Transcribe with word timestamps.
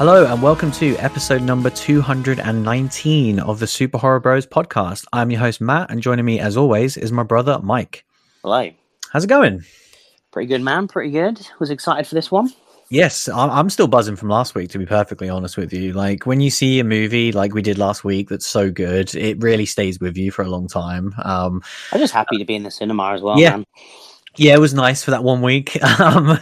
Hello, 0.00 0.24
and 0.24 0.40
welcome 0.42 0.72
to 0.72 0.96
episode 0.96 1.42
number 1.42 1.68
219 1.68 3.38
of 3.38 3.58
the 3.58 3.66
Super 3.66 3.98
Horror 3.98 4.18
Bros 4.18 4.46
podcast. 4.46 5.04
I'm 5.12 5.30
your 5.30 5.40
host, 5.40 5.60
Matt, 5.60 5.90
and 5.90 6.00
joining 6.00 6.24
me, 6.24 6.40
as 6.40 6.56
always, 6.56 6.96
is 6.96 7.12
my 7.12 7.22
brother, 7.22 7.60
Mike. 7.62 8.06
Hello. 8.42 8.70
How's 9.12 9.24
it 9.24 9.26
going? 9.26 9.62
Pretty 10.32 10.46
good, 10.48 10.62
man. 10.62 10.88
Pretty 10.88 11.10
good. 11.10 11.46
Was 11.58 11.68
excited 11.68 12.06
for 12.06 12.14
this 12.14 12.30
one. 12.30 12.50
Yes, 12.88 13.28
I- 13.28 13.58
I'm 13.58 13.68
still 13.68 13.88
buzzing 13.88 14.16
from 14.16 14.30
last 14.30 14.54
week, 14.54 14.70
to 14.70 14.78
be 14.78 14.86
perfectly 14.86 15.28
honest 15.28 15.58
with 15.58 15.70
you. 15.70 15.92
Like, 15.92 16.24
when 16.24 16.40
you 16.40 16.48
see 16.50 16.80
a 16.80 16.84
movie 16.84 17.30
like 17.30 17.52
we 17.52 17.60
did 17.60 17.76
last 17.76 18.02
week 18.02 18.30
that's 18.30 18.46
so 18.46 18.70
good, 18.70 19.14
it 19.14 19.42
really 19.42 19.66
stays 19.66 20.00
with 20.00 20.16
you 20.16 20.30
for 20.30 20.40
a 20.42 20.48
long 20.48 20.66
time. 20.66 21.14
Um, 21.22 21.60
I'm 21.92 22.00
just 22.00 22.14
happy 22.14 22.38
to 22.38 22.44
be 22.46 22.54
in 22.54 22.62
the 22.62 22.70
cinema 22.70 23.12
as 23.12 23.20
well, 23.20 23.38
Yeah. 23.38 23.50
man. 23.50 23.64
Yeah, 24.36 24.54
it 24.54 24.60
was 24.60 24.72
nice 24.72 25.02
for 25.02 25.10
that 25.10 25.24
one 25.24 25.42
week. 25.42 25.78
Um, 26.00 26.38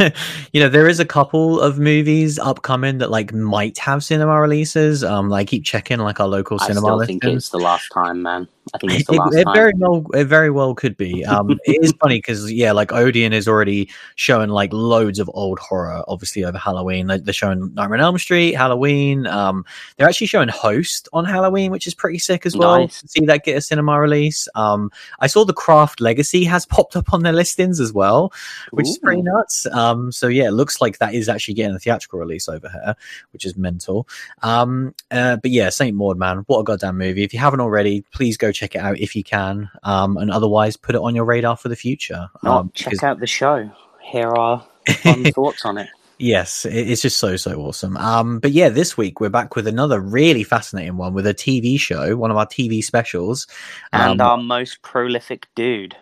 you 0.52 0.60
know, 0.60 0.68
there 0.68 0.88
is 0.88 1.00
a 1.00 1.04
couple 1.04 1.60
of 1.60 1.78
movies 1.78 2.38
upcoming 2.38 2.98
that 2.98 3.10
like 3.10 3.32
might 3.32 3.76
have 3.78 4.04
cinema 4.04 4.40
releases. 4.40 5.02
Um, 5.02 5.32
I 5.32 5.44
keep 5.44 5.64
checking 5.64 5.98
like 5.98 6.20
our 6.20 6.28
local 6.28 6.58
cinema 6.58 6.94
list. 6.96 7.10
I 7.10 7.12
cinema 7.12 7.20
think 7.20 7.36
it's 7.36 7.48
the 7.48 7.58
last 7.58 7.88
time, 7.92 8.22
man. 8.22 8.46
I 8.74 8.78
think 8.78 8.92
it's 8.94 9.06
the 9.08 9.14
It, 9.14 9.18
last 9.18 9.34
it 9.36 9.44
time. 9.44 9.54
very 9.54 9.72
well, 9.76 10.04
it 10.14 10.24
very 10.24 10.50
well 10.50 10.74
could 10.74 10.96
be. 10.96 11.24
Um, 11.24 11.58
it 11.64 11.82
is 11.82 11.92
funny 12.00 12.18
because 12.18 12.50
yeah, 12.52 12.72
like 12.72 12.92
Odeon 12.92 13.32
is 13.32 13.48
already 13.48 13.88
showing 14.16 14.50
like 14.50 14.72
loads 14.72 15.18
of 15.18 15.30
old 15.34 15.58
horror, 15.58 16.02
obviously 16.08 16.44
over 16.44 16.58
Halloween. 16.58 17.06
Like, 17.06 17.24
they're 17.24 17.34
showing 17.34 17.72
Nightmare 17.74 17.98
on 17.98 18.04
Elm 18.04 18.18
Street, 18.18 18.52
Halloween. 18.54 19.26
Um, 19.26 19.64
they're 19.96 20.08
actually 20.08 20.26
showing 20.28 20.48
Host 20.48 21.08
on 21.12 21.24
Halloween, 21.24 21.70
which 21.70 21.86
is 21.86 21.94
pretty 21.94 22.18
sick 22.18 22.46
as 22.46 22.56
well. 22.56 22.80
Nice. 22.80 23.02
See 23.06 23.24
that 23.26 23.44
get 23.44 23.56
a 23.56 23.60
cinema 23.60 23.98
release. 24.00 24.48
Um, 24.54 24.90
I 25.20 25.26
saw 25.26 25.44
the 25.44 25.52
Craft 25.52 26.00
Legacy 26.00 26.44
has 26.44 26.66
popped 26.66 26.96
up 26.96 27.12
on 27.12 27.22
their 27.22 27.32
listings 27.32 27.80
as 27.80 27.92
well, 27.92 28.32
which 28.70 28.88
is 28.88 28.98
pretty 28.98 29.22
nuts. 29.22 29.66
Um, 29.66 30.12
so 30.12 30.28
yeah, 30.28 30.48
it 30.48 30.52
looks 30.52 30.80
like 30.80 30.98
that 30.98 31.14
is 31.14 31.28
actually 31.28 31.54
getting 31.54 31.74
a 31.74 31.78
theatrical 31.78 32.18
release 32.18 32.48
over 32.48 32.68
here, 32.68 32.94
which 33.32 33.44
is 33.44 33.56
mental. 33.56 34.08
Um, 34.42 34.94
uh, 35.10 35.36
but 35.36 35.50
yeah, 35.50 35.68
Saint 35.70 35.96
Maud, 35.96 36.18
man, 36.18 36.38
what 36.46 36.60
a 36.60 36.64
goddamn 36.64 36.98
movie! 36.98 37.22
If 37.24 37.32
you 37.32 37.38
haven't 37.40 37.60
already, 37.60 38.04
please 38.12 38.36
go 38.36 38.52
check 38.58 38.74
it 38.74 38.78
out 38.78 38.98
if 38.98 39.14
you 39.14 39.22
can. 39.24 39.70
Um, 39.84 40.16
and 40.16 40.30
otherwise, 40.30 40.76
put 40.76 40.94
it 40.94 41.00
on 41.00 41.14
your 41.14 41.24
radar 41.24 41.56
for 41.56 41.68
the 41.68 41.76
future. 41.76 42.28
Um, 42.42 42.70
check 42.74 42.90
because- 42.90 43.02
out 43.04 43.20
the 43.20 43.26
show. 43.26 43.70
Here 44.02 44.28
are 44.28 44.64
fun 45.02 45.24
thoughts 45.32 45.64
on 45.64 45.78
it. 45.78 45.88
Yes, 46.20 46.64
it's 46.68 47.02
just 47.02 47.18
so 47.18 47.36
so 47.36 47.60
awesome. 47.60 47.96
Um, 47.96 48.40
but 48.40 48.50
yeah, 48.50 48.70
this 48.70 48.96
week 48.96 49.20
we're 49.20 49.28
back 49.28 49.54
with 49.54 49.68
another 49.68 50.00
really 50.00 50.42
fascinating 50.42 50.96
one 50.96 51.14
with 51.14 51.26
a 51.28 51.34
TV 51.34 51.78
show, 51.78 52.16
one 52.16 52.32
of 52.32 52.36
our 52.36 52.46
TV 52.46 52.82
specials. 52.82 53.46
And 53.92 54.20
Um, 54.20 54.26
our 54.28 54.36
most 54.36 54.82
prolific 54.82 55.46
dude, 55.54 55.94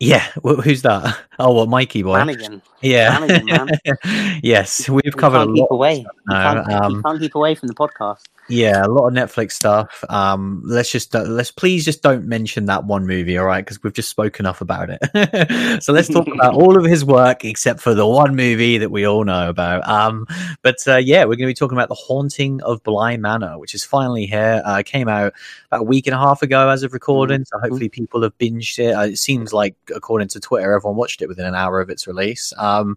yeah, 0.00 0.24
wh- 0.44 0.60
who's 0.64 0.82
that? 0.82 1.16
Oh, 1.38 1.52
what 1.52 1.68
Mikey 1.68 2.02
boy? 2.02 2.14
Flanagan. 2.16 2.60
Yeah, 2.82 3.18
Flanagan, 3.18 3.68
yes, 4.42 4.88
we've 4.88 5.16
covered 5.16 5.42
a 5.42 5.52
lot. 5.52 5.68
away. 5.70 5.98
You 5.98 6.06
can't, 6.28 6.68
you 6.68 6.76
um, 6.76 7.02
can't 7.04 7.20
keep 7.20 7.34
away 7.36 7.54
from 7.54 7.68
the 7.68 7.74
podcast. 7.74 8.22
Yeah, 8.48 8.84
a 8.84 8.88
lot 8.88 9.08
of 9.08 9.14
Netflix 9.14 9.52
stuff. 9.52 10.04
Um, 10.08 10.62
let's 10.64 10.90
just 10.90 11.14
uh, 11.16 11.22
let's 11.22 11.50
please 11.50 11.84
just 11.84 12.02
don't 12.02 12.26
mention 12.26 12.66
that 12.66 12.84
one 12.84 13.06
movie, 13.06 13.36
all 13.38 13.46
right? 13.46 13.64
Because 13.64 13.82
we've 13.82 13.92
just 13.92 14.08
spoken 14.08 14.44
enough 14.44 14.60
about 14.60 14.88
it. 14.90 15.82
so 15.82 15.92
let's 15.92 16.08
talk 16.08 16.28
about 16.28 16.54
all 16.54 16.78
of 16.78 16.84
his 16.84 17.04
work 17.04 17.44
except 17.44 17.80
for 17.80 17.94
the 17.94 18.06
one 18.06 18.36
movie 18.36 18.78
that 18.78 18.90
we 18.90 19.04
all 19.04 19.24
know 19.24 19.48
about. 19.48 19.86
Um, 19.88 20.26
but 20.62 20.76
uh, 20.86 20.96
yeah, 20.96 21.20
we're 21.24 21.36
going 21.36 21.40
to 21.40 21.46
be 21.46 21.54
talking 21.54 21.76
about 21.76 21.88
the 21.88 21.94
Haunting 21.94 22.62
of 22.62 22.82
Bly 22.84 23.16
Manor, 23.16 23.58
which 23.58 23.74
is 23.74 23.84
finally 23.84 24.26
here. 24.26 24.62
Uh, 24.64 24.82
came 24.84 25.08
out 25.08 25.34
about 25.66 25.80
a 25.80 25.84
week 25.84 26.06
and 26.06 26.14
a 26.14 26.18
half 26.18 26.42
ago 26.42 26.68
as 26.68 26.82
of 26.82 26.92
recording, 26.92 27.44
so 27.44 27.58
hopefully 27.58 27.88
people 27.88 28.22
have 28.22 28.36
binged 28.38 28.78
it. 28.78 28.92
Uh, 28.92 29.02
it 29.02 29.16
seems 29.16 29.52
like, 29.52 29.74
according 29.94 30.28
to 30.28 30.40
Twitter, 30.40 30.72
everyone 30.72 30.96
watched 30.96 31.20
it 31.20 31.28
within 31.28 31.46
an 31.46 31.54
hour 31.54 31.80
of 31.80 31.90
its 31.90 32.06
release. 32.06 32.52
Um, 32.58 32.96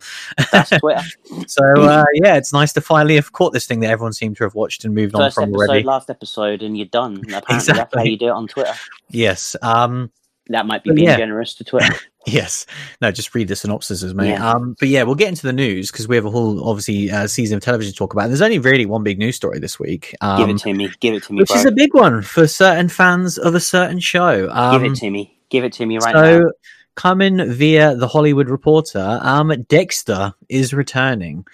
That's 0.52 0.70
Twitter. 0.70 1.02
so 1.48 1.64
uh, 1.82 2.06
yeah, 2.14 2.36
it's 2.36 2.54
nice 2.54 2.74
to 2.74 2.82
finally 2.82 3.16
have 3.16 3.32
caught 3.32 3.54
this 3.54 3.66
thing 3.66 3.80
that 3.80 3.90
everyone 3.90 4.14
seemed 4.14 4.38
to 4.38 4.44
have 4.44 4.54
watched 4.54 4.86
and 4.86 4.94
moved 4.94 5.16
on 5.16 5.32
from 5.32 5.39
episode, 5.44 5.70
already. 5.70 5.84
last 5.84 6.10
episode, 6.10 6.64
and 6.64 6.78
you're 6.78 6.88
done. 6.88 7.22
Apparently, 7.34 7.74
that's 7.74 7.96
how 7.96 8.04
you 8.04 8.18
do 8.18 8.28
it 8.28 8.32
on 8.32 8.48
Twitter. 8.48 8.74
Yes. 9.10 9.56
Um, 9.62 10.12
That 10.48 10.66
might 10.66 10.84
be 10.84 10.92
being 10.92 11.08
yeah. 11.08 11.18
generous 11.18 11.54
to 11.56 11.64
Twitter. 11.64 11.94
yes. 12.26 12.66
No, 13.02 13.12
just 13.12 13.34
read 13.36 13.48
the 13.48 13.54
synopsises, 13.54 14.14
mate. 14.14 14.30
Yeah. 14.30 14.52
Um, 14.52 14.76
but 14.80 14.88
yeah, 14.90 15.04
we'll 15.04 15.16
get 15.16 15.28
into 15.30 15.46
the 15.46 15.54
news 15.54 15.92
because 15.92 16.08
we 16.08 16.16
have 16.16 16.26
a 16.26 16.32
whole, 16.32 16.68
obviously, 16.68 17.12
uh, 17.12 17.28
season 17.28 17.58
of 17.58 17.64
television 17.64 17.94
to 17.94 17.98
talk 17.98 18.14
about. 18.14 18.24
And 18.24 18.32
there's 18.32 18.42
only 18.42 18.60
really 18.60 18.86
one 18.86 19.04
big 19.04 19.20
news 19.20 19.36
story 19.36 19.60
this 19.60 19.80
week, 19.80 20.16
Give 20.22 20.22
um, 20.22 20.50
it 20.50 20.58
to 20.60 20.74
me. 20.74 20.90
Give 21.00 21.14
it 21.14 21.24
to 21.24 21.34
me, 21.34 21.40
which 21.40 21.50
bro. 21.50 21.58
is 21.58 21.66
a 21.66 21.72
big 21.72 21.94
one 21.94 22.22
for 22.22 22.48
certain 22.48 22.90
fans 22.90 23.38
of 23.38 23.56
a 23.56 23.60
certain 23.60 24.00
show. 24.00 24.50
Um, 24.52 24.82
Give 24.82 24.92
it 24.92 24.96
to 24.98 25.10
me. 25.12 25.38
Give 25.50 25.64
it 25.64 25.74
to 25.74 25.86
me 25.86 25.98
right 25.98 26.14
now. 26.14 26.22
so, 26.22 26.40
now. 26.40 26.50
coming 26.96 27.52
via 27.52 27.96
the 27.96 28.08
Hollywood 28.08 28.50
Reporter, 28.50 29.20
um, 29.22 29.54
Dexter 29.68 30.34
is 30.50 30.74
returning. 30.74 31.46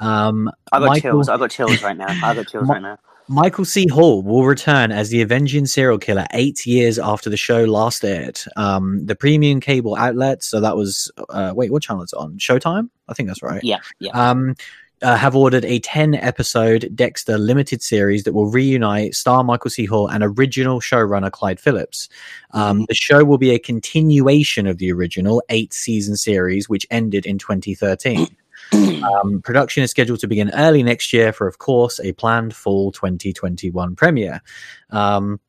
Um, 0.00 0.50
I 0.72 0.78
got 0.78 0.88
Michael- 0.88 1.10
chills. 1.10 1.28
I 1.28 1.36
got 1.36 1.50
chills 1.50 1.82
right 1.82 1.96
now. 1.96 2.06
I 2.08 2.34
got 2.34 2.46
chills 2.48 2.68
right 2.68 2.82
now. 2.82 2.98
Michael 3.28 3.64
C. 3.64 3.86
Hall 3.86 4.22
will 4.22 4.44
return 4.44 4.90
as 4.90 5.10
the 5.10 5.20
avenging 5.20 5.66
serial 5.66 5.98
killer 5.98 6.26
eight 6.32 6.66
years 6.66 6.98
after 6.98 7.28
the 7.28 7.36
show 7.36 7.64
last 7.64 8.04
aired. 8.04 8.40
Um, 8.56 9.04
the 9.04 9.14
premium 9.14 9.60
cable 9.60 9.96
outlet, 9.96 10.42
so 10.42 10.60
that 10.60 10.76
was 10.76 11.10
uh, 11.28 11.52
wait, 11.54 11.70
what 11.70 11.82
channel 11.82 12.02
is 12.02 12.12
it 12.12 12.16
on? 12.16 12.38
Showtime, 12.38 12.88
I 13.08 13.14
think 13.14 13.28
that's 13.28 13.42
right. 13.42 13.62
Yeah, 13.62 13.78
yeah. 13.98 14.12
Um, 14.12 14.54
uh, 15.02 15.16
have 15.16 15.36
ordered 15.36 15.64
a 15.64 15.78
10 15.78 16.14
episode 16.14 16.90
Dexter 16.94 17.38
limited 17.38 17.82
series 17.82 18.24
that 18.24 18.32
will 18.32 18.50
reunite 18.50 19.14
star 19.14 19.44
Michael 19.44 19.70
C. 19.70 19.84
Hall 19.84 20.08
and 20.08 20.24
original 20.24 20.80
showrunner 20.80 21.30
Clyde 21.30 21.60
Phillips. 21.60 22.08
Um, 22.52 22.84
the 22.88 22.94
show 22.94 23.24
will 23.24 23.38
be 23.38 23.50
a 23.50 23.58
continuation 23.58 24.66
of 24.66 24.78
the 24.78 24.90
original 24.92 25.42
eight 25.50 25.72
season 25.72 26.16
series, 26.16 26.68
which 26.68 26.86
ended 26.90 27.26
in 27.26 27.38
2013. 27.38 28.26
Um, 28.98 29.40
production 29.42 29.82
is 29.82 29.90
scheduled 29.90 30.20
to 30.20 30.26
begin 30.26 30.50
early 30.54 30.82
next 30.82 31.12
year 31.12 31.32
for, 31.32 31.46
of 31.46 31.58
course, 31.58 32.00
a 32.00 32.12
planned 32.12 32.54
fall 32.54 32.90
2021 32.92 33.94
premiere. 33.96 34.42
Um, 34.90 35.40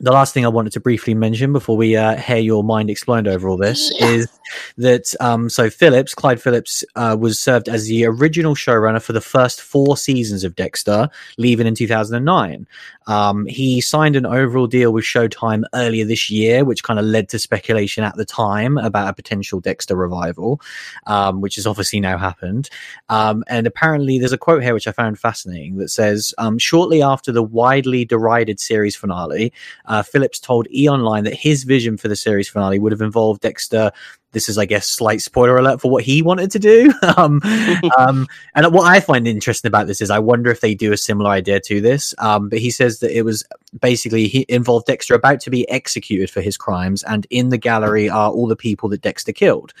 the 0.00 0.12
last 0.12 0.34
thing 0.34 0.44
I 0.44 0.48
wanted 0.48 0.72
to 0.72 0.80
briefly 0.80 1.14
mention 1.14 1.52
before 1.52 1.76
we 1.76 1.96
uh, 1.96 2.16
hear 2.16 2.38
your 2.38 2.64
mind 2.64 2.90
explode 2.90 3.28
over 3.28 3.48
all 3.48 3.56
this 3.56 3.92
is 4.00 4.28
that 4.76 5.14
um, 5.20 5.48
so 5.48 5.70
Phillips, 5.70 6.14
Clyde 6.14 6.42
Phillips, 6.42 6.82
uh, 6.96 7.16
was 7.18 7.38
served 7.38 7.68
as 7.68 7.86
the 7.86 8.04
original 8.04 8.54
showrunner 8.54 9.00
for 9.00 9.12
the 9.12 9.20
first 9.20 9.60
four 9.60 9.96
seasons 9.96 10.42
of 10.42 10.56
Dexter, 10.56 11.08
leaving 11.38 11.66
in 11.66 11.74
2009. 11.74 12.66
Um, 13.06 13.46
he 13.46 13.80
signed 13.80 14.16
an 14.16 14.26
overall 14.26 14.66
deal 14.66 14.92
with 14.92 15.04
Showtime 15.04 15.64
earlier 15.74 16.04
this 16.04 16.30
year, 16.30 16.64
which 16.64 16.82
kind 16.82 16.98
of 16.98 17.04
led 17.04 17.28
to 17.30 17.38
speculation 17.38 18.04
at 18.04 18.16
the 18.16 18.24
time 18.24 18.78
about 18.78 19.08
a 19.08 19.12
potential 19.12 19.60
Dexter 19.60 19.96
revival, 19.96 20.60
um, 21.06 21.40
which 21.40 21.56
has 21.56 21.66
obviously 21.66 22.00
now 22.00 22.18
happened. 22.18 22.70
Um, 23.08 23.44
and 23.48 23.66
apparently, 23.66 24.18
there's 24.18 24.32
a 24.32 24.38
quote 24.38 24.62
here 24.62 24.74
which 24.74 24.88
I 24.88 24.92
found 24.92 25.18
fascinating 25.18 25.76
that 25.78 25.90
says, 25.90 26.34
um, 26.38 26.58
"Shortly 26.58 27.02
after 27.02 27.32
the 27.32 27.42
widely 27.42 28.04
derided 28.04 28.60
series 28.60 28.96
finale." 28.96 29.52
uh, 29.86 30.02
Phillips 30.02 30.38
told 30.38 30.66
E 30.72 30.88
Online 30.88 31.24
that 31.24 31.34
his 31.34 31.64
vision 31.64 31.96
for 31.96 32.08
the 32.08 32.16
series 32.16 32.48
finale 32.48 32.78
would 32.78 32.92
have 32.92 33.00
involved 33.00 33.42
Dexter. 33.42 33.90
This 34.34 34.48
is, 34.48 34.58
I 34.58 34.66
guess, 34.66 34.86
slight 34.86 35.22
spoiler 35.22 35.56
alert 35.56 35.80
for 35.80 35.90
what 35.90 36.04
he 36.04 36.20
wanted 36.20 36.50
to 36.50 36.58
do. 36.58 36.92
um, 37.16 37.40
um, 37.98 38.26
and 38.54 38.72
what 38.72 38.84
I 38.84 39.00
find 39.00 39.26
interesting 39.26 39.68
about 39.68 39.86
this 39.86 40.00
is 40.02 40.10
I 40.10 40.18
wonder 40.18 40.50
if 40.50 40.60
they 40.60 40.74
do 40.74 40.92
a 40.92 40.96
similar 40.98 41.30
idea 41.30 41.60
to 41.60 41.80
this. 41.80 42.14
Um, 42.18 42.48
but 42.50 42.58
he 42.58 42.70
says 42.70 43.00
that 43.00 43.16
it 43.16 43.22
was 43.22 43.44
basically 43.80 44.28
he 44.28 44.44
involved 44.48 44.86
Dexter 44.86 45.14
about 45.14 45.40
to 45.40 45.50
be 45.50 45.68
executed 45.70 46.28
for 46.30 46.42
his 46.42 46.56
crimes, 46.56 47.02
and 47.04 47.26
in 47.30 47.48
the 47.48 47.58
gallery 47.58 48.10
are 48.10 48.30
all 48.30 48.46
the 48.46 48.56
people 48.56 48.88
that 48.90 49.00
Dexter 49.00 49.32
killed. 49.32 49.72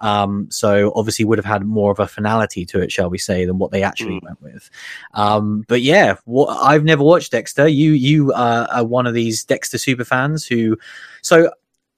Um, 0.00 0.48
so 0.50 0.92
obviously 0.96 1.24
would 1.24 1.38
have 1.38 1.44
had 1.44 1.64
more 1.64 1.92
of 1.92 2.00
a 2.00 2.08
finality 2.08 2.64
to 2.66 2.80
it, 2.80 2.90
shall 2.90 3.08
we 3.08 3.18
say, 3.18 3.44
than 3.44 3.58
what 3.58 3.70
they 3.70 3.82
actually 3.82 4.12
Mm. 4.20 4.24
went 4.24 4.42
with. 4.42 4.70
Um, 5.14 5.64
but 5.68 5.80
yeah, 5.80 6.16
what, 6.24 6.48
I've 6.60 6.84
never 6.84 7.02
watched 7.04 7.32
Dexter. 7.32 7.68
You 7.68 7.92
you 7.92 8.32
uh, 8.32 8.66
are 8.72 8.84
one 8.84 9.06
of 9.06 9.14
these 9.14 9.44
Dexter 9.44 9.78
super 9.78 10.04
fans 10.04 10.44
who. 10.46 10.76
So 11.22 11.50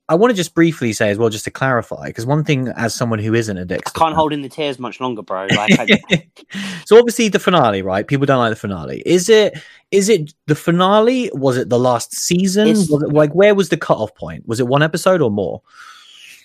I 0.08 0.14
want 0.16 0.30
to 0.30 0.36
just 0.36 0.54
briefly 0.54 0.92
say 0.92 1.08
as 1.10 1.16
well, 1.16 1.30
just 1.30 1.44
to 1.44 1.50
clarify, 1.50 2.08
because 2.08 2.26
one 2.26 2.44
thing 2.44 2.68
as 2.76 2.94
someone 2.94 3.18
who 3.18 3.32
isn't 3.32 3.56
a 3.56 3.62
I 3.62 3.78
can't 3.78 3.96
fan- 3.96 4.12
hold 4.12 4.34
in 4.34 4.42
the 4.42 4.50
tears 4.50 4.78
much 4.78 5.00
longer, 5.00 5.22
bro. 5.22 5.46
Like, 5.46 5.78
I, 5.78 6.28
so 6.84 6.98
obviously 6.98 7.28
the 7.28 7.38
finale, 7.38 7.80
right? 7.80 8.06
People 8.06 8.26
don't 8.26 8.38
like 8.38 8.50
the 8.50 8.56
finale. 8.56 9.02
Is 9.06 9.28
it? 9.28 9.58
Is 9.90 10.08
it 10.10 10.34
the 10.46 10.54
finale? 10.54 11.30
Was 11.32 11.56
it 11.56 11.70
the 11.70 11.78
last 11.78 12.14
season? 12.14 12.68
Was 12.68 12.90
it 12.90 13.12
like 13.12 13.32
where 13.34 13.54
was 13.54 13.70
the 13.70 13.78
cutoff 13.78 14.14
point? 14.14 14.46
Was 14.46 14.60
it 14.60 14.66
one 14.66 14.82
episode 14.82 15.22
or 15.22 15.30
more? 15.30 15.62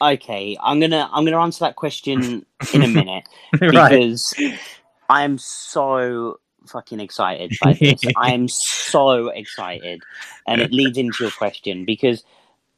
okay, 0.01 0.57
I'm 0.61 0.79
gonna 0.79 1.09
I'm 1.11 1.25
gonna 1.25 1.39
answer 1.39 1.65
that 1.65 1.75
question 1.75 2.45
in 2.73 2.83
a 2.83 2.87
minute 2.99 3.25
right. 3.61 3.71
because 3.71 4.33
I 5.09 5.23
am 5.23 5.37
so 5.37 6.39
fucking 6.67 6.99
excited 6.99 7.53
by 7.61 7.73
this. 7.73 8.01
I 8.15 8.31
am 8.33 8.47
so 8.47 9.29
excited, 9.29 10.01
and 10.47 10.61
it 10.61 10.71
leads 10.71 10.97
into 10.97 11.23
your 11.23 11.31
question 11.31 11.85
because 11.85 12.23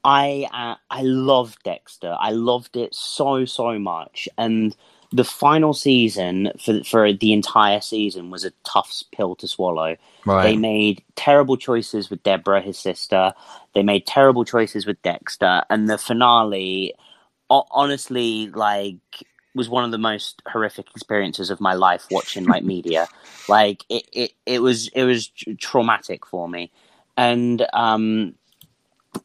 I 0.03 0.47
uh, 0.51 0.75
I 0.89 1.01
love 1.03 1.57
Dexter. 1.63 2.15
I 2.19 2.31
loved 2.31 2.75
it 2.75 2.93
so 2.95 3.45
so 3.45 3.77
much, 3.79 4.27
and 4.37 4.75
the 5.11 5.23
final 5.23 5.73
season 5.73 6.51
for 6.59 6.83
for 6.83 7.13
the 7.13 7.33
entire 7.33 7.81
season 7.81 8.29
was 8.31 8.45
a 8.45 8.51
tough 8.63 9.03
pill 9.11 9.35
to 9.35 9.47
swallow. 9.47 9.97
Right. 10.25 10.43
They 10.43 10.55
made 10.55 11.03
terrible 11.15 11.57
choices 11.57 12.09
with 12.09 12.23
Deborah, 12.23 12.61
his 12.61 12.79
sister. 12.79 13.33
They 13.73 13.83
made 13.83 14.07
terrible 14.07 14.45
choices 14.45 14.85
with 14.85 15.01
Dexter, 15.01 15.63
and 15.69 15.89
the 15.89 15.97
finale. 15.97 16.93
ho- 17.49 17.67
Honestly, 17.71 18.49
like 18.49 18.97
was 19.53 19.69
one 19.69 19.83
of 19.83 19.91
the 19.91 19.97
most 19.97 20.41
horrific 20.47 20.87
experiences 20.91 21.49
of 21.49 21.59
my 21.59 21.73
life 21.73 22.07
watching 22.09 22.45
like 22.45 22.63
media. 22.63 23.07
Like 23.49 23.83
it, 23.89 24.07
it, 24.13 24.31
it 24.45 24.61
was 24.61 24.87
it 24.89 25.03
was 25.03 25.27
traumatic 25.59 26.25
for 26.25 26.47
me, 26.47 26.71
and 27.17 27.65
um, 27.73 28.35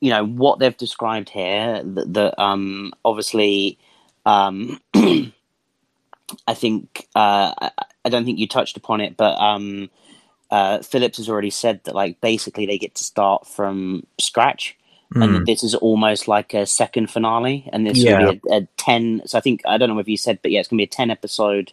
you 0.00 0.10
know 0.10 0.24
what 0.24 0.58
they've 0.58 0.76
described 0.76 1.28
here. 1.28 1.82
That, 1.84 2.14
that 2.14 2.42
um, 2.42 2.92
obviously, 3.04 3.78
um, 4.24 4.80
I 4.94 6.54
think 6.54 7.08
uh, 7.14 7.52
I, 7.58 7.70
I 8.04 8.08
don't 8.08 8.24
think 8.24 8.38
you 8.38 8.48
touched 8.48 8.76
upon 8.76 9.00
it, 9.00 9.16
but 9.16 9.38
um, 9.38 9.90
uh, 10.50 10.80
Phillips 10.82 11.18
has 11.18 11.28
already 11.28 11.50
said 11.50 11.82
that 11.84 11.94
like 11.94 12.20
basically 12.20 12.66
they 12.66 12.78
get 12.78 12.94
to 12.96 13.04
start 13.04 13.46
from 13.46 14.06
scratch 14.18 14.76
mm. 15.14 15.22
and 15.22 15.36
hmm. 15.38 15.44
this 15.44 15.62
is 15.62 15.74
almost 15.74 16.28
like 16.28 16.54
a 16.54 16.66
second 16.66 17.10
finale, 17.10 17.68
and 17.72 17.86
this 17.86 17.98
yeah. 17.98 18.18
will 18.18 18.32
be 18.32 18.40
a, 18.50 18.56
a, 18.56 18.68
ten. 18.76 19.22
So 19.26 19.38
I 19.38 19.40
think 19.40 19.62
I 19.66 19.78
don't 19.78 19.88
know 19.88 19.98
if 19.98 20.08
you 20.08 20.16
said, 20.16 20.40
but 20.42 20.50
yeah, 20.50 20.60
it's 20.60 20.68
gonna 20.68 20.78
be 20.78 20.84
a 20.84 20.88
ten 20.88 21.10
episode 21.10 21.72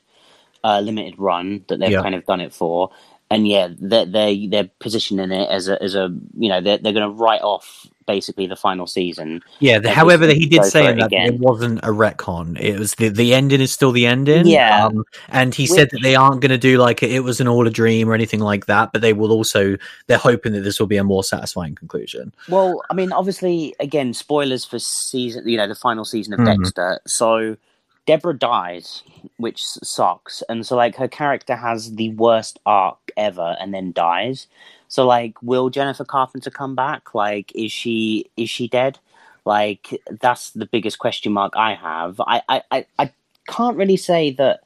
uh, 0.64 0.80
limited 0.80 1.16
run 1.18 1.66
that 1.68 1.80
they've 1.80 1.92
yeah. 1.92 2.02
kind 2.02 2.16
of 2.16 2.26
done 2.26 2.42
it 2.42 2.54
for. 2.54 2.92
And 3.34 3.48
yeah, 3.48 3.70
they're 3.80 4.06
they 4.06 4.48
they're 4.48 4.70
positioning 4.80 5.32
it 5.32 5.50
as 5.50 5.68
a 5.68 5.82
as 5.82 5.96
a 5.96 6.16
you 6.38 6.50
know 6.50 6.62
they're 6.62 6.78
they're 6.78 6.94
going 6.94 7.10
to 7.10 7.16
write 7.16 7.42
off 7.42 7.88
basically 8.06 8.48
the 8.48 8.56
final 8.56 8.88
season. 8.88 9.42
Yeah. 9.60 9.80
The, 9.80 9.90
however, 9.90 10.28
he 10.28 10.46
did 10.46 10.66
say 10.66 10.88
it 10.88 10.98
that 10.98 11.08
again. 11.08 11.34
it 11.34 11.40
wasn't 11.40 11.80
a 11.80 11.88
retcon. 11.88 12.60
It 12.60 12.78
was 12.78 12.96
the 12.96 13.10
the 13.10 13.34
ending 13.34 13.62
is 13.62 13.72
still 13.72 13.92
the 13.92 14.06
ending. 14.06 14.46
Yeah. 14.46 14.86
Um, 14.86 15.04
and 15.30 15.54
he 15.54 15.64
Which, 15.64 15.72
said 15.72 15.90
that 15.92 16.02
they 16.02 16.16
aren't 16.16 16.42
going 16.42 16.52
to 16.52 16.58
do 16.58 16.78
like 16.78 17.04
it 17.04 17.22
was 17.22 17.40
an 17.40 17.48
all 17.48 17.66
a 17.68 17.72
dream 17.72 18.10
or 18.10 18.14
anything 18.14 18.40
like 18.40 18.66
that, 18.68 18.94
but 18.94 19.02
they 19.02 19.14
will 19.14 19.32
also 19.32 19.78
they're 20.08 20.18
hoping 20.18 20.54
that 20.54 20.62
this 20.62 20.80
will 20.80 20.88
be 20.88 20.98
a 20.98 21.04
more 21.04 21.24
satisfying 21.24 21.76
conclusion. 21.76 22.34
Well, 22.50 22.82
I 22.90 22.94
mean, 22.94 23.12
obviously, 23.12 23.76
again, 23.80 24.14
spoilers 24.14 24.66
for 24.66 24.80
season, 24.80 25.48
you 25.48 25.58
know, 25.58 25.68
the 25.68 25.76
final 25.76 26.06
season 26.06 26.34
of 26.34 26.40
mm-hmm. 26.40 26.62
Dexter. 26.62 27.00
So. 27.08 27.58
Deborah 28.06 28.38
dies, 28.38 29.04
which 29.38 29.64
sucks, 29.64 30.44
and 30.50 30.66
so 30.66 30.76
like 30.76 30.96
her 30.98 31.08
character 31.08 31.56
has 31.56 31.96
the 31.96 32.10
worst 32.12 32.60
arc 32.66 33.00
ever, 33.18 33.56
and 33.60 33.74
then 33.74 33.92
dies. 33.94 34.48
So 34.90 35.06
like, 35.06 35.42
will 35.42 35.70
Jennifer 35.70 36.06
Carpenter 36.06 36.52
come 36.52 36.76
back? 36.76 37.16
Like, 37.16 37.52
is 37.56 37.72
she 37.72 38.30
is 38.38 38.50
she 38.50 38.68
dead? 38.68 39.00
Like, 39.46 40.02
that's 40.22 40.52
the 40.52 40.66
biggest 40.66 41.00
question 41.00 41.34
mark 41.34 41.54
I 41.56 41.76
have. 41.76 42.20
I 42.22 42.42
I 42.50 42.62
I, 42.72 42.86
I 43.00 43.14
can't 43.48 43.78
really 43.78 43.98
say 43.98 44.32
that 44.32 44.62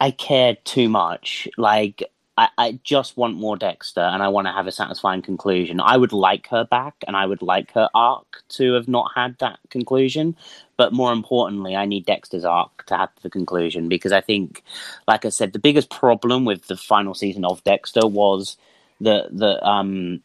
I 0.00 0.10
care 0.10 0.56
too 0.64 0.88
much. 0.88 1.48
Like, 1.56 2.02
I, 2.38 2.48
I 2.56 2.78
just 2.82 3.16
want 3.16 3.36
more 3.36 3.56
Dexter, 3.56 4.00
and 4.00 4.22
I 4.22 4.28
want 4.28 4.46
to 4.46 4.52
have 4.52 4.66
a 4.66 4.72
satisfying 4.72 5.20
conclusion. 5.20 5.80
I 5.80 5.96
would 5.96 6.12
like 6.12 6.48
her 6.48 6.64
back, 6.64 6.94
and 7.06 7.14
I 7.16 7.26
would 7.26 7.42
like 7.42 7.72
her 7.72 7.88
arc 7.94 8.42
to 8.50 8.72
have 8.72 8.88
not 8.88 9.12
had 9.14 9.36
that 9.38 9.58
conclusion. 9.68 10.36
But 10.78 10.94
more 10.94 11.12
importantly, 11.12 11.76
I 11.76 11.84
need 11.84 12.06
Dexter's 12.06 12.44
arc 12.44 12.86
to 12.86 12.96
have 12.96 13.10
the 13.22 13.30
conclusion 13.30 13.88
because 13.88 14.12
I 14.12 14.22
think, 14.22 14.62
like 15.06 15.24
I 15.24 15.28
said, 15.28 15.52
the 15.52 15.58
biggest 15.58 15.90
problem 15.90 16.44
with 16.44 16.66
the 16.68 16.76
final 16.76 17.14
season 17.14 17.44
of 17.44 17.62
Dexter 17.64 18.06
was 18.06 18.56
that 19.00 19.36
that 19.36 19.66
um 19.68 20.22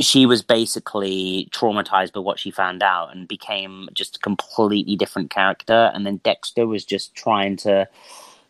she 0.00 0.26
was 0.26 0.42
basically 0.42 1.48
traumatized 1.52 2.12
by 2.12 2.20
what 2.20 2.38
she 2.38 2.50
found 2.50 2.82
out 2.82 3.14
and 3.14 3.28
became 3.28 3.88
just 3.94 4.16
a 4.16 4.20
completely 4.20 4.96
different 4.96 5.30
character 5.30 5.92
and 5.94 6.04
then 6.04 6.16
Dexter 6.24 6.66
was 6.66 6.84
just 6.84 7.14
trying 7.14 7.56
to 7.58 7.88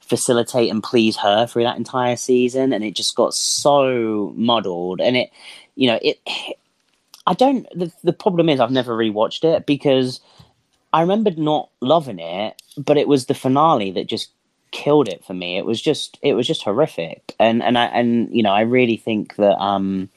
facilitate 0.09 0.71
and 0.71 0.83
please 0.83 1.17
her 1.17 1.47
through 1.47 1.65
that 1.65 1.77
entire 1.77 2.17
season 2.17 2.73
and 2.73 2.85
it 2.85 2.95
just 2.95 3.15
got 3.17 3.35
so 3.35 4.33
muddled 4.37 5.01
and 5.01 5.17
it 5.17 5.31
you 5.77 5.87
know 5.87 5.99
it 6.03 6.19
I 7.27 7.35
don't 7.35 7.67
the, 7.79 7.93
the 8.03 8.13
problem 8.13 8.49
is 8.49 8.61
I've 8.61 8.71
never 8.71 8.97
rewatched 8.97 9.45
it 9.45 9.67
because 9.67 10.21
I 10.93 11.03
remembered 11.03 11.39
not 11.39 11.71
loving 11.81 12.19
it 12.19 12.61
but 12.77 12.97
it 12.97 13.09
was 13.09 13.27
the 13.27 13.35
finale 13.35 13.91
that 13.93 14.07
just 14.07 14.31
killed 14.71 15.09
it 15.09 15.25
for 15.25 15.35
me. 15.35 15.57
It 15.59 15.67
was 15.67 15.81
just 15.81 16.19
it 16.23 16.35
was 16.35 16.47
just 16.47 16.63
horrific, 16.63 17.35
and 17.39 17.63
and 17.63 17.79
I 17.79 17.87
and 17.87 18.35
you 18.35 18.43
know 18.43 18.53
I 18.53 18.63
really 18.63 18.97
think 18.97 19.37
that 19.37 19.59
um 19.59 20.09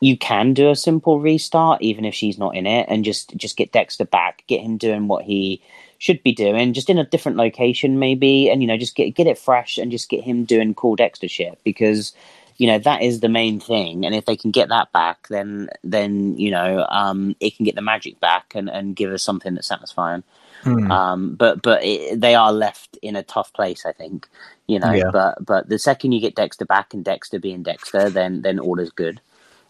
you 0.00 0.16
can 0.16 0.54
do 0.54 0.70
a 0.70 0.76
simple 0.76 1.20
restart 1.20 1.82
even 1.82 2.04
if 2.04 2.14
she's 2.14 2.38
not 2.38 2.56
in 2.56 2.66
it, 2.66 2.86
and 2.88 3.04
just 3.04 3.36
just 3.36 3.56
get 3.56 3.72
Dexter 3.72 4.04
back, 4.04 4.44
get 4.46 4.60
him 4.60 4.76
doing 4.76 5.08
what 5.08 5.24
he 5.24 5.62
should 6.00 6.20
be 6.24 6.32
doing, 6.32 6.72
just 6.72 6.90
in 6.90 6.98
a 6.98 7.06
different 7.06 7.38
location 7.38 8.00
maybe, 8.00 8.50
and 8.50 8.60
you 8.60 8.66
know 8.66 8.76
just 8.76 8.96
get 8.96 9.14
get 9.14 9.28
it 9.28 9.38
fresh 9.38 9.78
and 9.78 9.92
just 9.92 10.08
get 10.08 10.24
him 10.24 10.44
doing 10.44 10.74
cool 10.74 10.96
Dexter 10.96 11.28
shit 11.28 11.60
because 11.62 12.12
you 12.58 12.66
know 12.66 12.78
that 12.80 13.02
is 13.02 13.20
the 13.20 13.28
main 13.28 13.60
thing 13.60 14.04
and 14.04 14.14
if 14.14 14.26
they 14.26 14.36
can 14.36 14.50
get 14.50 14.68
that 14.68 14.92
back 14.92 15.28
then 15.28 15.70
then 15.82 16.36
you 16.36 16.50
know 16.50 16.86
um 16.90 17.34
it 17.40 17.56
can 17.56 17.64
get 17.64 17.74
the 17.74 17.80
magic 17.80 18.20
back 18.20 18.52
and 18.54 18.68
and 18.68 18.94
give 18.94 19.10
us 19.10 19.22
something 19.22 19.54
that's 19.54 19.68
satisfying 19.68 20.22
Hmm. 20.62 20.90
Um, 20.90 21.34
but 21.34 21.62
but 21.62 21.82
it, 21.84 22.20
they 22.20 22.34
are 22.34 22.52
left 22.52 22.98
in 23.02 23.16
a 23.16 23.22
tough 23.22 23.52
place, 23.52 23.86
I 23.86 23.92
think. 23.92 24.28
You 24.66 24.78
know, 24.78 24.92
yeah. 24.92 25.10
but 25.12 25.44
but 25.44 25.68
the 25.68 25.78
second 25.78 26.12
you 26.12 26.20
get 26.20 26.34
Dexter 26.34 26.64
back 26.64 26.92
and 26.94 27.04
Dexter 27.04 27.38
being 27.38 27.62
Dexter, 27.62 28.10
then 28.10 28.42
then 28.42 28.58
all 28.58 28.78
is 28.78 28.90
good. 28.90 29.20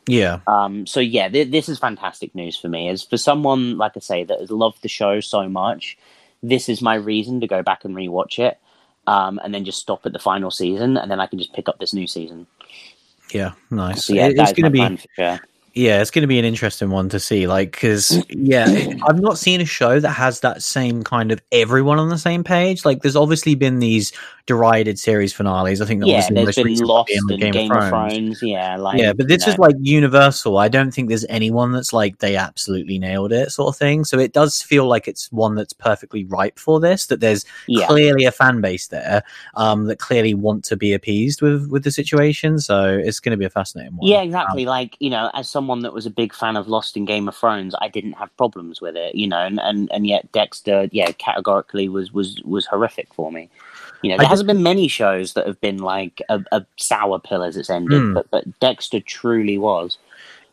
Yeah. 0.07 0.41
Um. 0.47 0.87
So 0.87 1.01
yeah, 1.01 1.29
th- 1.29 1.51
this 1.51 1.69
is 1.69 1.79
fantastic 1.79 2.35
news 2.35 2.57
for 2.57 2.69
me. 2.69 2.89
As 2.89 3.03
for 3.03 3.17
someone 3.17 3.79
like 3.79 3.97
I 3.97 4.01
say 4.01 4.25
that 4.25 4.41
has 4.41 4.51
loved 4.51 4.83
the 4.83 4.89
show 4.89 5.21
so 5.21 5.49
much, 5.49 5.97
this 6.43 6.69
is 6.69 6.83
my 6.83 6.95
reason 6.95 7.41
to 7.41 7.47
go 7.47 7.63
back 7.63 7.85
and 7.85 7.95
rewatch 7.95 8.39
it. 8.39 8.59
Um, 9.07 9.41
and 9.43 9.53
then 9.53 9.65
just 9.65 9.81
stop 9.81 10.05
at 10.07 10.13
the 10.13 10.19
final 10.19 10.51
season, 10.51 10.97
and 10.97 11.11
then 11.11 11.21
I 11.21 11.27
can 11.27 11.39
just 11.39 11.53
pick 11.55 11.69
up 11.69 11.81
this 11.81 11.95
new 11.95 12.07
season. 12.07 12.47
Yeah, 13.33 13.53
nice. 13.71 14.05
So, 14.05 14.13
yeah, 14.13 14.27
it, 14.27 14.39
it's 14.39 14.53
going 14.53 14.65
to 14.65 14.71
be. 14.71 14.99
Sure. 15.17 15.41
Yeah, 15.73 16.01
it's 16.01 16.11
going 16.11 16.23
to 16.23 16.29
be 16.29 16.39
an 16.39 16.45
interesting 16.45 16.91
one 16.91 17.09
to 17.11 17.21
see. 17.21 17.47
Like, 17.47 17.73
because 17.73 18.25
yeah, 18.29 18.67
I've 19.09 19.21
not 19.21 19.39
seen 19.39 19.61
a 19.61 19.65
show 19.65 20.01
that 20.01 20.11
has 20.11 20.41
that 20.41 20.63
same 20.63 21.03
kind 21.03 21.31
of 21.31 21.41
everyone 21.53 21.99
on 21.99 22.09
the 22.09 22.19
same 22.19 22.43
page. 22.45 22.85
Like, 22.85 23.03
there's 23.03 23.17
obviously 23.17 23.55
been 23.55 23.79
these 23.79 24.13
derided 24.51 24.99
series 24.99 25.33
finales. 25.33 25.81
I 25.81 25.85
think 25.87 26.01
that 26.01 26.09
yeah, 26.09 26.29
there's 26.29 26.57
been 26.57 26.75
Lost 26.79 27.13
and 27.13 27.39
Game, 27.39 27.53
Game, 27.53 27.71
of, 27.71 27.89
Thrones. 27.89 28.15
Thrones. 28.15 28.43
Yeah, 28.43 28.77
like 28.79 28.99
yeah, 28.99 29.13
but 29.13 29.29
this 29.29 29.47
is 29.47 29.57
like 29.59 29.77
universal. 29.79 30.59
I 30.59 30.67
don't 30.67 30.91
think 30.91 31.09
there's 31.09 31.25
anyone 31.29 31.71
that's 31.71 31.93
like 31.93 32.19
they 32.19 32.35
absolutely 32.35 32.99
nailed 32.99 33.33
it, 33.33 33.53
sort 33.53 33.69
of 33.69 33.79
thing. 33.79 34.05
So 34.05 34.19
it 34.19 34.33
does 34.33 34.61
feel 34.61 34.89
like 34.89 35.07
it's 35.07 35.31
one 35.31 35.55
that's 35.55 35.73
perfectly 35.73 36.25
ripe 36.25 36.59
for 36.59 36.81
this. 36.81 37.07
That 37.07 37.21
there's 37.21 37.45
yeah. 37.69 37.87
clearly 37.87 38.25
a 38.25 38.33
fan 38.33 38.61
base 38.61 38.89
there 38.89 39.23
um, 39.55 39.85
that 39.85 40.01
clearly 40.01 40.35
want 40.35 40.65
to 40.65 40.77
be 40.77 40.93
appeased 40.95 41.43
with 41.43 41.71
with 41.71 41.85
the 41.85 41.93
situation. 41.93 42.59
So 42.59 42.89
it's 42.89 43.21
going 43.21 43.31
to 43.31 43.39
be 43.39 43.45
a 43.45 43.51
fascinating 43.51 43.97
one. 43.99 44.09
Yeah, 44.09 44.23
exactly. 44.23 44.65
Um, 44.65 44.71
like 44.71 44.97
you 44.99 45.11
know, 45.11 45.31
as 45.33 45.49
someone 45.49 45.83
that 45.83 45.93
was 45.93 46.07
a 46.07 46.11
big 46.11 46.35
fan 46.35 46.57
of 46.57 46.67
Lost 46.67 46.97
in 46.97 47.05
Game 47.05 47.29
of 47.29 47.37
Thrones, 47.37 47.77
I 47.81 47.87
didn't 47.87 48.15
have 48.15 48.37
problems 48.37 48.81
with 48.81 48.97
it. 48.97 49.15
You 49.15 49.29
know, 49.29 49.39
and 49.39 49.61
and, 49.61 49.89
and 49.93 50.09
yet 50.09 50.33
Dexter, 50.33 50.89
yeah, 50.91 51.13
categorically 51.13 51.89
was 51.89 52.13
was 52.13 52.43
was 52.45 52.67
horrific 52.67 53.15
for 53.15 53.31
me. 53.31 53.49
You 54.03 54.11
know, 54.11 54.19
there 54.19 54.29
hasn't 54.29 54.47
been 54.47 54.63
many 54.63 54.89
shows 54.89 55.35
that 55.35 55.47
have 55.47 55.61
been 55.61 55.79
like 55.79 56.23
a, 56.29 56.43
a 56.53 56.65
sour 56.77 57.19
pill 57.19 57.43
as 57.43 57.57
it's 57.57 57.71
ended, 57.71 58.01
mm. 58.01 58.15
but 58.15 58.31
but 58.31 58.61
Dexter 58.61 59.01
truly 59.01 59.59
was. 59.59 59.99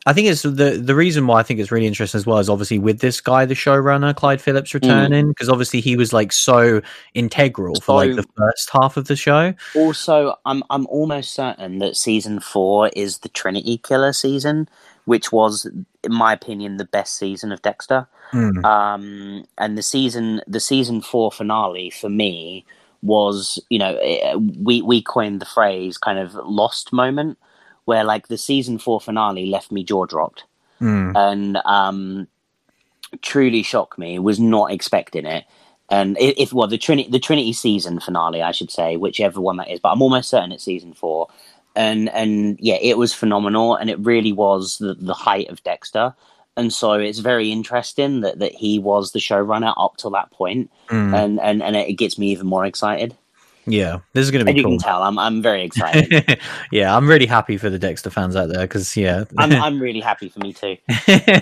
I 0.07 0.13
think 0.13 0.27
it's 0.27 0.43
the 0.43 0.81
the 0.81 0.95
reason 0.95 1.27
why 1.27 1.39
I 1.39 1.43
think 1.43 1.59
it's 1.59 1.69
really 1.69 1.85
interesting 1.85 2.17
as 2.17 2.25
well 2.25 2.37
is 2.37 2.49
obviously 2.49 2.79
with 2.79 2.99
this 2.99 3.19
guy, 3.19 3.43
the 3.43 3.53
showrunner 3.53 4.15
Clyde 4.15 4.39
Phillips 4.39 4.71
hmm. 4.71 4.77
returning, 4.77 5.27
because 5.27 5.49
mm. 5.49 5.51
obviously 5.51 5.81
he 5.81 5.97
was 5.97 6.13
like 6.13 6.31
so 6.31 6.81
integral 7.13 7.75
so, 7.75 7.81
for 7.81 7.93
like 7.95 8.15
the 8.15 8.25
first 8.37 8.69
half 8.71 8.95
of 8.95 9.07
the 9.07 9.17
show. 9.17 9.53
Also, 9.75 10.35
I'm 10.45 10.63
I'm 10.69 10.87
almost 10.87 11.33
certain 11.33 11.79
that 11.79 11.97
season 11.97 12.39
four 12.39 12.87
is 12.89 13.17
the 13.17 13.27
Trinity 13.27 13.79
Killer 13.79 14.13
season, 14.13 14.69
which 15.03 15.33
was, 15.33 15.69
in 16.03 16.13
my 16.13 16.31
opinion, 16.31 16.77
the 16.77 16.85
best 16.85 17.17
season 17.17 17.51
of 17.51 17.61
Dexter. 17.61 18.07
Mm. 18.31 18.63
Um, 18.63 19.45
and 19.57 19.77
the 19.77 19.83
season 19.83 20.41
the 20.47 20.61
season 20.61 21.01
four 21.01 21.33
finale 21.33 21.89
for 21.89 22.07
me 22.09 22.65
was 23.01 23.59
you 23.69 23.79
know 23.79 23.95
eh, 23.97 24.35
we 24.35 24.81
we 24.81 25.01
coined 25.01 25.39
the 25.39 25.45
phrase 25.45 25.97
kind 25.97 26.19
of 26.19 26.33
lost 26.33 26.91
moment 26.91 27.37
where 27.85 28.03
like 28.03 28.27
the 28.27 28.37
season 28.37 28.77
four 28.77 28.99
finale 28.99 29.45
left 29.45 29.71
me 29.71 29.83
jaw 29.83 30.05
dropped 30.05 30.43
mm. 30.81 31.15
and 31.15 31.57
um 31.65 32.27
truly 33.21 33.63
shocked 33.63 33.97
me 33.97 34.19
was 34.19 34.39
not 34.39 34.71
expecting 34.71 35.25
it. 35.25 35.45
And 35.89 36.17
if 36.19 36.51
well 36.51 36.67
the 36.67 36.77
trinity 36.77 37.09
the 37.09 37.19
trinity 37.19 37.53
season 37.53 38.01
finale 38.01 38.41
i 38.41 38.51
should 38.51 38.69
say 38.69 38.97
whichever 38.97 39.39
one 39.39 39.55
that 39.55 39.69
is 39.69 39.79
but 39.79 39.91
i'm 39.91 40.01
almost 40.01 40.29
certain 40.29 40.51
it's 40.51 40.65
season 40.65 40.93
four. 40.93 41.27
And 41.77 42.09
and 42.09 42.57
yeah 42.59 42.77
it 42.81 42.97
was 42.97 43.13
phenomenal 43.13 43.75
and 43.75 43.89
it 43.89 43.99
really 43.99 44.33
was 44.33 44.79
the, 44.79 44.95
the 44.95 45.13
height 45.13 45.47
of 45.49 45.63
dexter 45.63 46.13
and 46.57 46.73
so 46.73 46.93
it's 46.93 47.19
very 47.19 47.51
interesting 47.51 48.21
that, 48.21 48.39
that 48.39 48.51
he 48.51 48.79
was 48.79 49.11
the 49.11 49.19
showrunner 49.19 49.73
up 49.77 49.95
to 49.97 50.09
that 50.09 50.31
point, 50.31 50.71
mm. 50.87 51.15
and, 51.15 51.39
and 51.39 51.63
and 51.63 51.75
it 51.75 51.93
gets 51.93 52.17
me 52.17 52.31
even 52.31 52.47
more 52.47 52.65
excited. 52.65 53.15
Yeah, 53.69 53.99
this 54.13 54.23
is 54.23 54.31
going 54.31 54.45
to 54.45 54.49
And 54.49 54.55
be 54.55 54.61
you 54.61 54.65
cool. 54.65 54.77
can 54.77 54.79
tell 54.79 55.03
I'm 55.03 55.19
I'm 55.19 55.41
very 55.41 55.63
excited. 55.63 56.39
yeah, 56.71 56.95
I'm 56.95 57.05
really 57.05 57.25
happy 57.25 57.57
for 57.57 57.69
the 57.69 57.77
Dexter 57.77 58.09
fans 58.09 58.35
out 58.37 58.47
there 58.47 58.61
because 58.61 58.95
yeah, 58.95 59.25
I'm 59.37 59.51
I'm 59.61 59.81
really 59.81 59.99
happy 59.99 60.29
for 60.29 60.39
me 60.39 60.53
too. 60.53 60.77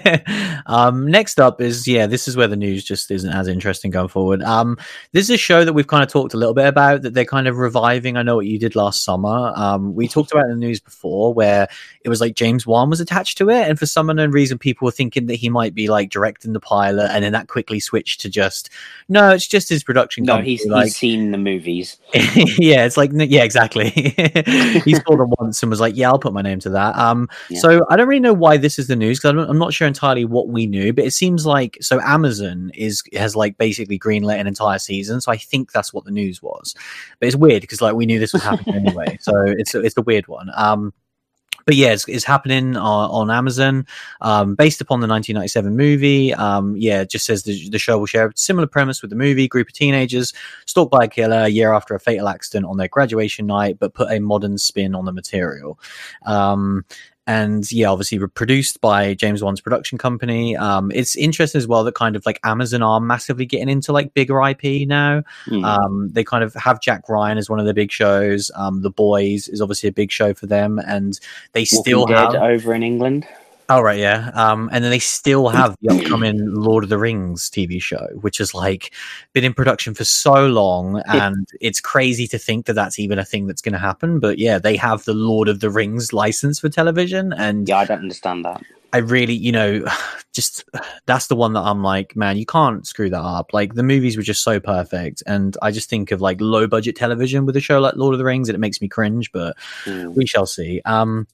um, 0.65 1.07
next 1.07 1.39
up 1.39 1.61
is 1.61 1.87
yeah, 1.87 2.07
this 2.07 2.27
is 2.27 2.35
where 2.35 2.47
the 2.47 2.55
news 2.55 2.83
just 2.83 3.11
isn't 3.11 3.31
as 3.31 3.47
interesting 3.47 3.91
going 3.91 4.07
forward. 4.07 4.41
Um, 4.41 4.75
this 5.11 5.25
is 5.25 5.29
a 5.29 5.37
show 5.37 5.63
that 5.63 5.73
we've 5.73 5.85
kind 5.85 6.01
of 6.01 6.09
talked 6.09 6.33
a 6.33 6.37
little 6.37 6.55
bit 6.55 6.65
about 6.67 7.03
that 7.03 7.13
they're 7.13 7.25
kind 7.25 7.47
of 7.47 7.57
reviving. 7.57 8.17
I 8.17 8.23
know 8.23 8.35
what 8.35 8.47
you 8.47 8.57
did 8.57 8.75
last 8.75 9.03
summer. 9.03 9.53
Um, 9.55 9.93
we 9.93 10.07
talked 10.07 10.31
about 10.31 10.45
in 10.45 10.49
the 10.49 10.55
news 10.55 10.79
before 10.79 11.31
where 11.31 11.67
it 12.03 12.09
was 12.09 12.21
like 12.21 12.35
James 12.35 12.65
Wan 12.65 12.89
was 12.89 12.99
attached 12.99 13.37
to 13.37 13.51
it, 13.51 13.69
and 13.69 13.77
for 13.77 13.85
some 13.85 14.09
unknown 14.09 14.31
reason, 14.31 14.57
people 14.57 14.85
were 14.85 14.91
thinking 14.91 15.27
that 15.27 15.35
he 15.35 15.49
might 15.49 15.75
be 15.75 15.89
like 15.89 16.09
directing 16.09 16.53
the 16.53 16.59
pilot, 16.59 17.11
and 17.11 17.23
then 17.23 17.33
that 17.33 17.49
quickly 17.49 17.79
switched 17.79 18.21
to 18.21 18.29
just 18.29 18.71
no, 19.09 19.29
it's 19.29 19.45
just 19.45 19.69
his 19.69 19.83
production. 19.83 20.23
No, 20.23 20.33
company, 20.33 20.49
he's 20.49 20.65
like, 20.65 20.85
he's 20.85 20.97
seen 20.97 21.29
the 21.29 21.37
movies. 21.37 21.97
yeah, 22.57 22.85
it's 22.85 22.97
like 22.97 23.11
yeah, 23.13 23.43
exactly. 23.43 23.89
he 24.85 24.95
saw 24.95 25.17
them 25.17 25.33
once 25.39 25.61
and 25.61 25.69
was 25.69 25.79
like, 25.79 25.95
"Yeah, 25.95 26.09
I'll 26.09 26.19
put 26.19 26.33
my 26.33 26.41
name 26.41 26.59
to 26.59 26.69
that." 26.71 26.95
Um, 26.97 27.27
Yeah. 27.49 27.59
so 27.59 27.81
I 27.89 27.95
don't 27.95 28.07
really 28.07 28.19
know 28.19 28.33
why 28.33 28.57
this 28.57 28.79
is 28.79 28.87
the 28.87 28.95
news 28.95 29.19
because 29.19 29.31
I'm, 29.31 29.39
I'm 29.39 29.57
not 29.57 29.73
sure 29.73 29.87
entirely 29.87 30.25
what 30.25 30.47
we 30.49 30.67
knew, 30.67 30.93
but 30.93 31.05
it 31.05 31.11
seems 31.11 31.45
like 31.45 31.77
so 31.81 31.99
Amazon 32.01 32.71
is 32.73 33.03
has 33.13 33.35
like 33.35 33.57
basically 33.57 33.99
greenlit 33.99 34.39
an 34.39 34.47
entire 34.47 34.79
season, 34.79 35.21
so 35.21 35.31
I 35.31 35.37
think 35.37 35.71
that's 35.71 35.93
what 35.93 36.05
the 36.05 36.11
news 36.11 36.41
was. 36.41 36.75
But 37.19 37.27
it's 37.27 37.35
weird 37.35 37.61
because 37.61 37.81
like 37.81 37.95
we 37.95 38.05
knew 38.05 38.19
this 38.19 38.33
was 38.33 38.43
happening 38.43 38.75
anyway, 38.75 39.17
so 39.21 39.33
it's 39.45 39.75
it's 39.75 39.97
a 39.97 40.01
weird 40.01 40.27
one. 40.27 40.49
Um, 40.55 40.93
but 41.65 41.75
yeah, 41.75 41.91
it's, 41.91 42.07
it's 42.07 42.23
happening 42.23 42.77
on, 42.77 43.09
on 43.09 43.31
Amazon, 43.31 43.85
um, 44.21 44.55
based 44.55 44.81
upon 44.81 44.99
the 44.99 45.07
1997 45.07 45.75
movie. 45.75 46.33
Um, 46.33 46.75
yeah, 46.77 47.01
it 47.01 47.09
just 47.09 47.25
says 47.25 47.43
the, 47.43 47.69
the 47.69 47.79
show 47.79 47.97
will 47.97 48.05
share 48.05 48.27
a 48.27 48.31
similar 48.35 48.67
premise 48.67 49.01
with 49.01 49.09
the 49.09 49.15
movie. 49.15 49.47
Group 49.47 49.69
of 49.69 49.73
teenagers 49.73 50.33
stalked 50.65 50.91
by 50.91 51.05
a 51.05 51.07
killer 51.07 51.43
a 51.43 51.47
year 51.47 51.73
after 51.73 51.95
a 51.95 51.99
fatal 51.99 52.27
accident 52.27 52.65
on 52.65 52.77
their 52.77 52.87
graduation 52.87 53.47
night, 53.47 53.77
but 53.79 53.93
put 53.93 54.11
a 54.11 54.19
modern 54.19 54.57
spin 54.57 54.95
on 54.95 55.05
the 55.05 55.11
material. 55.11 55.79
Um, 56.25 56.85
and 57.27 57.71
yeah, 57.71 57.89
obviously 57.89 58.19
were 58.19 58.27
produced 58.27 58.81
by 58.81 59.13
James 59.13 59.43
Wan's 59.43 59.61
production 59.61 59.97
company. 59.97 60.55
Um, 60.55 60.91
it's 60.93 61.15
interesting 61.15 61.59
as 61.59 61.67
well 61.67 61.83
that 61.83 61.95
kind 61.95 62.15
of 62.15 62.25
like 62.25 62.39
Amazon 62.43 62.83
are 62.83 62.99
massively 62.99 63.45
getting 63.45 63.69
into 63.69 63.91
like 63.91 64.13
bigger 64.13 64.41
IP 64.41 64.87
now. 64.87 65.23
Hmm. 65.45 65.65
Um, 65.65 66.09
they 66.11 66.23
kind 66.23 66.43
of 66.43 66.53
have 66.55 66.81
Jack 66.81 67.09
Ryan 67.09 67.37
as 67.37 67.49
one 67.49 67.59
of 67.59 67.65
their 67.65 67.73
big 67.73 67.91
shows. 67.91 68.51
Um, 68.55 68.81
the 68.81 68.91
Boys 68.91 69.47
is 69.47 69.61
obviously 69.61 69.89
a 69.89 69.93
big 69.93 70.11
show 70.11 70.33
for 70.33 70.45
them, 70.45 70.79
and 70.79 71.19
they 71.53 71.61
Walking 71.61 71.81
still 71.81 72.05
Dead 72.05 72.33
have. 72.33 72.35
over 72.35 72.73
in 72.73 72.83
England. 72.83 73.27
Oh 73.67 73.81
right, 73.81 73.97
yeah. 73.97 74.29
Um, 74.35 74.69
and 74.71 74.83
then 74.83 74.91
they 74.91 74.99
still 74.99 75.47
have 75.49 75.75
the 75.81 75.89
upcoming 75.89 76.37
Lord 76.53 76.83
of 76.83 76.91
the 76.91 76.99
Rings 76.99 77.49
TV 77.49 77.81
show, 77.81 78.07
which 78.21 78.37
has 78.37 78.53
like 78.53 78.93
been 79.33 79.43
in 79.43 79.55
production 79.55 79.95
for 79.95 80.03
so 80.03 80.45
long, 80.45 81.01
and 81.07 81.47
it's 81.59 81.81
crazy 81.81 82.27
to 82.27 82.37
think 82.37 82.67
that 82.67 82.73
that's 82.73 82.99
even 82.99 83.17
a 83.17 83.25
thing 83.25 83.47
that's 83.47 83.63
going 83.63 83.73
to 83.73 83.79
happen. 83.79 84.19
But 84.19 84.37
yeah, 84.37 84.59
they 84.59 84.75
have 84.75 85.03
the 85.05 85.15
Lord 85.15 85.47
of 85.49 85.61
the 85.61 85.71
Rings 85.71 86.13
license 86.13 86.59
for 86.59 86.69
television, 86.69 87.33
and 87.33 87.67
Yeah, 87.67 87.77
I 87.77 87.85
don't 87.85 88.01
understand 88.01 88.45
that. 88.45 88.61
I 88.93 88.99
really, 88.99 89.33
you 89.33 89.51
know, 89.51 89.83
just 90.33 90.63
that's 91.07 91.25
the 91.25 91.35
one 91.35 91.53
that 91.53 91.61
I'm 91.63 91.81
like, 91.81 92.15
man, 92.15 92.37
you 92.37 92.45
can't 92.45 92.85
screw 92.85 93.09
that 93.09 93.19
up. 93.19 93.51
Like 93.51 93.73
the 93.73 93.81
movies 93.81 94.15
were 94.15 94.21
just 94.21 94.43
so 94.43 94.59
perfect, 94.59 95.23
and 95.25 95.57
I 95.63 95.71
just 95.71 95.89
think 95.89 96.11
of 96.11 96.21
like 96.21 96.39
low 96.39 96.67
budget 96.67 96.95
television 96.95 97.47
with 97.47 97.55
a 97.55 97.61
show 97.61 97.79
like 97.79 97.95
Lord 97.95 98.13
of 98.13 98.19
the 98.19 98.25
Rings, 98.25 98.47
and 98.47 98.55
it 98.55 98.59
makes 98.59 98.79
me 98.79 98.87
cringe. 98.87 99.31
But 99.31 99.57
Hmm. 99.85 100.13
we 100.13 100.27
shall 100.27 100.45
see. 100.45 100.81
Um, 100.85 101.27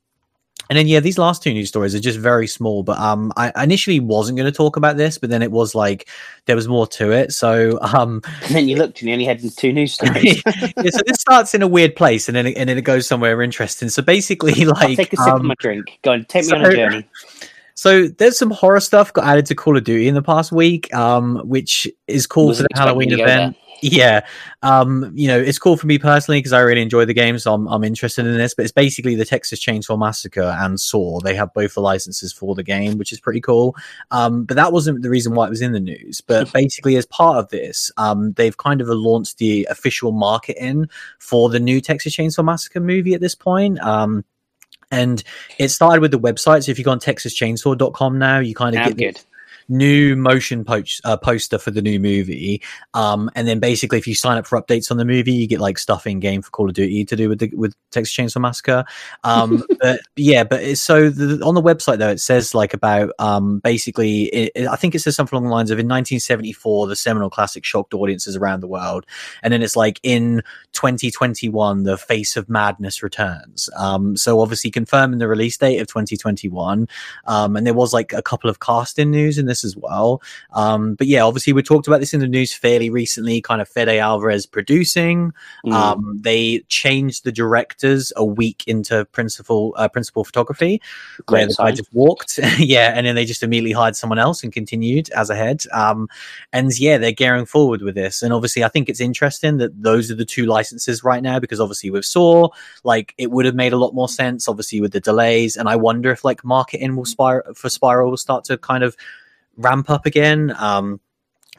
and 0.70 0.78
then 0.78 0.88
yeah, 0.88 1.00
these 1.00 1.18
last 1.18 1.44
two 1.44 1.54
news 1.54 1.70
stories 1.70 1.94
are 1.96 2.00
just 2.00 2.20
very 2.20 2.48
small. 2.48 2.84
But 2.84 2.98
um, 3.00 3.32
I 3.36 3.52
initially 3.64 4.00
wasn't 4.00 4.38
going 4.38 4.52
to 4.52 4.56
talk 4.56 4.78
about 4.78 4.98
this, 4.98 5.18
but 5.18 5.30
then 5.30 5.42
it 5.42 5.52
was 5.52 5.76
like 5.76 6.08
there 6.46 6.56
was 6.56 6.68
more 6.68 6.88
to 6.88 7.12
it. 7.12 7.34
So 7.34 7.80
um, 7.82 8.22
And 8.44 8.56
then 8.56 8.68
you 8.68 8.78
looked 8.78 9.02
and 9.02 9.10
you 9.10 9.14
only 9.14 9.26
had 9.26 9.42
two 9.58 9.74
news 9.74 9.94
stories. 9.96 10.42
yeah, 10.46 10.90
so 10.90 11.02
this 11.06 11.20
starts 11.20 11.54
in 11.54 11.62
a 11.62 11.68
weird 11.68 11.96
place, 11.96 12.28
and 12.28 12.36
then 12.36 12.48
it, 12.48 12.58
and 12.58 12.70
then 12.70 12.78
it 12.78 12.84
goes 12.84 13.08
somewhere 13.08 13.42
interesting. 13.42 13.90
So 13.90 14.02
basically, 14.02 14.54
I'll 14.64 14.70
like 14.70 14.98
take 14.98 15.14
a 15.14 15.18
sip 15.18 15.28
of 15.28 15.42
um, 15.42 15.48
my 15.48 15.56
drink. 15.60 16.00
Go 16.04 16.14
on, 16.14 16.26
take 16.26 16.46
me 16.46 16.54
on 16.54 16.66
a 16.66 16.72
journey. 16.74 17.10
So 17.76 18.08
there's 18.08 18.38
some 18.38 18.52
horror 18.52 18.80
stuff 18.80 19.12
got 19.12 19.26
added 19.26 19.48
to 19.48 19.56
Call 19.56 19.76
of 19.76 19.84
Duty 19.84 20.08
in 20.08 20.14
the 20.14 20.22
past 20.22 20.52
week, 20.52 20.94
um, 20.94 21.38
which 21.48 21.88
is 22.08 22.28
cool 22.28 22.48
Wasn't 22.48 22.68
for 22.70 22.74
the 22.76 22.80
Halloween 22.80 23.12
expecting 23.12 23.26
to 23.26 23.34
go 23.34 23.42
event. 23.42 23.58
Yeah, 23.82 24.26
um, 24.62 25.12
you 25.16 25.28
know, 25.28 25.40
it's 25.40 25.60
cool 25.60 25.78
for 25.78 25.88
me 25.88 25.98
personally 25.98 26.40
because 26.40 26.54
I 26.54 26.60
really 26.60 26.82
enjoy 26.82 27.06
the 27.06 27.14
game, 27.14 27.40
so 27.40 27.54
I'm, 27.54 27.68
I'm 27.68 27.84
interested 27.84 28.26
in 28.26 28.38
this. 28.38 28.54
But 28.54 28.64
it's 28.64 28.72
basically 28.72 29.16
the 29.16 29.26
Texas 29.26 29.64
Chainsaw 29.64 29.98
Massacre 29.98 30.56
and 30.60 30.80
Saw. 30.80 31.20
They 31.20 31.36
have 31.36 31.54
both 31.54 31.74
the 31.74 31.82
licenses 31.82 32.32
for 32.32 32.56
the 32.56 32.64
game, 32.64 32.98
which 32.98 33.12
is 33.12 33.20
pretty 33.20 33.42
cool. 33.42 33.76
Um, 34.12 34.44
but 34.44 34.56
that 34.56 34.72
wasn't 34.72 35.02
the 35.02 35.10
reason 35.10 35.34
why 35.34 35.48
it 35.48 35.50
was 35.50 35.62
in 35.62 35.72
the 35.72 35.80
news. 35.80 36.22
But 36.22 36.52
basically, 36.54 36.96
as 36.96 37.06
part 37.06 37.38
of 37.38 37.50
this, 37.50 37.92
um, 37.98 38.34
they've 38.34 38.58
kind 38.58 38.82
of 38.82 38.88
launched 38.88 39.38
the 39.38 39.68
official 39.70 40.12
marketing 40.12 40.88
for 41.20 41.50
the 41.50 41.60
new 41.60 41.82
Texas 41.82 42.16
Chainsaw 42.16 42.46
Massacre 42.46 42.80
movie 42.80 43.14
at 43.14 43.22
this 43.22 43.36
point. 43.36 43.80
Um, 43.80 44.24
and 44.92 45.24
it 45.58 45.70
started 45.70 46.02
with 46.02 46.12
the 46.12 46.20
website. 46.20 46.66
So 46.66 46.72
if 46.72 46.78
you 46.78 46.84
go 46.84 46.92
on 46.92 47.00
texaschainsaw.com 47.00 48.20
now, 48.20 48.40
you 48.40 48.54
kind 48.54 48.76
of 48.76 48.84
get 48.84 48.98
the 48.98 49.06
good. 49.06 49.22
New 49.68 50.16
motion 50.16 50.66
uh, 51.04 51.18
poster 51.18 51.58
for 51.58 51.72
the 51.72 51.82
new 51.82 52.00
movie. 52.00 52.62
Um, 52.94 53.30
and 53.36 53.48
then 53.48 53.60
basically, 53.60 53.98
if 53.98 54.08
you 54.08 54.16
sign 54.16 54.38
up 54.38 54.48
for 54.48 54.62
updates 54.62 54.92
on 54.92 54.98
the 54.98 55.06
movie, 55.06 55.32
you 55.34 55.48
get 55.48 55.60
like 55.60 55.78
stuff 55.78 56.08
in 56.08 56.20
game 56.20 56.42
for 56.42 56.50
Call 56.52 56.70
of 56.70 56.76
Duty 56.76 57.06
to 57.06 57.16
do 57.16 57.30
with 57.30 57.40
the 57.40 57.52
with 57.56 57.76
Texas 57.92 58.16
Chainsaw 58.16 58.42
Massacre. 58.42 58.86
Um, 59.24 59.64
but 59.82 60.02
yeah, 60.16 60.44
but 60.44 60.62
it's, 60.64 60.82
so 60.82 61.10
the, 61.10 61.44
on 61.46 61.56
the 61.56 61.62
website 61.62 61.98
though, 61.98 62.10
it 62.10 62.20
says 62.20 62.54
like 62.56 62.74
about 62.74 63.12
um, 63.20 63.60
basically, 63.60 64.24
it, 64.26 64.52
it- 64.56 64.68
I 64.68 64.76
think 64.76 64.96
it 64.96 65.00
says 65.00 65.16
something 65.16 65.36
along 65.38 65.46
the 65.50 65.54
lines 65.54 65.72
of 65.72 65.80
in 65.80 65.86
1974, 65.88 66.88
the 66.88 66.96
seminal 66.96 67.30
classic 67.30 67.66
shocked 67.66 67.94
audiences 67.94 68.36
around 68.36 68.62
the 68.62 68.68
world, 68.68 69.06
and 69.44 69.54
then 69.54 69.62
it's 69.62 69.76
like 69.76 70.00
in 70.04 70.42
2021, 70.74 71.84
the 71.84 71.98
face 71.98 72.38
of 72.38 72.50
madness 72.50 73.04
returns. 73.04 73.70
Um, 73.78 74.16
so 74.16 74.40
obviously 74.40 74.72
confirming 74.72 75.20
the 75.20 75.28
release 75.28 75.58
date 75.58 75.80
of 75.80 75.88
2021. 75.88 76.88
Um, 77.26 77.56
and 77.56 77.66
there 77.66 77.74
was 77.74 77.94
like 77.94 78.14
a 78.14 78.22
couple 78.22 78.50
of 78.50 78.60
casting 78.60 79.12
news 79.12 79.38
in 79.38 79.46
this 79.52 79.64
as 79.64 79.76
well. 79.76 80.22
Um, 80.54 80.96
but 80.96 81.08
yeah, 81.08 81.24
obviously 81.24 81.54
we 81.54 81.62
talked 81.62 81.88
about 81.88 82.00
this 82.00 82.14
in 82.14 82.20
the 82.20 82.28
news 82.28 82.54
fairly 82.54 82.90
recently. 82.90 83.42
Kind 83.42 83.62
of 83.62 83.68
Fede 83.68 83.90
Alvarez 83.90 84.46
producing. 84.46 85.34
Mm. 85.66 85.74
Um, 85.74 86.20
they 86.22 86.60
changed 86.70 87.24
the 87.24 87.32
directors 87.32 88.14
a 88.16 88.26
week 88.26 88.64
into 88.66 89.06
principal 89.06 89.74
uh, 89.78 89.88
principal 89.88 90.24
photography, 90.24 90.82
where 91.28 91.46
Great 91.46 91.50
the 91.50 91.64
guy 91.64 91.72
just 91.72 91.94
walked, 91.94 92.40
yeah, 92.58 92.94
and 92.96 93.06
then 93.06 93.16
they 93.16 93.26
just 93.26 93.44
immediately 93.44 93.74
hired 93.74 93.96
someone 93.96 94.20
else 94.20 94.44
and 94.44 94.54
continued 94.54 95.10
as 95.12 95.30
a 95.30 95.36
head. 95.36 95.64
Um, 95.74 96.08
and 96.54 96.78
yeah, 96.80 96.98
they're 96.98 97.12
gearing 97.12 97.46
forward 97.46 97.82
with 97.82 97.96
this. 97.96 98.24
And 98.24 98.34
obviously, 98.34 98.64
I 98.64 98.70
think 98.70 98.90
it's 98.90 99.02
interesting 99.02 99.58
that 99.58 99.82
those 99.82 100.10
are 100.10 100.16
the 100.16 100.26
two 100.26 100.46
licenses 100.46 101.04
right 101.04 101.22
now 101.22 101.40
because 101.40 101.60
obviously 101.60 101.90
with 101.90 102.06
Saw, 102.06 102.50
like 102.84 103.14
it 103.18 103.32
would 103.32 103.46
have 103.46 103.56
made 103.56 103.74
a 103.74 103.78
lot 103.78 103.94
more 103.94 104.10
sense. 104.10 104.48
Obviously 104.48 104.82
with 104.82 104.94
the 104.94 105.00
delays, 105.00 105.58
and 105.58 105.68
I 105.68 105.76
wonder 105.76 106.12
if 106.12 106.24
like 106.24 106.44
marketing 106.44 106.96
will 106.96 107.06
spiral 107.06 107.54
for 107.54 107.70
Spiral 107.70 108.10
will 108.10 108.18
start 108.18 108.44
to 108.46 108.58
kind 108.58 108.84
of 108.84 108.96
ramp 109.58 109.90
up 109.90 110.06
again. 110.06 110.54
Um, 110.58 111.00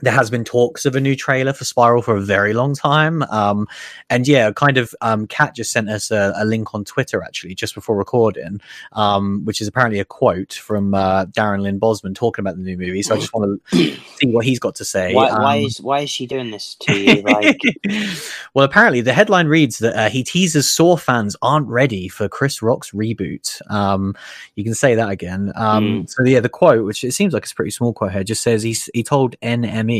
there 0.02 0.12
has 0.12 0.30
been 0.30 0.44
talks 0.44 0.84
of 0.84 0.94
a 0.96 1.00
new 1.00 1.16
trailer 1.16 1.52
for 1.52 1.64
Spiral 1.64 2.02
for 2.02 2.16
a 2.16 2.20
very 2.20 2.52
long 2.52 2.74
time. 2.74 3.22
Um, 3.24 3.66
and 4.10 4.26
yeah, 4.28 4.50
kind 4.52 4.76
of, 4.76 4.94
um, 5.00 5.26
Kat 5.28 5.54
just 5.54 5.72
sent 5.72 5.88
us 5.88 6.10
a, 6.10 6.34
a 6.36 6.44
link 6.44 6.74
on 6.74 6.84
Twitter 6.84 7.22
actually 7.22 7.54
just 7.54 7.74
before 7.74 7.96
recording, 7.96 8.60
um, 8.92 9.44
which 9.44 9.60
is 9.60 9.68
apparently 9.68 10.00
a 10.00 10.04
quote 10.04 10.54
from 10.54 10.92
uh, 10.92 11.26
Darren 11.26 11.62
Lynn 11.62 11.78
Bousman 11.80 12.14
talking 12.14 12.42
about 12.42 12.56
the 12.56 12.62
new 12.62 12.76
movie. 12.76 13.02
So 13.02 13.14
I 13.14 13.18
just 13.18 13.32
want 13.32 13.62
to 13.70 13.76
see 13.76 14.26
what 14.26 14.44
he's 14.44 14.58
got 14.58 14.74
to 14.76 14.84
say. 14.84 15.14
Why, 15.14 15.30
why 15.30 15.58
Um, 15.58 15.64
is 15.64 15.80
why 15.80 16.00
is 16.00 16.10
she 16.10 16.26
doing 16.26 16.50
this 16.50 16.74
to 16.80 16.98
you? 16.98 17.22
Like, 17.22 17.60
well, 18.54 18.64
apparently 18.64 19.00
the 19.02 19.12
headline 19.12 19.46
reads 19.46 19.78
that 19.78 19.94
uh, 19.96 20.08
he 20.10 20.24
teases 20.24 20.70
Saw 20.70 20.96
fans 20.96 21.36
aren't 21.42 21.68
ready 21.68 22.08
for 22.08 22.28
Chris 22.28 22.60
Rock's 22.60 22.90
reboot. 22.90 23.60
Um, 23.70 24.14
you 24.56 24.64
can 24.64 24.74
say 24.74 24.96
that 24.96 25.10
again. 25.10 25.52
Um, 25.54 26.06
So 26.08 26.24
yeah, 26.24 26.40
the 26.40 26.48
quote, 26.48 26.84
which 26.84 27.04
it 27.04 27.12
seems 27.12 27.32
like 27.32 27.44
it's 27.44 27.52
a 27.52 27.54
pretty 27.54 27.70
small 27.70 27.92
quote 27.92 28.12
here, 28.12 28.24
just 28.24 28.42
says 28.42 28.62
he's, 28.62 28.90
he 28.92 29.02
told 29.02 29.36
NME, 29.40 29.91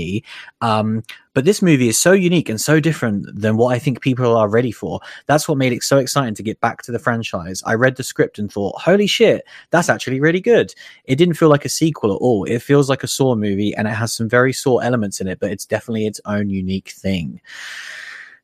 um, 0.61 1.03
but 1.35 1.45
this 1.45 1.63
movie 1.63 1.89
is 1.89 1.99
so 1.99 2.13
unique 2.13 2.49
and 2.49 2.61
so 2.61 2.81
different 2.81 3.27
than 3.35 3.57
what 3.57 3.75
I 3.75 3.79
think 3.79 4.01
people 4.01 4.37
are 4.37 4.49
ready 4.49 4.73
for. 4.73 5.01
That's 5.27 5.49
what 5.49 5.59
made 5.59 5.73
it 5.73 5.83
so 5.83 5.99
exciting 5.99 6.35
to 6.35 6.43
get 6.43 6.61
back 6.61 6.83
to 6.83 6.93
the 6.93 6.99
franchise. 6.99 7.63
I 7.65 7.75
read 7.75 7.97
the 7.97 8.03
script 8.03 8.39
and 8.39 8.53
thought, 8.53 8.81
holy 8.81 9.07
shit, 9.07 9.45
that's 9.71 9.89
actually 9.89 10.21
really 10.21 10.41
good. 10.41 10.75
It 11.05 11.17
didn't 11.17 11.35
feel 11.35 11.49
like 11.49 11.65
a 11.65 11.71
sequel 11.71 12.13
at 12.13 12.19
all. 12.21 12.45
It 12.45 12.61
feels 12.61 12.89
like 12.89 13.03
a 13.03 13.09
Saw 13.09 13.35
movie 13.35 13.75
and 13.75 13.89
it 13.89 13.93
has 13.93 14.13
some 14.13 14.29
very 14.29 14.53
Saw 14.53 14.79
elements 14.79 15.21
in 15.21 15.29
it, 15.29 15.41
but 15.41 15.51
it's 15.51 15.67
definitely 15.67 16.07
its 16.07 16.21
own 16.27 16.51
unique 16.51 16.91
thing. 16.91 17.41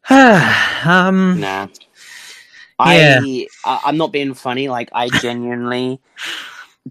um, 0.10 1.40
nah. 1.40 1.68
Yeah. 2.86 3.20
I, 3.20 3.46
I 3.64 3.80
I'm 3.86 3.96
not 3.96 4.12
being 4.12 4.34
funny. 4.34 4.68
Like, 4.68 4.88
I 4.92 5.08
genuinely 5.08 6.00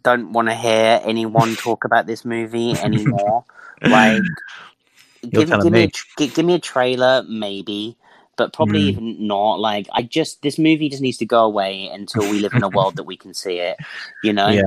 don't 0.04 0.34
want 0.34 0.48
to 0.50 0.56
hear 0.56 1.02
anyone 1.04 1.56
talk 1.58 1.84
about 1.86 2.06
this 2.08 2.24
movie 2.26 2.72
anymore. 2.84 3.46
like, 3.82 4.22
give, 5.30 5.50
give 5.50 5.64
me, 5.66 5.70
me. 5.70 5.92
a, 6.20 6.28
give 6.28 6.46
me 6.46 6.54
a 6.56 6.60
trailer, 6.60 7.24
maybe, 7.28 7.96
but 8.36 8.54
probably 8.54 8.80
Mm. 8.82 8.90
even 8.90 9.28
not. 9.28 9.60
Like, 9.60 9.88
I 9.94 10.02
just 10.04 10.42
this 10.42 10.58
movie 10.58 10.90
just 10.90 11.02
needs 11.02 11.18
to 11.18 11.26
go 11.26 11.44
away 11.46 11.88
until 11.90 12.24
we 12.30 12.40
live 12.40 12.54
in 12.54 12.64
a 12.64 12.70
world 12.70 12.96
that 12.98 13.04
we 13.04 13.18
can 13.18 13.34
see 13.34 13.60
it. 13.60 13.78
You 14.24 14.34
know. 14.34 14.50
Yeah. 14.50 14.62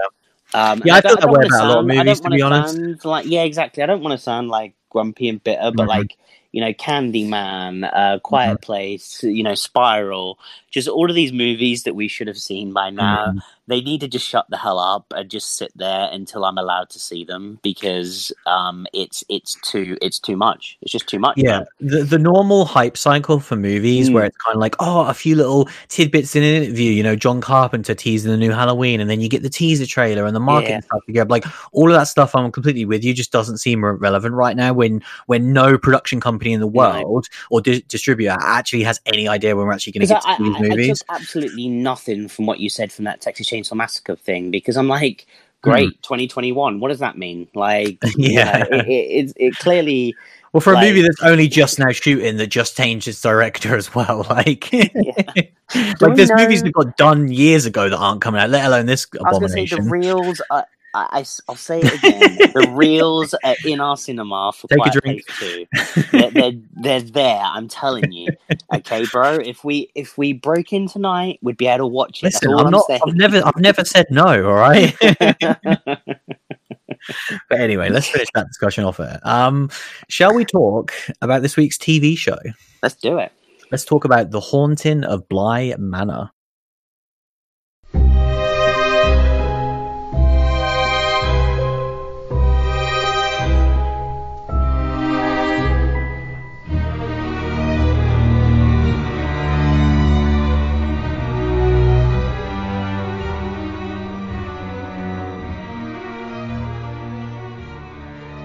Um, 0.52 0.82
Yeah, 0.84 0.96
and 0.96 1.06
I 1.06 1.08
feel 1.08 1.10
don't- 1.16 1.20
that 1.20 1.26
way 1.28 1.32
wanna 1.32 1.46
a 1.46 1.49
lot 1.49 1.50
of 1.50 1.72
sound- 1.87 1.92
I 1.92 1.96
movies, 2.04 2.20
to 2.20 2.30
be 2.30 2.42
honest. 2.42 2.75
sound 2.75 3.04
Like, 3.04 3.26
yeah, 3.26 3.42
exactly. 3.42 3.82
I 3.82 3.87
don't 3.87 4.02
want 4.02 4.12
to 4.18 4.22
sound 4.22 4.49
like 4.49 4.75
grumpy 4.90 5.28
and 5.28 5.42
bitter, 5.44 5.70
but 5.72 5.84
Mhm. 5.84 5.88
like, 5.88 6.16
you 6.52 6.61
know, 6.61 6.73
Candyman, 6.73 7.88
uh, 7.92 8.19
Quiet 8.21 8.59
Mhm. 8.59 8.62
Place, 8.62 9.23
you 9.23 9.42
know, 9.42 9.54
Spiral, 9.54 10.38
just 10.71 10.88
all 10.88 11.09
of 11.09 11.14
these 11.16 11.33
movies 11.33 11.83
that 11.85 11.95
we 11.95 12.09
should 12.09 12.26
have 12.28 12.38
seen 12.38 12.73
by 12.73 12.90
now. 12.90 13.33
Mhm. 13.33 13.38
They 13.69 13.80
need 13.80 14.00
to 14.00 14.09
just 14.09 14.26
shut 14.26 14.47
the 14.50 14.57
hell 14.57 14.80
up 14.80 15.12
and 15.16 15.30
just 15.30 15.57
sit 15.57 15.71
there 15.76 16.09
until 16.11 16.45
I'm 16.45 16.59
allowed 16.59 16.90
to 16.90 16.99
see 16.99 17.25
them 17.25 17.61
because 17.62 18.33
um, 18.47 18.85
it's 18.92 19.23
it's 19.28 19.57
too 19.62 19.97
it's 20.02 20.19
too 20.19 20.37
much. 20.37 20.76
It's 20.83 20.90
just 20.90 21.07
too 21.07 21.21
much. 21.21 21.35
Yeah, 21.38 21.62
the 21.80 22.02
the 22.02 22.19
normal 22.19 22.64
hype 22.64 22.97
cycle 22.97 23.38
for 23.38 23.54
movies 23.54 24.11
Mm. 24.11 24.14
where 24.14 24.25
it's 24.25 24.37
kind 24.38 24.57
of 24.57 24.61
like, 24.61 24.75
oh, 24.80 25.02
a 25.02 25.14
few 25.14 25.37
little 25.37 25.69
tidbits 25.88 26.35
in 26.35 26.42
an 26.42 26.64
interview, 26.64 26.90
you 26.90 27.04
know, 27.04 27.14
John 27.14 27.40
Carpenter 27.40 27.95
teasing 27.95 28.33
the 28.33 28.37
new 28.37 28.50
Halloween, 28.50 28.99
and 29.00 29.09
then 29.09 29.21
you 29.21 29.28
get 29.28 29.42
the 29.45 29.49
teaser 29.50 29.87
trailer 29.87 30.26
and 30.26 30.35
the 30.35 30.40
marketing 30.40 30.75
Yeah. 30.76 30.80
stuff 30.80 31.07
together. 31.07 31.30
Like 31.30 31.45
all 31.71 31.88
of 31.88 31.95
that 31.97 32.09
stuff, 32.09 32.35
I'm 32.35 32.50
completely 32.50 32.87
with 32.87 33.04
you. 33.04 33.14
Just 33.14 33.30
doesn't 33.30 33.59
seem 33.59 33.85
relevant 33.85 34.35
right 34.35 34.57
now 34.57 34.73
when 34.73 35.00
when 35.26 35.52
no 35.52 35.78
production 35.78 36.19
company 36.21 36.39
in 36.47 36.61
the 36.61 36.66
world 36.66 37.28
or 37.50 37.61
di- 37.61 37.85
distributor 37.88 38.37
actually 38.40 38.82
has 38.82 39.00
any 39.06 39.28
idea 39.28 39.54
when 39.56 39.66
we're 39.66 39.73
actually 39.73 39.92
going 39.92 40.06
to 40.06 40.14
get 40.14 40.23
I, 40.25 40.37
to 40.37 40.42
these 40.44 40.54
I, 40.54 40.59
I 40.59 40.68
movies. 40.68 40.99
took 41.00 41.09
absolutely 41.16 41.68
nothing 41.68 42.28
from 42.28 42.47
what 42.47 42.61
you 42.61 42.70
said 42.70 42.90
from 42.92 43.04
that 43.04 43.20
Texas 43.20 43.49
Chainsaw 43.49 43.75
Massacre 43.75 44.16
thing 44.16 44.50
because 44.50 44.76
I'm 44.76 44.88
like, 44.88 45.26
hmm. 45.62 45.70
great, 45.70 46.02
2021. 46.02 46.80
What 46.80 46.88
does 46.88 46.99
that 47.00 47.18
mean? 47.18 47.49
Like, 47.54 47.99
you 48.16 48.32
Yeah. 48.32 48.66
know, 48.70 48.78
it, 48.78 48.87
it, 48.88 49.32
it, 49.37 49.56
clearly, 49.56 50.14
Well, 50.52 50.61
for 50.61 50.73
a 50.73 50.75
Like- 50.76 50.88
movie 50.88 51.02
that's 51.02 51.23
only 51.23 51.47
just 51.49 51.78
now 51.78 51.90
shooting, 51.92 52.37
that 52.38 52.47
just 52.49 52.76
changed 52.76 53.06
its 53.09 53.20
director 53.20 53.76
as 53.76 53.94
well, 53.94 54.26
like, 54.30 54.70
Do 54.70 55.94
like 56.00 56.16
there's 56.16 56.32
movies 56.32 56.62
that 56.64 56.73
got 56.73 56.97
done 56.97 57.30
years 57.30 57.64
ago 57.66 57.88
that 57.88 57.97
aren't 57.97 58.20
coming 58.20 58.40
out, 58.40 58.50
let 58.50 58.64
alone 58.64 58.87
this 58.87 59.06
I 59.25 59.30
was 59.30 59.38
to 59.38 59.49
say 59.49 59.66
the 59.66 59.76
abomination. 59.76 59.90
reels. 59.90 60.42
Are, 60.50 60.66
I, 60.94 61.25
will 61.47 61.56
say 61.56 61.80
it 61.80 61.94
again. 61.94 62.37
the 62.52 62.70
reels 62.73 63.35
are 63.44 63.56
in 63.64 63.80
our 63.80 63.97
cinema 63.97 64.52
for 64.52 64.68
Take 64.68 64.78
a 64.78 64.82
Quiet 64.82 65.02
drink. 65.02 65.26
Two. 65.38 65.66
They're, 66.12 66.30
they're 66.30 66.52
they're 66.73 67.00
there. 67.00 67.42
I'm 67.42 67.68
telling 67.68 68.11
you. 68.11 68.28
Okay, 68.75 69.04
bro. 69.12 69.35
If 69.35 69.64
we 69.64 69.90
if 69.94 70.18
we 70.18 70.32
broke 70.32 70.73
in 70.73 70.88
tonight, 70.88 71.38
we'd 71.42 71.56
be 71.56 71.66
able 71.66 71.78
to 71.78 71.87
watch 71.87 72.23
it. 72.23 72.26
Listen, 72.26 72.52
I'm 72.52 72.66
I'm 72.66 72.70
not. 72.70 72.87
saying. 72.87 73.00
I've 73.06 73.14
never. 73.14 73.42
I've 73.44 73.56
never 73.56 73.85
said 73.85 74.06
no. 74.11 74.47
All 74.47 74.54
right. 74.54 74.97
but 75.00 77.61
anyway, 77.61 77.88
let's 77.88 78.09
finish 78.09 78.28
that 78.35 78.47
discussion 78.49 78.85
off 78.85 79.00
it. 79.00 79.25
Um, 79.25 79.70
shall 80.09 80.35
we 80.35 80.44
talk 80.44 80.92
about 81.23 81.42
this 81.42 81.56
week's 81.56 81.78
TV 81.78 82.16
show? 82.16 82.38
Let's 82.82 82.97
do 82.97 83.18
it. 83.18 83.32
Let's 83.70 83.85
talk 83.85 84.04
about 84.04 84.30
the 84.30 84.40
haunting 84.40 85.04
of 85.04 85.28
Bly 85.28 85.75
Manor. 85.78 86.30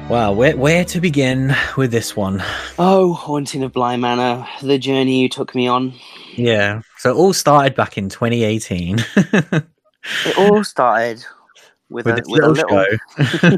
Wow, 0.09 0.33
where 0.33 0.55
where 0.55 0.85
to 0.85 1.01
begin 1.01 1.55
with 1.77 1.91
this 1.91 2.15
one? 2.15 2.43
Oh, 2.77 3.13
haunting 3.13 3.63
of 3.63 3.73
Bly 3.73 3.97
Manor, 3.97 4.47
the 4.61 4.77
journey 4.77 5.21
you 5.21 5.29
took 5.29 5.55
me 5.55 5.67
on. 5.67 5.93
Yeah, 6.35 6.81
so 6.99 7.09
it 7.11 7.15
all 7.15 7.33
started 7.33 7.75
back 7.75 7.97
in 7.97 8.09
2018 8.09 8.99
It 9.15 9.63
all 10.37 10.63
started 10.63 11.25
with, 11.89 12.05
with 12.05 12.19
a, 12.19 12.23
with 12.27 12.43
a 12.43 12.47
little, 12.49 12.51
little. 12.51 12.85
show 12.85 13.57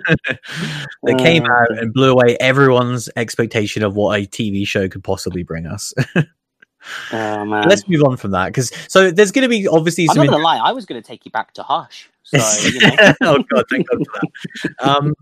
that 1.04 1.18
came 1.20 1.44
Uh, 1.44 1.50
out 1.52 1.78
and 1.80 1.94
blew 1.94 2.12
away 2.14 2.38
everyone's 2.40 3.10
expectation 3.18 3.84
of 3.84 3.96
what 3.96 4.18
a 4.18 4.26
TV 4.26 4.66
show 4.66 4.88
could 4.88 5.04
possibly 5.04 5.44
bring 5.44 5.66
us. 5.68 5.94
Oh 7.12 7.44
man, 7.44 7.68
Let's 7.68 7.86
move 7.90 8.02
on 8.06 8.16
from 8.16 8.32
that 8.32 8.46
because 8.48 8.72
so 8.88 9.12
there's 9.12 9.34
going 9.34 9.44
to 9.44 9.50
be 9.50 9.68
obviously 9.68 10.06
I'm 10.06 10.16
some. 10.16 10.26
not 10.26 10.32
gonna 10.32 10.44
lie. 10.44 10.56
I 10.58 10.72
was 10.72 10.86
gonna 10.86 11.02
take 11.02 11.26
you 11.26 11.32
back 11.32 11.54
to 11.56 11.64
Hush. 11.64 12.10
So 12.24 12.38
you 12.70 12.80
know, 12.80 13.14
oh 13.24 13.44
god, 13.54 13.66
thank 13.70 13.90
God 13.90 14.00
for 14.08 14.22
that. 14.22 14.74
Um, 14.88 15.14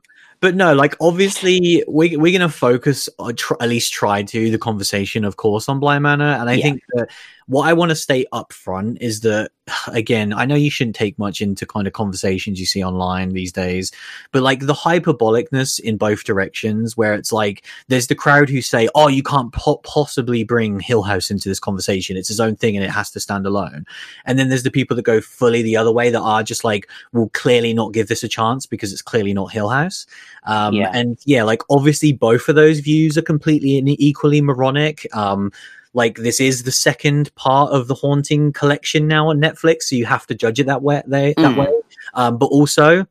but 0.41 0.55
no, 0.55 0.73
like 0.73 0.95
obviously 0.99 1.83
we 1.87 2.17
we're 2.17 2.37
going 2.37 2.49
to 2.49 2.49
focus, 2.49 3.09
or 3.19 3.33
tr- 3.33 3.53
at 3.59 3.69
least 3.69 3.93
try 3.93 4.23
to, 4.23 4.51
the 4.51 4.57
conversation, 4.57 5.25
of 5.25 5.37
course, 5.37 5.67
on 5.69 5.79
Bly 5.79 5.99
Manor, 5.99 6.25
and 6.39 6.49
I 6.49 6.53
Yeah. 6.53 6.63
think 6.63 6.83
that 6.93 7.09
what 7.47 7.67
I 7.67 7.73
want 7.73 7.89
to 7.89 7.95
state 7.95 8.27
up 8.31 8.51
front 8.51 8.97
is 9.01 9.21
that 9.21 9.51
again, 9.87 10.33
I 10.33 10.45
know 10.45 10.55
you 10.55 10.69
shouldn't 10.69 10.95
take 10.95 11.17
much 11.17 11.41
into 11.41 11.65
kind 11.65 11.87
of 11.87 11.93
conversations 11.93 12.59
you 12.59 12.65
see 12.65 12.83
online 12.83 13.29
these 13.29 13.51
days, 13.51 13.91
but 14.31 14.43
like 14.43 14.61
the 14.61 14.74
hyperbolicness 14.74 15.79
in 15.79 15.98
both 15.98 16.24
directions, 16.24 16.96
where 16.98 17.13
it's 17.13 17.31
like 17.31 17.65
there's 17.87 18.07
the 18.07 18.15
crowd 18.15 18.50
who 18.50 18.61
say, 18.61 18.87
"Oh, 18.96 19.07
you 19.07 19.24
can't 19.24 19.51
po- 19.53 19.77
possibly 19.77 20.43
bring 20.43 20.79
Hill 20.79 21.03
House 21.03 21.29
into 21.31 21.50
this 21.50 21.59
conversation; 21.59 22.17
it's 22.17 22.27
his 22.27 22.39
own 22.39 22.55
thing 22.55 22.75
and 22.75 22.85
it 22.85 22.91
has 22.91 23.11
to 23.11 23.20
stand 23.20 23.46
alone," 23.46 23.85
and 24.25 24.37
then 24.37 24.50
there's 24.50 24.63
the 24.63 24.72
people 24.72 24.96
that 24.96 25.03
go 25.03 25.22
fully 25.22 25.61
the 25.61 25.77
other 25.77 25.91
way 25.91 26.09
that 26.09 26.22
are 26.22 26.43
just 26.43 26.63
like 26.63 26.87
will 27.11 27.29
clearly 27.29 27.74
not 27.74 27.93
give 27.93 28.07
this 28.07 28.24
a 28.24 28.27
chance 28.27 28.65
because 28.65 28.91
it's 28.91 29.01
clearly 29.01 29.33
not 29.33 29.51
Hill 29.51 29.70
House. 29.70 30.05
Um, 30.46 30.74
Yeah. 30.74 30.91
And 30.93 31.17
yeah, 31.25 31.43
like 31.43 31.61
obviously 31.70 32.11
both 32.11 32.50
of 32.50 32.55
those 32.55 32.79
views 32.79 33.17
are 33.17 33.24
completely 33.24 33.77
and 33.77 33.89
equally 33.89 34.41
moronic. 34.41 35.07
Um, 35.15 35.51
like 35.96 36.18
this 36.18 36.40
is 36.40 36.64
the 36.64 36.72
second 36.72 37.34
part 37.36 37.72
of 37.72 37.88
the 37.88 37.96
haunting 37.96 38.53
collection 38.53 39.08
now 39.08 39.29
on 39.29 39.40
Netflix, 39.40 39.84
so 39.84 39.96
you 39.96 40.05
have 40.05 40.27
to 40.27 40.36
judge 40.36 40.60
it 40.60 40.68
that 40.68 40.81
way. 40.84 41.01
They, 41.08 41.34
that 41.38 41.55
Mm. 41.55 41.58
way. 41.58 41.74
Um, 42.14 42.38
but 42.38 42.48
also, 42.48 43.05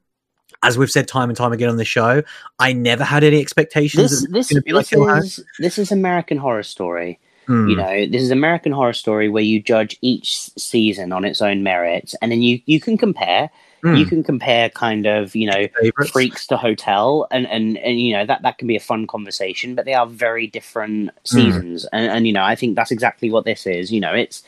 as 0.63 0.79
we've 0.79 0.91
said 0.91 1.09
time 1.09 1.29
and 1.31 1.37
time 1.37 1.53
again 1.53 1.69
on 1.69 1.77
the 1.77 1.85
show, 1.85 2.23
I 2.59 2.73
never 2.73 3.03
had 3.05 3.25
any 3.25 3.41
expectations. 3.41 4.27
this 4.29 4.51
this 4.51 4.53
like 4.53 4.65
this 4.85 4.91
Hill 4.91 5.09
is 5.09 5.45
this 5.59 5.79
is 5.79 5.91
American 5.91 6.39
Horror 6.39 6.63
Story. 6.63 7.19
Hmm. 7.47 7.69
You 7.69 7.77
know, 7.77 8.07
this 8.07 8.23
is 8.23 8.31
American 8.31 8.73
Horror 8.73 8.95
Story 8.95 9.29
where 9.29 9.43
you 9.43 9.61
judge 9.61 9.99
each 10.01 10.51
season 10.57 11.13
on 11.13 11.25
its 11.25 11.43
own 11.43 11.63
merits, 11.63 12.15
and 12.23 12.31
then 12.33 12.41
you 12.43 12.61
you 12.67 12.81
can 12.81 12.97
compare. 12.97 13.51
Hmm. 13.85 13.97
You 13.97 14.07
can 14.07 14.23
compare 14.25 14.71
kind 14.71 15.07
of 15.07 15.37
you 15.37 15.47
know 15.47 15.69
Favorites? 15.79 16.13
freaks 16.13 16.47
to 16.47 16.57
hotel 16.57 17.27
and, 17.31 17.47
and 17.49 17.77
and 17.79 18.01
you 18.01 18.15
know 18.15 18.25
that 18.25 18.43
that 18.43 18.57
can 18.59 18.67
be 18.67 18.77
a 18.77 18.81
fun 18.81 19.07
conversation 19.07 19.75
but 19.75 19.85
they 19.85 19.93
are 19.95 20.07
very 20.07 20.47
different 20.47 21.11
Hmm. 21.31 21.35
seasons 21.35 21.85
and, 21.93 22.11
and 22.11 22.27
you 22.27 22.33
know 22.33 22.43
i 22.43 22.55
think 22.55 22.77
that's 22.77 22.91
exactly 22.91 23.31
what 23.31 23.45
this 23.45 23.67
is 23.67 23.93
you 23.93 24.01
know 24.01 24.15
it's 24.15 24.43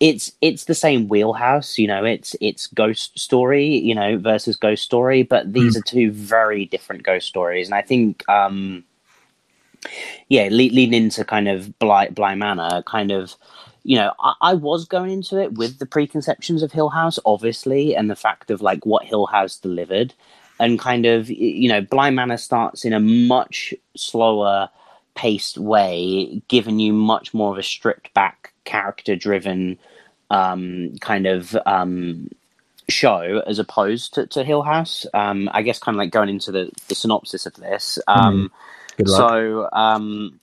it's 0.00 0.32
it's 0.40 0.64
the 0.64 0.74
same 0.74 1.08
wheelhouse 1.08 1.78
you 1.78 1.86
know 1.86 2.04
it's 2.04 2.34
it's 2.40 2.66
ghost 2.68 3.18
story 3.18 3.66
you 3.66 3.94
know 3.94 4.16
versus 4.18 4.56
ghost 4.56 4.84
story 4.84 5.22
but 5.22 5.52
these 5.52 5.74
Hmm. 5.74 5.80
are 5.80 5.82
two 5.82 6.10
very 6.10 6.64
different 6.66 7.02
ghost 7.02 7.26
stories 7.28 7.68
and 7.68 7.74
i 7.74 7.82
think 7.82 8.26
um 8.28 8.84
yeah 10.28 10.44
le- 10.50 10.72
leading 10.72 10.94
into 10.94 11.24
kind 11.24 11.48
of 11.48 11.78
blight 11.78 12.14
bly 12.14 12.34
manor 12.34 12.82
kind 12.86 13.10
of 13.10 13.34
you 13.82 13.96
know, 13.96 14.12
I, 14.18 14.34
I 14.40 14.54
was 14.54 14.84
going 14.84 15.10
into 15.10 15.40
it 15.40 15.54
with 15.54 15.78
the 15.78 15.86
preconceptions 15.86 16.62
of 16.62 16.72
Hill 16.72 16.88
House, 16.90 17.18
obviously, 17.24 17.94
and 17.94 18.10
the 18.10 18.16
fact 18.16 18.50
of 18.50 18.62
like 18.62 18.84
what 18.84 19.04
Hill 19.04 19.26
House 19.26 19.56
delivered, 19.56 20.14
and 20.58 20.78
kind 20.78 21.06
of 21.06 21.30
you 21.30 21.68
know, 21.68 21.80
Bly 21.80 22.10
Manor 22.10 22.36
starts 22.36 22.84
in 22.84 22.92
a 22.92 23.00
much 23.00 23.74
slower 23.96 24.68
paced 25.14 25.58
way, 25.58 26.42
giving 26.48 26.78
you 26.78 26.92
much 26.92 27.34
more 27.34 27.52
of 27.52 27.58
a 27.58 27.62
stripped 27.62 28.14
back, 28.14 28.52
character 28.64 29.16
driven 29.16 29.78
um, 30.30 30.94
kind 31.00 31.26
of 31.26 31.56
um, 31.66 32.28
show 32.88 33.42
as 33.46 33.58
opposed 33.58 34.14
to, 34.14 34.26
to 34.28 34.44
Hill 34.44 34.62
House. 34.62 35.06
Um, 35.14 35.48
I 35.52 35.62
guess 35.62 35.78
kind 35.78 35.96
of 35.96 35.98
like 35.98 36.10
going 36.10 36.28
into 36.28 36.52
the, 36.52 36.70
the 36.88 36.94
synopsis 36.94 37.46
of 37.46 37.54
this. 37.54 37.98
Um, 38.06 38.50
luck. 38.98 39.08
so 39.08 39.68
um, 39.72 40.40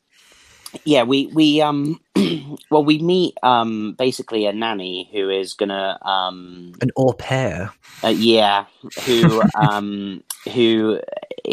yeah, 0.83 1.03
we 1.03 1.27
we 1.27 1.61
um 1.61 1.99
well 2.69 2.83
we 2.83 2.99
meet 2.99 3.37
um 3.43 3.93
basically 3.93 4.45
a 4.45 4.53
nanny 4.53 5.09
who 5.11 5.29
is 5.29 5.53
gonna 5.53 5.97
um 6.01 6.73
An 6.81 6.89
au 6.97 7.13
pair. 7.13 7.71
uh, 8.03 8.09
yeah 8.09 8.65
who 9.05 9.43
um 9.53 10.23
who 10.53 10.99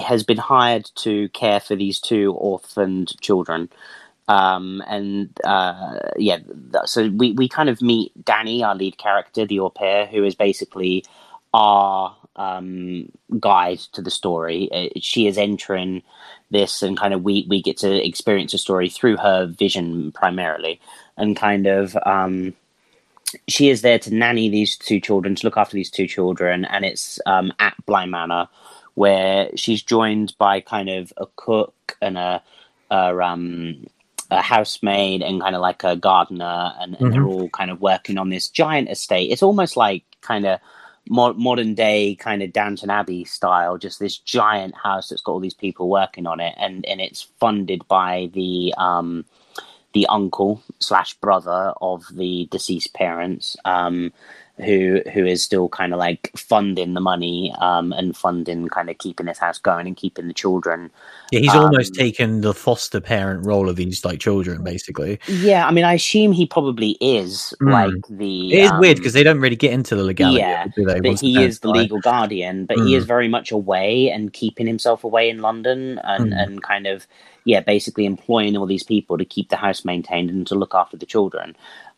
has 0.04 0.22
been 0.24 0.38
hired 0.38 0.90
to 0.96 1.28
care 1.30 1.60
for 1.60 1.76
these 1.76 2.00
two 2.00 2.32
orphaned 2.34 3.18
children. 3.20 3.68
Um 4.28 4.82
and 4.86 5.30
uh 5.44 5.98
yeah 6.16 6.38
so 6.84 7.08
we 7.08 7.32
we 7.32 7.48
kind 7.48 7.68
of 7.68 7.82
meet 7.82 8.12
Danny 8.24 8.62
our 8.62 8.74
lead 8.74 8.96
character 8.96 9.44
the 9.44 9.60
au 9.60 9.70
pair 9.70 10.06
who 10.06 10.24
is 10.24 10.34
basically 10.34 11.04
our 11.52 12.16
um 12.36 13.08
guide 13.40 13.78
to 13.92 14.00
the 14.00 14.10
story 14.10 14.70
uh, 14.72 14.88
she 15.00 15.26
is 15.26 15.36
entering 15.36 16.02
this 16.52 16.82
and 16.82 16.96
kind 16.96 17.14
of 17.14 17.22
we 17.22 17.46
we 17.48 17.62
get 17.62 17.76
to 17.78 18.06
experience 18.06 18.54
a 18.54 18.58
story 18.58 18.88
through 18.88 19.16
her 19.16 19.46
vision 19.46 20.12
primarily. 20.12 20.80
And 21.16 21.36
kind 21.36 21.66
of 21.66 21.96
um 22.06 22.54
she 23.48 23.70
is 23.70 23.82
there 23.82 23.98
to 23.98 24.14
nanny 24.14 24.48
these 24.48 24.76
two 24.76 25.00
children 25.00 25.34
to 25.34 25.46
look 25.46 25.56
after 25.56 25.74
these 25.74 25.90
two 25.90 26.06
children. 26.06 26.64
And 26.66 26.84
it's 26.84 27.18
um 27.26 27.52
at 27.58 27.74
Bly 27.86 28.06
Manor 28.06 28.48
where 28.94 29.50
she's 29.56 29.82
joined 29.82 30.34
by 30.38 30.60
kind 30.60 30.90
of 30.90 31.12
a 31.16 31.26
cook 31.36 31.96
and 32.02 32.18
a, 32.18 32.42
a 32.90 33.18
um 33.18 33.86
a 34.30 34.40
housemaid 34.40 35.22
and 35.22 35.40
kind 35.42 35.54
of 35.54 35.60
like 35.60 35.84
a 35.84 35.96
gardener. 35.96 36.72
And, 36.78 36.98
and 37.00 37.12
they're 37.12 37.26
all 37.26 37.50
kind 37.50 37.70
of 37.70 37.80
working 37.80 38.18
on 38.18 38.30
this 38.30 38.48
giant 38.48 38.88
estate. 38.90 39.30
It's 39.30 39.42
almost 39.42 39.76
like 39.76 40.04
kind 40.22 40.46
of 40.46 40.58
mo- 41.08 41.34
modern 41.34 41.74
day 41.74 42.14
kind 42.16 42.42
of 42.42 42.52
Downton 42.52 42.90
Abbey 42.90 43.24
style, 43.24 43.78
just 43.78 43.98
this 43.98 44.18
giant 44.18 44.74
house 44.76 45.08
that's 45.08 45.22
got 45.22 45.32
all 45.32 45.40
these 45.40 45.54
people 45.54 45.88
working 45.88 46.26
on 46.26 46.40
it, 46.40 46.54
and 46.58 46.84
and 46.86 47.00
it's 47.00 47.28
funded 47.40 47.86
by 47.88 48.30
the 48.32 48.74
um, 48.76 49.24
the 49.92 50.06
uncle 50.06 50.62
slash 50.78 51.14
brother 51.14 51.74
of 51.80 52.04
the 52.12 52.48
deceased 52.50 52.94
parents. 52.94 53.56
Um, 53.64 54.12
who 54.58 55.00
who 55.12 55.24
is 55.26 55.42
still 55.42 55.68
kind 55.68 55.92
of 55.92 55.98
like 55.98 56.30
funding 56.36 56.94
the 56.94 57.00
money 57.00 57.54
um, 57.60 57.92
and 57.92 58.16
funding 58.16 58.68
kind 58.68 58.90
of 58.90 58.98
keeping 58.98 59.26
this 59.26 59.38
house 59.38 59.58
going 59.58 59.86
and 59.86 59.96
keeping 59.96 60.28
the 60.28 60.34
children. 60.34 60.90
Yeah, 61.30 61.40
he's 61.40 61.54
Um, 61.54 61.62
almost 61.64 61.94
taken 61.94 62.42
the 62.42 62.54
foster 62.54 63.00
parent 63.00 63.46
role 63.46 63.68
of 63.68 63.76
these 63.76 64.04
like 64.04 64.20
children, 64.20 64.62
basically. 64.62 65.18
Yeah, 65.26 65.66
I 65.66 65.70
mean, 65.70 65.84
I 65.84 65.94
assume 65.94 66.32
he 66.32 66.46
probably 66.46 66.96
is 67.00 67.54
Mm. 67.62 67.70
like 67.72 68.06
the. 68.08 68.54
It 68.54 68.64
is 68.64 68.72
weird 68.72 68.96
um, 68.96 69.02
because 69.02 69.12
they 69.14 69.22
don't 69.22 69.40
really 69.40 69.56
get 69.56 69.72
into 69.72 69.96
the 69.96 70.02
legality. 70.02 70.40
yeah, 70.40 70.64
it, 70.64 70.72
they? 70.76 71.00
but 71.00 71.20
he 71.20 71.42
is 71.42 71.60
the 71.60 71.68
legal 71.70 72.00
guardian, 72.00 72.66
but 72.66 72.78
he 72.78 72.94
Mm. 72.94 72.96
is 72.96 73.04
very 73.06 73.28
much 73.28 73.52
away 73.52 74.10
and 74.10 74.32
keeping 74.32 74.66
himself 74.66 75.04
away 75.04 75.30
in 75.30 75.38
London 75.40 75.98
and, 76.04 76.32
Mm. 76.32 76.42
and 76.42 76.62
kind 76.62 76.86
of, 76.86 77.06
yeah, 77.44 77.60
basically 77.60 78.04
employing 78.04 78.56
all 78.56 78.66
these 78.66 78.82
people 78.82 79.16
to 79.16 79.24
keep 79.24 79.48
the 79.48 79.56
house 79.56 79.84
maintained 79.84 80.28
and 80.30 80.46
to 80.48 80.54
look 80.56 80.74
after 80.74 80.96
the 80.96 81.06
children. 81.06 81.56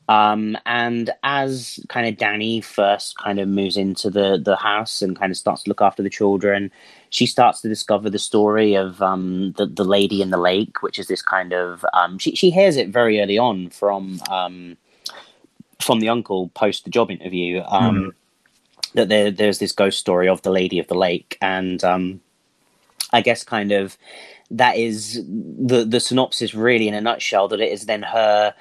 Um, 0.09 0.59
and 0.67 1.11
as 1.23 1.81
kind 1.88 2.07
of 2.07 2.19
Danny 2.19 2.61
first 2.61 3.17
kind 3.19 3.38
of 3.38 3.49
moves 3.49 3.77
into 3.77 4.11
the, 4.11 4.38
the 4.43 4.57
house 4.57 5.01
and 5.01 5.19
kind 5.19 5.31
of 5.31 5.37
starts 5.37 5.62
to 5.62 5.71
look 5.71 5.81
after 5.81 6.03
the 6.03 6.11
children, 6.11 6.71
she 7.11 7.27
starts 7.27 7.62
to 7.62 7.69
discover 7.69 8.11
the 8.11 8.19
story 8.19 8.75
of 8.75 9.01
um, 9.01 9.53
the, 9.57 9.67
the 9.67 9.85
lady 9.85 10.21
in 10.21 10.31
the 10.31 10.37
lake, 10.37 10.83
which 10.83 10.99
is 10.99 11.07
this 11.07 11.23
kind 11.23 11.53
of, 11.53 11.85
um, 11.95 12.19
she, 12.19 12.35
she 12.35 12.51
hears 12.51 12.77
it 12.77 12.90
very 12.90 13.21
early 13.21 13.38
on 13.38 13.71
from, 13.71 14.21
um, 14.31 14.77
from 15.81 16.01
the 16.01 16.09
uncle 16.09 16.49
post 16.51 16.85
the 16.85 16.90
job 16.90 17.11
interview. 17.11 17.62
Um, 17.62 18.14
that 18.95 19.09
there, 19.09 19.31
there's 19.31 19.59
this 19.59 19.73
ghost 19.73 19.99
story 19.99 20.29
of 20.29 20.43
the 20.43 20.51
lady 20.51 20.79
of 20.79 20.87
the 20.87 20.95
lake 20.95 21.37
and 21.43 21.85
um, 21.85 22.21
i 23.12 23.21
guess 23.21 23.45
kind 23.45 23.73
of 23.73 23.99
that 24.51 24.77
is 24.77 25.23
the 25.27 25.85
the 25.85 26.01
synopsis 26.01 26.55
really 26.55 26.88
in 26.88 26.95
a 26.95 27.01
nutshell 27.01 27.49
that 27.49 27.61
it 27.61 27.73
is 27.73 27.87
then 27.87 28.03
her 28.03 28.55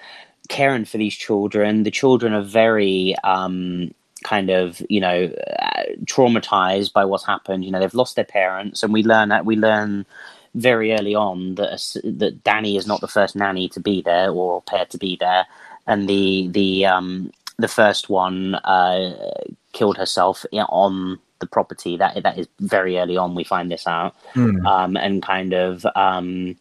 caring 0.50 0.86
for 0.86 0.98
these 0.98 1.16
children 1.16 1.84
the 1.84 1.92
children 1.92 2.34
are 2.34 2.42
very 2.42 3.16
um, 3.24 3.94
kind 4.24 4.50
of 4.50 4.82
you 4.90 5.00
know 5.00 5.26
uh, 5.60 5.84
traumatized 6.06 6.94
by 6.94 7.06
what's 7.06 7.26
happened 7.26 7.64
you 7.66 7.72
know 7.72 7.80
they've 7.80 7.94
lost 7.94 8.16
their 8.16 8.26
parents 8.26 8.84
and 8.84 8.94
we 8.94 9.04
learn 9.04 9.30
that 9.30 9.46
we 9.46 9.56
learn 9.56 10.06
very 10.56 10.94
early 10.94 11.16
on 11.16 11.56
that 11.56 11.82
that 12.04 12.44
Danny 12.44 12.78
is 12.78 12.86
not 12.86 13.02
the 13.02 13.08
first 13.08 13.36
nanny 13.36 13.68
to 13.70 13.80
be 13.80 14.02
there 14.02 14.30
or 14.30 14.62
pair 14.62 14.86
to 14.86 14.98
be 14.98 15.16
there, 15.20 15.46
and 15.88 16.08
the 16.08 16.48
the 16.52 16.86
um, 16.86 17.32
the 17.58 17.68
first 17.68 18.10
one 18.10 18.56
uh, 18.56 19.32
killed 19.72 19.98
herself 19.98 20.46
on 20.54 21.18
the 21.40 21.48
property. 21.48 21.98
That 21.98 22.22
that 22.22 22.38
is 22.38 22.48
very 22.60 23.00
early 23.00 23.18
on. 23.18 23.34
We 23.34 23.44
find 23.44 23.72
this 23.72 23.88
out, 23.88 24.16
Mm. 24.36 24.64
um, 24.66 24.96
and 24.96 25.24
kind 25.24 25.54
of 25.54 25.86
um, 25.96 26.56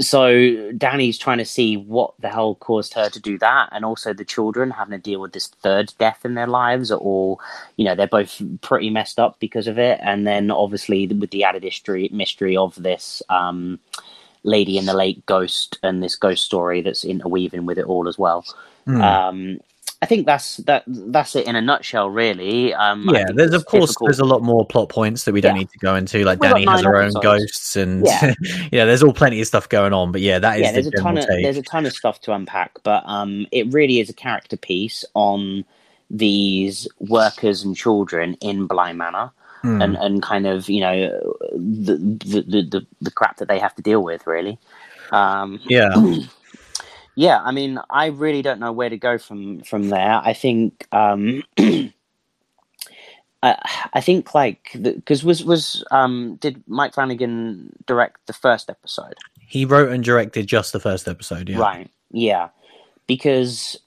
so 0.00 0.72
Danny's 0.72 1.18
trying 1.18 1.38
to 1.38 1.44
see 1.44 1.76
what 1.76 2.14
the 2.18 2.28
hell 2.28 2.56
caused 2.56 2.94
her 2.94 3.08
to 3.08 3.20
do 3.20 3.38
that, 3.38 3.68
and 3.72 3.84
also 3.84 4.12
the 4.12 4.24
children 4.24 4.70
having 4.70 4.98
to 4.98 5.02
deal 5.02 5.20
with 5.20 5.32
this 5.32 5.48
third 5.48 5.92
death 5.98 6.24
in 6.24 6.34
their 6.34 6.46
lives 6.46 6.90
are 6.90 6.98
all, 6.98 7.40
you 7.76 7.84
know, 7.84 7.94
they're 7.94 8.06
both 8.06 8.42
pretty 8.60 8.90
messed 8.90 9.18
up 9.18 9.38
because 9.38 9.66
of 9.68 9.78
it, 9.78 10.00
and 10.02 10.26
then 10.26 10.50
obviously 10.50 11.06
with 11.06 11.30
the 11.30 11.44
added 11.44 11.62
history 11.62 12.08
mystery 12.12 12.56
of 12.56 12.74
this 12.82 13.22
um, 13.28 13.78
lady 14.42 14.78
in 14.78 14.86
the 14.86 14.94
lake 14.94 15.24
ghost 15.26 15.78
and 15.82 16.02
this 16.02 16.16
ghost 16.16 16.44
story 16.44 16.80
that's 16.80 17.04
interweaving 17.04 17.66
with 17.66 17.78
it 17.78 17.86
all 17.86 18.08
as 18.08 18.18
well. 18.18 18.44
Mm. 18.86 19.00
Um, 19.02 19.60
I 20.00 20.06
think 20.06 20.26
that's 20.26 20.58
that. 20.58 20.84
That's 20.86 21.34
it 21.34 21.46
in 21.48 21.56
a 21.56 21.60
nutshell, 21.60 22.08
really. 22.08 22.72
Um, 22.72 23.08
yeah, 23.12 23.24
there's 23.34 23.52
of 23.52 23.66
course 23.66 23.88
difficult- 23.90 24.08
there's 24.08 24.20
a 24.20 24.24
lot 24.24 24.42
more 24.42 24.64
plot 24.64 24.88
points 24.90 25.24
that 25.24 25.32
we 25.32 25.40
don't 25.40 25.56
Yeah. 25.56 25.60
need 25.62 25.70
to 25.70 25.78
go 25.78 25.96
into. 25.96 26.24
Like 26.24 26.38
We've 26.40 26.50
Danny 26.50 26.66
has 26.66 26.82
her 26.82 26.96
own 27.02 27.12
ghosts, 27.20 27.74
and 27.74 28.06
Yeah. 28.06 28.32
yeah, 28.72 28.84
there's 28.84 29.02
all 29.02 29.12
plenty 29.12 29.40
of 29.40 29.46
stuff 29.48 29.68
going 29.68 29.92
on. 29.92 30.12
But 30.12 30.20
yeah, 30.20 30.38
that 30.38 30.58
is 30.58 30.62
yeah, 30.62 30.68
the 30.72 30.74
there's 30.82 30.86
a 30.86 30.90
ton 30.92 31.02
general 31.16 31.18
of 31.24 31.28
take. 31.28 31.42
there's 31.44 31.56
a 31.56 31.62
ton 31.62 31.84
of 31.84 31.92
stuff 31.92 32.20
to 32.22 32.32
unpack, 32.32 32.78
but 32.84 33.02
um, 33.06 33.46
it 33.50 33.72
really 33.72 33.98
is 33.98 34.08
a 34.08 34.12
character 34.14 34.56
piece 34.56 35.04
on 35.14 35.64
these 36.10 36.86
workers 37.00 37.64
and 37.64 37.76
children 37.76 38.34
in 38.40 38.66
Bly 38.66 38.92
Manor, 38.92 39.30
Mm. 39.64 39.82
and 39.82 39.96
and 39.96 40.22
kind 40.22 40.46
of 40.46 40.68
you 40.70 40.80
know 40.80 41.10
the 41.56 41.96
the, 41.96 42.42
the 42.46 42.62
the 42.62 42.86
the 43.00 43.10
crap 43.10 43.38
that 43.38 43.48
they 43.48 43.58
have 43.58 43.74
to 43.74 43.82
deal 43.82 44.04
with, 44.04 44.24
really. 44.28 44.56
Um, 45.10 45.58
yeah, 45.66 45.88
yeah, 47.18 47.40
I 47.42 47.50
mean, 47.50 47.78
I 47.90 48.06
really 48.06 48.42
don't 48.42 48.60
know 48.60 48.72
where 48.72 48.90
to 48.90 48.96
go 48.96 49.18
from 49.18 49.62
from 49.62 49.88
there. 49.88 50.20
I 50.22 50.32
think. 50.32 50.86
Um, 50.92 51.42
I, 53.40 53.54
I 53.94 54.00
think 54.00 54.34
like 54.34 54.70
because 54.74 55.22
was 55.22 55.44
was 55.44 55.84
um 55.90 56.36
did 56.40 56.62
Mike 56.66 56.94
Flanagan 56.94 57.72
direct 57.86 58.26
the 58.26 58.32
first 58.32 58.68
episode? 58.68 59.14
he 59.48 59.64
wrote 59.64 59.90
and 59.90 60.04
directed 60.04 60.46
just 60.46 60.74
the 60.74 60.80
first 60.80 61.08
episode. 61.08 61.48
Yeah, 61.48 61.58
Right. 61.58 61.90
Yeah. 62.10 62.50
Because 63.06 63.78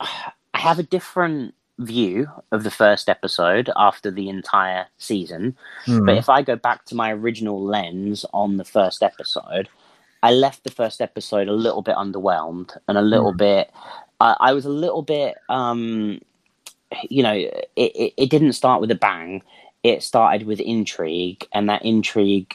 I 0.00 0.32
have 0.54 0.78
a 0.78 0.82
different 0.82 1.54
view 1.78 2.28
of 2.52 2.62
the 2.62 2.70
first 2.70 3.08
episode 3.08 3.70
after 3.74 4.10
the 4.10 4.28
entire 4.28 4.86
season. 4.98 5.56
Mm. 5.86 6.04
But 6.04 6.18
if 6.18 6.28
I 6.28 6.42
go 6.42 6.56
back 6.56 6.84
to 6.86 6.94
my 6.94 7.10
original 7.10 7.64
lens 7.64 8.26
on 8.34 8.58
the 8.58 8.66
first 8.66 9.02
episode, 9.02 9.70
I 10.24 10.32
left 10.32 10.64
the 10.64 10.70
first 10.80 11.00
episode 11.00 11.48
a 11.48 11.52
little 11.66 11.82
bit 11.82 11.96
underwhelmed 11.96 12.70
and 12.88 12.96
a 12.98 13.02
little 13.02 13.32
bit. 13.46 13.70
I 14.20 14.36
I 14.48 14.52
was 14.54 14.64
a 14.66 14.70
little 14.84 15.02
bit. 15.02 15.34
um 15.48 16.20
You 17.10 17.22
know, 17.22 17.32
it, 17.34 17.68
it, 17.76 18.12
it 18.16 18.30
didn't 18.30 18.54
start 18.54 18.80
with 18.80 18.90
a 18.90 18.94
bang. 19.08 19.42
It 19.82 20.02
started 20.02 20.46
with 20.46 20.60
intrigue, 20.60 21.46
and 21.52 21.68
that 21.68 21.84
intrigue 21.84 22.50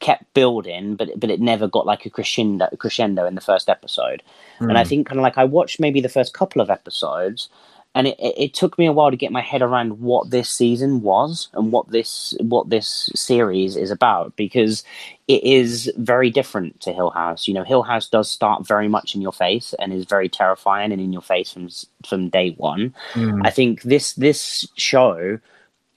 kept 0.00 0.32
building, 0.34 0.96
but 0.96 1.08
but 1.20 1.30
it 1.30 1.40
never 1.40 1.66
got 1.68 1.86
like 1.86 2.06
a 2.06 2.10
crescendo 2.10 2.68
crescendo 2.78 3.26
in 3.26 3.34
the 3.34 3.40
first 3.50 3.68
episode. 3.68 4.22
And 4.68 4.78
I 4.78 4.84
Mm. 4.84 4.88
think 4.88 5.06
kind 5.08 5.18
of 5.20 5.24
like 5.24 5.38
I 5.38 5.44
watched 5.44 5.80
maybe 5.80 6.00
the 6.00 6.08
first 6.18 6.34
couple 6.34 6.60
of 6.62 6.70
episodes, 6.70 7.48
and 7.96 8.08
it, 8.08 8.16
it, 8.20 8.52
took 8.52 8.78
me 8.78 8.84
a 8.84 8.92
while 8.92 9.10
to 9.10 9.16
get 9.16 9.32
my 9.32 9.40
head 9.40 9.62
around 9.62 10.00
what 10.00 10.30
this 10.30 10.50
season 10.50 11.00
was 11.00 11.48
and 11.54 11.72
what 11.72 11.90
this 11.90 12.34
what 12.40 12.68
this 12.68 13.10
series 13.14 13.74
is 13.74 13.90
about 13.90 14.36
because 14.36 14.84
it 15.28 15.42
is 15.42 15.90
very 15.96 16.28
different 16.28 16.78
to 16.82 16.92
Hill 16.92 17.08
House. 17.08 17.48
You 17.48 17.54
know, 17.54 17.64
Hill 17.64 17.82
House 17.82 18.06
does 18.06 18.30
start 18.30 18.66
very 18.66 18.86
much 18.86 19.14
in 19.14 19.22
your 19.22 19.32
face 19.32 19.74
and 19.78 19.94
is 19.94 20.04
very 20.04 20.28
terrifying 20.28 20.92
and 20.92 21.00
in 21.00 21.10
your 21.10 21.22
face 21.22 21.50
from 21.50 21.70
from 22.06 22.28
day 22.28 22.50
one. 22.58 22.94
Mm. 23.14 23.40
I 23.46 23.50
think 23.50 23.80
this 23.82 24.12
this 24.12 24.68
show 24.76 25.40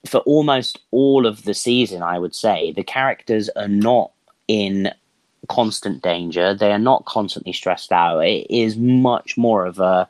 for 0.06 0.20
almost 0.20 0.80
all 0.92 1.28
of 1.28 1.44
the 1.44 1.54
season, 1.54 2.02
I 2.02 2.18
would 2.18 2.34
say 2.34 2.72
the 2.72 2.84
characters 2.84 3.50
are 3.58 3.68
not 3.68 4.12
in 4.48 4.90
constant 5.50 6.02
danger. 6.02 6.54
They 6.54 6.72
are 6.72 6.80
not 6.80 7.04
constantly 7.04 7.52
stressed 7.52 7.92
out. 7.92 8.20
It 8.20 8.48
is 8.50 8.78
much 8.78 9.38
more 9.38 9.66
of 9.66 9.80
a 9.80 10.08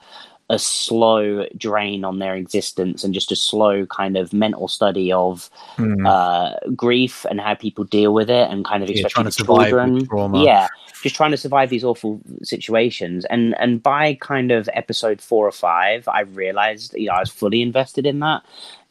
a 0.51 0.57
slow 0.57 1.45
drain 1.55 2.03
on 2.03 2.17
their 2.19 2.35
existence 2.35 3.03
and 3.03 3.13
just 3.13 3.31
a 3.31 3.35
slow 3.35 3.85
kind 3.85 4.17
of 4.17 4.33
mental 4.33 4.67
study 4.67 5.11
of 5.11 5.49
Mm. 5.77 6.07
uh, 6.07 6.55
grief 6.75 7.25
and 7.29 7.39
how 7.39 7.53
people 7.53 7.83
deal 7.83 8.13
with 8.13 8.29
it 8.29 8.49
and 8.49 8.65
kind 8.65 8.81
of 8.83 8.89
Yeah, 8.89 8.95
especially 8.95 9.13
trying 9.13 9.25
to 9.25 9.31
survive 9.31 9.69
children. 9.69 10.05
trauma. 10.07 10.43
Yeah, 10.43 10.67
just 11.03 11.15
trying 11.15 11.31
to 11.31 11.37
survive 11.37 11.69
these 11.69 11.83
awful 11.83 12.19
situations. 12.41 13.25
And 13.25 13.55
and 13.59 13.81
by 13.83 14.15
kind 14.15 14.51
of 14.51 14.67
episode 14.73 15.21
four 15.21 15.47
or 15.47 15.51
five, 15.51 16.07
I 16.07 16.21
realized 16.21 16.93
you 16.95 17.07
know 17.07 17.13
I 17.13 17.19
was 17.19 17.29
fully 17.29 17.61
invested 17.61 18.05
in 18.05 18.19
that, 18.19 18.41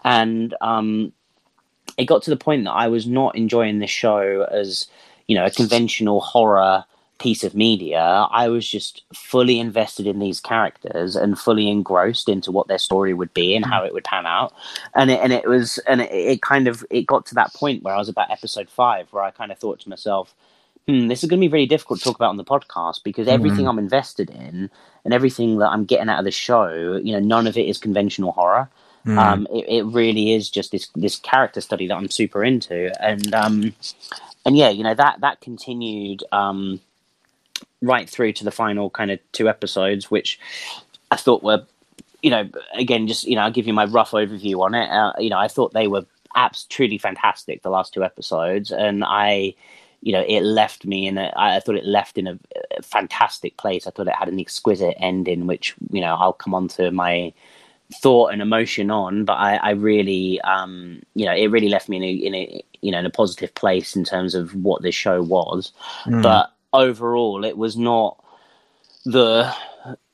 and 0.05 0.55
um, 0.61 1.13
it 1.97 2.05
got 2.05 2.23
to 2.23 2.31
the 2.31 2.37
point 2.37 2.65
that 2.65 2.73
I 2.73 2.87
was 2.89 3.07
not 3.07 3.35
enjoying 3.35 3.81
this 3.81 3.91
show 3.91 4.47
as 4.51 4.87
you 5.27 5.35
know 5.37 5.45
a 5.47 5.51
conventional 5.51 6.21
horror 6.21 6.85
piece 7.19 7.45
of 7.45 7.55
media. 7.55 8.27
I 8.31 8.49
was 8.49 8.69
just 8.69 9.03
fully 9.15 9.59
invested 9.59 10.07
in 10.07 10.19
these 10.19 10.41
characters 10.41 11.17
and 11.17 11.39
fully 11.39 11.69
engrossed 11.69 12.29
into 12.29 12.53
what 12.53 12.69
their 12.69 12.79
story 12.79 13.13
would 13.15 13.35
be 13.35 13.55
and 13.55 13.65
how 13.65 13.85
it 13.85 13.93
would 13.93 14.05
pan 14.05 14.27
out. 14.27 14.53
And 14.95 15.11
it, 15.11 15.21
and 15.21 15.33
it 15.33 15.49
was 15.49 15.79
and 15.87 16.01
it, 16.01 16.13
it 16.13 16.43
kind 16.43 16.69
of 16.69 16.85
it 16.91 17.07
got 17.07 17.27
to 17.27 17.35
that 17.35 17.53
point 17.55 17.83
where 17.83 17.95
I 17.95 17.99
was 17.99 18.09
about 18.09 18.31
episode 18.31 18.71
five 18.71 19.13
where 19.13 19.23
I 19.23 19.31
kind 19.31 19.53
of 19.53 19.59
thought 19.59 19.81
to 19.81 19.89
myself, 19.89 20.35
hmm, 20.87 21.09
this 21.09 21.23
is 21.23 21.29
going 21.29 21.41
to 21.41 21.47
be 21.47 21.53
really 21.53 21.67
difficult 21.67 21.99
to 21.99 22.05
talk 22.05 22.17
about 22.17 22.31
on 22.31 22.37
the 22.37 22.45
podcast 22.45 23.03
because 23.05 23.29
everything 23.29 23.67
I'm 23.69 23.79
invested 23.79 24.31
in 24.31 24.71
and 25.05 25.15
everything 25.15 25.59
that 25.59 25.69
I'm 25.69 25.85
getting 25.85 26.09
out 26.09 26.19
of 26.19 26.25
the 26.25 26.31
show, 26.31 27.01
you 27.03 27.13
know, 27.13 27.21
none 27.21 27.47
of 27.47 27.57
it 27.57 27.67
is 27.67 27.79
conventional 27.79 28.33
horror. 28.33 28.71
Mm. 29.07 29.19
Um, 29.19 29.47
it, 29.53 29.65
it 29.69 29.83
really 29.85 30.35
is 30.35 30.51
just 30.51 30.73
this 30.73 30.89
this 30.95 31.17
character 31.17 31.61
study 31.61 31.87
that 31.87 31.97
I'm 31.97 32.11
super 32.11 32.45
into, 32.45 32.93
and 33.03 33.35
um, 33.35 33.75
and 34.45 34.57
yeah, 34.57 34.69
you 34.69 34.83
know 34.83 34.95
that 34.95 35.21
that 35.21 35.41
continued 35.41 36.25
um, 36.33 36.81
right 37.83 38.09
through 38.09 38.33
to 38.35 38.45
the 38.45 38.51
final 38.51 38.91
kind 38.91 39.11
of 39.11 39.21
two 39.33 39.49
episodes, 39.49 40.11
which 40.11 40.39
I 41.11 41.17
thought 41.17 41.43
were, 41.43 41.65
you 42.23 42.31
know, 42.31 42.49
again, 42.75 43.07
just 43.07 43.25
you 43.25 43.37
know, 43.37 43.43
I'll 43.43 43.51
give 43.51 43.67
you 43.67 43.73
my 43.73 43.85
rough 43.85 44.13
overview 44.13 44.61
on 44.61 44.75
it. 44.75 44.89
Uh, 44.91 45.13
you 45.19 45.31
know, 45.31 45.39
I 45.39 45.49
thought 45.49 45.73
they 45.73 45.89
were 45.89 46.05
abs 46.35 46.65
truly 46.65 46.99
fantastic 46.99 47.63
the 47.63 47.71
last 47.71 47.95
two 47.95 48.05
episodes, 48.05 48.71
and 48.71 49.05
I. 49.05 49.55
You 50.01 50.13
know, 50.13 50.25
it 50.29 50.43
left 50.43 50.87
me 50.87 51.09
in 51.09 51.19
a. 51.19 51.33
I 51.37 51.59
thought 51.59 51.75
it 51.75 51.85
left 51.85 52.19
in 52.19 52.29
a, 52.29 52.39
a 52.77 52.83
fantastic 52.83 53.57
place. 53.57 53.85
I 53.85 53.91
thought 53.91 54.07
it 54.07 54.15
had 54.15 54.29
an 54.29 54.39
exquisite 54.39 54.95
ending, 55.01 55.49
which 55.49 55.75
you 55.91 56.01
know 56.01 56.15
I'll 56.15 56.33
come 56.33 56.55
on 56.55 56.69
to 56.69 56.93
my 56.93 57.33
thought 57.95 58.33
and 58.33 58.43
emotion 58.43 58.91
on, 58.91 59.25
but 59.25 59.35
I, 59.35 59.57
I 59.57 59.71
really, 59.71 60.41
um, 60.43 61.03
you 61.15 61.25
know, 61.25 61.35
it 61.35 61.47
really 61.47 61.69
left 61.69 61.89
me 61.89 61.97
in 61.97 62.03
a, 62.05 62.11
in 62.11 62.35
a, 62.35 62.65
you 62.83 62.93
know, 62.93 62.99
in 62.99 63.07
a 63.07 63.11
positive 63.11 63.55
place 63.55 63.97
in 63.97 64.05
terms 64.05 64.35
of 64.35 64.55
what 64.55 64.83
this 64.83 64.95
show 64.95 65.23
was. 65.23 65.73
Mm. 66.05 66.23
But 66.23 66.53
overall, 66.79 67.45
it 67.45 67.57
was 67.57 67.77
not 67.77 68.23
the 69.05 69.53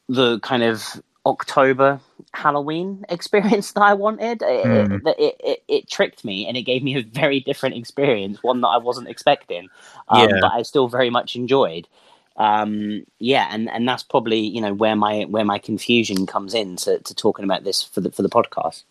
the 0.09 0.38
kind 0.40 0.62
of 0.62 0.83
October 1.27 2.00
Halloween 2.33 3.05
experience 3.09 3.72
that 3.72 3.83
I 3.83 3.94
wanted. 3.94 4.42
It, 4.42 4.90
Mm. 4.90 5.07
it, 5.18 5.37
it, 5.40 5.62
it, 5.68 5.90
tricked 5.90 6.24
me 6.24 6.46
and 6.46 6.57
it 6.57 6.62
gave 6.62 6.83
me 6.83 6.96
a 6.96 7.03
very 7.03 7.40
different 7.40 7.77
experience, 7.77 8.42
one 8.42 8.61
that 8.61 8.68
I 8.68 8.79
wasn't 8.79 9.09
expecting, 9.09 9.68
um, 10.09 10.29
Yeah. 10.29 10.40
but 10.40 10.53
I 10.53 10.62
still 10.62 10.88
very 10.88 11.11
much 11.11 11.37
enjoyed. 11.37 11.88
Um, 12.37 13.05
yeah, 13.18 13.48
and, 13.50 13.70
and 13.70 13.88
that's 13.88 14.03
probably 14.03 14.40
you 14.40 14.61
know 14.61 14.74
where 14.74 14.96
my 14.96 15.22
where 15.22 15.44
my 15.44 15.59
confusion 15.59 16.27
comes 16.27 16.53
in 16.53 16.77
to, 16.77 16.98
to 16.98 17.14
talking 17.14 17.44
about 17.44 17.64
this 17.64 17.83
for 17.83 18.00
the 18.00 18.11
for 18.11 18.22
the 18.22 18.29
podcast. 18.29 18.83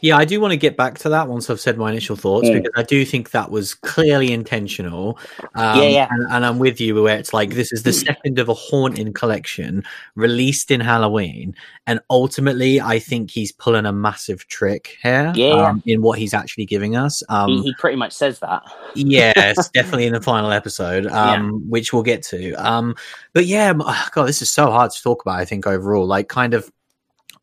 Yeah, 0.00 0.16
I 0.16 0.24
do 0.24 0.40
want 0.40 0.50
to 0.52 0.56
get 0.56 0.76
back 0.76 0.98
to 0.98 1.08
that 1.10 1.28
once 1.28 1.48
I've 1.48 1.60
said 1.60 1.78
my 1.78 1.90
initial 1.90 2.16
thoughts 2.16 2.48
Mm. 2.48 2.54
because 2.62 2.72
I 2.76 2.82
do 2.82 3.04
think 3.04 3.30
that 3.30 3.50
was 3.50 3.74
clearly 3.74 4.32
intentional. 4.32 5.18
Um, 5.54 5.78
Yeah, 5.78 5.88
yeah. 5.88 6.08
And, 6.10 6.26
and 6.30 6.46
I'm 6.46 6.58
with 6.58 6.80
you 6.80 7.00
where 7.02 7.16
it's 7.16 7.32
like 7.32 7.50
this 7.54 7.72
is 7.72 7.84
the 7.84 7.92
second 7.92 8.38
of 8.38 8.48
a 8.48 8.54
haunting 8.54 9.12
collection 9.12 9.84
released 10.16 10.70
in 10.70 10.80
Halloween, 10.80 11.54
and 11.86 12.00
ultimately, 12.10 12.80
I 12.80 12.98
think 12.98 13.30
he's 13.30 13.52
pulling 13.52 13.86
a 13.86 13.92
massive 13.92 14.46
trick 14.48 14.96
here. 15.02 15.32
Yeah, 15.34 15.54
yeah. 15.54 15.68
um, 15.68 15.82
in 15.86 16.02
what 16.02 16.18
he's 16.18 16.34
actually 16.34 16.66
giving 16.66 16.96
us. 16.96 17.22
Um, 17.28 17.48
he, 17.50 17.62
he 17.62 17.74
pretty 17.78 17.96
much 17.96 18.12
says 18.12 18.38
that. 18.40 18.62
yes, 18.94 19.68
definitely 19.74 20.06
in 20.06 20.12
the 20.12 20.20
final 20.20 20.50
episode, 20.52 21.06
um, 21.06 21.68
which 21.70 21.92
we'll 21.92 22.02
get 22.02 22.22
to. 22.24 22.52
Um, 22.54 22.94
but 23.32 23.46
yeah, 23.46 23.72
ah, 23.80 24.08
God, 24.12 24.26
this 24.26 24.42
is 24.42 24.50
so 24.50 24.70
hard 24.70 24.90
to 24.90 25.02
talk 25.02 25.22
about. 25.22 25.38
I 25.38 25.44
think 25.44 25.66
overall, 25.66 26.06
like, 26.06 26.28
kind 26.28 26.54
of. 26.54 26.70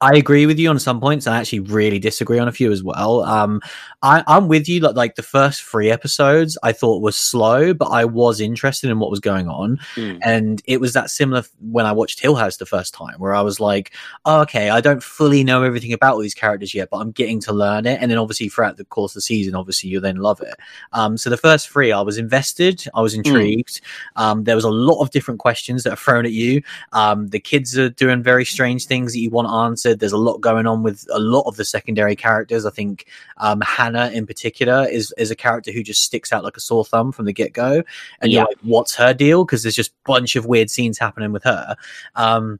I 0.02 0.14
agree 0.16 0.46
with 0.46 0.58
you 0.60 0.70
on 0.70 0.80
some 0.80 1.02
points. 1.02 1.28
I 1.28 1.38
actually 1.38 1.60
really 1.60 2.00
disagree 2.00 2.40
on 2.40 2.48
a 2.48 2.54
few 2.54 2.72
as 2.72 2.82
well. 2.82 3.22
Um, 3.24 3.60
I, 4.02 4.24
I'm 4.28 4.48
with 4.48 4.70
you. 4.70 4.80
Like, 4.80 4.96
like 4.96 5.16
the 5.16 5.24
first 5.24 5.62
three 5.62 5.92
episodes, 5.92 6.58
I 6.64 6.72
thought 6.72 7.02
was 7.02 7.18
slow, 7.18 7.74
but 7.74 7.88
I 7.88 8.06
was 8.06 8.40
interested 8.40 8.90
in 8.90 9.00
what 9.00 9.12
was 9.12 9.20
going 9.20 9.50
on, 9.50 9.78
Mm. 9.96 10.20
and 10.24 10.62
it 10.66 10.80
was 10.80 10.94
that 10.94 11.10
similar 11.10 11.44
when 11.60 11.86
I 11.86 11.92
watched 11.92 12.22
Hill 12.22 12.36
House 12.36 12.58
the 12.58 12.66
first 12.66 12.94
time, 12.94 13.16
where 13.20 13.36
I 13.36 13.42
was 13.42 13.60
like, 13.60 13.92
oh, 14.24 14.42
"Okay, 14.42 14.70
I 14.70 14.80
don't 14.80 15.04
fully 15.04 15.44
know 15.44 15.64
everything 15.64 15.92
about 15.92 16.14
all 16.14 16.22
these 16.22 16.34
characters 16.34 16.74
yet, 16.74 16.90
but 16.90 16.98
I'm 17.00 17.12
getting 17.12 17.42
to 17.42 17.54
learn 17.54 17.86
it." 17.86 18.00
And 18.02 18.10
then, 18.10 18.18
obviously, 18.18 18.48
throughout 18.48 18.78
the 18.78 18.86
course 18.86 19.12
of 19.12 19.16
the 19.16 19.22
season, 19.22 19.54
obviously, 19.56 19.90
you 19.90 20.00
then 20.00 20.16
love 20.18 20.40
it. 20.42 20.56
Um, 20.94 21.18
so 21.18 21.30
the 21.30 21.38
first 21.38 21.68
three, 21.68 21.92
I 21.92 22.02
was 22.02 22.18
invested, 22.18 22.86
I 22.94 23.02
was 23.02 23.14
intrigued. 23.14 23.82
Um, 24.16 24.46
there 24.46 24.56
was 24.56 24.64
a 24.66 24.70
lot 24.70 25.02
of 25.02 25.12
different 25.12 25.40
questions 25.42 25.84
that 25.84 25.92
are 25.94 25.98
thrown 25.98 26.26
at 26.26 26.32
you. 26.32 26.62
Um, 26.94 27.28
the 27.28 27.40
kids 27.40 27.78
are 27.78 27.90
doing 27.90 28.24
very 28.24 28.46
strange 28.46 28.86
things 28.86 29.12
that 29.14 29.20
you 29.20 29.30
want 29.30 29.48
There's 29.96 30.12
a 30.12 30.18
lot 30.18 30.40
going 30.40 30.68
on 30.68 30.84
with 30.84 31.06
a 31.12 31.20
lot 31.20 31.44
of 31.44 31.56
the 31.56 31.66
secondary 31.66 32.16
characters. 32.16 32.66
I 32.66 32.72
think 32.72 33.06
um, 33.38 33.62
Hannah, 33.62 34.10
in 34.14 34.26
particular, 34.26 34.88
is 34.90 35.14
is 35.18 35.32
a 35.32 35.36
character 35.36 35.72
who 35.72 35.84
just 35.84 36.04
sticks 36.04 36.32
out 36.32 36.44
like 36.44 36.58
a 36.58 36.62
sore 36.62 36.86
thumb 36.86 37.12
from 37.12 37.26
the 37.26 37.34
get 37.34 37.54
go. 37.54 37.84
And 38.22 38.32
Yeah. 38.32 38.40
you're 38.40 38.48
like, 38.48 38.58
what's 38.62 38.96
her 38.96 39.14
deal? 39.14 39.46
Because 39.46 39.64
there's 39.64 39.76
just 39.76 39.92
a 39.92 39.96
bunch 40.06 40.36
of 40.36 40.46
weird 40.46 40.70
scenes 40.70 40.98
happening 40.98 41.32
with 41.32 41.44
her. 41.44 41.76
Um, 42.16 42.60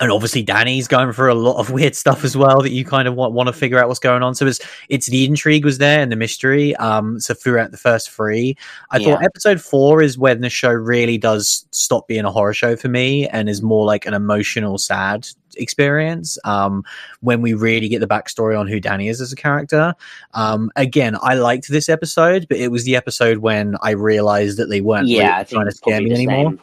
and 0.00 0.10
obviously 0.10 0.42
Danny's 0.42 0.88
going 0.88 1.12
for 1.12 1.28
a 1.28 1.34
lot 1.34 1.58
of 1.58 1.70
weird 1.72 1.94
stuff 1.94 2.24
as 2.24 2.36
well 2.36 2.60
that 2.62 2.70
you 2.70 2.84
kind 2.84 3.08
of 3.08 3.14
want, 3.14 3.32
want 3.32 3.46
to 3.48 3.52
figure 3.52 3.78
out 3.78 3.88
what's 3.88 4.00
going 4.00 4.22
on. 4.22 4.34
So 4.34 4.46
it's 4.46 4.60
it's 4.88 5.06
the 5.06 5.24
intrigue 5.24 5.64
was 5.64 5.78
there 5.78 6.00
and 6.00 6.10
the 6.10 6.16
mystery. 6.16 6.74
Um, 6.76 7.20
so 7.20 7.34
throughout 7.34 7.70
the 7.70 7.76
first 7.76 8.10
three, 8.10 8.56
I 8.90 9.02
thought 9.02 9.22
episode 9.22 9.60
four 9.60 10.02
is 10.02 10.18
when 10.18 10.40
the 10.40 10.50
show 10.50 10.72
really 10.72 11.18
does 11.18 11.66
stop 11.70 12.08
being 12.08 12.24
a 12.24 12.30
horror 12.32 12.54
show 12.54 12.76
for 12.76 12.88
me 12.88 13.28
and 13.28 13.48
is 13.48 13.62
more 13.62 13.84
like 13.84 14.06
an 14.06 14.14
emotional, 14.14 14.78
sad 14.78 15.26
experience. 15.56 16.38
Um, 16.44 16.82
when 17.20 17.40
we 17.40 17.54
really 17.54 17.88
get 17.88 18.00
the 18.00 18.06
backstory 18.06 18.58
on 18.58 18.66
who 18.66 18.80
Danny 18.80 19.08
is 19.08 19.20
as 19.20 19.32
a 19.32 19.36
character. 19.36 19.94
Um, 20.34 20.70
again, 20.76 21.16
I 21.22 21.34
liked 21.34 21.68
this 21.68 21.88
episode, 21.88 22.46
but 22.48 22.58
it 22.58 22.68
was 22.68 22.84
the 22.84 22.96
episode 22.96 23.38
when 23.38 23.76
I 23.80 23.90
realized 23.90 24.58
that 24.58 24.68
they 24.68 24.80
weren't 24.80 25.06
Yeah, 25.06 25.34
really 25.36 25.44
trying 25.46 25.66
to 25.66 25.72
scare 25.72 26.00
me 26.00 26.12
anymore 26.12 26.50
same. 26.50 26.60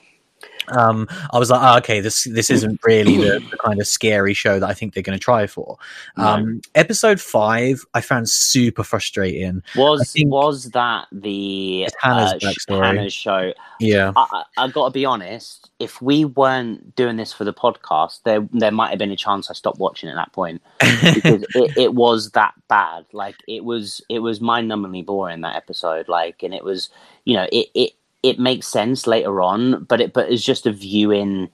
Um, 0.71 1.07
I 1.31 1.39
was 1.39 1.49
like, 1.49 1.61
oh, 1.61 1.77
okay, 1.77 1.99
this 1.99 2.23
this 2.25 2.49
isn't 2.49 2.79
really 2.83 3.17
the, 3.17 3.39
the 3.49 3.57
kind 3.57 3.79
of 3.79 3.87
scary 3.87 4.33
show 4.33 4.59
that 4.59 4.69
I 4.69 4.73
think 4.73 4.93
they're 4.93 5.03
going 5.03 5.17
to 5.17 5.23
try 5.23 5.47
for. 5.47 5.77
No. 6.17 6.25
Um, 6.25 6.61
episode 6.75 7.19
five, 7.19 7.85
I 7.93 8.01
found 8.01 8.29
super 8.29 8.83
frustrating. 8.83 9.63
Was 9.75 10.13
was 10.17 10.71
that 10.71 11.07
the 11.11 11.87
Hannah's 11.99 12.65
uh. 12.69 12.81
Hannah's 12.81 13.13
show? 13.13 13.53
Yeah, 13.79 14.13
I, 14.15 14.43
I, 14.57 14.65
I 14.65 14.67
got 14.69 14.85
to 14.85 14.91
be 14.91 15.05
honest. 15.05 15.69
If 15.79 16.01
we 16.01 16.25
weren't 16.25 16.95
doing 16.95 17.17
this 17.17 17.33
for 17.33 17.43
the 17.43 17.53
podcast, 17.53 18.21
there 18.23 18.47
there 18.51 18.71
might 18.71 18.89
have 18.89 18.99
been 18.99 19.11
a 19.11 19.15
chance 19.15 19.49
I 19.49 19.53
stopped 19.53 19.79
watching 19.79 20.09
at 20.09 20.15
that 20.15 20.31
point 20.33 20.61
because 20.79 21.45
it, 21.55 21.77
it 21.77 21.93
was 21.93 22.31
that 22.31 22.53
bad. 22.67 23.05
Like 23.11 23.35
it 23.47 23.63
was 23.63 24.01
it 24.09 24.19
was 24.19 24.41
mind-numbingly 24.41 25.05
boring 25.05 25.41
that 25.41 25.55
episode. 25.55 26.07
Like, 26.07 26.43
and 26.43 26.53
it 26.53 26.63
was 26.63 26.89
you 27.25 27.35
know 27.35 27.47
it 27.51 27.67
it 27.73 27.91
it 28.23 28.39
makes 28.39 28.67
sense 28.67 29.07
later 29.07 29.41
on, 29.41 29.83
but 29.85 30.01
it 30.01 30.13
but 30.13 30.31
it's 30.31 30.43
just 30.43 30.65
a 30.65 30.71
viewing. 30.71 31.49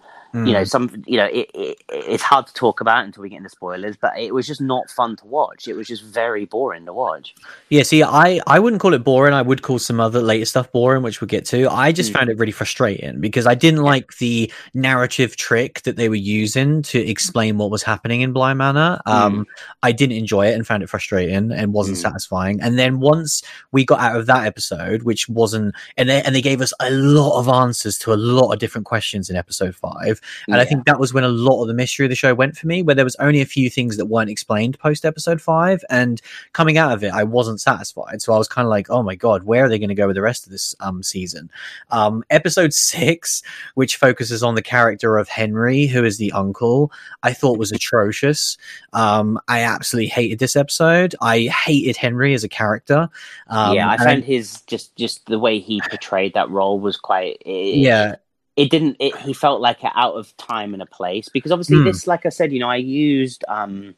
You 0.45 0.53
know, 0.53 0.61
Mm. 0.61 0.69
some 0.69 1.03
you 1.07 1.17
know 1.17 1.25
it, 1.25 1.49
it 1.53 1.83
it's 1.89 2.23
hard 2.23 2.47
to 2.47 2.53
talk 2.53 2.81
about 2.81 3.05
until 3.05 3.23
we 3.23 3.29
get 3.29 3.37
into 3.37 3.49
spoilers, 3.49 3.95
but 3.97 4.17
it 4.17 4.33
was 4.33 4.45
just 4.45 4.61
not 4.61 4.89
fun 4.89 5.15
to 5.17 5.25
watch. 5.25 5.67
It 5.67 5.73
was 5.75 5.87
just 5.87 6.03
very 6.03 6.45
boring 6.45 6.85
to 6.85 6.93
watch. 6.93 7.33
yeah. 7.69 7.83
See, 7.83 8.03
I 8.03 8.39
I 8.45 8.59
wouldn't 8.59 8.81
call 8.81 8.93
it 8.93 9.03
boring. 9.03 9.33
I 9.33 9.41
would 9.41 9.61
call 9.61 9.79
some 9.79 9.99
other 9.99 10.21
later 10.21 10.45
stuff 10.45 10.71
boring, 10.71 11.01
which 11.03 11.21
we'll 11.21 11.27
get 11.27 11.45
to. 11.45 11.67
I 11.71 11.91
just 11.91 12.11
Mm. 12.11 12.15
found 12.17 12.29
it 12.29 12.37
really 12.37 12.51
frustrating 12.51 13.19
because 13.21 13.45
I 13.47 13.55
didn't 13.55 13.81
like 13.81 14.17
the 14.17 14.51
narrative 14.73 15.35
trick 15.35 15.81
that 15.83 15.95
they 15.95 16.09
were 16.09 16.15
using 16.15 16.81
to 16.83 16.99
explain 16.99 17.57
what 17.57 17.71
was 17.71 17.83
happening 17.83 18.21
in 18.21 18.33
Bly 18.33 18.53
Manor. 18.53 18.99
Um, 19.05 19.45
I 19.83 19.91
didn't 19.91 20.17
enjoy 20.17 20.47
it 20.47 20.53
and 20.53 20.65
found 20.67 20.83
it 20.83 20.89
frustrating 20.89 21.51
and 21.51 21.73
wasn't 21.73 21.97
Mm. 21.97 22.01
satisfying. 22.01 22.61
And 22.61 22.77
then 22.77 22.99
once 22.99 23.41
we 23.71 23.85
got 23.85 23.99
out 23.99 24.15
of 24.19 24.25
that 24.27 24.45
episode, 24.45 25.03
which 25.03 25.27
wasn't, 25.29 25.73
and 25.97 26.09
they, 26.09 26.21
and 26.21 26.35
they 26.35 26.41
gave 26.41 26.61
us 26.61 26.73
a 26.79 26.91
lot 26.91 27.39
of 27.39 27.47
answers 27.47 27.97
to 27.99 28.13
a 28.13 28.15
lot 28.15 28.51
of 28.53 28.59
different 28.59 28.85
questions 28.85 29.29
in 29.29 29.35
episode 29.35 29.75
five. 29.75 30.19
And 30.47 30.55
I 30.55 30.65
think 30.65 30.85
that 30.85 30.99
was 30.99 31.13
when 31.13 31.23
a 31.23 31.29
lot 31.29 31.61
of 31.61 31.67
the 31.67 31.73
mystery 31.73 32.05
of 32.05 32.09
the 32.09 32.15
show 32.15 32.33
went 32.33 32.57
for 32.57 32.67
me, 32.67 32.81
where 32.81 32.95
there 32.95 33.05
was 33.05 33.15
only 33.17 33.41
a 33.41 33.45
few 33.45 33.69
things 33.69 33.97
that 33.97 34.05
weren't 34.05 34.29
explained 34.29 34.79
post 34.79 35.05
episode 35.05 35.41
five. 35.41 35.83
And 35.89 36.21
coming 36.53 36.77
out 36.77 36.91
of 36.91 37.03
it, 37.03 37.13
I 37.13 37.23
wasn't 37.23 37.61
satisfied. 37.61 38.21
So 38.21 38.33
I 38.33 38.37
was 38.37 38.47
kind 38.47 38.65
of 38.65 38.69
like, 38.69 38.89
oh 38.89 39.03
my 39.03 39.15
God, 39.15 39.43
where 39.43 39.65
are 39.65 39.69
they 39.69 39.79
going 39.79 39.89
to 39.89 39.95
go 39.95 40.07
with 40.07 40.15
the 40.15 40.21
rest 40.21 40.45
of 40.45 40.51
this 40.51 40.75
um, 40.79 41.03
season? 41.03 41.49
Um, 41.91 42.23
episode 42.29 42.73
six, 42.87 43.43
which 43.75 43.95
focuses 43.95 44.43
on 44.43 44.55
the 44.55 44.61
character 44.61 45.17
of 45.17 45.27
Henry, 45.29 45.85
who 45.85 46.03
is 46.03 46.17
the 46.17 46.31
uncle, 46.31 46.91
I 47.23 47.33
thought 47.33 47.57
was 47.57 47.71
atrocious. 47.71 48.57
Um, 48.93 49.39
I 49.47 49.61
absolutely 49.61 50.09
hated 50.09 50.39
this 50.39 50.55
episode. 50.55 51.15
I 51.21 51.41
hated 51.43 51.97
Henry 51.97 52.33
as 52.33 52.43
a 52.43 52.49
character. 52.49 53.09
Um, 53.47 53.75
yeah, 53.75 53.89
I 53.89 53.97
found 53.97 54.23
his 54.23 54.61
just 54.61 54.95
just 54.95 55.25
the 55.25 55.39
way 55.39 55.59
he 55.59 55.81
portrayed 55.89 56.33
that 56.33 56.49
role 56.49 56.79
was 56.79 56.97
quite. 56.97 57.41
It, 57.45 57.77
yeah, 57.77 58.15
it 58.57 58.69
didn't. 58.69 58.97
It, 58.99 59.15
he 59.17 59.33
felt 59.33 59.61
like 59.61 59.79
out 59.95 60.15
of 60.15 60.35
time 60.37 60.73
and 60.73 60.81
a 60.81 60.87
place 60.87 61.29
because 61.29 61.51
obviously 61.51 61.77
Hmm. 61.77 61.85
this, 61.85 62.07
like 62.07 62.25
I 62.25 62.29
said, 62.29 62.51
you 62.51 62.59
know, 62.59 62.69
I 62.69 62.75
used 62.77 63.45
um 63.47 63.95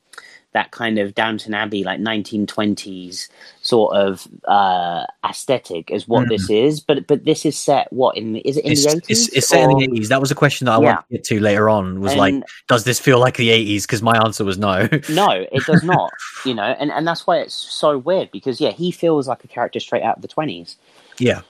that 0.51 0.71
kind 0.71 0.97
of 0.97 1.13
Downton 1.13 1.53
Abbey 1.53 1.83
like 1.83 1.99
1920s 1.99 3.29
sort 3.61 3.95
of 3.95 4.27
uh 4.45 5.05
aesthetic 5.23 5.91
as 5.91 6.07
what 6.07 6.23
Hmm. 6.23 6.29
this 6.29 6.49
is, 6.49 6.79
but 6.79 7.07
but 7.07 7.23
this 7.23 7.45
is 7.45 7.57
set 7.57 7.91
what 7.93 8.17
in 8.17 8.35
is 8.37 8.57
it 8.57 8.65
in 8.65 8.71
it's, 8.71 8.83
the 8.85 9.01
it's, 9.07 9.29
80s? 9.29 9.37
it's 9.37 9.47
set 9.47 9.63
in 9.63 9.71
or- 9.71 9.79
the 9.79 9.87
80s. 9.87 10.09
That 10.09 10.19
was 10.19 10.31
a 10.31 10.35
question 10.35 10.65
that 10.65 10.73
I 10.73 10.81
Yeah. 10.81 10.85
wanted 10.95 11.03
to 11.07 11.13
get 11.13 11.23
to 11.25 11.39
later 11.39 11.69
on. 11.69 12.01
Was 12.01 12.15
like, 12.15 12.35
does 12.67 12.83
this 12.83 12.99
feel 12.99 13.19
like 13.19 13.37
the 13.37 13.49
80s? 13.49 13.83
Because 13.83 14.01
my 14.01 14.17
answer 14.25 14.43
was 14.43 14.57
no. 14.57 14.87
no, 15.09 15.29
it 15.51 15.65
does 15.65 15.83
not. 15.95 16.11
you 16.45 16.53
know, 16.53 16.63
and 16.79 16.91
and 16.91 17.07
that's 17.07 17.25
why 17.27 17.37
it's 17.37 17.53
so 17.53 17.97
weird 17.97 18.31
because 18.31 18.59
yeah, 18.59 18.71
he 18.71 18.91
feels 18.91 19.27
like 19.27 19.43
a 19.43 19.47
character 19.47 19.79
straight 19.79 20.03
out 20.03 20.17
of 20.17 20.21
the 20.21 20.27
20s. 20.27 20.75
Yeah. 21.19 21.41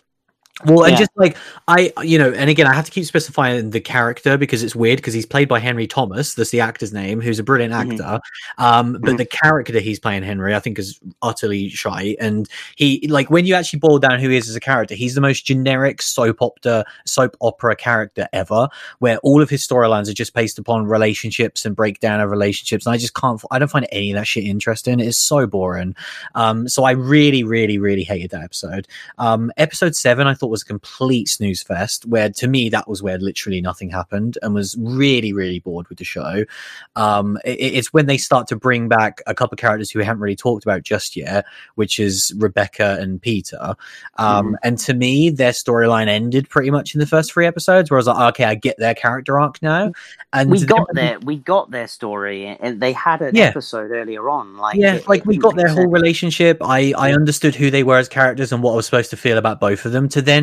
Well, 0.65 0.83
and 0.83 0.93
Yeah. 0.93 0.99
just 0.99 1.11
like 1.15 1.37
I, 1.67 1.93
you 2.03 2.17
know, 2.17 2.31
and 2.31 2.49
again, 2.49 2.65
I 2.67 2.73
have 2.73 2.85
to 2.85 2.91
keep 2.91 3.05
specifying 3.05 3.69
the 3.69 3.79
character 3.79 4.37
because 4.37 4.63
it's 4.63 4.75
weird 4.75 4.97
because 4.97 5.13
he's 5.13 5.25
played 5.25 5.47
by 5.47 5.59
Henry 5.59 5.85
Thomas. 5.87 6.33
That's 6.33 6.49
the 6.49 6.59
actor's 6.61 6.91
name, 6.91 7.21
who's 7.21 7.37
a 7.39 7.43
brilliant 7.43 7.73
Mhm. 7.73 7.93
actor. 7.93 8.19
Um, 8.57 8.93
but 8.93 9.13
Mhm. 9.13 9.17
the 9.17 9.25
character 9.25 9.79
he's 9.79 9.99
playing, 9.99 10.23
Henry, 10.23 10.55
I 10.55 10.59
think 10.59 10.79
is 10.79 10.99
utterly 11.21 11.69
shy. 11.69 12.15
And 12.19 12.49
he, 12.75 13.07
like, 13.07 13.29
when 13.29 13.45
you 13.45 13.53
actually 13.53 13.79
boil 13.79 13.99
down 13.99 14.19
who 14.19 14.29
he 14.29 14.37
is 14.37 14.49
as 14.49 14.55
a 14.55 14.59
character, 14.59 14.95
he's 14.95 15.15
the 15.15 15.21
most 15.21 15.45
generic 15.45 16.01
soap 16.01 16.41
opera, 16.41 16.83
soap 17.05 17.37
opera 17.39 17.75
character 17.75 18.27
ever, 18.33 18.67
where 18.97 19.17
all 19.19 19.41
of 19.41 19.49
his 19.49 19.65
storylines 19.65 20.09
are 20.09 20.13
just 20.13 20.33
based 20.33 20.57
upon 20.59 20.85
relationships 20.85 21.65
and 21.65 21.75
breakdown 21.75 22.19
of 22.19 22.31
relationships. 22.31 22.85
And 22.85 22.93
I 22.93 22.97
just 22.97 23.13
can't, 23.13 23.39
I 23.51 23.59
don't 23.59 23.69
find 23.71 23.87
any 23.91 24.11
of 24.11 24.15
that 24.17 24.27
shit 24.27 24.43
interesting. 24.43 24.99
It's 24.99 25.17
so 25.17 25.45
boring. 25.45 25.95
Um, 26.35 26.67
so 26.67 26.83
I 26.83 26.91
really, 26.91 27.43
really, 27.43 27.77
really 27.77 28.03
hated 28.03 28.31
that 28.31 28.41
episode. 28.41 28.87
Um, 29.19 29.51
episode 29.57 29.95
seven, 29.95 30.25
I 30.27 30.33
thought 30.33 30.48
thought 30.49 30.51
was 30.51 30.61
a 30.63 30.65
complete 30.65 31.27
snooze 31.29 31.61
fest. 31.63 32.05
Where 32.05 32.29
to 32.29 32.47
me 32.47 32.69
that 32.69 32.87
was 32.87 33.03
where 33.03 33.17
literally 33.19 33.61
nothing 33.61 33.89
happened, 33.89 34.37
and 34.41 34.53
was 34.53 34.75
really 34.79 35.31
really 35.33 35.59
bored 35.59 35.87
with 35.89 35.97
the 35.99 36.03
show. 36.03 36.43
Um, 36.95 37.37
it, 37.45 37.51
it's 37.59 37.93
when 37.93 38.07
they 38.07 38.17
start 38.17 38.47
to 38.47 38.55
bring 38.55 38.87
back 38.87 39.21
a 39.27 39.33
couple 39.35 39.53
of 39.55 39.59
characters 39.59 39.91
who 39.91 39.99
we 39.99 40.05
haven't 40.05 40.21
really 40.21 40.35
talked 40.35 40.63
about 40.65 40.83
just 40.83 41.15
yet, 41.15 41.45
which 41.75 41.99
is 41.99 42.33
Rebecca 42.37 42.97
and 42.99 43.21
Peter. 43.21 43.75
Um, 44.17 44.39
Mhm. 44.53 44.55
and 44.63 44.77
to 44.79 44.93
me, 44.93 45.29
their 45.29 45.51
storyline 45.51 46.07
ended 46.07 46.49
pretty 46.49 46.71
much 46.71 46.95
in 46.95 46.99
the 46.99 47.05
first 47.05 47.31
three 47.31 47.45
episodes, 47.45 47.89
where 47.91 47.97
I 47.97 47.99
was 47.99 48.07
like, 48.07 48.29
okay, 48.33 48.45
I 48.45 48.55
get 48.55 48.77
their 48.77 48.93
character 48.95 49.39
arc 49.39 49.61
now. 49.61 49.91
And 50.33 50.49
we 50.51 50.63
got 50.65 50.87
their 50.93 51.19
we 51.19 51.37
got 51.37 51.71
their 51.71 51.87
story, 51.87 52.45
and 52.59 52.79
they 52.79 52.93
had 52.93 53.21
an 53.21 53.35
Yeah. 53.35 53.45
episode 53.45 53.91
earlier 53.91 54.29
on. 54.29 54.57
Like 54.57 54.77
yeah, 54.77 54.95
it- 54.95 55.07
like 55.07 55.21
it 55.21 55.27
we 55.27 55.37
got 55.37 55.55
their 55.55 55.67
whole 55.69 55.87
relationship. 55.87 56.57
I 56.61 56.93
I 56.97 57.13
understood 57.13 57.55
who 57.55 57.69
they 57.71 57.83
were 57.83 57.97
as 57.97 58.07
characters 58.07 58.51
and 58.51 58.61
what 58.63 58.73
I 58.73 58.75
was 58.75 58.85
supposed 58.85 59.09
to 59.11 59.17
feel 59.17 59.37
about 59.37 59.59
both 59.59 59.85
of 59.85 59.91
them. 59.91 60.07
To 60.09 60.21
then 60.21 60.38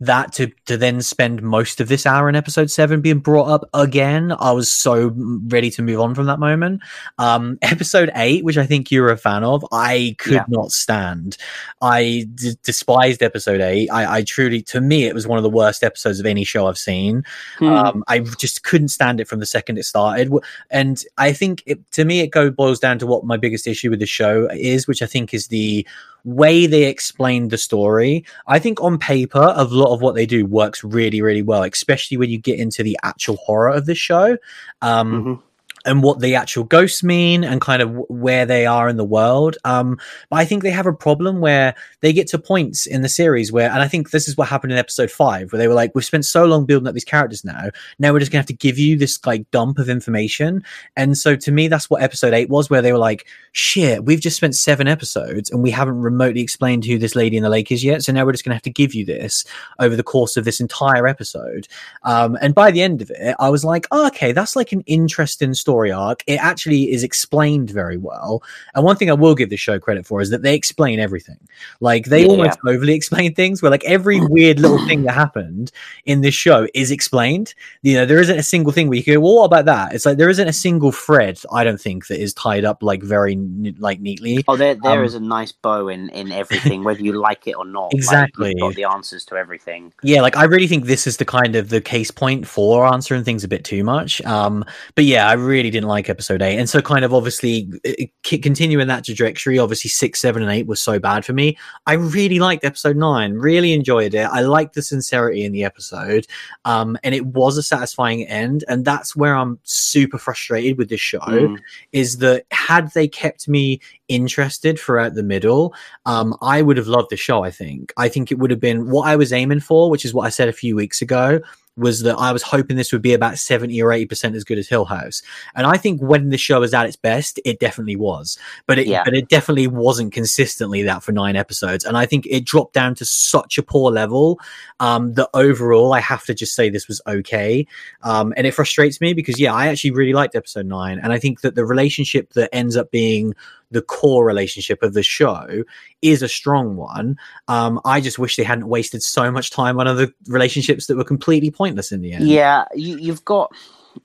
that 0.00 0.32
to 0.32 0.46
to 0.66 0.76
then 0.76 1.02
spend 1.02 1.42
most 1.42 1.80
of 1.80 1.88
this 1.88 2.06
hour 2.06 2.28
in 2.28 2.36
episode 2.36 2.70
seven 2.70 3.00
being 3.00 3.18
brought 3.18 3.48
up 3.48 3.68
again, 3.74 4.32
I 4.38 4.52
was 4.52 4.70
so 4.70 5.12
ready 5.48 5.70
to 5.72 5.82
move 5.82 5.98
on 6.00 6.14
from 6.14 6.26
that 6.26 6.38
moment. 6.38 6.82
Um, 7.18 7.58
episode 7.62 8.10
eight, 8.14 8.44
which 8.44 8.56
I 8.58 8.64
think 8.66 8.90
you're 8.92 9.10
a 9.10 9.16
fan 9.16 9.42
of, 9.42 9.64
I 9.72 10.14
could 10.18 10.34
Yeah. 10.34 10.44
not 10.48 10.70
stand. 10.70 11.36
I 11.82 12.26
d- 12.34 12.56
despised 12.62 13.22
episode 13.22 13.60
eight. 13.60 13.88
I, 13.90 14.18
I 14.18 14.22
truly, 14.22 14.62
to 14.62 14.80
me, 14.80 15.04
it 15.04 15.14
was 15.14 15.26
one 15.26 15.38
of 15.38 15.42
the 15.42 15.50
worst 15.50 15.82
episodes 15.82 16.20
of 16.20 16.26
any 16.26 16.44
show 16.44 16.68
I've 16.68 16.78
seen. 16.78 17.24
Hmm. 17.58 17.66
Um, 17.66 18.04
I 18.06 18.20
just 18.20 18.62
couldn't 18.62 18.88
stand 18.88 19.20
it 19.20 19.26
from 19.26 19.40
the 19.40 19.46
second 19.46 19.78
it 19.78 19.84
started, 19.84 20.32
and 20.70 21.02
I 21.16 21.32
think 21.32 21.62
it, 21.66 21.78
to 21.92 22.04
me 22.04 22.20
it 22.20 22.28
go 22.28 22.50
boils 22.50 22.78
down 22.78 22.98
to 23.00 23.06
what 23.06 23.24
my 23.24 23.36
biggest 23.36 23.66
issue 23.66 23.90
with 23.90 23.98
the 23.98 24.06
show 24.06 24.48
is, 24.52 24.86
which 24.86 25.02
I 25.02 25.06
think 25.06 25.34
is 25.34 25.48
the 25.48 25.84
way 26.24 26.66
they 26.66 26.84
explained 26.84 27.50
the 27.50 27.58
story. 27.58 28.24
I 28.46 28.58
think 28.58 28.80
on 28.82 28.98
paper, 28.98 29.52
a 29.56 29.64
lot 29.64 29.94
of 29.94 30.00
what 30.00 30.14
they 30.14 30.26
do 30.26 30.44
works 30.44 30.82
really, 30.84 31.22
really 31.22 31.42
well, 31.42 31.62
especially 31.62 32.16
when 32.16 32.30
you 32.30 32.38
get 32.38 32.58
into 32.58 32.82
the 32.82 32.98
actual 33.02 33.36
horror 33.36 33.70
of 33.70 33.86
the 33.86 33.94
show. 33.94 34.36
Um, 34.82 35.24
Mhm. 35.24 35.42
And 35.84 36.02
what 36.02 36.20
the 36.20 36.34
actual 36.34 36.64
ghosts 36.64 37.02
mean 37.02 37.44
and 37.44 37.60
kind 37.60 37.82
of 37.82 37.90
where 38.08 38.46
they 38.46 38.66
are 38.66 38.88
in 38.88 38.96
the 38.96 39.04
world. 39.04 39.56
Um, 39.64 39.98
but 40.30 40.36
I 40.36 40.44
think 40.44 40.62
they 40.62 40.70
have 40.70 40.86
a 40.86 40.92
problem 40.92 41.40
where 41.40 41.74
they 42.00 42.12
get 42.12 42.26
to 42.28 42.38
points 42.38 42.86
in 42.86 43.02
the 43.02 43.08
series 43.08 43.52
where, 43.52 43.70
and 43.70 43.80
I 43.80 43.88
think 43.88 44.10
this 44.10 44.28
is 44.28 44.36
what 44.36 44.48
happened 44.48 44.72
in 44.72 44.78
episode 44.78 45.10
five, 45.10 45.52
where 45.52 45.58
they 45.58 45.68
were 45.68 45.74
like, 45.74 45.92
we've 45.94 46.04
spent 46.04 46.24
so 46.24 46.44
long 46.44 46.66
building 46.66 46.86
up 46.88 46.94
these 46.94 47.04
characters 47.04 47.44
now. 47.44 47.70
Now 47.98 48.12
we're 48.12 48.18
just 48.18 48.30
gonna 48.32 48.40
have 48.40 48.46
to 48.46 48.52
give 48.52 48.78
you 48.78 48.98
this 48.98 49.24
like 49.24 49.50
dump 49.50 49.78
of 49.78 49.88
information. 49.88 50.64
And 50.96 51.16
so 51.16 51.36
to 51.36 51.52
me, 51.52 51.68
that's 51.68 51.88
what 51.88 52.02
episode 52.02 52.34
eight 52.34 52.50
was, 52.50 52.68
where 52.68 52.82
they 52.82 52.92
were 52.92 52.98
like, 52.98 53.26
shit, 53.52 54.04
we've 54.04 54.20
just 54.20 54.36
spent 54.36 54.56
seven 54.56 54.88
episodes 54.88 55.50
and 55.50 55.62
we 55.62 55.70
haven't 55.70 56.00
remotely 56.00 56.40
explained 56.40 56.84
who 56.84 56.98
this 56.98 57.16
lady 57.16 57.36
in 57.36 57.42
the 57.42 57.48
lake 57.48 57.70
is 57.72 57.84
yet. 57.84 58.02
So 58.02 58.12
now 58.12 58.24
we're 58.24 58.32
just 58.32 58.44
gonna 58.44 58.54
have 58.56 58.62
to 58.62 58.70
give 58.70 58.94
you 58.94 59.04
this 59.04 59.44
over 59.78 59.96
the 59.96 60.02
course 60.02 60.36
of 60.36 60.44
this 60.44 60.60
entire 60.60 61.06
episode. 61.06 61.68
Um, 62.02 62.36
and 62.40 62.54
by 62.54 62.70
the 62.70 62.82
end 62.82 63.00
of 63.00 63.10
it, 63.10 63.36
I 63.38 63.48
was 63.48 63.64
like, 63.64 63.86
oh, 63.90 64.06
okay, 64.08 64.32
that's 64.32 64.56
like 64.56 64.72
an 64.72 64.82
interesting 64.82 65.54
story 65.54 65.67
arc. 65.68 66.22
It 66.26 66.38
actually 66.40 66.90
is 66.90 67.02
explained 67.02 67.70
very 67.70 67.96
well. 67.96 68.42
And 68.74 68.84
one 68.84 68.96
thing 68.96 69.10
I 69.10 69.14
will 69.14 69.34
give 69.34 69.50
the 69.50 69.56
show 69.56 69.78
credit 69.78 70.06
for 70.06 70.20
is 70.20 70.30
that 70.30 70.42
they 70.42 70.54
explain 70.54 70.98
everything. 70.98 71.38
Like 71.80 72.06
they 72.06 72.24
Yeah. 72.24 72.28
almost 72.28 72.58
overly 72.66 72.94
explain 72.94 73.34
things 73.34 73.60
where 73.62 73.70
like 73.70 73.84
every 73.84 74.20
weird 74.28 74.58
little 74.60 74.78
thing 74.86 75.02
that 75.04 75.12
happened 75.14 75.70
in 76.06 76.20
this 76.20 76.34
show 76.34 76.66
is 76.74 76.90
explained. 76.90 77.54
You 77.82 77.94
know, 77.94 78.06
there 78.06 78.20
isn't 78.20 78.38
a 78.38 78.42
single 78.42 78.72
thing 78.72 78.88
where 78.88 78.98
you 78.98 79.04
go, 79.04 79.20
well, 79.20 79.36
what 79.36 79.44
about 79.44 79.64
that? 79.66 79.94
It's 79.94 80.06
like 80.06 80.18
there 80.18 80.30
isn't 80.30 80.48
a 80.48 80.52
single 80.52 80.92
thread, 80.92 81.38
I 81.52 81.64
don't 81.64 81.80
think, 81.80 82.06
that 82.08 82.20
is 82.20 82.32
tied 82.34 82.64
up 82.64 82.82
like 82.82 83.02
very 83.02 83.36
like 83.78 84.00
neatly. 84.00 84.44
Oh, 84.48 84.56
there 84.56 84.74
there 84.74 85.00
Um, 85.00 85.04
is 85.04 85.14
a 85.14 85.20
nice 85.20 85.52
bow 85.52 85.88
in 85.88 86.08
in 86.10 86.32
everything, 86.32 86.84
whether 86.84 87.00
you 87.02 87.12
like 87.12 87.46
it 87.46 87.52
or 87.56 87.64
not. 87.66 87.92
Like, 87.92 87.92
you've 87.92 87.98
Exactly. 87.98 88.54
got 88.54 88.74
the 88.74 88.84
answers 88.84 89.24
to 89.26 89.36
everything. 89.36 89.92
Yeah, 90.02 90.20
like 90.22 90.36
I 90.36 90.44
really 90.44 90.66
think 90.66 90.84
this 90.86 91.06
is 91.06 91.16
the 91.16 91.24
kind 91.24 91.56
of 91.56 91.68
the 91.70 91.80
case 91.80 92.10
point 92.10 92.46
for 92.46 92.86
answering 92.86 93.24
things 93.24 93.44
a 93.44 93.48
bit 93.48 93.64
too 93.64 93.82
much. 93.84 94.20
Um, 94.22 94.64
but 94.94 95.04
yeah, 95.04 95.28
I 95.28 95.32
really 95.32 95.57
didn't 95.62 95.88
like 95.88 96.08
episode 96.08 96.42
eight, 96.42 96.58
and 96.58 96.68
so 96.68 96.80
kind 96.80 97.04
of 97.04 97.12
obviously 97.12 97.68
it, 97.84 98.10
it- 98.24 98.42
continuing 98.42 98.86
that 98.88 99.04
trajectory. 99.04 99.58
Obviously, 99.58 99.90
six, 99.90 100.20
seven, 100.20 100.42
and 100.42 100.50
eight 100.52 100.66
was 100.66 100.80
so 100.80 100.98
bad 100.98 101.24
for 101.24 101.32
me. 101.32 101.56
I 101.86 101.94
really 101.94 102.38
liked 102.38 102.64
episode 102.64 102.96
nine, 102.96 103.34
really 103.34 103.72
enjoyed 103.72 104.14
it. 104.14 104.24
I 104.30 104.40
liked 104.40 104.74
the 104.74 104.82
sincerity 104.82 105.44
in 105.44 105.52
the 105.52 105.64
episode, 105.64 106.26
um, 106.64 106.96
and 107.02 107.14
it 107.14 107.26
was 107.26 107.56
a 107.56 107.62
satisfying 107.62 108.26
end. 108.26 108.64
And 108.68 108.84
that's 108.84 109.14
where 109.16 109.34
I'm 109.34 109.58
super 109.64 110.18
frustrated 110.18 110.78
with 110.78 110.88
this 110.88 111.00
show 111.00 111.18
Mm. 111.18 111.58
is 111.92 112.18
that 112.18 112.44
had 112.50 112.92
they 112.94 113.08
kept 113.08 113.48
me 113.48 113.80
interested 114.08 114.78
throughout 114.78 115.14
the 115.14 115.22
middle, 115.22 115.74
um, 116.06 116.34
I 116.42 116.62
would 116.62 116.76
have 116.76 116.88
loved 116.88 117.10
the 117.10 117.16
show. 117.16 117.44
I 117.44 117.50
think. 117.50 117.92
I 117.96 118.08
think 118.08 118.32
it 118.32 118.38
would 118.38 118.50
have 118.50 118.60
been 118.60 118.90
what 118.90 119.06
I 119.08 119.16
was 119.16 119.32
aiming 119.32 119.60
for, 119.60 119.90
which 119.90 120.04
is 120.04 120.12
what 120.12 120.26
I 120.26 120.30
said 120.30 120.48
a 120.48 120.52
few 120.52 120.74
weeks 120.74 121.02
ago. 121.02 121.40
Was 121.76 122.02
that 122.02 122.16
I 122.16 122.32
was 122.32 122.42
hoping 122.42 122.76
this 122.76 122.92
would 122.92 123.02
be 123.02 123.14
about 123.14 123.38
seventy 123.38 123.80
or 123.80 123.92
eighty 123.92 124.06
percent 124.06 124.34
as 124.34 124.42
good 124.42 124.58
as 124.58 124.68
Hill 124.68 124.84
House, 124.84 125.22
and 125.54 125.64
I 125.64 125.76
think 125.76 126.00
when 126.02 126.30
the 126.30 126.36
show 126.36 126.58
was 126.58 126.74
at 126.74 126.86
its 126.86 126.96
best, 126.96 127.38
it 127.44 127.60
definitely 127.60 127.94
was. 127.94 128.36
But 128.66 128.80
it, 128.80 128.88
Yeah. 128.88 129.04
but 129.04 129.14
it 129.14 129.28
definitely 129.28 129.68
wasn't 129.68 130.12
consistently 130.12 130.82
that 130.82 131.04
for 131.04 131.12
nine 131.12 131.36
episodes, 131.36 131.84
and 131.84 131.96
I 131.96 132.04
think 132.04 132.26
it 132.26 132.44
dropped 132.44 132.74
down 132.74 132.96
to 132.96 133.04
such 133.04 133.58
a 133.58 133.62
poor 133.62 133.92
level 133.92 134.40
um, 134.80 135.14
that 135.14 135.28
overall, 135.34 135.92
I 135.92 136.00
have 136.00 136.24
to 136.24 136.34
just 136.34 136.56
say 136.56 136.68
this 136.68 136.88
was 136.88 137.00
okay. 137.06 137.64
Um, 138.02 138.34
and 138.36 138.44
it 138.44 138.54
frustrates 138.54 139.00
me 139.00 139.14
because, 139.14 139.38
yeah, 139.38 139.54
I 139.54 139.68
actually 139.68 139.92
really 139.92 140.14
liked 140.14 140.34
episode 140.34 140.66
nine. 140.66 140.98
And 141.00 141.12
I 141.12 141.20
think 141.20 141.42
that 141.42 141.54
the 141.54 141.64
relationship 141.64 142.32
that 142.32 142.52
ends 142.52 142.76
up 142.76 142.90
being 142.90 143.36
the 143.70 143.82
core 143.82 144.24
relationship 144.24 144.82
of 144.82 144.94
the 144.94 145.02
show 145.02 145.62
is 146.02 146.22
a 146.22 146.28
strong 146.28 146.76
one. 146.76 147.18
Um, 147.48 147.80
I 147.84 148.00
just 148.00 148.18
wish 148.18 148.36
they 148.36 148.44
hadn't 148.44 148.68
wasted 148.68 149.02
so 149.02 149.30
much 149.30 149.50
time 149.50 149.78
on 149.78 149.86
other 149.86 150.08
relationships 150.26 150.86
that 150.86 150.96
were 150.96 151.04
completely 151.04 151.50
pointless 151.50 151.92
in 151.92 152.00
the 152.00 152.12
end. 152.12 152.26
Yeah, 152.26 152.64
you, 152.74 152.96
you've 152.98 153.24
got 153.24 153.52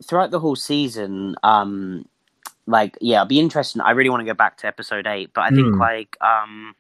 throughout 0.06 0.32
the 0.32 0.40
whole 0.40 0.56
season. 0.56 1.36
Um, 1.44 2.06
like 2.66 2.98
yeah, 3.02 3.18
it'll 3.18 3.28
be 3.28 3.40
interesting. 3.40 3.82
I 3.82 3.92
really 3.92 4.10
want 4.10 4.22
to 4.22 4.26
go 4.26 4.34
back 4.34 4.58
to 4.58 4.68
episode 4.68 5.06
eight, 5.08 5.32
but 5.34 5.42
I 5.42 5.50
think 5.50 5.68
Mm. 5.76 5.80
like 5.80 6.18
um, 6.22 6.76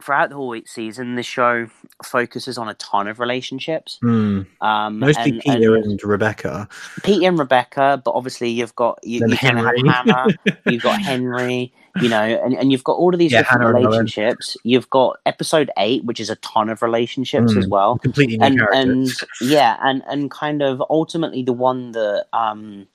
throughout 0.00 0.28
the 0.30 0.36
whole 0.36 0.58
season, 0.64 1.16
the 1.16 1.22
show 1.22 1.68
focuses 2.04 2.56
on 2.58 2.68
a 2.68 2.74
ton 2.74 3.08
of 3.08 3.18
relationships. 3.18 3.98
Hmm. 4.00 4.42
Um, 4.60 4.98
Mostly 5.00 5.32
and, 5.32 5.40
Peter 5.40 5.74
and 5.76 5.84
and 5.86 6.04
Rebecca. 6.04 6.68
Pete 7.02 7.22
and 7.24 7.38
Rebecca, 7.38 8.00
but 8.04 8.12
obviously 8.12 8.48
you've 8.50 8.74
got 8.76 8.98
you, 9.02 9.20
you 9.26 9.36
kind 9.36 9.58
have 9.58 9.66
Henry. 9.66 9.88
Hannah, 9.88 10.26
you've 10.66 10.82
got 10.82 11.00
Henry, 11.02 11.72
you 12.00 12.08
know, 12.08 12.22
and, 12.22 12.54
and 12.54 12.70
you've 12.70 12.84
got 12.84 12.92
all 12.92 13.12
of 13.12 13.18
these 13.18 13.32
Yeah, 13.32 13.42
different 13.42 13.64
Hannah 13.64 13.78
relationships. 13.78 14.56
You've 14.62 14.88
got 14.90 15.18
episode 15.26 15.70
eight, 15.78 16.04
which 16.04 16.20
is 16.20 16.30
a 16.30 16.36
ton 16.36 16.68
of 16.68 16.80
relationships 16.82 17.52
Mm. 17.52 17.58
as 17.58 17.68
well 17.68 17.98
Completely 17.98 18.36
new 18.36 18.44
and 18.44 18.60
and 18.72 19.08
yeah 19.40 19.76
and 19.82 20.02
and 20.08 20.30
kind 20.30 20.62
of 20.62 20.82
ultimately 20.90 21.42
the 21.42 21.52
one 21.52 21.92
that 21.92 22.26
um 22.32 22.86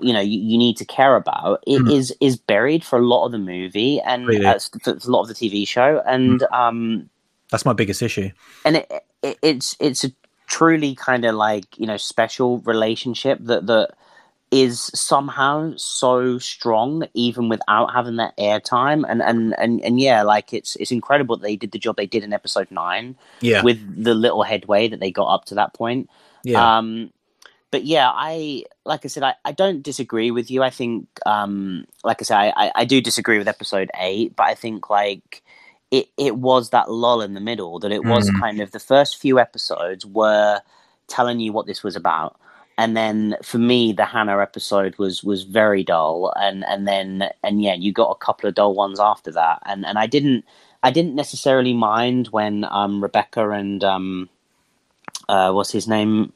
you 0.00 0.12
know 0.12 0.20
you, 0.20 0.38
you 0.40 0.58
need 0.58 0.76
to 0.76 0.84
care 0.84 1.16
about 1.16 1.62
it 1.66 1.80
Mm. 1.82 1.92
is 1.92 2.14
is 2.20 2.36
buried 2.36 2.84
for 2.84 2.98
a 2.98 3.02
lot 3.06 3.26
of 3.26 3.32
the 3.32 3.38
movie 3.38 4.00
and 4.00 4.26
Really? 4.26 4.44
uh, 4.46 4.58
for, 4.82 4.98
for 5.00 5.08
a 5.08 5.10
lot 5.12 5.22
of 5.22 5.28
the 5.28 5.34
tv 5.34 5.66
show 5.66 6.02
and 6.06 6.42
um 6.52 7.08
That's 7.50 7.64
my 7.64 7.72
biggest 7.72 8.02
issue. 8.02 8.30
and 8.64 8.76
it, 8.76 8.90
it 9.22 9.38
it's 9.42 9.76
it's 9.80 10.04
a 10.04 10.10
truly 10.46 10.94
kind 10.94 11.24
of 11.24 11.34
like 11.34 11.78
you 11.78 11.86
know 11.86 11.96
special 11.96 12.58
relationship 12.60 13.38
that 13.42 13.66
that 13.66 13.90
is 14.50 14.82
somehow 14.94 15.72
so 15.76 16.38
strong 16.38 17.04
even 17.14 17.48
without 17.48 17.92
having 17.92 18.16
that 18.16 18.36
airtime 18.36 19.04
and 19.08 19.20
and 19.22 19.54
and 19.58 19.80
and 19.80 20.00
yeah 20.00 20.22
like 20.22 20.52
it's 20.52 20.76
it's 20.76 20.92
incredible 20.92 21.36
that 21.36 21.42
they 21.42 21.56
did 21.56 21.72
the 21.72 21.78
job 21.78 21.96
they 21.96 22.06
did 22.06 22.22
in 22.22 22.32
episode 22.32 22.70
9 22.70 23.16
Yeah. 23.40 23.62
with 23.64 23.78
the 24.04 24.14
little 24.14 24.42
headway 24.44 24.86
that 24.88 25.00
they 25.00 25.10
got 25.10 25.26
up 25.34 25.44
to 25.46 25.54
that 25.56 25.74
point 25.74 26.08
yeah. 26.44 26.78
um, 26.78 27.10
but 27.74 27.84
yeah, 27.84 28.08
I 28.14 28.62
like 28.84 29.04
I 29.04 29.08
said, 29.08 29.24
I, 29.24 29.34
I 29.44 29.50
don't 29.50 29.82
disagree 29.82 30.30
with 30.30 30.48
you. 30.48 30.62
I 30.62 30.70
think, 30.70 31.08
um, 31.26 31.88
like 32.04 32.22
I 32.22 32.24
said, 32.24 32.52
I, 32.56 32.70
I, 32.72 32.84
do 32.84 33.00
disagree 33.00 33.36
with 33.36 33.48
episode 33.48 33.90
eight, 33.98 34.36
but 34.36 34.44
I 34.44 34.54
think 34.54 34.90
like 34.90 35.42
it 35.90 36.06
it 36.16 36.36
was 36.36 36.70
that 36.70 36.88
lull 36.88 37.20
in 37.20 37.34
the 37.34 37.40
middle 37.40 37.80
that 37.80 37.90
it 37.90 38.04
was 38.04 38.30
Mm. 38.30 38.38
kind 38.38 38.60
of 38.60 38.70
the 38.70 38.78
first 38.78 39.16
few 39.16 39.40
episodes 39.40 40.06
were 40.06 40.60
telling 41.08 41.40
you 41.40 41.52
what 41.52 41.66
this 41.66 41.82
was 41.82 41.96
about. 41.96 42.36
And 42.78 42.96
then 42.96 43.34
for 43.42 43.58
me, 43.58 43.92
the 43.92 44.04
Hannah 44.04 44.40
episode 44.40 44.96
was 44.96 45.24
was 45.24 45.42
very 45.42 45.82
dull, 45.82 46.32
and 46.36 46.64
and 46.64 46.86
then 46.86 47.28
and 47.42 47.60
yeah, 47.60 47.74
you 47.74 47.92
got 47.92 48.12
a 48.12 48.24
couple 48.24 48.48
of 48.48 48.54
dull 48.54 48.74
ones 48.74 49.00
after 49.00 49.32
that, 49.32 49.58
and 49.66 49.84
and 49.84 49.98
I 49.98 50.06
didn't 50.06 50.44
I 50.84 50.92
didn't 50.92 51.16
necessarily 51.16 51.74
mind 51.74 52.28
when 52.28 52.66
um 52.70 53.02
Rebecca 53.02 53.50
and 53.50 53.82
um 53.82 54.28
uh 55.28 55.50
what's 55.50 55.72
his 55.72 55.88
name 55.88 56.32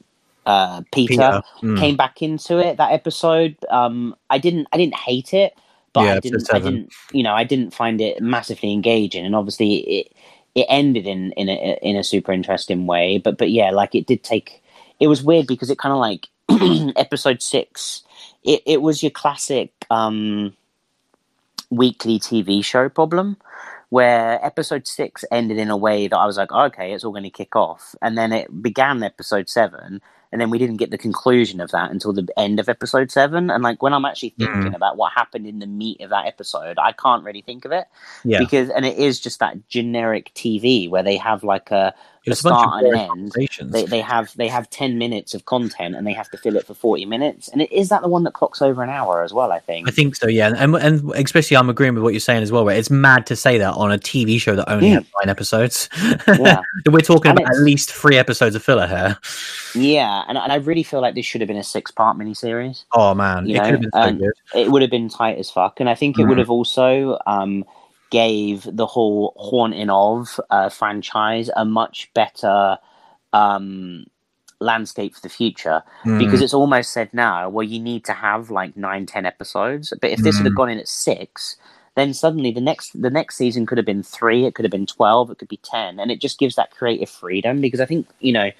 uh 0.49 0.81
Peter, 0.91 1.13
Peter. 1.13 1.41
Mm. 1.61 1.79
came 1.79 1.95
back 1.95 2.21
into 2.21 2.57
it 2.57 2.77
that 2.77 2.91
episode. 2.91 3.55
Um, 3.69 4.15
I 4.29 4.37
didn't 4.37 4.67
I 4.71 4.77
didn't 4.77 4.95
hate 4.95 5.33
it, 5.33 5.53
but 5.93 6.05
Yeah, 6.05 6.15
I 6.15 6.19
didn't 6.19 6.53
I 6.53 6.59
didn't 6.59 6.93
you 7.11 7.23
know 7.23 7.33
I 7.33 7.43
didn't 7.43 7.71
find 7.71 8.01
it 8.01 8.21
massively 8.21 8.73
engaging, 8.73 9.25
and 9.25 9.35
obviously 9.35 9.77
it 9.77 10.11
it 10.55 10.65
ended 10.69 11.05
in 11.05 11.31
in 11.33 11.49
a 11.49 11.77
in 11.81 11.95
a 11.95 12.03
super 12.03 12.31
interesting 12.31 12.87
way. 12.87 13.19
But 13.19 13.37
but 13.37 13.51
yeah, 13.51 13.69
like 13.71 13.93
it 13.93 14.07
did 14.07 14.23
take. 14.23 14.63
It 14.99 15.07
was 15.07 15.23
weird 15.23 15.47
because 15.47 15.69
it 15.69 15.77
kind 15.77 15.93
of 15.93 15.99
like 15.99 16.27
episode 16.97 17.41
six. 17.41 18.03
It 18.43 18.63
it 18.65 18.81
was 18.81 19.03
your 19.03 19.11
classic. 19.11 19.71
um 19.91 20.55
weekly 21.71 22.19
TV 22.19 22.63
show 22.65 22.89
problem 22.89 23.37
where 23.89 24.43
episode 24.45 24.87
six 24.87 25.25
ended 25.31 25.57
in 25.57 25.69
a 25.69 25.77
way 25.77 26.07
that 26.07 26.17
I 26.17 26.25
was 26.25 26.37
like, 26.37 26.51
okay, 26.51 26.93
it's 26.93 27.03
all 27.03 27.11
going 27.11 27.23
to 27.23 27.29
kick 27.29 27.55
off. 27.55 27.95
And 28.01 28.17
then 28.17 28.31
it 28.31 28.61
began 28.61 29.01
episode 29.01 29.49
seven, 29.49 30.01
and 30.31 30.39
then 30.39 30.49
we 30.49 30.59
didn't 30.59 30.77
get 30.77 30.91
the 30.91 30.97
conclusion 30.97 31.59
of 31.59 31.71
that 31.71 31.89
until 31.89 32.13
the 32.13 32.27
end 32.37 32.59
of 32.59 32.69
episode 32.69 33.09
seven. 33.09 33.49
And 33.49 33.63
like 33.63 33.81
when 33.81 33.93
I'm 33.93 34.05
actually 34.05 34.35
thinking 34.37 34.71
mm. 34.71 34.75
about 34.75 34.95
what 34.95 35.11
happened 35.13 35.47
in 35.47 35.59
the 35.59 35.67
meat 35.67 36.01
of 36.01 36.11
that 36.11 36.27
episode, 36.27 36.77
I 36.77 36.91
can't 36.91 37.23
really 37.23 37.41
think 37.41 37.65
of 37.65 37.71
it. 37.71 37.87
Yeah. 38.23 38.39
Because 38.39 38.69
and 38.69 38.85
it 38.85 38.97
is 38.97 39.19
just 39.19 39.39
that 39.39 39.67
generic 39.69 40.31
TV 40.35 40.89
where 40.89 41.03
they 41.03 41.17
have 41.17 41.43
like 41.43 41.71
a 41.71 41.95
a 42.31 42.35
start 42.35 42.83
and 42.83 42.95
end. 42.95 43.71
They, 43.71 43.85
they 43.85 44.01
have 44.01 44.35
they 44.35 44.47
have 44.47 44.69
ten 44.69 44.97
minutes 44.97 45.33
of 45.33 45.45
content 45.45 45.95
and 45.95 46.05
they 46.05 46.13
have 46.13 46.29
to 46.31 46.37
fill 46.37 46.55
it 46.55 46.65
for 46.65 46.73
forty 46.73 47.05
minutes. 47.05 47.47
And 47.49 47.61
it, 47.61 47.71
is 47.71 47.89
that 47.89 48.01
the 48.01 48.07
one 48.07 48.23
that 48.23 48.33
clocks 48.33 48.61
over 48.61 48.83
an 48.83 48.89
hour 48.89 49.23
as 49.23 49.33
well? 49.33 49.51
I 49.51 49.59
think. 49.59 49.87
I 49.87 49.91
think 49.91 50.15
so. 50.15 50.27
Yeah, 50.27 50.53
and 50.55 50.75
and 50.75 51.11
especially 51.11 51.57
I'm 51.57 51.69
agreeing 51.69 51.93
with 51.93 52.03
what 52.03 52.13
you're 52.13 52.19
saying 52.19 52.43
as 52.43 52.51
well. 52.51 52.65
Where 52.65 52.75
it's 52.75 52.89
mad 52.89 53.25
to 53.27 53.35
say 53.35 53.57
that 53.57 53.73
on 53.73 53.91
a 53.91 53.97
TV 53.97 54.39
show 54.39 54.55
that 54.55 54.69
only 54.69 54.89
mm. 54.89 54.93
has 54.95 55.05
nine 55.21 55.29
episodes. 55.29 55.89
Yeah, 56.27 56.61
we're 56.85 56.99
talking 56.99 57.31
and 57.31 57.39
about 57.39 57.55
at 57.55 57.61
least 57.61 57.91
three 57.93 58.17
episodes 58.17 58.55
of 58.55 58.63
filler 58.63 58.87
here. 58.87 59.17
Yeah, 59.75 60.23
and, 60.27 60.37
and 60.37 60.51
I 60.51 60.55
really 60.55 60.83
feel 60.83 61.01
like 61.01 61.15
this 61.15 61.25
should 61.25 61.41
have 61.41 61.47
been 61.47 61.57
a 61.57 61.63
six 61.63 61.91
part 61.91 62.17
miniseries. 62.17 62.85
Oh 62.93 63.13
man, 63.13 63.47
you 63.47 63.61
it 63.61 63.81
know? 63.93 64.31
so 64.51 64.59
It 64.59 64.71
would 64.71 64.81
have 64.81 64.91
been 64.91 65.09
tight 65.09 65.37
as 65.37 65.49
fuck, 65.49 65.79
and 65.79 65.89
I 65.89 65.95
think 65.95 66.17
it 66.17 66.23
mm. 66.23 66.29
would 66.29 66.37
have 66.37 66.49
also. 66.49 67.17
Um, 67.25 67.65
gave 68.09 68.67
the 68.71 68.85
whole 68.85 69.33
Haunting 69.37 69.89
of 69.89 70.39
uh, 70.49 70.69
franchise 70.69 71.49
a 71.55 71.65
much 71.65 72.11
better 72.13 72.77
um, 73.33 74.05
landscape 74.59 75.15
for 75.15 75.21
the 75.21 75.29
future 75.29 75.83
mm. 76.03 76.19
because 76.19 76.41
it's 76.41 76.53
almost 76.53 76.91
said 76.91 77.13
now, 77.13 77.49
well, 77.49 77.65
you 77.65 77.79
need 77.79 78.03
to 78.05 78.13
have 78.13 78.49
like 78.49 78.75
nine, 78.75 79.05
ten 79.05 79.25
episodes. 79.25 79.93
But 80.01 80.11
if 80.11 80.19
this 80.19 80.39
mm. 80.39 80.43
had 80.43 80.55
gone 80.55 80.69
in 80.69 80.79
at 80.79 80.87
six, 80.87 81.57
then 81.95 82.13
suddenly 82.13 82.51
the 82.51 82.61
next 82.61 82.99
the 82.99 83.09
next 83.09 83.35
season 83.35 83.65
could 83.65 83.77
have 83.77 83.85
been 83.85 84.03
three, 84.03 84.45
it 84.45 84.55
could 84.55 84.65
have 84.65 84.71
been 84.71 84.85
twelve, 84.85 85.29
it 85.29 85.37
could 85.37 85.47
be 85.47 85.57
ten, 85.57 85.99
and 85.99 86.11
it 86.11 86.21
just 86.21 86.39
gives 86.39 86.55
that 86.55 86.71
creative 86.71 87.09
freedom 87.09 87.61
because 87.61 87.79
I 87.79 87.85
think 87.85 88.07
you 88.19 88.33
know. 88.33 88.51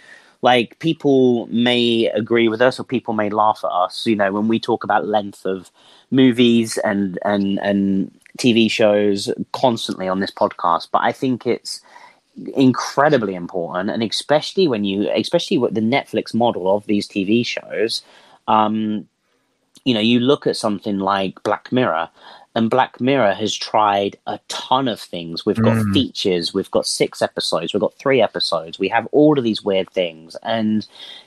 Like 0.41 0.79
people 0.79 1.47
may 1.47 2.07
agree 2.07 2.47
with 2.47 2.61
us, 2.61 2.79
or 2.79 2.83
people 2.83 3.13
may 3.13 3.29
laugh 3.29 3.61
at 3.63 3.71
us. 3.71 4.05
You 4.05 4.15
know, 4.15 4.31
when 4.31 4.47
we 4.47 4.59
talk 4.59 4.83
about 4.83 5.05
length 5.07 5.45
of 5.45 5.69
movies 6.11 6.77
and 6.79 7.19
and 7.25 7.59
and 7.59 8.11
TV 8.37 8.69
shows 8.69 9.31
constantly 9.51 10.07
on 10.07 10.19
this 10.21 10.31
podcast, 10.31 10.87
but 10.91 10.99
I 11.03 11.11
think 11.11 11.45
it's 11.45 11.81
incredibly 12.55 13.35
important, 13.35 13.89
and 13.89 14.03
especially 14.03 14.67
when 14.67 14.83
you, 14.85 15.09
especially 15.11 15.57
with 15.57 15.73
the 15.73 15.81
Netflix 15.81 16.33
model 16.33 16.73
of 16.73 16.85
these 16.85 17.07
TV 17.07 17.45
shows, 17.45 18.01
um, 18.47 19.07
you 19.85 19.93
know, 19.93 19.99
you 19.99 20.19
look 20.19 20.47
at 20.47 20.57
something 20.57 20.99
like 20.99 21.41
Black 21.43 21.71
Mirror, 21.71 22.09
and 22.59 22.69
Black 22.69 23.01
Mirror 23.01 23.33
has 23.33 23.55
tried 23.55 24.17
a 24.27 24.39
ton 24.49 24.87
of 24.87 24.99
things. 24.99 25.45
We've 25.45 25.55
got 25.55 25.77
mm. 25.77 25.93
features, 25.93 26.53
we've 26.53 26.69
got 26.69 26.85
six 26.85 27.21
episodes, 27.21 27.73
we've 27.73 27.81
got 27.81 27.95
three 27.95 28.21
episodes, 28.21 28.77
we 28.77 28.89
have 28.89 29.07
all 29.11 29.37
of 29.37 29.43
these 29.43 29.63
weird 29.63 29.89
things, 29.89 30.35
and 30.43 30.85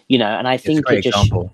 you 0.09 0.19
know, 0.19 0.39
and 0.39 0.47
I 0.47 0.57
think 0.57 0.89
it 0.89 1.03
just. 1.03 1.17
Example 1.17 1.53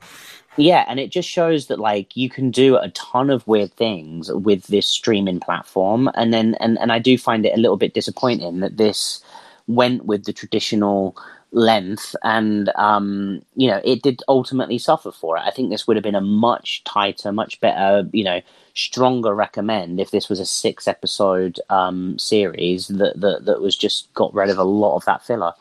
yeah, 0.59 0.85
and 0.89 0.99
it 0.99 1.11
just 1.11 1.29
shows 1.29 1.69
that 1.69 1.79
like 1.79 2.17
you 2.17 2.29
can 2.29 2.51
do 2.51 2.77
a 2.77 2.91
ton 2.91 3.31
of 3.31 3.47
weird 3.47 3.73
things 3.75 4.31
with 4.33 4.67
this 4.67 4.89
streaming 4.89 5.39
platform, 5.39 6.11
and 6.15 6.35
then 6.35 6.57
and 6.59 6.79
and 6.81 6.91
I 6.91 6.99
do 6.99 7.17
find 7.17 7.47
it 7.47 7.57
a 7.57 7.61
little 7.61 7.77
bit 7.77 7.95
disappointing 7.95 8.59
that 8.61 8.77
this 8.77 9.23
went 9.69 10.07
with 10.07 10.25
the 10.25 10.33
traditional 10.33 11.17
length 11.51 12.15
and 12.23 12.71
um 12.77 13.41
you 13.57 13.69
know 13.69 13.81
it 13.83 14.03
did 14.03 14.23
ultimately 14.29 14.79
suffer 14.79 15.11
for 15.11 15.37
it. 15.37 15.43
I 15.47 15.51
think 15.51 15.71
this 15.71 15.87
would 15.87 15.97
have 15.97 16.05
been 16.05 16.15
a 16.15 16.21
much 16.21 16.85
tighter 16.85 17.33
much 17.33 17.59
better 17.61 18.09
you 18.13 18.25
know 18.25 18.41
stronger 18.75 19.35
recommend 19.35 19.99
if 19.99 20.11
this 20.11 20.29
was 20.29 20.41
a 20.41 20.47
six 20.47 20.87
episode 20.87 21.59
um 21.71 22.19
series 22.19 22.89
that 22.89 23.21
that, 23.21 23.47
that 23.47 23.61
was 23.63 23.77
just 23.77 24.13
got 24.15 24.35
rid 24.35 24.51
of 24.51 24.59
a 24.59 24.65
lot 24.65 24.97
of 24.97 25.05
that 25.07 25.25
filler 25.25 25.53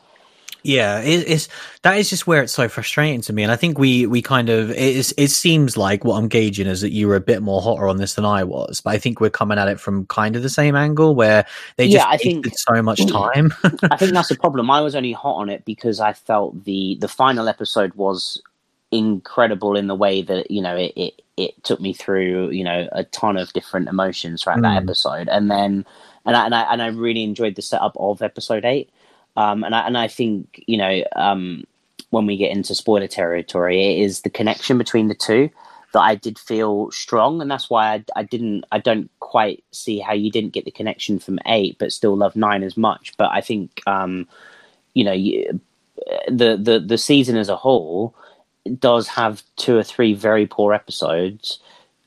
yeah, 0.62 1.00
it, 1.00 1.28
it's 1.28 1.48
that 1.82 1.96
is 1.98 2.10
just 2.10 2.26
where 2.26 2.42
it's 2.42 2.52
so 2.52 2.68
frustrating 2.68 3.20
to 3.22 3.32
me, 3.32 3.42
and 3.42 3.52
I 3.52 3.56
think 3.56 3.78
we 3.78 4.06
we 4.06 4.20
kind 4.20 4.48
of 4.48 4.70
it 4.70 4.76
is. 4.76 5.14
It 5.16 5.28
seems 5.28 5.76
like 5.76 6.04
what 6.04 6.16
I'm 6.16 6.28
gauging 6.28 6.66
is 6.66 6.80
that 6.80 6.90
you 6.90 7.06
were 7.06 7.16
a 7.16 7.20
bit 7.20 7.42
more 7.42 7.62
hotter 7.62 7.88
on 7.88 7.96
this 7.96 8.14
than 8.14 8.24
I 8.24 8.44
was, 8.44 8.80
but 8.80 8.90
I 8.90 8.98
think 8.98 9.20
we're 9.20 9.30
coming 9.30 9.58
at 9.58 9.68
it 9.68 9.78
from 9.78 10.06
kind 10.06 10.36
of 10.36 10.42
the 10.42 10.50
same 10.50 10.74
angle 10.74 11.14
where 11.14 11.46
they 11.76 11.86
just 11.88 12.04
yeah, 12.04 12.10
I 12.12 12.16
think, 12.16 12.46
so 12.56 12.82
much 12.82 13.06
time. 13.06 13.54
I 13.90 13.96
think 13.96 14.12
that's 14.12 14.28
the 14.28 14.36
problem. 14.40 14.70
I 14.70 14.80
was 14.80 14.94
only 14.94 15.12
hot 15.12 15.36
on 15.36 15.48
it 15.48 15.64
because 15.64 16.00
I 16.00 16.12
felt 16.12 16.64
the 16.64 16.96
the 17.00 17.08
final 17.08 17.48
episode 17.48 17.94
was 17.94 18.42
incredible 18.90 19.76
in 19.76 19.86
the 19.86 19.94
way 19.94 20.22
that 20.22 20.50
you 20.50 20.62
know 20.62 20.74
it 20.74 20.92
it, 20.96 21.22
it 21.36 21.62
took 21.62 21.80
me 21.80 21.92
through 21.92 22.50
you 22.50 22.64
know 22.64 22.88
a 22.92 23.04
ton 23.04 23.36
of 23.36 23.52
different 23.52 23.88
emotions 23.88 24.42
throughout 24.42 24.58
mm. 24.58 24.62
that 24.62 24.82
episode, 24.82 25.28
and 25.28 25.50
then 25.50 25.86
and 26.26 26.36
I, 26.36 26.44
and 26.46 26.54
I 26.54 26.72
and 26.72 26.82
I 26.82 26.88
really 26.88 27.22
enjoyed 27.22 27.54
the 27.54 27.62
setup 27.62 27.96
of 27.96 28.22
episode 28.22 28.64
eight. 28.64 28.90
Um, 29.38 29.62
and 29.62 29.74
I, 29.74 29.86
and 29.86 29.96
I 29.96 30.08
think 30.08 30.64
you 30.66 30.76
know 30.76 31.04
um, 31.14 31.64
when 32.10 32.26
we 32.26 32.36
get 32.36 32.50
into 32.50 32.74
spoiler 32.74 33.06
territory, 33.06 33.94
it 33.94 34.02
is 34.02 34.22
the 34.22 34.30
connection 34.30 34.78
between 34.78 35.08
the 35.08 35.14
two 35.14 35.48
that 35.92 36.00
I 36.00 36.16
did 36.16 36.38
feel 36.38 36.90
strong, 36.90 37.40
and 37.40 37.50
that's 37.50 37.70
why 37.70 37.94
I, 37.94 38.04
I 38.16 38.22
didn't 38.24 38.64
I 38.72 38.78
don't 38.80 39.10
quite 39.20 39.62
see 39.70 40.00
how 40.00 40.12
you 40.12 40.30
didn't 40.30 40.54
get 40.54 40.64
the 40.64 40.72
connection 40.72 41.20
from 41.20 41.38
eight, 41.46 41.76
but 41.78 41.92
still 41.92 42.16
love 42.16 42.34
nine 42.34 42.64
as 42.64 42.76
much. 42.76 43.14
But 43.16 43.30
I 43.32 43.40
think 43.40 43.80
um, 43.86 44.26
you 44.94 45.04
know 45.04 45.12
you, 45.12 45.60
the 46.26 46.56
the 46.60 46.80
the 46.84 46.98
season 46.98 47.36
as 47.36 47.48
a 47.48 47.56
whole 47.56 48.16
does 48.80 49.06
have 49.08 49.42
two 49.56 49.78
or 49.78 49.84
three 49.84 50.14
very 50.14 50.46
poor 50.46 50.74
episodes 50.74 51.60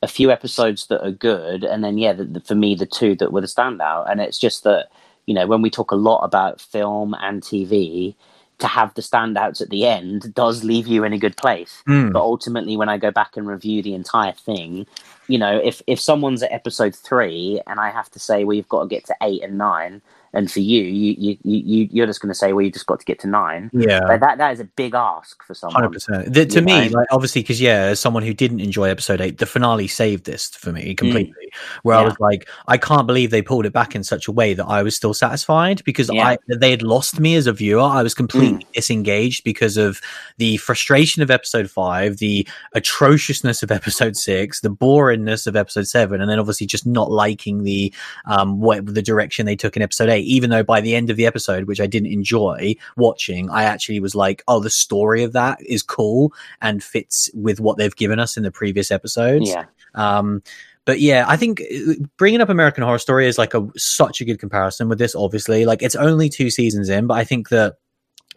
a 0.04 0.08
few 0.08 0.32
episodes 0.32 0.88
that 0.88 1.06
are 1.06 1.12
good, 1.12 1.64
and 1.64 1.84
then 1.84 1.98
yeah, 1.98 2.14
the, 2.14 2.26
the, 2.26 2.40
for 2.42 2.56
me 2.56 2.76
the 2.76 2.86
two 2.86 3.16
that 3.16 3.32
were 3.32 3.42
the 3.42 3.48
standout. 3.48 4.10
And 4.10 4.20
it's 4.20 4.40
just 4.40 4.64
that 4.64 4.90
you 5.26 5.34
know, 5.34 5.48
when 5.48 5.62
we 5.62 5.70
talk 5.70 5.92
a 5.92 5.96
lot 5.96 6.20
about 6.24 6.62
film 6.62 7.16
and 7.22 7.42
TV, 7.42 8.16
to 8.62 8.68
have 8.68 8.94
the 8.94 9.02
standouts 9.02 9.60
at 9.60 9.70
the 9.70 9.86
end 9.86 10.34
does 10.34 10.64
leave 10.64 10.88
you 10.88 11.04
in 11.04 11.14
a 11.14 11.18
good 11.18 11.36
place. 11.36 11.84
Mm. 11.88 12.14
But 12.14 12.22
ultimately, 12.22 12.78
when 12.78 12.90
I 12.90 12.98
go 12.98 13.12
back 13.12 13.36
and 13.36 13.48
review 13.48 13.82
the 13.82 13.96
entire 13.96 14.34
thing, 14.34 14.86
you 15.28 15.38
know, 15.38 15.60
if 15.62 15.82
if 15.88 16.00
someone's 16.00 16.44
at 16.44 16.52
episode 16.52 16.96
three 16.96 17.60
and 17.68 17.80
I 17.80 17.90
have 17.90 18.10
to 18.12 18.20
say, 18.20 18.44
well, 18.44 18.56
you've 18.56 18.70
got 18.70 18.84
to 18.84 18.88
get 18.88 19.06
to 19.08 19.16
eight 19.22 19.44
and 19.44 19.58
nine, 19.58 20.02
and 20.34 20.50
for 20.50 20.62
you, 20.62 20.82
you 20.82 21.16
you 21.18 21.38
you 21.44 21.90
you're 21.92 22.08
just 22.08 22.22
going 22.22 22.30
to 22.30 22.36
say, 22.36 22.54
well, 22.54 22.64
you 22.64 22.72
just 22.72 22.86
got 22.86 23.00
to 23.00 23.06
get 23.06 23.20
to 23.20 23.28
nine. 23.28 23.70
Yeah, 23.74 24.00
but 24.08 24.22
that 24.22 24.38
that 24.38 24.54
is 24.54 24.60
a 24.62 24.66
big 24.66 24.96
ask 24.96 25.44
for 25.44 25.54
someone. 25.54 25.84
Hundred 25.84 25.94
percent. 25.94 26.52
To 26.52 26.62
me, 26.62 26.88
know? 26.88 27.00
like 27.00 27.08
obviously, 27.12 27.42
because 27.42 27.60
yeah, 27.60 27.84
as 27.86 28.00
someone 28.00 28.24
who 28.24 28.34
didn't 28.34 28.62
enjoy 28.62 28.90
episode 28.90 29.20
eight, 29.20 29.40
the 29.40 29.46
finale 29.46 29.88
saved 29.88 30.26
this 30.26 30.50
for 30.50 30.72
me 30.72 30.96
completely. 30.96 31.34
Mm. 31.34 31.58
Where 31.84 31.98
yeah. 31.98 32.02
I 32.02 32.06
was 32.06 32.16
like, 32.20 32.48
I 32.68 32.78
can't 32.78 33.08
believe 33.08 33.30
they 33.32 33.42
pulled 33.42 33.66
it 33.66 33.74
back 33.74 33.94
in 33.94 34.04
such 34.04 34.30
a 34.30 34.32
way 34.32 34.54
that 34.54 34.66
I 34.66 34.84
was 34.84 34.96
still 34.96 35.14
satisfied 35.14 35.84
because 35.84 36.10
yeah. 36.12 36.26
I 36.26 36.38
they 36.48 36.72
had 36.72 36.82
lost 36.82 37.20
me 37.20 37.36
as 37.36 37.46
a 37.46 37.54
viewer. 37.54 37.82
I 37.82 38.02
was 38.02 38.14
completely 38.14 38.64
mm. 38.64 38.72
disengaged 38.72 39.44
because 39.44 39.76
of 39.76 40.00
the 40.38 40.58
frustration 40.58 41.22
of 41.22 41.30
episode 41.30 41.70
five, 41.70 42.18
the 42.18 42.48
atrociousness 42.74 43.64
of 43.64 43.72
episode 43.72 44.16
six, 44.16 44.62
the 44.62 44.70
boringness 44.70 45.46
of 45.46 45.58
episode 45.58 45.88
seven, 45.88 46.22
and 46.22 46.30
then 46.30 46.40
obviously 46.40 46.68
just 46.68 46.86
not 46.86 47.12
liking 47.12 47.64
the 47.64 47.94
um 48.26 48.62
what 48.62 48.86
the 48.86 49.02
direction 49.02 49.46
they 49.46 49.58
took 49.58 49.76
in 49.76 49.82
episode 49.82 50.08
eight 50.08 50.21
even 50.22 50.50
though 50.50 50.64
by 50.64 50.82
the 50.82 50.96
end 50.96 51.10
of 51.10 51.18
the 51.18 51.26
episode, 51.26 51.66
which 51.66 51.82
I 51.82 51.88
didn't 51.88 52.12
enjoy 52.12 52.76
watching, 52.98 53.50
I 53.50 53.64
actually 53.64 54.00
was 54.00 54.16
like, 54.16 54.44
oh, 54.48 54.60
the 54.60 54.70
story 54.70 55.24
of 55.24 55.34
that 55.34 55.60
is 55.62 55.84
cool 55.84 56.34
and 56.62 56.84
fits 56.84 57.30
with 57.34 57.60
what 57.60 57.78
they've 57.78 57.96
given 57.96 58.20
us 58.20 58.38
in 58.38 58.44
the 58.44 58.52
previous 58.52 58.92
episodes. 58.92 59.50
Yeah. 59.50 59.66
Um, 59.94 60.42
but 60.86 61.00
yeah, 61.00 61.26
I 61.28 61.38
think 61.38 61.62
uh, 61.62 61.94
bringing 62.18 62.42
up 62.42 62.50
American 62.50 62.84
Horror 62.84 63.00
Story 63.00 63.28
is 63.28 63.38
like 63.38 63.54
a 63.54 63.68
such 63.78 64.22
a 64.22 64.26
good 64.26 64.40
comparison 64.40 64.90
with 64.90 64.98
this. 64.98 65.16
Obviously, 65.16 65.66
like 65.66 65.84
it's 65.84 65.96
only 65.96 66.28
two 66.28 66.50
seasons 66.50 66.90
in, 66.90 67.08
but 67.08 67.16
I 67.16 67.24
think 67.24 67.50
that 67.50 67.76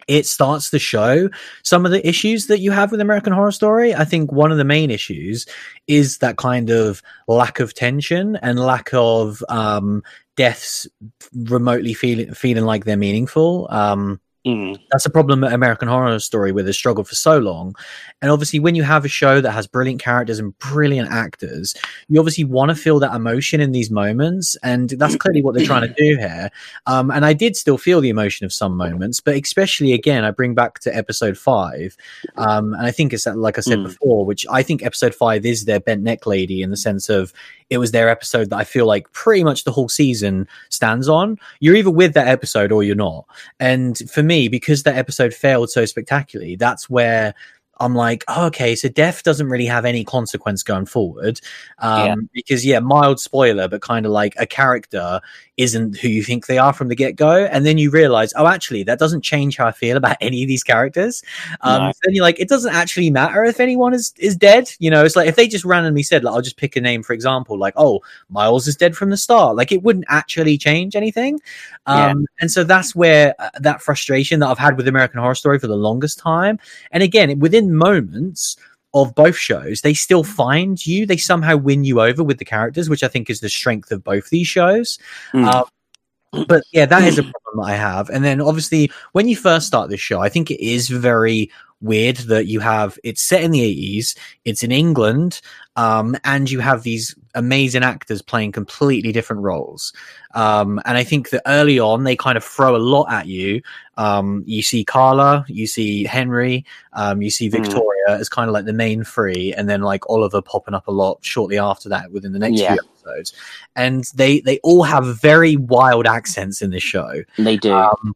it 0.07 0.27
starts 0.27 0.69
to 0.69 0.79
show 0.79 1.29
some 1.63 1.85
of 1.85 1.91
the 1.91 2.07
issues 2.07 2.47
that 2.47 2.59
you 2.59 2.71
have 2.71 2.91
with 2.91 3.01
American 3.01 3.33
Horror 3.33 3.51
Story. 3.51 3.95
I 3.95 4.05
think 4.05 4.31
one 4.31 4.51
of 4.51 4.57
the 4.57 4.63
main 4.63 4.91
issues 4.91 5.47
is 5.87 6.19
that 6.19 6.37
kind 6.37 6.69
of 6.69 7.01
lack 7.27 7.59
of 7.59 7.73
tension 7.73 8.35
and 8.35 8.59
lack 8.59 8.89
of 8.93 9.43
um, 9.49 10.03
deaths 10.35 10.87
remotely 11.33 11.93
feeling 11.93 12.33
feeling 12.33 12.65
like 12.65 12.85
they're 12.85 12.97
meaningful. 12.97 13.67
Um, 13.69 14.19
Mm. 14.45 14.77
That's 14.91 15.05
a 15.07 15.09
problem 15.09 15.43
at 15.43 15.53
American 15.53 15.87
Horror 15.87 16.19
Story 16.19 16.51
where 16.51 16.63
they 16.63 16.71
struggled 16.71 17.07
for 17.07 17.15
so 17.15 17.39
long. 17.39 17.75
And 18.21 18.29
obviously, 18.29 18.59
when 18.59 18.75
you 18.75 18.83
have 18.83 19.03
a 19.03 19.07
show 19.07 19.41
that 19.41 19.51
has 19.51 19.65
brilliant 19.65 19.99
characters 19.99 20.37
and 20.37 20.57
brilliant 20.59 21.09
actors, 21.09 21.73
you 22.09 22.19
obviously 22.19 22.43
want 22.43 22.69
to 22.69 22.75
feel 22.75 22.99
that 22.99 23.15
emotion 23.15 23.59
in 23.59 23.71
these 23.71 23.89
moments. 23.89 24.55
And 24.61 24.91
that's 24.91 25.15
clearly 25.15 25.41
what 25.41 25.55
they're 25.55 25.65
trying 25.65 25.87
to 25.87 25.93
do 25.97 26.17
here. 26.17 26.51
Um, 26.85 27.09
and 27.09 27.25
I 27.25 27.33
did 27.33 27.55
still 27.55 27.79
feel 27.79 28.01
the 28.01 28.09
emotion 28.09 28.45
of 28.45 28.53
some 28.53 28.77
moments, 28.77 29.19
but 29.19 29.35
especially 29.35 29.93
again, 29.93 30.23
I 30.23 30.29
bring 30.29 30.53
back 30.53 30.79
to 30.81 30.95
episode 30.95 31.37
five. 31.37 31.97
Um, 32.37 32.73
and 32.75 32.85
I 32.85 32.91
think 32.91 33.13
it's 33.13 33.25
like 33.25 33.57
I 33.57 33.61
said 33.61 33.79
mm. 33.79 33.85
before, 33.85 34.25
which 34.25 34.45
I 34.51 34.61
think 34.61 34.83
episode 34.83 35.15
five 35.15 35.45
is 35.45 35.65
their 35.65 35.79
bent 35.79 36.03
neck 36.03 36.27
lady 36.27 36.61
in 36.61 36.69
the 36.69 36.77
sense 36.77 37.09
of 37.09 37.33
it 37.69 37.77
was 37.77 37.91
their 37.91 38.09
episode 38.09 38.49
that 38.49 38.57
I 38.57 38.63
feel 38.63 38.85
like 38.85 39.11
pretty 39.11 39.43
much 39.43 39.63
the 39.63 39.71
whole 39.71 39.89
season 39.89 40.47
stands 40.69 41.09
on. 41.09 41.37
You're 41.59 41.75
either 41.75 41.91
with 41.91 42.13
that 42.13 42.27
episode 42.27 42.71
or 42.71 42.83
you're 42.83 42.95
not. 42.95 43.25
And 43.59 43.97
for 44.09 44.21
me, 44.23 44.47
because 44.47 44.83
that 44.83 44.97
episode 44.97 45.33
failed 45.33 45.69
so 45.69 45.85
spectacularly, 45.85 46.55
that's 46.55 46.89
where 46.89 47.33
I'm 47.79 47.95
like, 47.95 48.23
oh, 48.27 48.45
okay, 48.47 48.75
so 48.75 48.87
death 48.87 49.23
doesn't 49.23 49.49
really 49.49 49.65
have 49.65 49.83
any 49.83 50.03
consequence 50.03 50.63
going 50.63 50.85
forward. 50.85 51.41
Um, 51.79 52.05
Yeah. 52.05 52.15
Because, 52.33 52.65
yeah, 52.65 52.79
mild 52.79 53.19
spoiler, 53.19 53.67
but 53.67 53.81
kind 53.81 54.05
of 54.05 54.11
like 54.11 54.33
a 54.37 54.45
character 54.45 55.19
isn't 55.57 55.97
who 55.99 56.07
you 56.07 56.23
think 56.23 56.47
they 56.47 56.57
are 56.57 56.73
from 56.73 56.89
the 56.89 56.95
get 56.95 57.15
go. 57.15 57.45
And 57.45 57.65
then 57.65 57.77
you 57.77 57.89
realize, 57.89 58.33
oh, 58.35 58.47
actually, 58.47 58.83
that 58.83 58.99
doesn't 58.99 59.21
change 59.21 59.57
how 59.57 59.67
I 59.67 59.71
feel 59.71 59.95
about 59.97 60.17
any 60.21 60.43
of 60.43 60.47
these 60.47 60.63
characters. 60.63 61.23
Um, 61.61 61.81
No. 61.83 61.91
so 61.91 61.99
then 62.03 62.15
you're 62.15 62.23
like, 62.23 62.39
it 62.39 62.49
doesn't 62.49 62.73
actually 62.73 63.09
matter 63.09 63.43
if 63.45 63.59
anyone 63.59 63.93
is, 63.93 64.13
is 64.17 64.35
dead. 64.35 64.69
You 64.79 64.89
know, 64.91 65.05
it's 65.05 65.15
like 65.15 65.27
if 65.29 65.35
they 65.35 65.47
just 65.47 65.65
randomly 65.65 66.03
said, 66.03 66.23
like, 66.23 66.33
I'll 66.33 66.41
just 66.41 66.57
pick 66.57 66.75
a 66.75 66.81
name, 66.81 67.03
for 67.03 67.13
example, 67.13 67.57
like, 67.57 67.73
oh, 67.77 68.01
Miles 68.29 68.67
is 68.67 68.75
dead 68.75 68.95
from 68.95 69.09
the 69.09 69.17
start. 69.17 69.55
Like, 69.55 69.71
it 69.71 69.83
wouldn't 69.83 70.05
actually 70.09 70.57
change 70.57 70.95
anything. 70.95 71.39
Yeah. 71.87 72.11
Um, 72.11 72.25
And 72.41 72.51
so 72.51 72.63
that's 72.63 72.95
where 72.95 73.33
uh, 73.39 73.49
that 73.59 73.81
frustration 73.81 74.39
that 74.41 74.47
I've 74.47 74.57
had 74.59 74.77
with 74.77 74.87
American 74.87 75.19
Horror 75.19 75.35
Story 75.35 75.59
for 75.59 75.67
the 75.67 75.75
longest 75.77 76.19
time. 76.19 76.59
And 76.91 77.01
again, 77.01 77.39
within 77.39 77.73
moments 77.73 78.57
of 78.95 79.13
both 79.13 79.35
shows, 79.35 79.81
they 79.81 79.93
still 79.93 80.23
find 80.23 80.83
you. 80.85 81.05
They 81.05 81.17
somehow 81.17 81.57
win 81.57 81.83
you 81.83 82.01
over 82.01 82.23
with 82.23 82.39
the 82.39 82.45
characters, 82.45 82.89
which 82.89 83.03
I 83.03 83.09
think 83.09 83.29
is 83.29 83.41
the 83.41 83.49
strength 83.49 83.91
of 83.91 84.03
both 84.03 84.29
these 84.29 84.47
shows. 84.47 84.97
Mm. 85.33 85.53
Um, 85.53 86.45
but 86.47 86.63
yeah, 86.71 86.85
that 86.85 87.03
is 87.03 87.19
a 87.19 87.23
problem 87.53 87.65
that 87.65 87.73
I 87.73 87.75
have. 87.75 88.09
And 88.09 88.23
then 88.23 88.41
obviously, 88.41 88.89
when 89.11 89.27
you 89.27 89.35
first 89.35 89.67
start 89.67 89.89
this 89.89 89.99
show, 89.99 90.21
I 90.21 90.29
think 90.29 90.49
it 90.49 90.65
is 90.65 90.87
very 90.89 91.51
weird 91.81 92.15
that 92.17 92.47
you 92.47 92.61
have 92.61 92.97
it's 93.03 93.21
set 93.21 93.43
in 93.43 93.51
the 93.51 93.61
80s, 93.99 94.17
it's 94.45 94.63
in 94.63 94.71
England, 94.71 95.41
um, 95.75 96.15
and 96.23 96.49
you 96.49 96.61
have 96.61 96.83
these 96.83 97.13
amazing 97.35 97.83
actors 97.83 98.21
playing 98.21 98.51
completely 98.51 99.11
different 99.11 99.41
roles. 99.43 99.93
Um, 100.33 100.81
and 100.85 100.97
I 100.97 101.03
think 101.03 101.29
that 101.29 101.43
early 101.45 101.79
on, 101.79 102.03
they 102.03 102.15
kind 102.15 102.37
of 102.37 102.43
throw 102.43 102.75
a 102.75 102.77
lot 102.77 103.11
at 103.11 103.27
you. 103.27 103.61
Um, 103.97 104.43
you 104.45 104.61
see 104.61 104.83
Carla, 104.83 105.45
you 105.47 105.67
see 105.67 106.03
Henry, 106.03 106.65
um, 106.93 107.21
you 107.21 107.29
see 107.29 107.49
Hmm. 107.49 107.61
Victoria 107.61 107.91
as 108.09 108.29
kind 108.29 108.49
of 108.49 108.53
like 108.53 108.65
the 108.65 108.73
main 108.73 109.03
three, 109.03 109.53
and 109.53 109.69
then 109.69 109.81
like 109.81 110.09
Oliver 110.09 110.41
popping 110.41 110.73
up 110.73 110.87
a 110.87 110.91
lot 110.91 111.19
shortly 111.21 111.57
after 111.57 111.89
that 111.89 112.11
within 112.11 112.33
the 112.33 112.39
next 112.39 112.59
Yeah. 112.59 112.73
few 112.73 112.81
episodes. 112.89 113.33
And 113.75 114.03
they 114.15 114.39
they 114.41 114.59
all 114.63 114.83
have 114.83 115.05
very 115.17 115.55
wild 115.55 116.07
accents 116.07 116.61
in 116.61 116.71
this 116.71 116.83
show. 116.83 117.23
They 117.37 117.57
do. 117.57 117.73
Um, 117.73 118.13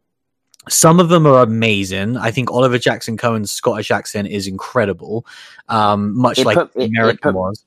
some 0.67 0.99
of 0.99 1.09
them 1.09 1.25
are 1.25 1.41
amazing. 1.41 2.17
I 2.17 2.29
think 2.29 2.51
Oliver 2.51 2.77
Jackson 2.77 3.17
Cohen's 3.17 3.51
Scottish 3.51 3.89
accent 3.89 4.27
is 4.27 4.45
incredible, 4.45 5.25
um, 5.69 6.15
much 6.15 6.37
It 6.39 6.45
like 6.45 6.57
put- 6.57 6.73
the 6.73 6.81
it- 6.81 6.83
it 6.83 6.89
American 6.89 7.31
put- 7.31 7.35
was. 7.35 7.65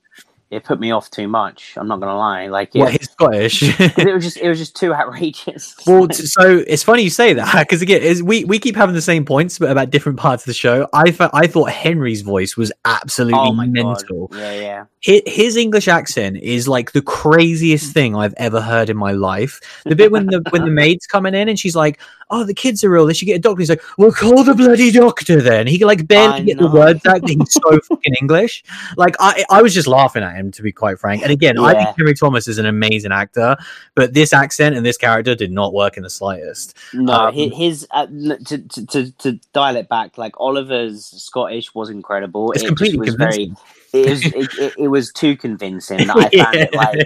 It 0.52 0.64
put 0.64 0.78
me 0.78 0.90
off 0.90 1.10
too 1.10 1.26
much. 1.26 1.72
I'm 1.78 1.88
not 1.88 1.98
gonna 1.98 2.16
lie. 2.16 2.46
Like 2.48 2.76
it, 2.76 2.80
What 2.80 2.92
his 2.92 3.08
Scottish? 3.08 3.62
it 3.80 4.14
was 4.14 4.22
just 4.22 4.36
it 4.36 4.48
was 4.48 4.58
just 4.58 4.76
too 4.76 4.92
outrageous. 4.92 5.74
well, 5.86 6.06
t- 6.06 6.26
so 6.26 6.62
it's 6.66 6.82
funny 6.82 7.02
you 7.02 7.10
say 7.10 7.32
that 7.32 7.66
because 7.66 7.80
again, 7.80 8.02
is 8.02 8.22
we 8.22 8.44
we 8.44 8.58
keep 8.58 8.76
having 8.76 8.94
the 8.94 9.00
same 9.00 9.24
points, 9.24 9.58
but 9.58 9.70
about 9.70 9.88
different 9.88 10.18
parts 10.18 10.42
of 10.42 10.46
the 10.46 10.54
show. 10.54 10.86
I 10.92 11.10
thought 11.10 11.30
I 11.32 11.46
thought 11.46 11.70
Henry's 11.70 12.20
voice 12.20 12.54
was 12.54 12.70
absolutely 12.84 13.40
oh 13.40 13.52
mental. 13.52 14.28
god. 14.28 14.38
Yeah, 14.38 14.52
yeah. 14.52 14.84
His, 15.02 15.56
English 15.56 15.88
accent 15.88 16.36
is 16.36 16.68
like 16.68 16.92
the 16.92 17.02
craziest 17.02 17.92
thing 17.92 18.14
I've 18.14 18.34
ever 18.36 18.60
heard 18.60 18.88
in 18.88 18.96
my 18.96 19.10
life. 19.10 19.60
The 19.84 19.96
bit 19.96 20.12
when 20.12 20.26
the 20.26 20.42
when 20.50 20.64
the 20.64 20.70
maid's 20.70 21.06
coming 21.06 21.34
in 21.34 21.48
and 21.48 21.58
she's 21.58 21.74
like, 21.74 22.00
"Oh, 22.30 22.44
the 22.44 22.54
kids 22.54 22.84
are 22.84 22.94
ill. 22.94 23.06
They 23.06 23.12
should 23.14 23.26
get 23.26 23.34
a 23.34 23.40
doctor." 23.40 23.60
He's 23.60 23.68
like, 23.68 23.82
"Well, 23.98 24.12
call 24.12 24.44
the 24.44 24.54
bloody 24.54 24.92
doctor 24.92 25.40
then." 25.42 25.66
He 25.66 25.76
can 25.78 25.88
like 25.88 26.06
barely 26.06 26.34
I 26.34 26.40
get 26.42 26.56
know. 26.60 26.68
the 26.68 26.74
words 26.78 27.04
out. 27.04 27.28
He's 27.28 27.52
so 27.52 27.80
fucking 27.88 28.14
English. 28.20 28.62
Like 28.96 29.16
I, 29.18 29.44
I 29.50 29.60
was 29.60 29.74
just 29.74 29.88
laughing 29.88 30.22
at 30.22 30.36
him 30.36 30.52
to 30.52 30.62
be 30.62 30.70
quite 30.70 31.00
frank. 31.00 31.22
And 31.22 31.32
again, 31.32 31.58
I 31.58 31.72
think 31.72 31.86
Yeah. 31.86 31.94
Henry 31.96 32.14
Thomas 32.14 32.46
is 32.46 32.58
an 32.58 32.66
amazing 32.66 33.10
actor, 33.10 33.56
but 33.96 34.14
this 34.14 34.32
accent 34.32 34.76
and 34.76 34.86
this 34.86 34.96
character 34.96 35.34
did 35.34 35.50
not 35.50 35.74
work 35.74 35.96
in 35.96 36.04
the 36.04 36.10
slightest. 36.10 36.76
No, 36.94 37.12
Um, 37.12 37.34
his 37.34 37.88
uh, 37.90 38.06
to, 38.06 38.58
to 38.58 38.86
to 38.86 39.10
to 39.10 39.32
dial 39.52 39.74
it 39.74 39.88
back, 39.88 40.16
like 40.16 40.38
Oliver's 40.38 41.06
Scottish 41.06 41.74
was 41.74 41.90
incredible. 41.90 42.52
It's 42.52 42.62
it 42.62 42.68
completely 42.68 42.98
was 43.00 43.10
convincing. 43.16 43.56
very. 43.56 43.66
It 43.92 44.08
was 44.08 44.24
it, 44.34 44.50
it, 44.58 44.74
it 44.78 44.88
was 44.88 45.12
too 45.12 45.36
convincing. 45.36 46.06
That 46.06 46.16
I 46.16 46.28
found 46.44 46.56
it 46.56 46.74
like 46.74 46.98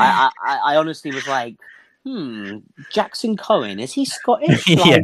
I, 0.00 0.30
I 0.44 0.56
I 0.64 0.76
honestly 0.76 1.12
was 1.12 1.26
like, 1.26 1.56
hmm, 2.04 2.58
Jackson 2.90 3.36
Cohen 3.36 3.80
is 3.80 3.92
he 3.92 4.04
Scottish? 4.04 4.66
Yeah. 4.68 5.00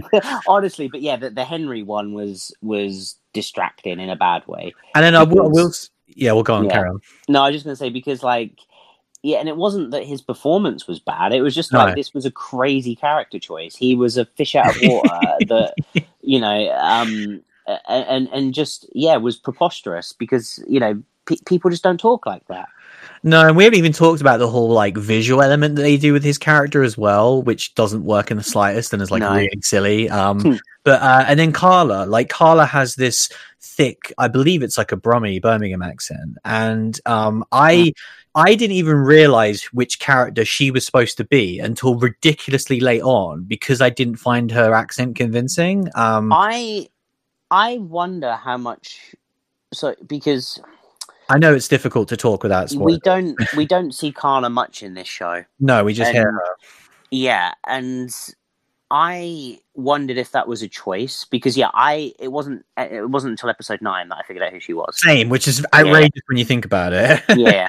Honestly, 0.47 0.89
but 0.89 1.03
yeah, 1.03 1.16
the, 1.16 1.31
the 1.31 1.45
Henry 1.45 1.83
one 1.83 2.14
was 2.14 2.55
was 2.62 3.16
distracting 3.33 4.01
in 4.01 4.11
a 4.11 4.16
bad 4.16 4.47
way. 4.47 4.75
and 4.95 5.05
then 5.05 5.14
I 5.14 5.22
will, 5.22 5.47
I 5.47 5.49
will 5.49 5.72
yeah, 6.07 6.33
we'll 6.33 6.43
go 6.43 6.55
on, 6.55 6.64
Yeah. 6.64 6.72
carry 6.72 6.89
on. 6.89 7.01
No, 7.29 7.43
I 7.43 7.49
was 7.49 7.57
just 7.57 7.64
gonna 7.64 7.77
say 7.77 7.91
because 7.91 8.22
like. 8.22 8.59
Yeah, 9.27 9.39
and 9.39 9.49
it 9.49 9.57
wasn't 9.57 9.91
that 9.93 10.05
his 10.05 10.20
performance 10.20 10.87
was 10.87 11.01
bad. 11.01 11.33
It 11.33 11.41
was 11.41 11.55
just 11.55 11.72
No. 11.72 11.79
like 11.79 11.95
this 11.95 12.12
was 12.12 12.27
a 12.27 12.31
crazy 12.31 12.95
character 12.95 13.39
choice. 13.39 13.75
He 13.75 13.95
was 13.95 14.18
a 14.18 14.27
fish 14.27 14.55
out 14.55 14.77
of 14.77 14.83
water 14.83 15.39
that 15.49 15.77
you 16.20 16.39
know, 16.39 16.70
um, 16.75 17.41
and 17.89 18.29
and 18.29 18.53
just 18.53 18.87
yeah, 18.93 19.16
was 19.16 19.39
preposterous 19.39 20.12
because 20.12 20.62
you 20.68 20.79
know 20.79 21.03
pe- 21.27 21.37
people 21.47 21.70
just 21.70 21.83
don't 21.83 22.01
talk 22.01 22.27
like 22.27 22.47
that. 22.49 22.68
No, 23.22 23.47
and 23.49 23.57
we 23.57 23.64
haven't 23.64 23.79
even 23.79 23.93
talked 23.93 24.20
about 24.20 24.39
the 24.39 24.49
whole 24.49 24.68
like 24.68 24.97
visual 24.97 25.41
element 25.43 25.77
that 25.77 25.83
they 25.83 25.97
do 25.97 26.12
with 26.12 26.22
his 26.22 26.37
character 26.39 26.83
as 26.83 26.99
well, 26.99 27.43
which 27.43 27.75
doesn't 27.75 28.05
work 28.05 28.31
in 28.31 28.37
the 28.37 28.43
slightest 28.43 28.93
and 28.93 29.01
is 29.03 29.11
like 29.11 29.20
No. 29.20 29.35
really 29.35 29.61
silly. 29.62 30.11
Um, 30.11 30.41
Hmm. 30.41 30.57
but 30.85 31.01
uh, 31.01 31.25
and 31.27 31.39
then 31.41 31.53
Carla, 31.53 32.05
like 32.07 32.29
Carla 32.29 32.66
has 32.66 32.95
this 32.97 33.31
thick, 33.61 34.12
I 34.18 34.29
believe 34.29 34.62
it's 34.62 34.77
like 34.77 34.93
a 34.93 34.97
Brummie 34.97 35.41
Birmingham 35.41 35.83
accent, 35.83 36.37
and 36.45 36.99
um, 37.07 37.45
I 37.51 37.93
I 38.35 38.55
didn't 38.57 38.77
even 38.77 38.97
realize 38.97 39.64
which 39.72 40.01
character 40.01 40.45
she 40.45 40.70
was 40.70 40.85
supposed 40.85 41.16
to 41.18 41.25
be 41.25 41.61
until 41.61 41.95
ridiculously 41.97 42.81
late 42.81 43.03
on 43.03 43.45
because 43.45 43.81
I 43.81 43.91
didn't 43.91 44.16
find 44.16 44.51
her 44.51 44.75
accent 44.75 45.16
convincing. 45.16 45.89
Um, 45.95 46.31
I 46.33 46.89
I 47.51 47.79
wonder 47.79 48.35
how 48.35 48.59
much 48.59 49.14
so 49.72 49.95
because 50.07 50.61
I 51.29 51.39
know 51.39 51.55
it's 51.55 51.68
difficult 51.68 52.09
to 52.09 52.16
talk 52.16 52.43
without 52.43 52.72
we 52.72 52.99
don't 53.01 53.37
we 53.57 53.66
don't 53.75 53.93
see 53.93 54.12
Carla 54.12 54.51
much 54.51 54.83
in 54.83 54.95
this 54.95 55.09
show. 55.09 55.45
No, 55.61 55.85
we 55.85 55.95
just 55.95 56.09
and- 56.09 56.16
hear 56.16 56.33
her. 56.33 56.57
Yeah, 57.11 57.53
and 57.66 58.11
I 58.91 59.61
wondered 59.75 60.18
if 60.18 60.33
that 60.33 60.47
was 60.49 60.62
a 60.62 60.68
choice 60.68 61.25
because 61.25 61.57
yeah, 61.57 61.70
I 61.75 62.12
it 62.18 62.29
wasn't 62.29 62.64
it 62.77 63.09
wasn't 63.09 63.33
until 63.33 63.49
episode 63.49 63.81
nine 63.83 64.09
that 64.09 64.16
I 64.16 64.22
figured 64.22 64.45
out 64.45 64.53
who 64.53 64.61
she 64.61 64.72
was. 64.72 65.01
Same, 65.01 65.29
which 65.29 65.49
is 65.49 65.64
outrageous 65.75 66.22
when 66.27 66.39
you 66.39 66.45
think 66.45 66.64
about 66.64 66.93
it. 66.93 67.22
yeah. 67.37 67.68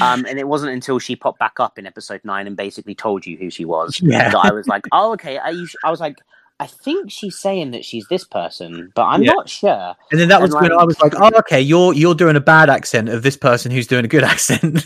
Um, 0.00 0.26
and 0.26 0.38
it 0.38 0.48
wasn't 0.48 0.72
until 0.72 0.98
she 0.98 1.14
popped 1.14 1.38
back 1.38 1.60
up 1.60 1.78
in 1.78 1.86
episode 1.86 2.20
nine 2.24 2.46
and 2.46 2.56
basically 2.56 2.94
told 2.94 3.24
you 3.24 3.36
who 3.36 3.50
she 3.50 3.64
was 3.64 4.00
Yeah. 4.02 4.30
that 4.30 4.44
I 4.44 4.52
was 4.52 4.66
like, 4.66 4.84
oh, 4.92 5.12
okay. 5.12 5.38
Are 5.38 5.52
you? 5.52 5.68
I 5.84 5.90
was 5.90 6.00
like, 6.00 6.18
I 6.58 6.66
think 6.66 7.10
she's 7.10 7.38
saying 7.38 7.72
that 7.72 7.84
she's 7.84 8.06
this 8.08 8.24
person, 8.24 8.90
but 8.94 9.04
I'm 9.04 9.22
Yeah. 9.22 9.32
not 9.32 9.46
sure. 9.48 9.94
And 10.10 10.18
then 10.18 10.28
that 10.28 10.40
was 10.40 10.54
And, 10.54 10.62
when 10.62 10.70
like- 10.72 10.80
I 10.80 10.84
was 10.84 10.98
like, 11.02 11.12
"Oh, 11.14 11.30
okay, 11.40 11.60
you're 11.60 11.92
you're 11.92 12.14
doing 12.14 12.34
a 12.34 12.40
bad 12.40 12.70
accent 12.70 13.10
of 13.10 13.22
this 13.22 13.36
person 13.36 13.70
who's 13.70 13.86
doing 13.86 14.06
a 14.06 14.08
good 14.08 14.24
accent." 14.32 14.82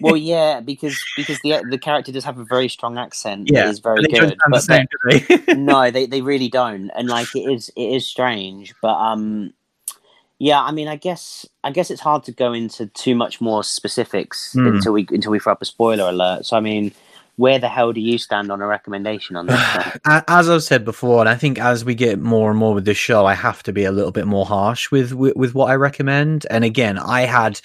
Well, 0.00 0.16
yeah, 0.16 0.58
because 0.60 0.96
because 1.16 1.38
the 1.44 1.62
the 1.70 1.78
character 1.78 2.10
does 2.10 2.24
have 2.24 2.38
a 2.38 2.44
very 2.44 2.68
strong 2.68 2.98
accent. 2.98 3.48
Yeah, 3.52 3.68
is 3.68 3.78
very 3.78 4.02
But 4.02 4.10
good. 4.10 4.36
sound 4.42 4.54
the 4.54 4.60
same, 4.60 4.86
they? 5.46 5.54
no, 5.54 5.88
they 5.92 6.06
they 6.06 6.20
really 6.20 6.48
don't, 6.48 6.90
and 6.96 7.08
like 7.08 7.28
it 7.36 7.48
is 7.48 7.70
it 7.76 7.88
is 7.94 8.04
strange, 8.06 8.74
but 8.82 8.94
um, 8.94 9.52
yeah, 10.40 10.60
I 10.60 10.72
mean, 10.72 10.88
I 10.88 10.96
guess 10.96 11.46
I 11.62 11.70
guess 11.70 11.92
it's 11.92 12.00
hard 12.00 12.24
to 12.24 12.32
go 12.32 12.52
into 12.52 12.86
too 12.86 13.14
much 13.14 13.40
more 13.40 13.62
specifics 13.62 14.52
Hmm. 14.54 14.66
until 14.66 14.92
we 14.92 15.06
until 15.10 15.30
we 15.30 15.38
throw 15.38 15.52
up 15.52 15.62
a 15.62 15.64
spoiler 15.64 16.08
alert. 16.08 16.44
So 16.44 16.56
I 16.56 16.60
mean, 16.60 16.90
where 17.36 17.58
the 17.58 17.68
hell 17.68 17.92
do 17.92 18.00
you 18.00 18.18
stand 18.18 18.50
on 18.50 18.60
a 18.60 18.66
recommendation 18.66 19.36
on 19.36 19.46
this? 19.46 19.60
as 20.04 20.48
I've 20.48 20.62
said 20.62 20.84
before, 20.84 21.20
and 21.20 21.28
I 21.28 21.34
think 21.34 21.58
as 21.58 21.84
we 21.84 21.94
get 21.94 22.20
more 22.20 22.50
and 22.50 22.58
more 22.58 22.74
with 22.74 22.84
this 22.84 22.98
show, 22.98 23.26
I 23.26 23.34
have 23.34 23.62
to 23.64 23.72
be 23.72 23.84
a 23.84 23.92
little 23.92 24.12
bit 24.12 24.26
more 24.26 24.46
harsh 24.46 24.90
with 24.90 25.12
with, 25.12 25.36
with 25.36 25.54
what 25.54 25.70
I 25.70 25.74
recommend. 25.74 26.46
And 26.50 26.64
again, 26.64 26.98
I 26.98 27.22
had 27.22 27.60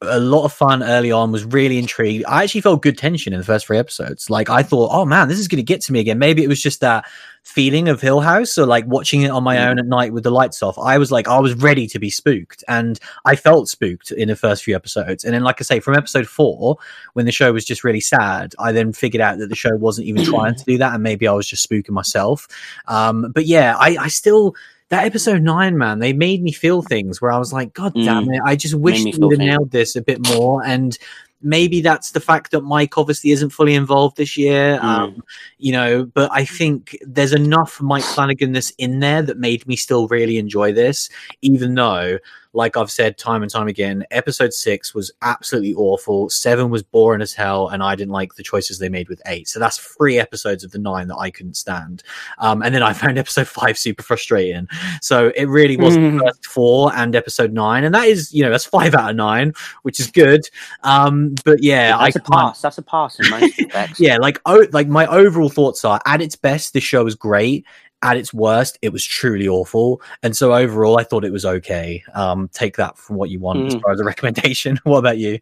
a 0.00 0.20
lot 0.20 0.44
of 0.44 0.52
fun 0.52 0.82
early 0.82 1.10
on 1.10 1.32
was 1.32 1.44
really 1.44 1.76
intrigued 1.76 2.24
i 2.26 2.44
actually 2.44 2.60
felt 2.60 2.82
good 2.82 2.96
tension 2.96 3.32
in 3.32 3.40
the 3.40 3.44
first 3.44 3.66
three 3.66 3.78
episodes 3.78 4.30
like 4.30 4.48
i 4.48 4.62
thought 4.62 4.90
oh 4.92 5.04
man 5.04 5.26
this 5.26 5.40
is 5.40 5.48
going 5.48 5.56
to 5.56 5.62
get 5.62 5.80
to 5.80 5.92
me 5.92 5.98
again 5.98 6.20
maybe 6.20 6.44
it 6.44 6.48
was 6.48 6.62
just 6.62 6.80
that 6.80 7.04
feeling 7.48 7.88
of 7.88 8.00
hill 8.00 8.20
house 8.20 8.58
or 8.58 8.66
like 8.66 8.86
watching 8.86 9.22
it 9.22 9.30
on 9.30 9.42
my 9.42 9.56
Mm. 9.56 9.70
own 9.70 9.78
at 9.78 9.86
night 9.86 10.12
with 10.12 10.22
the 10.22 10.30
lights 10.30 10.62
off 10.62 10.78
i 10.78 10.98
was 10.98 11.10
like 11.10 11.26
i 11.26 11.38
was 11.38 11.54
ready 11.54 11.86
to 11.86 11.98
be 11.98 12.10
spooked 12.10 12.62
and 12.68 13.00
i 13.24 13.34
felt 13.34 13.68
spooked 13.70 14.10
in 14.12 14.28
the 14.28 14.36
first 14.36 14.62
few 14.62 14.76
episodes 14.76 15.24
and 15.24 15.32
then 15.32 15.42
like 15.42 15.56
i 15.58 15.62
say 15.64 15.80
from 15.80 15.94
episode 15.96 16.26
four 16.28 16.76
when 17.14 17.24
the 17.24 17.32
show 17.32 17.50
was 17.50 17.64
just 17.64 17.84
really 17.84 18.00
sad 18.00 18.54
i 18.58 18.70
then 18.70 18.92
figured 18.92 19.22
out 19.22 19.38
that 19.38 19.48
the 19.48 19.56
show 19.56 19.74
wasn't 19.76 20.06
even 20.06 20.24
trying 20.34 20.54
to 20.54 20.64
do 20.64 20.76
that 20.76 20.92
and 20.92 21.02
maybe 21.02 21.26
i 21.26 21.32
was 21.32 21.48
just 21.48 21.66
spooking 21.68 21.90
myself 21.90 22.46
um 22.86 23.32
but 23.34 23.46
yeah 23.46 23.74
i 23.78 23.96
i 23.98 24.08
still 24.08 24.54
that 24.90 25.04
episode 25.04 25.42
nine, 25.42 25.76
man, 25.76 25.98
they 25.98 26.14
made 26.14 26.42
me 26.42 26.50
feel 26.50 26.80
things 26.80 27.20
where 27.20 27.30
I 27.30 27.36
was 27.36 27.52
like, 27.52 27.74
God 27.74 27.92
damn 27.92 28.24
Mm. 28.24 28.36
it, 28.36 28.40
I 28.42 28.56
just 28.56 28.74
wish 28.74 29.04
they 29.04 29.12
would 29.18 29.32
have 29.38 29.46
nailed 29.46 29.70
this 29.70 29.94
a 29.96 30.00
bit 30.00 30.26
more. 30.30 30.64
And 30.64 30.96
maybe 31.40 31.80
that's 31.80 32.12
the 32.12 32.20
fact 32.20 32.50
that 32.50 32.62
Mike 32.62 32.98
obviously 32.98 33.30
isn't 33.30 33.50
fully 33.50 33.74
involved 33.74 34.16
this 34.16 34.36
year. 34.36 34.78
Mm. 34.78 34.84
Um, 34.84 35.22
you 35.58 35.72
know, 35.72 36.04
but 36.04 36.30
I 36.32 36.44
think 36.44 36.96
there's 37.02 37.32
enough 37.32 37.80
Mike 37.80 38.04
Flanaganness 38.04 38.72
in 38.78 39.00
there 39.00 39.22
that 39.22 39.38
made 39.38 39.66
me 39.66 39.76
still 39.76 40.08
really 40.08 40.38
enjoy 40.38 40.72
this, 40.72 41.08
even 41.42 41.74
though 41.74 42.18
like 42.54 42.76
I've 42.76 42.90
said 42.90 43.18
time 43.18 43.42
and 43.42 43.50
time 43.52 43.68
again, 43.68 44.04
episode 44.10 44.52
six 44.54 44.94
was 44.94 45.12
absolutely 45.22 45.74
awful. 45.74 46.30
Seven 46.30 46.70
was 46.70 46.82
boring 46.82 47.20
as 47.20 47.32
hell, 47.34 47.68
and 47.68 47.82
I 47.82 47.94
didn't 47.94 48.12
like 48.12 48.34
the 48.34 48.42
choices 48.42 48.78
they 48.78 48.88
made 48.88 49.08
with 49.08 49.20
eight. 49.26 49.48
So 49.48 49.58
that's 49.60 49.78
three 49.78 50.18
episodes 50.18 50.64
of 50.64 50.70
the 50.70 50.78
nine 50.78 51.08
that 51.08 51.16
I 51.18 51.30
couldn't 51.30 51.56
stand. 51.56 52.02
Um, 52.38 52.62
and 52.62 52.74
then 52.74 52.82
I 52.82 52.92
found 52.94 53.18
episode 53.18 53.48
five 53.48 53.76
super 53.76 54.02
frustrating. 54.02 54.66
So 55.02 55.30
it 55.36 55.44
really 55.46 55.76
was 55.76 55.96
Mhm. 55.96 56.18
the 56.18 56.24
first 56.24 56.46
four 56.46 56.92
and 56.94 57.14
episode 57.14 57.52
nine, 57.52 57.84
and 57.84 57.94
that 57.94 58.06
is 58.08 58.32
you 58.32 58.42
know 58.42 58.50
that's 58.50 58.64
five 58.64 58.94
out 58.94 59.10
of 59.10 59.16
nine, 59.16 59.52
which 59.82 60.00
is 60.00 60.10
good. 60.10 60.42
Um, 60.82 61.34
but 61.44 61.62
yeah, 61.62 61.96
I 61.98 62.06
That's 62.06 62.16
a 62.16 62.20
can't. 62.20 62.32
pass. 62.32 62.62
That's 62.62 62.78
a 62.78 62.82
pass 62.82 63.18
in 63.20 63.28
most 63.30 63.58
respects. 63.58 64.00
Yeah, 64.00 64.16
like 64.18 64.40
oh, 64.46 64.66
like 64.72 64.88
my 64.88 65.06
overall 65.06 65.50
thoughts 65.50 65.84
are 65.84 66.00
at 66.06 66.22
its 66.22 66.36
best, 66.36 66.72
this 66.72 66.82
show 66.84 67.06
is 67.06 67.14
great. 67.14 67.64
At 68.02 68.16
its 68.16 68.32
worst, 68.32 68.78
it 68.80 68.92
was 68.92 69.04
truly 69.04 69.48
awful. 69.48 70.00
And 70.22 70.36
so 70.36 70.54
overall, 70.54 70.98
I 71.00 71.04
thought 71.04 71.24
it 71.24 71.32
was 71.32 71.44
okay. 71.44 72.04
Um, 72.14 72.48
take 72.52 72.76
that 72.76 72.96
from 72.96 73.16
what 73.16 73.30
you 73.30 73.40
want 73.40 73.66
as 73.66 73.74
Mhm. 73.74 73.80
far 73.82 73.92
as 73.92 74.00
a 74.00 74.04
recommendation. 74.12 74.78
what 74.84 74.98
about 74.98 75.18
you? 75.18 75.40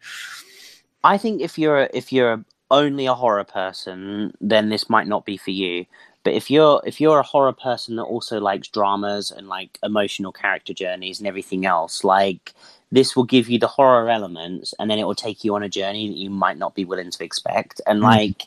I 1.05 1.19
think 1.19 1.41
if 1.43 1.59
you're 1.59 1.89
if 1.93 2.13
you're 2.13 2.45
only 2.71 3.07
a 3.07 3.15
horror 3.15 3.45
person, 3.45 4.33
then 4.41 4.71
this 4.71 4.89
might 4.89 5.07
not 5.07 5.25
be 5.25 5.37
for 5.37 5.51
you. 5.51 5.85
But 6.25 6.35
if 6.35 6.51
you're 6.51 6.81
if 6.85 7.01
you're 7.01 7.19
a 7.21 7.23
horror 7.23 7.53
person 7.53 7.97
that 7.97 8.05
also 8.05 8.41
likes 8.41 8.69
dramas 8.69 9.31
and 9.31 9.47
like 9.49 9.79
emotional 9.83 10.33
character 10.33 10.73
journeys 10.75 11.21
and 11.21 11.29
everything 11.29 11.67
else, 11.67 12.03
like 12.03 12.55
this 12.91 13.15
will 13.15 13.25
give 13.25 13.49
you 13.49 13.59
the 13.59 13.69
horror 13.69 14.09
elements, 14.09 14.75
and 14.79 14.91
then 14.91 14.99
it 14.99 15.05
will 15.05 15.15
take 15.15 15.45
you 15.45 15.55
on 15.55 15.63
a 15.63 15.69
journey 15.69 16.09
that 16.09 16.17
you 16.17 16.31
might 16.31 16.59
not 16.59 16.75
be 16.75 16.85
willing 16.85 17.11
to 17.11 17.25
expect. 17.25 17.81
And 17.87 18.01
Mhm. 18.01 18.05
like 18.05 18.43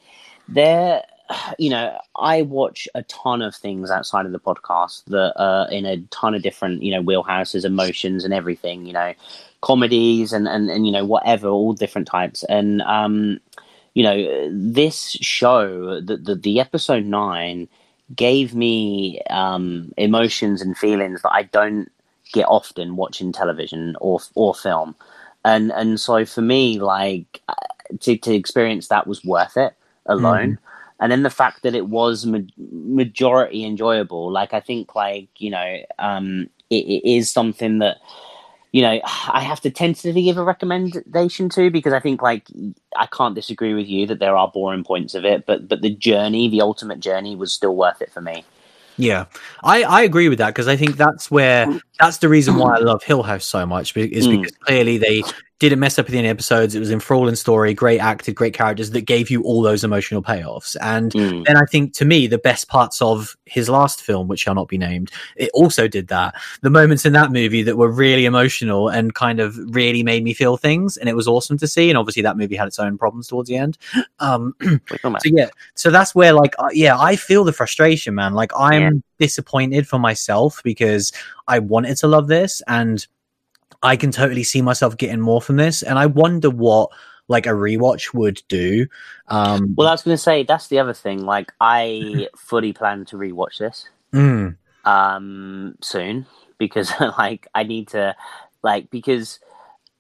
there, 0.47 1.03
you 1.59 1.69
know, 1.69 1.97
I 2.15 2.41
watch 2.43 2.87
a 2.95 3.03
ton 3.03 3.41
of 3.41 3.55
things 3.55 3.91
outside 3.91 4.25
of 4.25 4.31
the 4.31 4.39
podcast 4.39 5.05
that 5.05 5.33
are 5.37 5.69
in 5.69 5.85
a 5.85 5.97
ton 6.11 6.35
of 6.35 6.41
different 6.41 6.83
you 6.83 6.91
know 6.91 7.03
wheelhouses, 7.03 7.65
emotions, 7.65 8.23
and 8.23 8.33
everything. 8.33 8.85
You 8.85 8.93
know, 8.93 9.13
comedies 9.61 10.33
and 10.33 10.47
and 10.47 10.69
and 10.69 10.85
you 10.85 10.91
know 10.91 11.05
whatever, 11.05 11.47
all 11.47 11.73
different 11.73 12.07
types. 12.07 12.43
And 12.45 12.81
um, 12.83 13.39
you 13.93 14.03
know, 14.03 14.49
this 14.51 15.11
show, 15.21 16.01
the 16.01 16.17
the, 16.17 16.35
the 16.35 16.59
episode 16.59 17.05
nine, 17.05 17.67
gave 18.15 18.55
me 18.55 19.21
um 19.29 19.91
emotions 19.97 20.61
and 20.61 20.77
feelings 20.77 21.21
that 21.21 21.33
I 21.33 21.43
don't 21.43 21.91
get 22.31 22.45
often 22.47 22.95
watching 22.95 23.31
television 23.31 23.95
or 24.01 24.19
or 24.35 24.53
film. 24.53 24.95
And 25.45 25.71
and 25.71 25.99
so 25.99 26.25
for 26.25 26.41
me, 26.41 26.79
like 26.79 27.41
uh, 27.47 27.53
to 28.01 28.17
to 28.17 28.33
experience 28.33 28.87
that 28.87 29.07
was 29.07 29.23
worth 29.23 29.57
it 29.57 29.73
alone. 30.05 30.57
And 30.99 31.11
then 31.11 31.23
the 31.23 31.29
fact 31.29 31.63
that 31.63 31.75
it 31.75 31.87
was 31.87 32.25
ma- 32.25 32.39
majority 32.57 33.63
enjoyable, 33.63 34.31
like 34.31 34.53
I 34.53 34.59
think, 34.59 34.95
like 34.95 35.29
you 35.37 35.49
know, 35.49 35.77
um, 35.97 36.49
it, 36.69 36.85
it 36.85 37.09
is 37.09 37.31
something 37.31 37.79
that 37.79 37.97
you 38.71 38.81
know 38.81 38.99
I 39.33 39.41
have 39.41 39.61
to 39.61 39.71
tentatively 39.71 40.23
give 40.23 40.37
a 40.37 40.43
recommendation 40.43 41.49
to 41.49 41.69
because 41.71 41.93
I 41.93 41.99
think 41.99 42.21
like 42.21 42.47
I 42.95 43.05
can't 43.05 43.35
disagree 43.35 43.73
with 43.73 43.87
you 43.87 44.07
that 44.07 44.19
there 44.19 44.35
are 44.35 44.51
boring 44.51 44.83
points 44.83 45.15
of 45.15 45.25
it, 45.25 45.45
but 45.45 45.67
but 45.67 45.81
the 45.81 45.89
journey, 45.89 46.49
the 46.49 46.61
ultimate 46.61 46.99
journey, 46.99 47.35
was 47.35 47.53
still 47.53 47.75
worth 47.75 48.01
it 48.01 48.11
for 48.11 48.21
me. 48.21 48.43
Yeah, 48.97 49.25
I, 49.63 49.83
I 49.83 50.01
agree 50.01 50.27
with 50.27 50.39
that 50.39 50.49
because 50.49 50.67
I 50.67 50.75
think 50.75 50.97
that's 50.97 51.31
where 51.31 51.79
that's 51.99 52.17
the 52.17 52.27
reason 52.27 52.57
why 52.57 52.75
I 52.75 52.79
love 52.79 53.01
Hill 53.01 53.23
House 53.23 53.45
so 53.45 53.65
much 53.65 53.95
is 53.95 54.27
Mm. 54.27 54.41
because 54.41 54.51
clearly 54.57 54.97
they 54.97 55.23
didn't 55.59 55.79
mess 55.79 55.99
up 55.99 56.05
at 56.05 56.11
the 56.11 56.17
end 56.17 56.25
episodes. 56.27 56.73
It 56.73 56.79
was 56.79 56.89
in 56.89 56.93
enthralling 56.95 57.35
story, 57.35 57.73
great 57.73 57.99
acted, 57.99 58.33
great 58.35 58.53
characters 58.53 58.91
that 58.91 59.01
gave 59.01 59.29
you 59.29 59.43
all 59.43 59.61
those 59.61 59.83
emotional 59.83 60.23
payoffs. 60.23 60.77
And 60.81 61.11
Mm. 61.11 61.45
then 61.45 61.57
I 61.57 61.65
think 61.69 61.93
to 61.95 62.05
me 62.05 62.27
the 62.27 62.37
best 62.37 62.69
parts 62.69 63.01
of 63.01 63.35
his 63.45 63.67
last 63.69 64.01
film, 64.01 64.27
which 64.29 64.39
shall 64.39 64.55
not 64.55 64.69
be 64.69 64.77
named, 64.77 65.11
it 65.35 65.49
also 65.53 65.87
did 65.87 66.07
that. 66.07 66.35
The 66.61 66.69
moments 66.69 67.05
in 67.05 67.11
that 67.13 67.31
movie 67.31 67.61
that 67.63 67.75
were 67.77 67.91
really 67.91 68.25
emotional 68.25 68.87
and 68.87 69.13
kind 69.13 69.39
of 69.41 69.57
really 69.75 70.01
made 70.01 70.23
me 70.23 70.33
feel 70.33 70.55
things, 70.55 70.95
and 70.95 71.09
it 71.09 71.15
was 71.15 71.27
awesome 71.27 71.57
to 71.57 71.67
see. 71.67 71.89
And 71.89 71.97
obviously 71.97 72.23
that 72.23 72.37
movie 72.37 72.55
had 72.55 72.67
its 72.67 72.79
own 72.79 72.97
problems 72.97 73.27
towards 73.27 73.49
the 73.49 73.57
end. 73.57 73.77
Um, 74.21 74.53
What 74.59 74.67
are 74.67 74.71
you 74.71 74.79
talking 74.87 74.99
about? 75.11 75.21
so 75.23 75.29
yeah, 75.33 75.49
so 75.75 75.91
that's 75.91 76.13
where 76.13 76.33
like 76.33 76.53
uh, 76.59 76.67
yeah, 76.73 76.97
I 76.99 77.15
feel 77.15 77.43
the 77.45 77.53
frustration, 77.53 78.15
man. 78.15 78.33
Like 78.33 78.51
I'm 78.57 78.81
Yeah. 78.81 78.89
disappointed 79.17 79.87
for 79.87 79.97
myself 79.99 80.61
because 80.63 81.11
I 81.47 81.59
wanted 81.59 81.95
to 81.97 82.07
love 82.07 82.27
this 82.27 82.61
and 82.67 83.05
I 83.81 83.95
can 83.95 84.11
totally 84.11 84.43
see 84.43 84.61
myself 84.61 84.97
getting 84.97 85.21
more 85.21 85.41
from 85.41 85.55
this 85.55 85.83
and 85.83 85.97
I 85.97 86.05
wonder 86.05 86.49
what 86.49 86.91
like 87.29 87.45
a 87.45 87.51
rewatch 87.51 88.13
would 88.13 88.41
do. 88.47 88.87
Um 89.27 89.75
Well, 89.77 89.87
I 89.87 89.91
was 89.91 90.03
going 90.03 90.17
to 90.17 90.21
say 90.21 90.43
that's 90.43 90.67
the 90.67 90.79
other 90.79 90.93
thing. 90.93 91.25
Like, 91.25 91.53
I 91.61 92.27
fully 92.35 92.73
plan 92.73 93.05
to 93.05 93.15
rewatch 93.17 93.59
this 93.59 93.87
mm, 94.11 94.55
um, 94.83 95.75
soon 95.81 96.25
because, 96.57 96.91
like, 97.17 97.47
I 97.55 97.63
need 97.63 97.87
to, 97.89 98.15
like, 98.63 98.89
because 98.89 99.39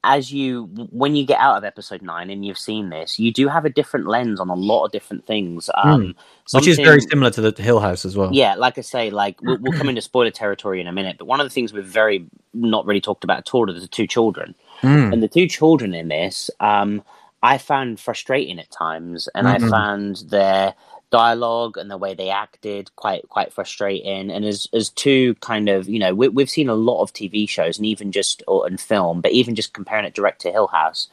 as 0.03 0.31
you 0.31 0.65
when 0.91 1.15
you 1.15 1.25
get 1.25 1.39
out 1.39 1.57
of 1.57 1.63
episode 1.63 2.01
nine 2.01 2.29
and 2.29 2.45
you've 2.45 2.57
seen 2.57 2.89
this, 2.89 3.19
you 3.19 3.33
do 3.33 3.47
have 3.49 3.65
a 3.65 3.69
different 3.69 4.07
lens 4.07 4.39
on 4.39 4.49
a 4.49 4.53
lot 4.55 4.85
of 4.85 4.91
different 4.91 5.25
things. 5.25 5.69
Um, 5.75 6.15
which 6.53 6.67
is 6.67 6.77
very 6.77 7.01
similar 7.01 7.31
to 7.31 7.41
the 7.41 7.61
Hill 7.61 7.79
House 7.79 8.05
as 8.05 8.15
well. 8.15 8.29
Yeah, 8.33 8.55
like 8.55 8.77
I 8.77 8.81
say, 8.81 9.09
like 9.09 9.41
we'll, 9.41 9.57
we'll 9.59 9.77
come 9.77 9.89
into 9.89 10.01
spoiler 10.01 10.31
territory 10.31 10.79
in 10.79 10.87
a 10.87 10.93
minute. 10.93 11.17
But 11.17 11.25
one 11.25 11.41
of 11.41 11.45
the 11.45 11.49
things 11.49 11.73
we've 11.73 11.83
very 11.83 12.25
not 12.53 12.85
really 12.85 13.01
talked 13.01 13.23
about 13.25 13.39
at 13.39 13.53
all 13.53 13.69
are 13.69 13.73
the 13.73 13.87
two 13.87 14.07
children. 14.07 14.55
Mm, 14.81 15.11
and 15.13 15.21
the 15.21 15.27
two 15.27 15.45
children 15.47 15.93
in 15.93 16.07
this 16.07 16.49
um 16.61 17.03
i 17.43 17.57
found 17.57 17.99
frustrating 17.99 18.59
at 18.59 18.71
times 18.71 19.27
and 19.35 19.45
Mhm. 19.45 19.67
i 19.67 19.69
found 19.69 20.23
their 20.29 20.73
dialogue 21.11 21.77
and 21.77 21.89
the 21.91 21.97
way 21.97 22.13
they 22.13 22.29
acted 22.29 22.95
quite 22.95 23.27
quite 23.29 23.53
frustrating. 23.53 24.31
And 24.31 24.45
as 24.45 24.67
as 24.73 24.89
two 24.89 25.35
kind 25.35 25.69
of 25.69 25.89
you 25.89 25.99
know 25.99 26.13
we, 26.15 26.29
we've 26.29 26.49
seen 26.49 26.69
a 26.69 26.75
lot 26.75 27.01
of 27.01 27.13
tv 27.13 27.47
shows 27.49 27.77
and 27.77 27.85
even 27.85 28.11
just 28.11 28.43
or 28.47 28.67
in 28.67 28.77
film 28.77 29.21
but 29.21 29.31
even 29.31 29.55
just 29.55 29.73
comparing 29.73 30.05
it 30.05 30.13
direct 30.15 30.41
to 30.41 30.51
hill 30.51 30.67
house 30.67 31.07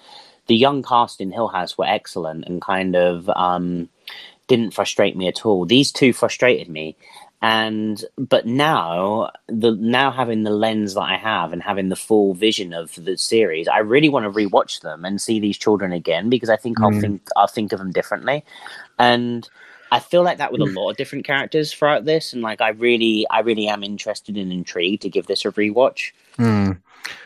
the 0.48 0.56
young 0.56 0.82
cast 0.82 1.20
in 1.20 1.32
hill 1.32 1.48
house 1.48 1.78
were 1.78 1.86
excellent 1.86 2.44
and 2.46 2.62
kind 2.62 2.96
of 2.96 3.28
um 3.30 3.88
didn't 4.48 4.74
frustrate 4.74 5.16
me 5.16 5.28
at 5.28 5.44
all. 5.46 5.64
These 5.64 5.92
two 5.92 6.12
frustrated 6.12 6.68
me. 6.68 6.96
And 7.42 8.02
but 8.16 8.46
now 8.46 9.30
the 9.48 9.72
now 9.72 10.10
having 10.10 10.44
the 10.44 10.50
lens 10.50 10.94
that 10.94 11.02
I 11.02 11.16
have 11.18 11.52
and 11.52 11.62
having 11.62 11.90
the 11.90 11.96
full 11.96 12.32
vision 12.34 12.72
of 12.72 12.94
the 12.96 13.18
series, 13.18 13.68
I 13.68 13.78
really 13.78 14.08
want 14.08 14.24
to 14.24 14.30
rewatch 14.30 14.80
them 14.80 15.04
and 15.04 15.20
see 15.20 15.38
these 15.38 15.58
children 15.58 15.92
again 15.92 16.30
because 16.30 16.48
I 16.48 16.56
think 16.56 16.80
I'll 16.80 16.92
Mm. 16.92 17.00
think 17.02 17.28
I'll 17.36 17.46
think 17.46 17.72
of 17.72 17.78
them 17.78 17.92
differently, 17.92 18.44
and 18.98 19.48
I 19.92 20.00
feel 20.00 20.22
like 20.22 20.38
that 20.38 20.52
with 20.52 20.60
a 20.60 20.64
lot 20.64 20.90
of 20.90 20.96
different 20.96 21.24
characters 21.24 21.72
throughout 21.72 22.04
this, 22.04 22.32
and 22.32 22.42
like 22.42 22.60
I 22.60 22.70
really 22.70 23.26
I 23.30 23.40
really 23.40 23.68
am 23.68 23.82
interested 23.82 24.36
and 24.36 24.52
intrigued 24.52 25.02
to 25.02 25.08
give 25.08 25.26
this 25.26 25.44
a 25.44 25.52
rewatch. 25.52 26.12
mm. 26.38 26.78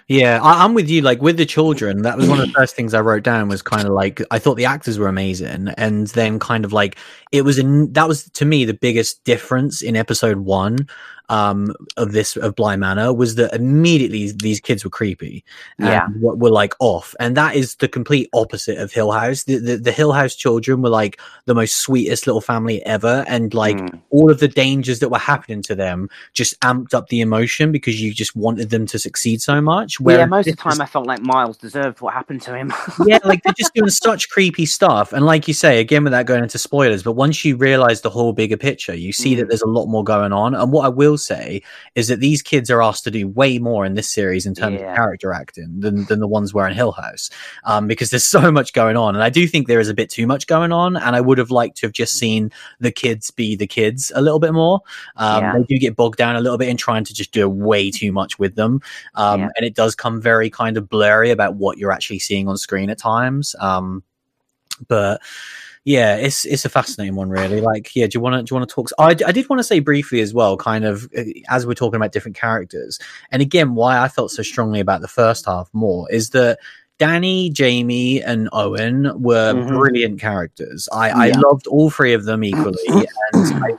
Yeah, 0.09 0.41
I, 0.43 0.64
I'm 0.64 0.75
with 0.75 0.91
you. 0.91 1.03
Like 1.03 1.23
with 1.23 1.37
the 1.37 1.47
children, 1.47 2.03
that 2.03 2.16
was 2.16 2.29
one 2.29 2.41
of 2.41 2.47
the 2.49 2.53
first 2.53 2.75
things 2.75 2.95
I 2.95 3.01
wrote 3.01 3.23
down. 3.23 3.49
Was 3.49 3.62
kind 3.62 3.87
of 3.87 3.93
like 3.93 4.21
I 4.33 4.39
thought 4.41 4.57
the 4.57 4.64
actors 4.64 4.99
were 4.99 5.07
amazing, 5.09 5.68
and 5.77 6.09
then 6.09 6.39
kind 6.41 6.64
of 6.64 6.73
like 6.73 6.99
it 7.31 7.43
was 7.43 7.59
in 7.59 7.93
that 7.93 8.09
was 8.09 8.25
to 8.31 8.45
me 8.45 8.64
the 8.64 8.75
biggest 8.75 9.23
difference 9.25 9.83
in 9.83 9.95
episode 9.97 10.39
one 10.39 10.89
um 11.29 11.73
of 11.97 12.11
this 12.11 12.37
of 12.37 12.57
Bly 12.57 12.75
Manor 12.75 13.12
was 13.12 13.37
that 13.37 13.55
immediately 13.55 14.33
these 14.33 14.59
kids 14.59 14.83
were 14.83 14.91
creepy 14.91 15.45
and 15.79 15.87
Yeah. 15.87 16.07
what 16.18 16.39
were 16.41 16.51
like 16.51 16.75
off, 16.81 17.14
and 17.21 17.37
that 17.37 17.55
is 17.55 17.77
the 17.77 17.87
complete 17.87 18.29
opposite 18.33 18.79
of 18.79 18.93
Hill 18.93 19.12
House. 19.12 19.45
The, 19.45 19.59
the 19.59 19.77
the 19.77 19.93
Hill 19.93 20.11
House 20.11 20.35
children 20.35 20.83
were 20.83 20.89
like 20.89 21.21
the 21.45 21.55
most 21.55 21.77
sweetest 21.77 22.27
little 22.27 22.41
family 22.41 22.85
ever, 22.85 23.25
and 23.29 23.55
like 23.55 23.77
Mm. 23.77 24.01
all 24.11 24.29
of 24.29 24.41
the 24.41 24.49
dangers 24.49 24.99
that 24.99 25.11
were 25.11 25.18
happening 25.18 25.62
to 25.62 25.77
them 25.77 26.09
just 26.33 26.59
amped 26.62 26.95
up 26.95 27.11
the 27.11 27.21
emotion 27.21 27.71
because 27.71 28.03
you 28.03 28.12
just 28.12 28.35
wanted 28.35 28.71
them 28.71 28.85
to 28.87 28.99
succeed 28.99 29.41
so 29.41 29.60
much. 29.61 29.97
yeah, 30.01 30.25
most 30.27 30.47
of 30.49 30.57
the 30.57 30.69
is- 30.69 30.77
time 30.77 30.81
I 30.81 30.87
felt 30.87 31.07
like 31.07 31.21
Miles 31.21 31.57
deserved 31.57 32.01
what 32.01 32.15
happened 32.15 32.43
to 32.43 32.55
him. 32.57 32.73
yeah, 33.07 33.19
like 33.25 33.43
they're 33.43 33.53
just 33.59 33.75
doing 33.75 33.91
such 33.91 34.29
creepy 34.31 34.67
stuff. 34.67 35.13
And 35.13 35.25
like 35.27 35.47
you 35.49 35.55
say, 35.55 35.81
again, 35.81 36.05
without 36.05 36.27
going 36.27 36.43
into 36.43 36.59
spoilers, 36.59 37.03
but 37.03 37.13
once 37.13 37.45
you 37.45 37.57
realize 37.57 38.01
the 38.01 38.11
whole 38.11 38.33
bigger 38.33 38.57
picture, 38.57 38.95
you 38.95 39.13
see 39.13 39.35
that 39.35 39.45
Mm. 39.47 39.49
there's 39.49 39.63
a 39.63 39.67
lot 39.67 39.87
more 39.87 40.05
going 40.05 40.33
on. 40.33 40.55
And 40.55 40.71
what 40.73 40.85
I 40.85 40.89
will 40.89 41.17
say 41.19 41.63
is 41.95 42.09
that 42.09 42.21
these 42.21 42.43
kids 42.43 42.71
are 42.71 42.83
asked 42.83 43.05
to 43.05 43.11
do 43.11 43.27
way 43.29 43.59
more 43.59 43.85
in 43.85 43.95
this 43.95 44.09
series 44.09 44.47
in 44.47 44.55
terms 44.55 44.81
Yeah. 44.81 44.91
of 44.91 44.97
character 44.97 45.33
acting 45.33 45.81
than, 45.81 46.05
than 46.07 46.21
the 46.21 46.29
ones 46.29 46.53
were 46.55 46.67
in 46.69 46.75
Hill 46.75 46.93
House. 46.93 47.31
Um, 47.65 47.87
because 47.87 48.11
there's 48.11 48.25
so 48.25 48.51
much 48.53 48.73
going 48.73 48.97
on. 48.97 49.15
And 49.15 49.23
I 49.25 49.31
do 49.31 49.47
think 49.47 49.67
there 49.67 49.81
is 49.81 49.89
a 49.89 49.95
bit 49.95 50.11
too 50.11 50.27
much 50.27 50.47
going 50.47 50.73
on. 50.73 50.97
And 50.97 51.17
I 51.17 51.21
would 51.21 51.39
have 51.39 51.51
liked 51.51 51.77
to 51.79 51.87
have 51.87 51.93
just 51.93 52.17
seen 52.19 52.51
the 52.81 52.91
kids 52.93 53.31
be 53.31 53.57
the 53.57 53.67
kids 53.67 54.13
a 54.15 54.21
little 54.23 54.39
bit 54.39 54.53
more. 54.53 54.81
Um, 55.17 55.43
Yeah. 55.43 55.53
They 55.59 55.63
do 55.65 55.79
get 55.79 55.97
bogged 55.97 56.19
down 56.19 56.37
a 56.37 56.41
little 56.41 56.59
bit 56.59 56.69
in 56.69 56.77
trying 56.77 57.05
to 57.05 57.15
just 57.15 57.33
do 57.33 57.49
way 57.49 57.91
too 57.91 58.13
much 58.13 58.39
with 58.39 58.55
them. 58.57 58.81
Um, 59.15 59.41
Yeah. 59.41 59.49
And 59.57 59.65
it 59.67 59.75
does 59.75 59.95
come 59.95 60.21
very 60.21 60.51
kind 60.51 60.77
of 60.77 60.89
blurry 60.89 61.31
about 61.31 61.55
what 61.57 61.79
you're 61.79 61.93
actually 61.93 62.19
seeing 62.19 62.49
on 62.49 62.57
screen 62.57 62.91
at 62.91 62.99
times. 62.99 63.55
Um, 63.61 64.03
but 64.89 65.21
yeah, 65.85 66.17
it's 66.17 66.45
it's 66.45 66.65
a 66.65 66.69
fascinating 66.69 67.15
one, 67.15 67.31
really. 67.31 67.61
Like, 67.61 67.95
yeah, 67.97 68.07
do 68.07 68.17
you 68.17 68.21
want 68.21 68.35
to 68.35 68.43
do 68.43 68.55
you 68.55 68.59
want 68.59 68.69
to 68.69 68.75
talk? 68.75 68.91
I, 68.99 69.11
I 69.27 69.33
did 69.33 69.49
want 69.49 69.61
to 69.61 69.65
say 69.65 69.81
briefly 69.81 70.21
as 70.21 70.35
well, 70.35 70.57
kind 70.57 70.85
of 70.85 71.09
uh, 71.17 71.23
as 71.49 71.67
we're 71.67 71.75
talking 71.75 71.97
about 71.97 72.13
different 72.13 72.37
characters, 72.37 72.99
and 73.31 73.41
again, 73.41 73.75
why 73.75 73.99
I 73.99 74.09
felt 74.09 74.31
so 74.31 74.43
strongly 74.43 74.81
about 74.81 75.01
the 75.01 75.09
first 75.09 75.47
half 75.47 75.71
more 75.73 76.11
is 76.11 76.31
that. 76.31 76.59
Dani, 76.99 77.51
Jamie, 77.51 78.23
and 78.23 78.51
Owen 78.53 79.23
were 79.23 79.55
Mhm. 79.55 79.69
brilliant 79.69 80.21
characters. 80.21 80.87
I, 80.93 81.09
I 81.09 81.29
loved 81.31 81.67
all 81.67 81.89
three 81.89 82.13
of 82.13 82.27
them 82.27 82.45
equally, 82.45 82.77
and 83.33 83.65
I, 83.65 83.71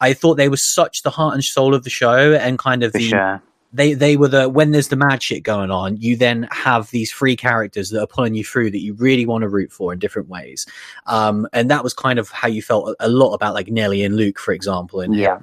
I 0.00 0.14
thought 0.14 0.36
they 0.36 0.48
were 0.48 0.56
such 0.56 1.02
the 1.02 1.10
heart 1.10 1.34
and 1.34 1.44
soul 1.44 1.74
of 1.74 1.84
the 1.84 1.90
show, 1.90 2.32
and 2.32 2.58
kind 2.58 2.82
of 2.82 2.92
For 2.92 2.98
the 2.98 3.04
sure. 3.04 3.42
They 3.72 3.94
they 3.94 4.16
were 4.16 4.28
the 4.28 4.48
when 4.48 4.72
there's 4.72 4.88
the 4.88 4.96
mad 4.96 5.22
shit 5.22 5.42
going 5.42 5.70
on, 5.70 5.96
you 5.96 6.16
then 6.16 6.48
have 6.50 6.90
these 6.90 7.12
three 7.12 7.36
characters 7.36 7.90
that 7.90 8.00
are 8.00 8.06
pulling 8.06 8.34
you 8.34 8.44
through 8.44 8.72
that 8.72 8.80
you 8.80 8.94
really 8.94 9.26
want 9.26 9.42
to 9.42 9.48
root 9.48 9.72
for 9.72 9.92
in 9.92 9.98
different 9.98 10.28
ways. 10.28 10.66
Um, 11.06 11.46
and 11.52 11.70
that 11.70 11.84
was 11.84 11.94
kind 11.94 12.18
of 12.18 12.30
how 12.30 12.48
you 12.48 12.62
felt 12.62 12.96
a 12.98 13.08
lot 13.08 13.34
about 13.34 13.54
like 13.54 13.68
Nellie 13.68 14.02
and 14.02 14.16
Luke, 14.16 14.38
for 14.38 14.52
example. 14.52 15.00
In 15.00 15.12
Yeah. 15.12 15.38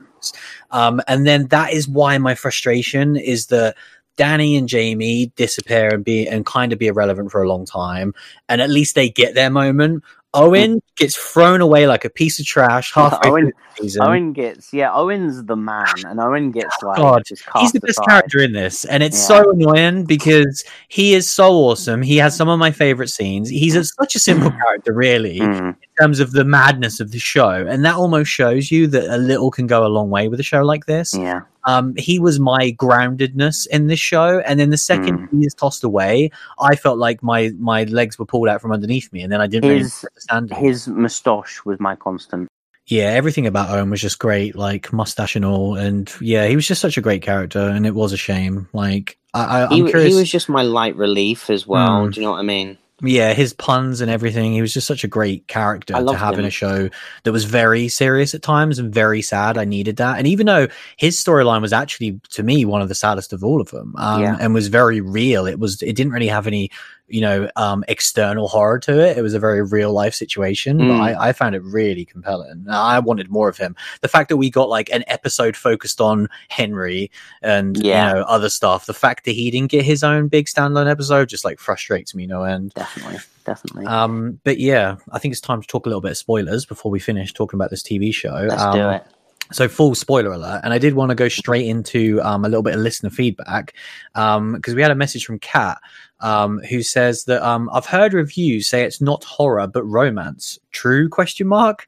Um, 0.71 1.01
and 1.07 1.25
then 1.25 1.47
that 1.47 1.71
is 1.71 1.87
why 1.87 2.17
my 2.17 2.35
frustration 2.35 3.15
is 3.15 3.47
that 3.47 3.75
Dani 4.17 4.57
and 4.57 4.67
Jamie 4.67 5.31
disappear 5.35 5.93
and 5.93 6.03
be 6.03 6.27
and 6.27 6.45
kind 6.45 6.73
of 6.73 6.79
be 6.79 6.87
irrelevant 6.87 7.31
for 7.31 7.43
a 7.43 7.47
long 7.47 7.65
time, 7.65 8.13
and 8.49 8.61
at 8.61 8.69
least 8.69 8.95
they 8.95 9.09
get 9.09 9.35
their 9.35 9.51
moment. 9.51 10.03
Owen 10.33 10.81
gets 10.97 11.15
thrown 11.15 11.61
away 11.61 11.87
like 11.87 12.05
a 12.05 12.09
piece 12.09 12.39
of 12.39 12.45
trash 12.45 12.93
halfway 12.93 13.29
Owen- 13.29 13.43
through 13.45 13.53
the 13.77 13.81
season. 13.83 14.01
Owen 14.03 14.33
gets 14.33 14.73
yeah, 14.73 14.93
Owen's 14.93 15.43
the 15.45 15.55
man, 15.55 15.85
and 16.05 16.19
Owen 16.19 16.51
gets 16.51 16.75
like 16.83 16.97
God, 16.97 17.23
He's 17.59 17.71
the 17.71 17.79
best 17.79 17.91
aside. 17.99 18.05
character 18.07 18.39
in 18.39 18.51
this, 18.51 18.85
and 18.85 19.01
it's 19.01 19.17
Yeah. 19.17 19.41
so 19.43 19.51
annoying 19.51 20.03
because 20.05 20.63
he 20.89 21.13
is 21.13 21.29
so 21.31 21.53
awesome. 21.53 22.01
He 22.01 22.17
has 22.17 22.35
some 22.35 22.49
of 22.49 22.59
my 22.59 22.71
favorite 22.71 23.09
scenes. 23.09 23.49
He's 23.49 23.75
a, 23.75 23.83
such 23.85 24.15
a 24.15 24.19
simple 24.19 24.51
character, 24.65 24.93
really, 24.93 25.39
Mm, 25.39 25.75
terms 25.99 26.19
of 26.19 26.31
the 26.31 26.43
madness 26.45 26.99
of 26.99 27.11
the 27.11 27.19
show, 27.19 27.49
and 27.67 27.83
that 27.85 27.95
almost 27.95 28.29
shows 28.31 28.71
you 28.71 28.87
that 28.87 29.13
a 29.13 29.17
little 29.17 29.51
can 29.51 29.67
go 29.67 29.85
a 29.85 29.87
long 29.89 30.09
way 30.09 30.27
with 30.27 30.39
a 30.39 30.43
show 30.43 30.61
like 30.63 30.85
this. 30.85 31.13
yeah, 31.15 31.41
Um, 31.65 31.93
he 31.97 32.19
was 32.19 32.39
my 32.39 32.71
groundedness 32.71 33.67
in 33.67 33.87
this 33.87 33.99
show, 33.99 34.39
and 34.39 34.59
then 34.59 34.69
the 34.69 34.77
second 34.77 35.19
Mm. 35.19 35.27
he 35.31 35.45
is 35.45 35.53
tossed 35.53 35.83
away, 35.83 36.31
I 36.59 36.75
felt 36.75 36.97
like 36.97 37.21
my 37.23 37.51
my 37.59 37.83
legs 37.85 38.17
were 38.19 38.25
pulled 38.25 38.47
out 38.47 38.61
from 38.61 38.71
underneath 38.71 39.11
me, 39.11 39.21
and 39.21 39.31
then 39.31 39.41
I 39.41 39.47
didn't 39.47 39.69
really 39.69 39.81
His- 39.83 40.05
understand. 40.29 40.51
it. 40.51 40.57
his 40.57 40.87
moustache 40.87 41.61
was 41.65 41.79
my 41.79 41.95
constant. 41.95 42.47
yeah, 42.89 43.05
everything 43.19 43.45
about 43.45 43.69
Owen 43.69 43.89
was 43.89 43.99
just 44.01 44.17
great, 44.17 44.55
like 44.55 44.93
mustache 44.93 45.35
and 45.35 45.43
all, 45.43 45.75
and 45.75 46.09
yeah, 46.21 46.47
he 46.47 46.55
was 46.55 46.65
just 46.67 46.79
such 46.81 46.97
a 46.97 47.01
great 47.01 47.21
character, 47.21 47.59
and 47.59 47.85
it 47.85 47.93
was 47.95 48.13
a 48.13 48.17
shame. 48.17 48.67
Like 48.73 49.17
I, 49.33 49.43
I, 49.43 49.65
I'm 49.65 49.71
He, 49.71 49.91
he 50.09 50.15
was 50.15 50.29
just 50.31 50.47
my 50.47 50.61
light 50.61 50.95
relief 50.95 51.49
as 51.49 51.67
well. 51.67 52.05
Mm. 52.07 52.13
Do 52.13 52.19
you 52.21 52.25
know 52.25 52.31
what 52.31 52.39
I 52.39 52.43
mean? 52.43 52.77
Yeah, 53.01 53.33
his 53.33 53.53
puns 53.53 54.01
and 54.01 54.09
everything. 54.09 54.53
He 54.53 54.61
was 54.61 54.73
just 54.73 54.87
such 54.87 55.03
a 55.03 55.07
great 55.07 55.47
character 55.47 55.93
to 55.93 56.17
have 56.17 56.39
in 56.39 56.45
a 56.45 56.49
show 56.49 56.89
that 57.23 57.31
was 57.31 57.45
very 57.45 57.89
serious 57.89 58.33
at 58.33 58.41
times 58.41 58.79
and 58.79 58.91
very 58.93 59.21
sad. 59.21 59.57
I 59.57 59.65
needed 59.65 59.97
that. 59.97 60.17
And 60.17 60.25
even 60.27 60.47
though 60.47 60.67
his 60.97 61.15
storyline 61.15 61.61
was 61.61 61.73
actually 61.73 62.19
to 62.31 62.41
me 62.41 62.65
one 62.65 62.81
of 62.81 62.89
the 62.89 62.95
saddest 62.95 63.33
of 63.33 63.43
all 63.43 63.61
of 63.61 63.69
them, 63.69 63.93
um, 63.97 64.21
Yeah. 64.23 64.37
and 64.39 64.53
was 64.53 64.67
very 64.67 64.99
real. 65.01 65.45
It 65.45 65.59
was. 65.59 65.81
It 65.83 65.95
didn't 65.95 66.11
really 66.11 66.27
have 66.27 66.47
any, 66.47 66.71
you 67.09 67.21
know, 67.21 67.49
um, 67.55 67.83
external 67.87 68.47
horror 68.47 68.79
to 68.79 68.99
it. 68.99 69.17
It 69.17 69.21
was 69.21 69.33
a 69.33 69.39
very 69.39 69.61
real 69.63 69.93
life 69.93 70.13
situation. 70.13 70.77
But 70.77 70.83
Mm. 70.85 70.99
I, 70.99 71.29
I 71.29 71.33
found 71.33 71.55
it 71.55 71.63
really 71.63 72.03
compelling. 72.05 72.65
I 72.69 72.99
wanted 72.99 73.29
more 73.29 73.47
of 73.49 73.57
him. 73.57 73.75
The 74.01 74.07
fact 74.07 74.29
that 74.29 74.37
we 74.37 74.49
got 74.49 74.67
like 74.69 74.89
an 74.91 75.03
episode 75.07 75.55
focused 75.55 76.01
on 76.01 76.27
Henry 76.49 77.09
and 77.41 77.77
Yeah. 77.77 78.09
you 78.09 78.13
know 78.15 78.21
other 78.23 78.49
stuff. 78.49 78.85
The 78.85 78.93
fact 78.93 79.25
that 79.25 79.31
he 79.31 79.49
didn't 79.51 79.71
get 79.71 79.85
his 79.85 80.03
own 80.03 80.27
big 80.27 80.47
standalone 80.47 80.89
episode 80.89 81.29
just 81.29 81.45
like 81.45 81.59
frustrates 81.59 82.13
me 82.13 82.27
no 82.27 82.43
end. 82.43 82.73
Definitely, 82.73 83.19
definitely. 83.45 83.85
Um, 83.85 84.39
but 84.43 84.59
yeah, 84.59 84.97
I 85.11 85.19
think 85.19 85.31
it's 85.31 85.41
time 85.41 85.61
to 85.61 85.67
talk 85.67 85.85
a 85.85 85.89
little 85.89 86.01
bit 86.01 86.11
of 86.11 86.17
spoilers 86.17 86.65
before 86.65 86.91
we 86.91 86.99
finish 86.99 87.33
talking 87.33 87.57
about 87.57 87.69
this 87.69 87.83
TV 87.83 88.13
show. 88.13 88.33
Let's 88.49 88.61
um, 88.61 88.75
do 88.75 88.89
it. 88.89 89.05
So, 89.51 89.67
full 89.67 89.95
spoiler 89.95 90.31
alert, 90.31 90.61
and 90.63 90.73
I 90.73 90.77
did 90.77 90.93
want 90.93 91.09
to 91.09 91.15
go 91.15 91.29
straight 91.29 91.65
into 91.65 92.21
um, 92.21 92.45
a 92.45 92.49
little 92.49 92.63
bit 92.63 92.75
of 92.75 92.81
listener 92.81 93.09
feedback 93.09 93.73
because 94.13 94.75
we 94.75 94.81
had 94.81 94.91
a 94.91 94.95
message 94.95 95.25
from 95.25 95.39
Kat 95.39 95.77
um, 96.19 96.59
who 96.69 96.81
says 96.81 97.25
that 97.25 97.41
um, 97.47 97.69
I've 97.73 97.85
heard 97.85 98.13
reviews 98.13 98.67
say 98.67 98.83
it's 98.83 99.01
not 99.01 99.23
horror 99.23 99.67
but 99.67 99.83
romance. 99.83 100.59
True? 100.71 101.09
Question 101.09 101.47
mark. 101.47 101.87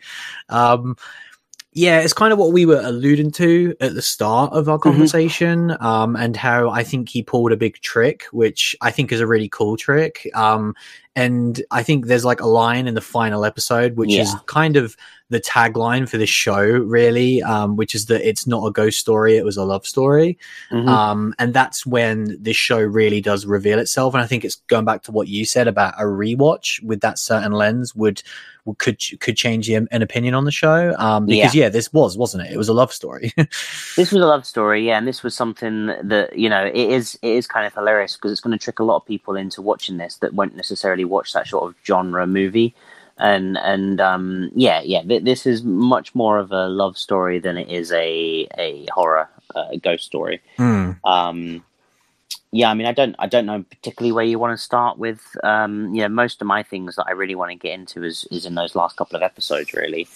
Um, 0.50 0.96
yeah, 1.74 2.00
it's 2.00 2.14
kind 2.14 2.34
of 2.34 2.40
what 2.40 2.52
we 2.52 2.66
were 2.66 2.82
alluding 2.84 3.32
to 3.32 3.76
at 3.80 3.94
the 3.94 4.02
start 4.02 4.52
of 4.54 4.68
our 4.68 4.80
conversation, 4.80 5.78
um, 5.80 6.16
and 6.16 6.36
how 6.36 6.70
I 6.70 6.84
think 6.84 7.10
he 7.10 7.22
pulled 7.22 7.52
a 7.52 7.58
big 7.58 7.76
trick, 7.82 8.24
which 8.32 8.76
I 8.82 8.90
think 8.90 9.12
is 9.12 9.20
a 9.20 9.28
really 9.28 9.50
cool 9.50 9.78
trick. 9.78 10.28
And 11.16 11.62
I 11.72 11.84
think 11.84 12.06
there's 12.06 12.26
like 12.26 12.40
a 12.40 12.48
line 12.48 12.88
in 12.88 12.94
the 12.94 13.02
final 13.02 13.44
episode, 13.44 13.98
which 13.98 14.14
is 14.14 14.34
kind 14.46 14.78
of 14.78 14.96
the 15.30 15.40
tagline 15.40 16.10
for 16.10 16.18
this 16.18 16.30
show, 16.30 16.64
really, 16.64 17.42
um, 17.44 17.76
which 17.76 17.94
is 17.94 18.08
that 18.08 18.28
it's 18.28 18.48
not 18.48 18.66
a 18.66 18.72
ghost 18.72 19.00
story, 19.00 19.38
it 19.38 19.46
was 19.46 19.58
a 19.58 19.64
love 19.64 19.86
story. 19.86 20.38
Mhm. 20.72 20.88
Um, 20.88 21.36
and 21.38 21.54
that's 21.54 21.86
when 21.86 22.36
this 22.42 22.58
show 22.58 22.80
really 22.80 23.22
does 23.22 23.46
reveal 23.46 23.78
itself. 23.78 24.14
And 24.16 24.24
I 24.24 24.28
think 24.28 24.44
it's 24.44 24.56
going 24.68 24.86
back 24.86 25.04
to 25.04 25.12
what 25.12 25.28
you 25.28 25.46
said 25.46 25.68
about 25.68 25.94
a 26.00 26.06
rewatch 26.06 26.82
with 26.84 27.02
that 27.02 27.20
certain 27.20 27.52
lens 27.52 27.94
would, 27.94 28.24
would 28.66 28.80
could 28.80 29.00
could 29.20 29.38
change 29.38 29.68
the, 29.68 29.76
an 29.76 30.02
opinion 30.02 30.34
on 30.34 30.46
the 30.46 30.52
show. 30.52 30.96
Um, 30.98 31.26
because 31.28 31.56
yeah. 31.56 31.70
this 31.70 31.94
was 31.94 32.18
wasn't 32.18 32.48
it? 32.48 32.54
It 32.54 32.58
was 32.58 32.70
a 32.70 32.74
love 32.74 32.92
story. 32.92 33.32
this 33.38 34.12
was 34.12 34.14
a 34.14 34.28
love 34.28 34.46
story, 34.46 34.86
yeah, 34.86 34.98
and 34.98 35.08
this 35.08 35.24
was 35.24 35.36
something 35.36 35.88
that 36.04 36.38
you 36.38 36.50
know 36.50 36.66
it 36.66 36.76
is 36.76 37.18
it 37.22 37.30
is 37.30 37.48
kind 37.48 37.66
of 37.66 37.74
hilarious 37.74 38.16
because 38.16 38.32
it's 38.32 38.42
going 38.42 38.58
to 38.58 38.64
trick 38.64 38.80
a 38.80 38.84
lot 38.84 38.98
of 38.98 39.06
people 39.06 39.36
into 39.36 39.62
watching 39.62 39.98
this 39.98 40.18
that 40.18 40.34
won't 40.34 40.56
necessarily 40.56 40.99
watch 41.06 41.34
that 41.34 41.48
sort 41.48 41.70
of 41.70 41.76
genre 41.86 42.26
movie, 42.28 42.74
and 43.18 43.58
and 43.58 44.00
um, 44.00 44.52
yeah, 44.56 44.82
yeah, 44.82 45.02
th- 45.04 45.24
this 45.24 45.46
is 45.46 45.64
much 45.64 46.16
more 46.16 46.38
of 46.40 46.52
a 46.52 46.68
love 46.68 46.98
story 46.98 47.40
than 47.40 47.58
it 47.58 47.70
is 47.70 47.92
a 47.92 48.48
a 48.58 48.88
horror 48.92 49.30
uh, 49.56 49.76
ghost 49.82 50.06
story. 50.06 50.42
Mm. 50.58 50.98
Um, 51.04 51.64
yeah, 52.52 52.72
I 52.72 52.74
mean, 52.74 52.88
I 52.88 52.94
don't, 52.94 53.16
I 53.20 53.28
don't 53.28 53.46
know 53.46 53.64
particularly 53.70 54.12
where 54.12 54.26
you 54.26 54.40
want 54.40 54.58
to 54.58 54.64
start 54.64 54.98
with. 54.98 55.22
Um, 55.44 55.94
you 55.94 56.02
know, 56.02 56.10
most 56.10 56.42
of 56.42 56.48
my 56.48 56.64
things 56.64 56.96
that 56.96 57.06
I 57.08 57.12
really 57.12 57.36
want 57.36 57.52
to 57.52 57.56
get 57.56 57.78
into 57.78 58.04
is 58.04 58.26
is 58.32 58.46
in 58.46 58.56
those 58.56 58.76
last 58.76 58.98
couple 58.98 59.16
of 59.16 59.22
episodes, 59.22 59.74
really. 59.74 60.08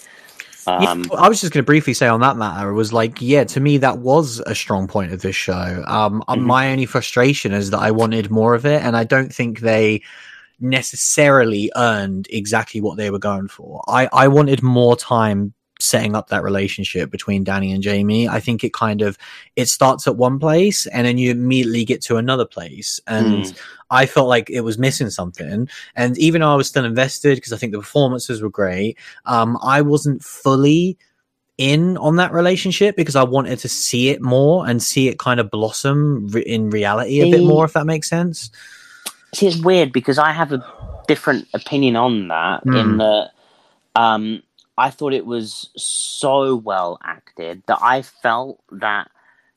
Um, 0.66 1.04
yeah, 1.12 1.18
I 1.18 1.28
was 1.28 1.42
just 1.42 1.52
going 1.52 1.64
to 1.64 1.66
briefly 1.66 1.94
say 1.94 2.08
on 2.08 2.22
that 2.22 2.38
matter 2.38 2.74
was 2.74 2.94
like, 2.94 3.22
yeah, 3.22 3.44
to 3.44 3.60
me 3.60 3.78
that 3.80 4.00
was 4.00 4.40
a 4.46 4.56
strong 4.56 4.88
point 4.88 5.12
of 5.12 5.22
this 5.22 5.36
show. 5.36 5.84
Um, 5.88 6.24
Mhm. 6.28 6.42
my 6.42 6.72
only 6.72 6.86
frustration 6.86 7.52
is 7.52 7.70
that 7.72 7.80
I 7.80 7.92
wanted 7.92 8.32
more 8.32 8.56
of 8.56 8.66
it, 8.66 8.82
and 8.82 8.96
I 8.96 9.04
don't 9.04 9.34
think 9.34 9.60
they 9.60 10.02
necessarily 10.64 11.72
earned 11.76 12.28
exactly 12.30 12.82
what 12.82 12.98
they 12.98 13.10
were 13.10 13.20
going 13.20 13.48
for. 13.48 13.84
I 13.88 14.10
I 14.12 14.28
wanted 14.28 14.64
more 14.64 14.96
time 14.96 15.54
setting 15.80 16.16
up 16.16 16.30
that 16.30 16.44
relationship 16.44 17.12
between 17.12 17.44
Dani 17.44 17.74
and 17.74 17.84
Jamie. 17.84 18.28
I 18.28 18.40
think 18.40 18.64
it 18.64 18.74
kind 18.74 19.02
of 19.02 19.18
it 19.56 19.68
starts 19.68 20.08
at 20.08 20.16
one 20.16 20.40
place 20.40 20.88
and 20.88 21.06
then 21.06 21.18
you 21.18 21.32
immediately 21.32 21.84
get 21.84 22.02
to 22.04 22.18
another 22.18 22.46
place 22.46 23.00
and 23.06 23.44
Mm. 23.44 23.60
I 23.90 24.08
felt 24.08 24.28
like 24.28 24.50
it 24.50 24.62
was 24.62 24.80
missing 24.80 25.12
something. 25.12 25.70
And 25.96 26.18
even 26.18 26.42
though 26.42 26.52
I 26.52 26.56
was 26.56 26.68
still 26.68 26.84
invested 26.84 27.36
because 27.36 27.54
I 27.54 27.58
think 27.58 27.74
the 27.74 27.80
performances 27.80 28.42
were 28.42 28.50
great, 28.50 28.98
um, 29.26 29.58
I 29.62 29.82
wasn't 29.82 30.24
fully 30.24 30.98
in 31.60 31.98
on 31.98 32.16
that 32.16 32.34
relationship 32.34 32.96
because 32.96 33.16
I 33.16 33.24
wanted 33.24 33.60
to 33.60 33.70
see 33.70 34.10
it 34.10 34.22
more 34.22 34.68
and 34.68 34.82
see 34.82 35.10
it 35.10 35.20
kind 35.20 35.40
of 35.40 35.52
blossom 35.52 36.28
re- 36.30 36.42
in 36.42 36.72
reality 36.72 37.22
a 37.22 37.30
bit 37.30 37.44
more, 37.44 37.66
if 37.66 37.74
that 37.74 37.86
makes 37.86 38.10
sense. 38.10 38.50
See, 39.34 39.48
it's 39.48 39.58
weird 39.58 39.92
because 39.92 40.18
I 40.20 40.32
have 40.32 40.52
a 40.52 40.64
different 41.08 41.48
opinion 41.54 41.96
on 41.96 42.28
that. 42.28 42.64
Hmm. 42.64 42.76
In 42.76 42.98
that, 42.98 43.32
um, 43.96 44.44
I 44.78 44.90
thought 44.90 45.14
it 45.14 45.26
was 45.26 45.70
so 45.76 46.56
well 46.56 47.00
acted 47.04 47.64
that 47.68 47.80
I 47.82 48.02
felt 48.02 48.62
that 48.72 49.10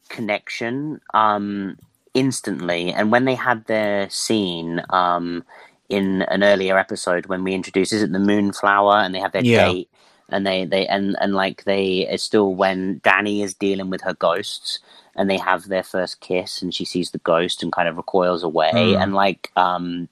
connection 0.09 1.01
um, 1.14 1.79
instantly. 2.14 2.93
And 2.93 3.11
when 3.11 3.24
they 3.24 3.35
had 3.35 3.66
their 3.66 4.09
scene 4.11 4.83
um, 4.91 5.45
in 5.89 6.22
an 6.22 6.43
earlier 6.43 6.79
episode, 6.79 7.27
when 7.27 7.45
we 7.45 7.55
introduced, 7.55 7.93
is 7.93 8.03
it 8.03 8.12
the 8.12 8.18
Moonflower, 8.18 8.97
and 8.97 9.14
they 9.14 9.20
have 9.20 9.33
their 9.33 9.43
Yeah. 9.45 9.68
date, 9.68 9.91
and 10.29 10.47
they 10.47 10.64
they 10.64 10.87
and 10.87 11.16
and 11.20 11.35
like 11.35 11.64
they 11.64 12.07
it's 12.09 12.22
still 12.22 12.55
when 12.55 13.01
Dani 13.01 13.43
is 13.43 13.55
dealing 13.55 13.91
with 13.91 14.03
her 14.03 14.14
ghosts. 14.14 14.79
And 15.18 15.31
they 15.31 15.39
have 15.39 15.68
their 15.68 15.83
first 15.83 16.20
kiss, 16.20 16.61
and 16.61 16.74
she 16.74 16.85
sees 16.85 17.11
the 17.11 17.16
ghost 17.16 17.62
and 17.62 17.72
kind 17.72 17.89
of 17.89 17.97
recoils 17.97 18.43
away. 18.43 18.70
Hmm. 18.70 19.01
And 19.01 19.14
like, 19.14 19.51
um, 19.57 20.11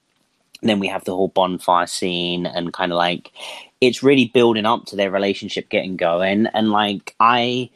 then 0.67 0.79
we 0.79 0.87
have 0.87 1.03
the 1.03 1.15
whole 1.15 1.27
bonfire 1.27 1.87
scene 1.87 2.45
and 2.45 2.73
kind 2.73 2.91
of 2.91 2.97
like 2.97 3.31
it's 3.81 4.03
really 4.03 4.31
building 4.33 4.65
up 4.65 4.85
to 4.85 4.95
their 4.95 5.11
relationship 5.11 5.69
getting 5.69 5.95
going 5.95 6.47
and 6.47 6.71
like 6.71 7.15
i 7.19 7.69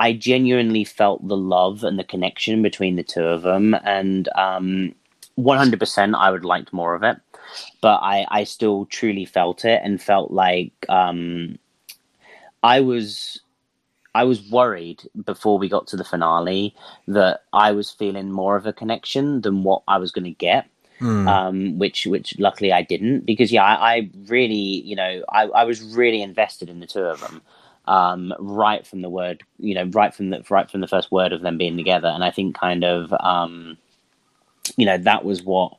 i 0.00 0.12
genuinely 0.12 0.84
felt 0.84 1.26
the 1.26 1.36
love 1.36 1.84
and 1.84 1.98
the 1.98 2.04
connection 2.04 2.62
between 2.62 2.96
the 2.96 3.02
two 3.02 3.24
of 3.24 3.42
them 3.42 3.74
and 3.84 4.28
um 4.36 4.94
100% 5.38 6.14
i 6.14 6.30
would 6.30 6.44
liked 6.44 6.72
more 6.72 6.94
of 6.94 7.02
it 7.02 7.16
but 7.80 7.98
i 8.02 8.26
i 8.30 8.44
still 8.44 8.86
truly 8.86 9.24
felt 9.24 9.64
it 9.64 9.80
and 9.84 10.00
felt 10.00 10.30
like 10.30 10.72
um 10.88 11.58
i 12.64 12.80
was 12.80 13.40
I 14.14 14.24
was 14.24 14.50
worried 14.50 15.02
before 15.24 15.58
we 15.58 15.70
got 15.70 15.88
to 15.88 15.96
the 15.96 16.04
finale 16.04 16.76
that 17.08 17.44
I 17.52 17.72
was 17.72 17.90
feeling 17.90 18.32
more 18.32 18.56
of 18.56 18.66
a 18.66 18.72
connection 18.72 19.42
than 19.42 19.64
what 19.64 19.82
I 19.88 19.98
was 19.98 20.12
going 20.12 20.26
to 20.26 20.32
get 20.32 20.68
Mm. 21.00 21.28
um, 21.28 21.78
which 21.78 22.06
which 22.06 22.38
luckily 22.38 22.72
I 22.72 22.82
didn't 22.82 23.26
because 23.26 23.52
yeah, 23.52 23.64
I, 23.64 23.96
I 23.96 24.10
really 24.28 24.54
you 24.82 24.96
know 24.96 25.24
I, 25.30 25.44
I 25.46 25.64
was 25.64 25.82
really 25.82 26.22
invested 26.22 26.70
in 26.70 26.80
the 26.80 26.86
two 26.86 27.02
of 27.04 27.20
them 27.20 27.42
um, 27.86 28.34
right 28.40 28.86
from 28.86 29.02
the 29.02 29.10
word 29.10 29.42
you 29.58 29.74
know 29.74 29.86
right 29.92 30.14
from 30.14 30.30
the 30.30 30.44
right 30.50 30.70
from 30.70 30.82
the 30.82 30.88
first 30.88 31.12
word 31.12 31.32
of 31.32 31.42
them 31.42 31.58
being 31.58 31.76
together, 31.76 32.08
and 32.08 32.24
I 32.24 32.30
think 32.30 32.56
kind 32.58 32.84
of 32.84 33.12
um, 33.20 33.76
you 34.76 34.86
know 34.86 34.98
that 34.98 35.24
was 35.24 35.42
what 35.42 35.74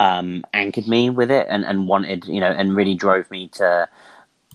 um, 0.00 0.44
anchored 0.54 0.88
me 0.88 1.10
with 1.10 1.30
it 1.30 1.46
and, 1.50 1.64
and 1.64 1.88
wanted 1.88 2.26
you 2.26 2.40
know 2.40 2.50
and 2.50 2.76
really 2.76 2.94
drove 2.94 3.30
me 3.30 3.48
to 3.54 3.88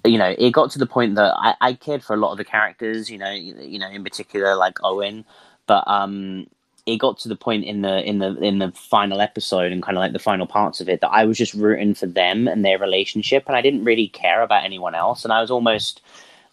you 0.03 0.17
know 0.17 0.35
it 0.37 0.51
got 0.51 0.71
to 0.71 0.79
the 0.79 0.85
point 0.85 1.15
that 1.15 1.33
I, 1.37 1.55
I 1.61 1.73
cared 1.73 2.03
for 2.03 2.13
a 2.13 2.17
lot 2.17 2.31
of 2.31 2.37
the 2.37 2.43
characters 2.43 3.09
you 3.09 3.17
know 3.17 3.31
you, 3.31 3.55
you 3.59 3.79
know 3.79 3.89
in 3.89 4.03
particular 4.03 4.55
like 4.55 4.77
Owen. 4.83 5.25
But 5.65 5.87
um 5.87 6.47
it 6.85 6.97
got 6.97 7.17
to 7.19 7.29
the 7.29 7.35
point 7.35 7.63
in 7.63 7.81
the 7.81 8.03
in 8.07 8.19
the 8.19 8.35
in 8.43 8.59
the 8.59 8.71
final 8.71 9.21
episode 9.21 9.71
and 9.71 9.81
kind 9.81 9.97
of 9.97 10.01
like 10.01 10.13
the 10.13 10.19
final 10.19 10.45
parts 10.45 10.81
of 10.81 10.89
it 10.89 11.01
that 11.01 11.11
I 11.11 11.25
was 11.25 11.37
just 11.37 11.53
rooting 11.53 11.93
for 11.93 12.07
them 12.07 12.47
and 12.47 12.63
their 12.65 12.77
relationship, 12.77 13.45
and 13.47 13.55
I 13.55 13.61
didn't 13.61 13.85
really 13.85 14.07
care 14.09 14.41
about 14.41 14.65
anyone 14.65 14.95
else, 14.95 15.23
and 15.23 15.31
I 15.31 15.41
was 15.41 15.49
almost 15.49 16.01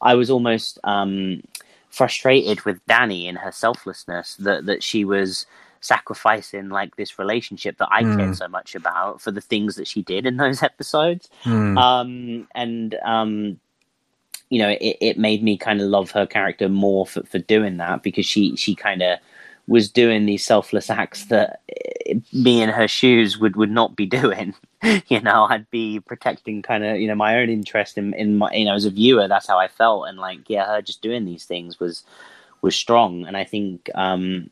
I 0.00 0.14
was 0.14 0.30
almost 0.30 0.78
um, 0.84 1.42
frustrated 1.90 2.64
with 2.64 2.84
Dani 2.86 3.28
and 3.28 3.38
her 3.38 3.50
selflessness 3.50 4.36
that 4.36 4.66
that 4.66 4.82
she 4.82 5.04
was 5.04 5.46
sacrificing 5.80 6.68
like 6.68 6.96
this 6.96 7.18
relationship 7.18 7.78
that 7.78 7.88
I 7.90 8.02
mm. 8.02 8.16
cared 8.16 8.36
so 8.36 8.48
much 8.48 8.74
about 8.74 9.20
for 9.20 9.30
the 9.30 9.40
things 9.40 9.76
that 9.76 9.88
she 9.88 10.02
did 10.02 10.26
in 10.26 10.36
those 10.36 10.62
episodes. 10.62 11.28
Mm. 11.44 11.78
Um, 11.78 12.48
and 12.54 12.94
um, 13.04 13.60
you 14.50 14.58
know, 14.58 14.70
it, 14.70 14.96
it 15.00 15.18
made 15.18 15.42
me 15.42 15.56
kind 15.56 15.80
of 15.80 15.88
love 15.88 16.10
her 16.10 16.26
character 16.26 16.68
more 16.68 17.06
for, 17.06 17.22
for 17.22 17.38
doing 17.38 17.78
that 17.78 18.02
because 18.02 18.26
she 18.26 18.56
she 18.56 18.74
kind 18.74 19.02
of 19.02 19.18
was 19.70 19.88
doing 19.88 20.26
these 20.26 20.44
selfless 20.44 20.90
acts 20.90 21.26
that 21.26 21.60
eh, 22.06 22.14
me 22.32 22.60
in 22.60 22.68
her 22.68 22.88
shoes 22.88 23.38
would, 23.38 23.54
would 23.54 23.70
not 23.70 23.94
be 23.94 24.04
doing. 24.20 24.52
you 25.06 25.20
know, 25.20 25.46
I'd 25.48 25.70
be 25.70 26.00
protecting 26.00 26.60
kind 26.60 26.84
of, 26.84 26.98
you 26.98 27.06
know, 27.06 27.14
my 27.14 27.38
own 27.38 27.48
interest 27.48 27.96
in, 27.96 28.12
in 28.14 28.36
my, 28.36 28.50
you 28.52 28.64
know, 28.64 28.74
as 28.74 28.84
a 28.84 28.90
viewer, 28.90 29.28
that's 29.28 29.46
how 29.46 29.58
I 29.58 29.68
felt. 29.68 30.08
And 30.08 30.18
like, 30.18 30.50
yeah, 30.50 30.66
her 30.66 30.82
just 30.82 31.02
doing 31.02 31.24
these 31.24 31.44
things 31.44 31.78
was, 31.78 32.02
was 32.62 32.74
strong. 32.74 33.26
And 33.26 33.36
I 33.36 33.44
think, 33.44 33.88
um, 33.94 34.50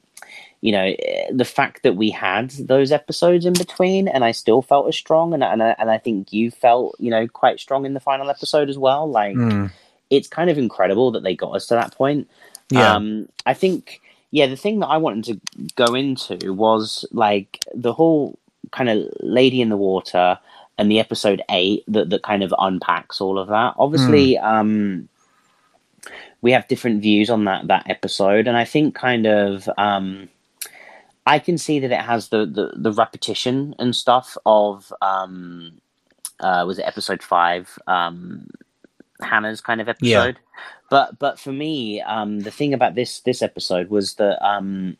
you 0.61 0.73
know, 0.73 0.95
the 1.31 1.45
fact 1.45 1.83
that 1.85 1.97
we 1.97 2.11
had 2.11 2.51
those 2.51 2.91
episodes 2.91 3.47
in 3.47 3.53
between 3.53 4.09
and 4.09 4.25
I 4.25 4.33
still 4.33 4.61
felt 4.61 4.89
as 4.89 4.97
strong. 4.97 5.33
And, 5.33 5.45
and, 5.45 5.63
I, 5.63 5.77
and 5.79 5.91
I 5.91 5.99
think 5.99 6.33
you 6.33 6.51
felt, 6.51 6.97
you 6.99 7.11
know, 7.11 7.29
quite 7.29 7.61
strong 7.61 7.87
in 7.87 7.95
the 7.95 8.01
final 8.01 8.29
episode 8.29 8.69
as 8.69 8.77
well. 8.77 9.09
Like, 9.09 9.37
mm. 9.37 9.71
it's 10.11 10.27
kind 10.27 10.51
of 10.51 10.59
incredible 10.59 11.13
that 11.13 11.23
they 11.23 11.37
got 11.37 11.55
us 11.55 11.67
to 11.69 11.75
that 11.75 11.95
point. 11.95 12.29
Yeah. 12.71 12.95
Um, 12.95 13.29
I 13.47 13.55
think, 13.55 14.01
yeah, 14.31 14.47
the 14.47 14.57
thing 14.57 14.81
that 14.81 14.89
I 14.89 14.97
wanted 14.97 15.25
to 15.25 15.75
go 15.77 15.95
into 15.95 16.53
was 16.53 17.05
like 17.13 17.61
the 17.73 17.93
whole 17.93 18.37
kind 18.73 18.89
of 18.89 19.09
Lady 19.21 19.61
in 19.61 19.69
the 19.69 19.77
Water 19.77 20.39
and 20.77 20.91
the 20.91 21.01
episode 21.01 21.43
eight 21.49 21.85
that, 21.89 22.11
that 22.11 22.23
kind 22.23 22.43
of 22.43 22.53
unpacks 22.59 23.21
all 23.21 23.39
of 23.39 23.49
that. 23.49 23.75
Obviously, 23.79 24.35
mm. 24.35 24.43
um, 24.43 25.09
we 26.41 26.53
have 26.53 26.69
different 26.69 27.03
views 27.03 27.31
on 27.31 27.45
that 27.47 27.67
that 27.67 27.89
episode, 27.91 28.47
and 28.47 28.57
I 28.57 28.65
think 28.65 28.95
kind 28.95 29.27
of 29.27 29.69
um, 29.77 30.29
I 31.29 31.39
can 31.41 31.59
see 31.59 31.81
that 31.81 31.93
it 31.93 32.01
has 32.01 32.31
the, 32.31 32.47
the, 32.47 32.73
the 32.75 32.91
repetition 32.91 33.75
and 33.79 33.95
stuff 33.95 34.39
of 34.47 34.91
um, 35.03 35.83
uh, 36.41 36.65
was 36.67 36.79
it 36.79 36.87
episode 36.87 37.23
five 37.23 37.79
um, 37.87 38.49
Hannah's 39.21 39.61
kind 39.61 39.83
of 39.83 39.91
episode. 39.91 40.37
Yeah. 40.37 40.63
But 40.89 41.19
but 41.19 41.39
for 41.39 41.53
me, 41.53 42.01
um, 42.01 42.41
the 42.41 42.51
thing 42.51 42.73
about 42.73 42.95
this 42.95 43.21
this 43.21 43.43
episode 43.43 43.91
was 43.91 44.15
that 44.15 44.43
um, 44.43 44.97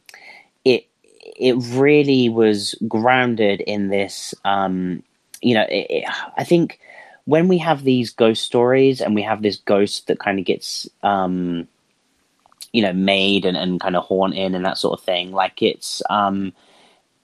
it 0.67 0.87
it 1.17 1.55
really 1.71 2.29
was 2.29 2.75
grounded 2.87 3.63
in 3.63 3.89
this. 3.89 4.35
Um, 4.45 5.03
you 5.41 5.55
know, 5.55 5.63
it, 5.63 5.87
it, 5.89 6.05
I 6.37 6.45
think 6.45 6.79
when 7.25 7.49
we 7.49 7.57
have 7.59 7.85
these 7.85 8.11
ghost 8.11 8.43
stories 8.43 9.01
and 9.01 9.15
we 9.15 9.23
have 9.23 9.41
this 9.41 9.57
ghost 9.57 10.09
that 10.09 10.19
kind 10.19 10.39
of 10.39 10.45
gets 10.45 10.87
um, 11.03 11.69
you 12.73 12.83
know 12.83 12.93
made 12.93 13.45
and, 13.45 13.57
and 13.57 13.81
kind 13.81 13.97
of 13.97 14.05
haunting 14.05 14.55
and 14.55 14.65
that 14.65 14.79
sort 14.79 14.99
of 14.99 15.05
thing, 15.05 15.33
like 15.33 15.63
it's 15.63 16.03
um, 16.11 16.53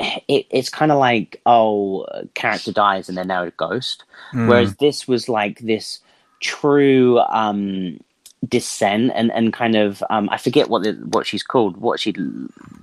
it, 0.01 0.47
it's 0.51 0.69
kind 0.69 0.93
of 0.93 0.99
like 0.99 1.41
oh 1.47 2.07
character 2.35 2.73
dies 2.73 3.09
and 3.09 3.17
they're 3.17 3.25
now 3.25 3.45
a 3.45 3.51
ghost 3.53 4.05
mm. 4.33 4.49
whereas 4.49 4.75
this 4.77 5.07
was 5.07 5.29
like 5.29 5.61
this 5.61 6.01
true 6.41 7.21
um 7.21 7.99
descent 8.49 9.13
and 9.15 9.33
and 9.33 9.53
kind 9.53 9.77
of 9.77 10.03
um 10.11 10.29
I 10.31 10.39
forget 10.39 10.69
what 10.69 10.83
the, 10.83 10.93
what 10.93 11.27
she's 11.27 11.43
called. 11.43 11.77
What 11.77 12.01
she 12.01 12.15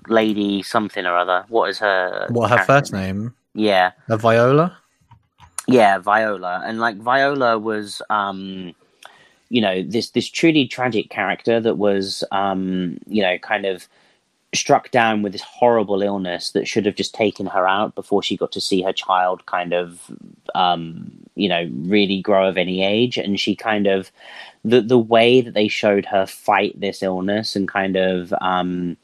lady 0.08 0.64
something 0.64 1.06
or 1.06 1.16
other. 1.16 1.46
What 1.50 1.70
is 1.70 1.80
her? 1.80 2.28
What 2.30 2.50
her 2.50 2.64
first 2.66 2.94
name? 2.94 3.34
Yeah, 3.54 3.92
a 4.10 4.18
Viola. 4.18 4.78
Yeah, 5.68 6.00
Viola, 6.00 6.64
and 6.66 6.80
like 6.80 6.98
Viola 6.98 7.58
was 7.60 8.02
um 8.10 8.74
you 9.52 9.62
know 9.62 9.84
this 9.84 10.12
this 10.12 10.30
truly 10.30 10.68
tragic 10.68 11.10
character 11.10 11.60
that 11.60 11.78
was 11.78 12.24
um 12.32 12.98
you 13.08 13.22
know 13.22 13.38
kind 13.40 13.66
of 13.66 13.88
struck 14.54 14.92
down 14.92 15.22
with 15.22 15.32
this 15.32 15.42
horrible 15.42 16.02
illness 16.02 16.52
that 16.52 16.68
should 16.68 16.86
have 16.86 16.96
just 16.96 17.14
taken 17.14 17.46
her 17.46 17.66
out 17.68 17.96
before 17.96 18.22
she 18.22 18.36
got 18.36 18.52
to 18.52 18.60
see 18.60 18.82
her 18.82 18.92
child 18.92 19.46
kind 19.46 19.74
of 19.74 20.12
um 20.56 21.22
you 21.36 21.50
know 21.50 21.70
really 21.84 22.22
grow 22.22 22.48
of 22.48 22.58
any 22.58 22.84
age. 22.84 23.18
And 23.18 23.40
she 23.40 23.56
kind 23.56 23.88
of 23.88 24.12
the 24.64 24.82
the 24.82 25.00
way 25.00 25.42
that 25.42 25.54
they 25.54 25.68
showed 25.68 26.06
her 26.06 26.26
fight 26.26 26.80
this 26.80 27.02
illness 27.02 27.56
and 27.56 27.68
kind 27.68 27.96
of 27.96 28.34
um, 28.42 28.98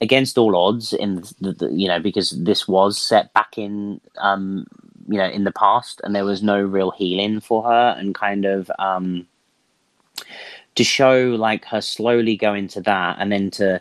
against 0.00 0.36
all 0.36 0.56
odds 0.56 0.92
in 0.92 1.22
the, 1.40 1.52
the, 1.52 1.70
you 1.72 1.88
know 1.88 1.98
because 1.98 2.30
this 2.30 2.66
was 2.68 3.00
set 3.00 3.32
back 3.32 3.56
in 3.56 4.00
um, 4.18 4.66
you 5.08 5.18
know 5.18 5.28
in 5.28 5.44
the 5.44 5.52
past 5.52 6.00
and 6.04 6.14
there 6.14 6.24
was 6.24 6.42
no 6.42 6.60
real 6.60 6.90
healing 6.90 7.40
for 7.40 7.62
her 7.62 7.96
and 7.98 8.14
kind 8.14 8.44
of 8.44 8.70
um, 8.78 9.26
to 10.74 10.84
show 10.84 11.36
like 11.38 11.64
her 11.66 11.80
slowly 11.80 12.36
go 12.36 12.54
into 12.54 12.80
that 12.80 13.16
and 13.18 13.30
then 13.30 13.50
to 13.50 13.80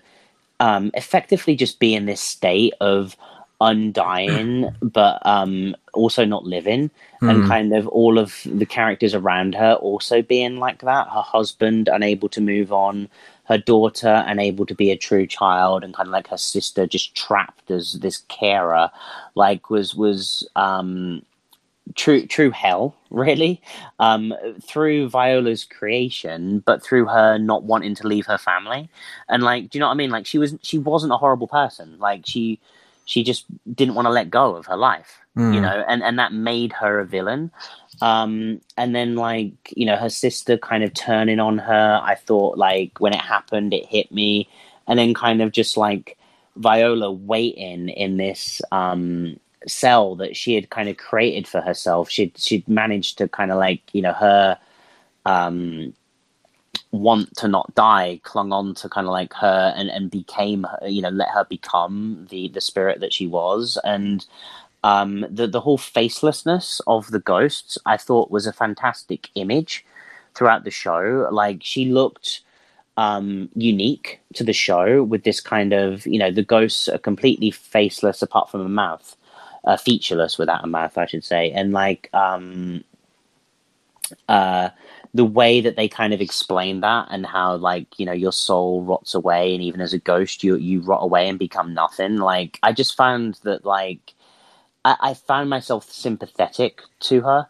um, 0.60 0.92
effectively 0.94 1.56
just 1.56 1.80
be 1.80 1.96
in 1.96 2.06
this 2.06 2.22
state 2.22 2.74
of 2.82 3.16
undying 3.62 4.74
but 4.82 5.24
um 5.24 5.76
also 5.94 6.26
not 6.26 6.44
living. 6.46 6.90
Mm. 7.22 7.30
and 7.30 7.48
kind 7.48 7.74
of 7.76 7.88
all 7.90 8.18
of 8.18 8.42
the 8.46 8.66
characters 8.66 9.14
around 9.14 9.54
her 9.54 9.74
also 9.76 10.24
being 10.24 10.58
like 10.58 10.80
that. 10.82 11.08
Her 11.08 11.22
husband 11.22 11.88
unable 11.88 12.28
to 12.30 12.42
move 12.42 12.74
on 12.74 13.08
her 13.52 13.58
daughter 13.58 14.24
unable 14.28 14.66
to 14.66 14.74
be 14.74 14.92
a 14.92 14.98
true 14.98 15.28
child 15.28 15.84
and 15.84 15.94
kind 15.94 16.08
of 16.08 16.14
like 16.14 16.28
her 16.30 16.38
sister 16.38 16.88
just 16.88 17.16
trapped 17.16 17.70
as 17.70 17.94
this 17.94 18.20
carer 18.30 18.90
like 19.36 19.70
was 19.70 19.94
was 19.94 20.48
um 20.56 21.22
true 21.96 22.26
true 22.26 22.52
hell 22.52 22.96
really 23.10 23.62
um 24.00 24.34
through 24.62 25.10
viola's 25.10 25.64
creation 25.64 26.60
but 26.60 26.84
through 26.84 27.06
her 27.06 27.38
not 27.38 27.64
wanting 27.64 27.96
to 27.96 28.08
leave 28.08 28.26
her 28.26 28.38
family 28.38 28.90
and 29.30 29.44
like 29.44 29.70
do 29.70 29.78
you 29.78 29.80
know 29.80 29.88
what 29.88 29.94
i 29.94 29.96
mean 29.96 30.10
like 30.10 30.26
she 30.26 30.38
was 30.38 30.56
she 30.62 30.78
wasn't 30.78 31.12
a 31.12 31.18
horrible 31.18 31.48
person 31.48 31.98
like 32.00 32.22
she 32.26 32.60
she 33.12 33.24
just 33.24 33.46
didn't 33.76 33.96
want 33.96 34.06
to 34.06 34.12
let 34.12 34.30
go 34.30 34.56
of 34.56 34.66
her 34.68 34.78
life, 34.78 35.20
mm. 35.36 35.54
you 35.54 35.60
know, 35.60 35.84
and, 35.88 36.02
and 36.02 36.18
that 36.20 36.32
made 36.32 36.72
her 36.72 37.00
a 37.00 37.06
villain. 37.06 37.52
Um, 38.02 38.62
and 38.78 38.96
then 38.96 39.16
like, 39.16 39.74
you 39.76 39.86
know, 39.86 39.98
her 39.98 40.10
sister 40.10 40.58
kind 40.58 40.82
of 40.82 40.94
turning 40.94 41.40
on 41.40 41.58
her, 41.58 42.00
I 42.02 42.16
thought 42.16 42.58
like 42.58 43.00
when 43.00 43.14
it 43.14 43.20
happened, 43.20 43.74
it 43.74 43.86
hit 43.86 44.12
me. 44.14 44.48
And 44.88 44.98
then 44.98 45.14
kind 45.14 45.42
of 45.42 45.52
just 45.52 45.76
like 45.76 46.18
Viola 46.56 47.12
waiting 47.12 47.90
in 47.90 48.16
this, 48.16 48.62
um, 48.72 49.38
cell 49.68 50.16
that 50.16 50.36
she 50.36 50.56
had 50.56 50.70
kind 50.70 50.90
of 50.90 50.98
created 50.98 51.48
for 51.48 51.62
herself. 51.62 52.10
She'd, 52.10 52.38
she'd 52.38 52.68
managed 52.68 53.18
to 53.20 53.28
kind 53.28 53.52
of 53.52 53.58
like, 53.58 53.82
you 53.94 54.02
know, 54.02 54.14
her, 54.14 54.58
um, 55.26 55.94
want 56.92 57.36
to 57.38 57.48
not 57.48 57.74
die 57.76 58.20
clung 58.24 58.52
on 58.52 58.76
to 58.76 58.90
kind 58.90 59.08
of 59.08 59.12
like 59.12 59.34
her 59.34 59.74
and 59.76 59.90
and 59.90 60.12
became 60.12 60.66
you 60.88 61.02
know 61.02 61.10
let 61.10 61.30
her 61.30 61.46
become 61.46 62.28
the 62.30 62.50
the 62.50 62.62
spirit 62.62 63.00
that 63.00 63.14
she 63.14 63.28
was. 63.28 63.78
And 63.84 64.26
um 64.84 65.26
the 65.30 65.48
the 65.48 65.62
whole 65.62 65.78
facelessness 65.78 66.82
of 66.88 67.12
the 67.12 67.20
ghosts 67.20 67.78
i 67.86 67.96
thought 67.98 68.32
was 68.32 68.48
a 68.48 68.54
fantastic 68.54 69.30
image 69.36 69.86
throughout 70.36 70.64
the 70.64 70.72
show. 70.72 71.28
Like 71.32 71.60
she 71.62 71.86
looked 71.86 72.42
um 72.98 73.50
unique 73.56 74.20
to 74.34 74.44
the 74.44 74.54
show 74.54 75.04
with 75.04 75.24
this 75.24 75.40
kind 75.40 75.74
of 75.74 76.06
you 76.06 76.20
know 76.20 76.32
the 76.32 76.44
ghosts 76.44 76.90
are 76.90 76.98
completely 76.98 77.52
faceless 77.52 78.22
apart 78.22 78.50
from 78.50 78.62
a 78.62 78.70
mouth 78.70 79.16
uh, 79.64 79.78
featureless 79.78 80.38
without 80.38 80.64
a 80.64 80.68
mouth 80.68 80.98
i 80.98 81.06
should 81.06 81.24
say. 81.24 81.52
And 81.52 81.72
like 81.72 82.10
um 82.14 82.84
uh 84.28 84.70
the 85.14 85.26
way 85.26 85.62
that 85.62 85.76
they 85.76 85.88
kind 85.88 86.14
of 86.14 86.22
explain 86.22 86.82
that 86.82 87.08
and 87.12 87.26
how 87.26 87.56
like 87.56 88.00
you 88.00 88.06
know 88.06 88.12
your 88.12 88.32
soul 88.32 88.84
rots 88.84 89.14
away 89.14 89.54
and 89.54 89.64
even 89.64 89.82
as 89.82 89.94
a 89.94 90.00
ghost 90.00 90.44
you 90.44 90.56
you 90.56 90.82
rot 90.82 91.04
away 91.04 91.28
and 91.28 91.40
become 91.40 91.74
nothing 91.74 92.18
like 92.18 92.60
i 92.64 92.72
just 92.72 92.96
found 92.96 93.40
that 93.44 93.66
like 93.66 94.14
i, 94.86 94.96
I 95.00 95.14
found 95.14 95.50
myself 95.50 95.90
sympathetic 95.92 96.82
to 97.02 97.22
her 97.22 97.48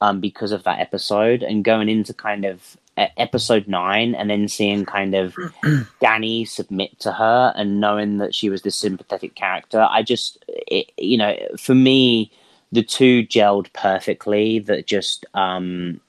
um 0.00 0.20
because 0.20 0.52
of 0.52 0.64
that 0.64 0.80
episode 0.80 1.42
and 1.42 1.64
going 1.64 1.88
into 1.88 2.14
kind 2.14 2.44
of 2.44 2.76
episode 2.96 3.66
nine 3.66 4.14
and 4.14 4.30
then 4.30 4.46
seeing 4.46 4.84
kind 4.84 5.14
of 5.14 5.34
dani 6.00 6.46
submit 6.46 6.96
to 7.00 7.10
her 7.10 7.52
and 7.56 7.80
knowing 7.80 8.18
that 8.18 8.34
she 8.34 8.48
was 8.48 8.62
this 8.62 8.76
sympathetic 8.76 9.34
character 9.34 9.86
i 9.90 10.00
just 10.00 10.44
it, 10.48 10.92
you 10.96 11.18
know 11.18 11.36
for 11.58 11.74
me 11.74 12.30
the 12.70 12.82
two 12.82 13.24
gelled 13.26 13.72
perfectly 13.72 14.60
that 14.60 14.86
just 14.86 15.26
um 15.34 16.00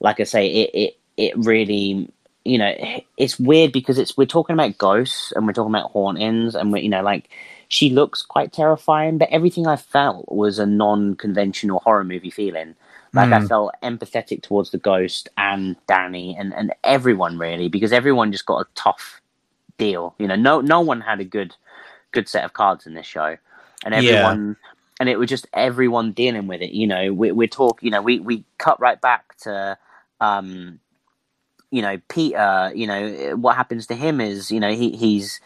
like 0.00 0.20
I 0.20 0.24
say, 0.24 0.46
it 0.46 0.70
it 0.74 0.98
it 1.16 1.36
really 1.36 2.10
you 2.44 2.58
know 2.58 2.74
it's 3.16 3.38
weird 3.38 3.72
because 3.72 3.98
it's 3.98 4.16
we're 4.16 4.26
talking 4.26 4.54
about 4.54 4.78
ghosts 4.78 5.32
and 5.32 5.46
we're 5.46 5.52
talking 5.52 5.74
about 5.74 5.90
hauntings 5.90 6.54
and 6.54 6.72
we're, 6.72 6.78
you 6.78 6.88
know 6.88 7.02
like 7.02 7.28
she 7.68 7.90
looks 7.90 8.22
quite 8.22 8.52
terrifying, 8.52 9.18
but 9.18 9.28
everything 9.30 9.66
I 9.66 9.76
felt 9.76 10.30
was 10.32 10.58
a 10.58 10.64
non-conventional 10.64 11.80
horror 11.80 12.04
movie 12.04 12.30
feeling. 12.30 12.74
Like 13.14 13.30
mm. 13.30 13.44
I 13.44 13.46
felt 13.46 13.74
empathetic 13.82 14.42
towards 14.42 14.70
the 14.70 14.78
ghost 14.78 15.28
and 15.36 15.76
Dani 15.86 16.38
and, 16.38 16.52
and 16.54 16.74
everyone 16.84 17.38
really 17.38 17.68
because 17.68 17.92
everyone 17.92 18.32
just 18.32 18.46
got 18.46 18.60
a 18.60 18.66
tough 18.74 19.20
deal. 19.78 20.14
You 20.18 20.28
know, 20.28 20.36
no 20.36 20.60
no 20.60 20.80
one 20.80 21.00
had 21.00 21.20
a 21.20 21.24
good 21.24 21.54
good 22.12 22.28
set 22.28 22.44
of 22.44 22.52
cards 22.52 22.86
in 22.86 22.94
this 22.94 23.06
show, 23.06 23.36
and 23.84 23.94
everyone. 23.94 24.56
And 25.00 25.08
it 25.08 25.16
was 25.16 25.28
just 25.28 25.46
everyone 25.52 26.10
dealing 26.10 26.48
with 26.48 26.60
it. 26.60 26.72
You 26.72 26.88
know, 26.88 27.12
we, 27.12 27.30
we're 27.30 27.46
talking. 27.46 27.86
You 27.86 27.92
know, 27.92 28.02
we, 28.02 28.18
we 28.18 28.44
cut 28.58 28.80
right 28.80 29.00
back 29.00 29.36
to 29.42 29.78
um, 30.20 30.80
you 31.70 31.82
know, 31.82 32.00
Peter, 32.08 32.72
you 32.74 32.86
know, 32.86 33.36
what 33.36 33.56
happens 33.56 33.86
to 33.88 33.94
him 33.94 34.20
is, 34.20 34.50
you 34.50 34.60
know, 34.60 34.72
he, 34.72 34.96
he's 34.96 35.40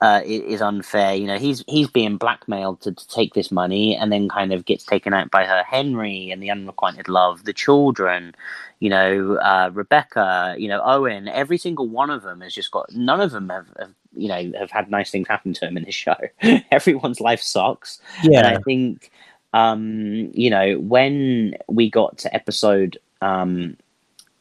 uh, 0.00 0.20
is 0.24 0.60
unfair. 0.60 1.14
You 1.14 1.26
know, 1.26 1.38
he's 1.38 1.64
he's 1.68 1.88
being 1.88 2.16
blackmailed 2.16 2.80
to, 2.82 2.92
to, 2.92 3.08
take 3.08 3.34
this 3.34 3.50
money, 3.50 3.96
and 3.96 4.12
then 4.12 4.28
kind 4.28 4.52
of 4.52 4.64
gets 4.64 4.84
taken 4.84 5.14
out 5.14 5.30
by 5.30 5.44
her 5.44 5.62
Henry 5.62 6.30
and 6.30 6.42
the 6.42 6.50
unrequited 6.50 7.08
love, 7.08 7.44
the 7.44 7.52
children. 7.52 8.34
You 8.80 8.90
know, 8.90 9.36
uh, 9.36 9.70
Rebecca. 9.72 10.56
You 10.58 10.68
know, 10.68 10.82
Owen. 10.84 11.28
Every 11.28 11.58
single 11.58 11.88
one 11.88 12.10
of 12.10 12.22
them 12.22 12.40
has 12.40 12.54
just 12.54 12.70
got. 12.70 12.92
None 12.92 13.20
of 13.20 13.30
them 13.30 13.48
have, 13.48 13.66
have 13.78 13.94
you 14.16 14.28
know 14.28 14.52
have 14.58 14.70
had 14.70 14.90
nice 14.90 15.10
things 15.10 15.28
happen 15.28 15.52
to 15.54 15.66
him 15.66 15.76
in 15.76 15.84
this 15.84 15.94
show. 15.94 16.16
Everyone's 16.70 17.20
life 17.20 17.40
sucks. 17.40 18.00
Yeah, 18.22 18.38
and 18.38 18.46
I 18.58 18.60
think. 18.62 19.10
Um, 19.52 20.32
you 20.34 20.50
know, 20.50 20.80
when 20.80 21.54
we 21.68 21.88
got 21.88 22.18
to 22.18 22.34
episode 22.34 22.98
um, 23.22 23.76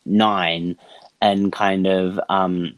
nine, 0.08 0.76
and 1.24 1.54
kind 1.54 1.88
of 1.88 2.20
um, 2.30 2.78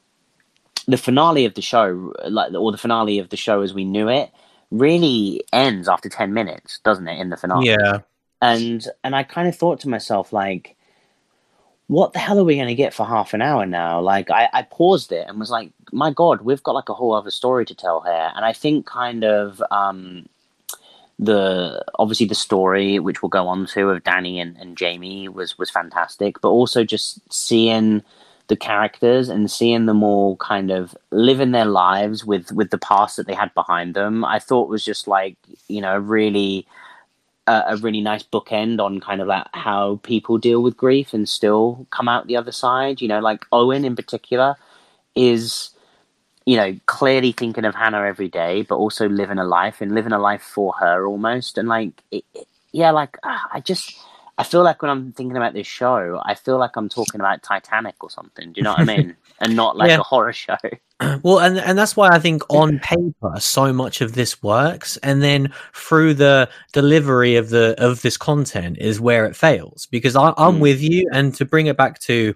the 0.88 0.98
finale 0.98 1.46
of 1.46 1.54
the 1.54 1.62
show, 1.62 2.14
like 2.28 2.54
or 2.54 2.72
the 2.72 2.78
finale 2.78 3.20
of 3.20 3.30
the 3.30 3.38
show 3.38 3.62
as 3.62 3.74
we 3.74 3.86
knew 3.86 4.10
it, 4.10 4.32
really 4.72 5.42
ends 5.52 5.88
after 5.88 6.10
ten 6.10 6.34
minutes, 6.34 6.80
doesn't 6.84 7.08
it? 7.08 7.20
In 7.20 7.30
the 7.30 7.38
finale, 7.38 7.68
yeah. 7.68 8.00
And 8.42 8.88
and 9.04 9.16
I 9.16 9.24
kind 9.24 9.48
of 9.48 9.56
thought 9.56 9.80
to 9.82 9.90
myself, 9.90 10.32
like, 10.34 10.76
what 11.88 12.14
the 12.14 12.20
hell 12.20 12.40
are 12.40 12.44
we 12.44 12.56
going 12.56 12.68
to 12.68 12.76
get 12.76 12.94
for 12.94 13.06
half 13.06 13.34
an 13.34 13.42
hour 13.42 13.66
now? 13.66 14.02
Like, 14.02 14.30
I, 14.30 14.50
I 14.52 14.62
paused 14.64 15.12
it 15.12 15.28
and 15.28 15.40
was 15.40 15.50
like, 15.50 15.72
my 15.92 16.12
god, 16.12 16.42
we've 16.42 16.64
got 16.64 16.76
like 16.76 16.90
a 16.90 16.94
whole 16.94 17.14
other 17.14 17.32
story 17.32 17.66
to 17.66 17.76
tell 17.76 18.02
here. 18.02 18.32
And 18.36 18.44
I 18.44 18.54
think 18.54 18.86
kind 18.86 19.24
of 19.24 19.64
um, 19.72 20.28
the 21.18 21.84
obviously 21.98 22.26
the 22.26 22.36
story 22.36 23.00
which 23.00 23.22
we'll 23.22 23.30
go 23.30 23.48
on 23.48 23.66
to 23.68 23.90
of 23.90 24.04
Dani 24.04 24.42
and, 24.42 24.58
and 24.58 24.78
Jamie 24.78 25.28
was 25.30 25.58
was 25.58 25.70
fantastic, 25.70 26.42
but 26.42 26.50
also 26.50 26.84
just 26.84 27.22
seeing 27.34 28.04
the 28.48 28.56
characters 28.56 29.30
and 29.30 29.50
seeing 29.50 29.86
them 29.86 30.04
all 30.04 30.36
kind 30.38 30.72
of 30.72 30.96
living 31.12 31.52
their 31.52 31.66
lives 31.66 32.24
with 32.26 32.52
with 32.52 32.70
the 32.70 32.78
past 32.78 33.18
that 33.18 33.28
they 33.28 33.34
had 33.34 33.54
behind 33.54 33.94
them 33.96 34.24
i 34.26 34.40
thought 34.40 34.70
was 34.70 34.86
just 34.86 35.08
like 35.08 35.36
you 35.68 35.82
know 35.82 35.98
really 35.98 36.68
uh, 37.48 37.64
a 37.68 37.78
really 37.78 38.02
nice 38.02 38.24
bookend 38.24 38.80
on 38.80 39.00
kind 39.00 39.22
of 39.22 39.28
like 39.28 39.46
how 39.54 40.00
people 40.04 40.38
deal 40.38 40.62
with 40.64 40.78
grief 40.78 41.14
and 41.14 41.30
still 41.30 41.86
come 41.92 42.08
out 42.08 42.28
the 42.28 42.38
other 42.38 42.52
side. 42.52 43.02
You 43.02 43.08
know 43.08 43.20
like 43.20 43.46
owen 43.52 43.86
in 43.86 43.96
particular 43.96 44.56
is 45.16 45.70
you 46.46 46.58
know 46.58 46.78
clearly 46.86 47.32
thinking 47.32 47.66
of 47.66 47.74
hannah 47.74 48.04
every 48.04 48.28
day 48.28 48.62
but 48.64 48.76
also 48.76 49.08
living 49.08 49.38
a 49.40 49.46
life 49.46 49.82
and 49.82 49.94
living 49.96 50.12
a 50.12 50.20
life 50.20 50.42
for 50.42 50.74
her 50.80 51.06
almost. 51.06 51.58
And 51.58 51.68
like 51.68 52.02
it, 52.12 52.24
it, 52.34 52.48
yeah 52.72 52.92
like 52.92 53.18
uh, 53.24 53.38
i 53.54 53.60
just 53.60 53.98
I 54.38 54.44
feel 54.44 54.64
like 54.64 54.82
when 54.82 54.92
I'm 54.92 55.14
thinking 55.14 55.38
about 55.38 55.54
this 55.54 55.68
show, 55.68 56.22
I 56.26 56.36
feel 56.36 56.58
like 56.58 56.76
I'm 56.76 56.90
talking 56.90 57.22
about 57.22 57.42
Titanic 57.42 58.04
or 58.04 58.10
something. 58.10 58.52
Do 58.52 58.60
you 58.60 58.64
know 58.64 58.72
what 58.72 58.82
I 58.82 58.84
mean? 58.84 59.16
and 59.40 59.56
not 59.56 59.78
like 59.78 59.90
yeah. 59.90 60.00
a 60.00 60.04
horror 60.04 60.34
show. 60.34 60.58
Well, 61.24 61.40
and 61.40 61.58
and 61.58 61.78
that's 61.78 61.98
why 61.98 62.08
I 62.08 62.20
think 62.20 62.42
on 62.50 62.80
paper 62.80 63.34
so 63.38 63.74
much 63.74 64.00
of 64.00 64.14
this 64.14 64.42
works, 64.42 64.96
and 65.04 65.22
then 65.22 65.52
through 65.74 66.14
the 66.14 66.50
delivery 66.72 67.36
of 67.36 67.50
the 67.50 67.76
of 67.78 68.02
this 68.02 68.16
content 68.16 68.78
is 68.80 69.02
where 69.02 69.26
it 69.26 69.36
fails. 69.36 69.88
Because 69.88 70.16
I, 70.16 70.30
I'm 70.38 70.56
mm. 70.56 70.60
with 70.60 70.82
you, 70.82 71.10
and 71.12 71.36
to 71.36 71.44
bring 71.44 71.68
it 71.68 71.76
back 71.76 72.00
to 72.04 72.34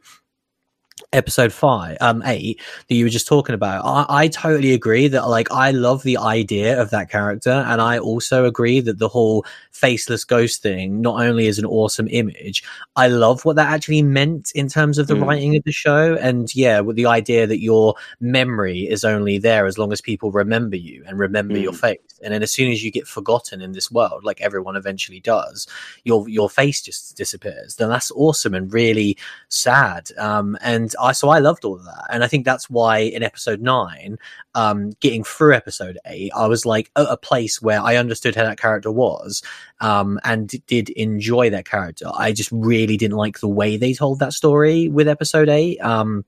episode 1.14 1.52
five, 1.52 1.98
um, 2.02 2.22
eight 2.26 2.62
that 2.88 2.96
you 2.96 3.06
were 3.06 3.10
just 3.10 3.28
talking 3.28 3.56
about. 3.56 3.86
I, 3.86 4.24
I 4.24 4.28
totally 4.28 4.74
agree 4.74 5.08
that 5.08 5.28
like 5.28 5.52
I 5.52 5.72
love 5.72 6.04
the 6.04 6.18
idea 6.18 6.82
of 6.82 6.90
that 6.92 7.10
character, 7.10 7.52
and 7.52 7.82
I 7.82 8.00
also 8.00 8.46
agree 8.46 8.80
that 8.82 9.00
the 9.00 9.08
whole 9.08 9.46
faceless 9.72 10.24
ghost 10.24 10.62
thing 10.62 11.02
not 11.02 11.22
only 11.22 11.48
is 11.48 11.60
an 11.60 11.66
awesome 11.66 12.08
image, 12.10 12.64
I 12.96 13.08
love 13.08 13.46
what 13.46 13.56
that 13.56 13.72
actually 13.72 14.02
meant 14.02 14.52
in 14.54 14.68
terms 14.68 14.98
of 14.98 15.08
the 15.08 15.16
mm. 15.16 15.26
writing 15.26 15.56
of 15.56 15.64
the 15.64 15.72
show, 15.72 16.16
and 16.16 16.54
yeah, 16.56 16.80
with 16.80 16.96
the 16.96 17.06
idea 17.06 17.48
that 17.48 17.62
your 17.62 17.96
memory 18.20 18.88
is 18.88 19.04
only 19.04 19.38
there 19.38 19.66
as 19.66 19.78
long 19.78 19.92
as 19.92 20.02
people 20.02 20.32
remember 20.32 20.76
you 20.76 21.04
and 21.08 21.20
remember 21.20 21.56
mm. 21.56 21.64
your 21.64 21.74
face, 21.74 22.00
and 22.22 22.34
then 22.34 22.44
as 22.44 22.52
soon 22.52 22.72
as 22.72 22.84
you 22.84 22.92
get 22.92 23.08
forgotten 23.08 23.62
in 23.62 23.72
this 23.72 23.92
world, 23.92 24.24
like 24.24 24.42
everyone 24.42 24.76
eventually 24.76 25.20
does, 25.20 25.68
your 26.04 26.28
your 26.28 26.50
face 26.50 26.82
just 26.82 27.16
disappears. 27.16 27.76
Then 27.76 27.90
that's 27.90 28.12
awesome 28.12 28.54
and 28.54 28.74
really 28.74 29.18
sad. 29.48 30.10
Um, 30.18 30.58
and 30.62 30.89
I 31.00 31.12
so 31.12 31.30
I 31.30 31.40
loved 31.40 31.66
all 31.66 31.76
of 31.76 31.86
that, 31.86 32.06
and 32.10 32.24
I 32.24 32.28
think 32.28 32.46
that's 32.46 32.70
why 32.70 33.00
in 33.00 33.24
episode 33.24 33.62
nine, 33.62 34.18
um, 34.56 34.92
getting 35.00 35.24
through 35.24 35.54
episode 35.54 35.98
eight, 36.06 36.32
I 36.36 36.48
was 36.48 36.66
like 36.66 36.92
at 36.96 37.08
a 37.10 37.18
place 37.18 37.62
where 37.62 37.82
I 37.82 37.96
understood 37.98 38.36
how 38.36 38.44
that 38.44 38.60
character 38.60 38.92
was, 38.92 39.42
um, 39.82 40.20
and 40.24 40.50
did 40.68 40.90
enjoy 40.90 41.50
that 41.50 41.66
character. 41.66 42.06
I 42.14 42.32
just 42.32 42.52
really 42.52 42.98
didn't 42.98 43.18
like 43.18 43.40
the 43.40 43.48
way 43.48 43.78
they 43.78 43.94
told 43.94 44.20
that 44.20 44.34
story 44.34 44.88
with 44.88 45.08
episode 45.08 45.50
eight. 45.50 45.80
Um, 45.80 46.26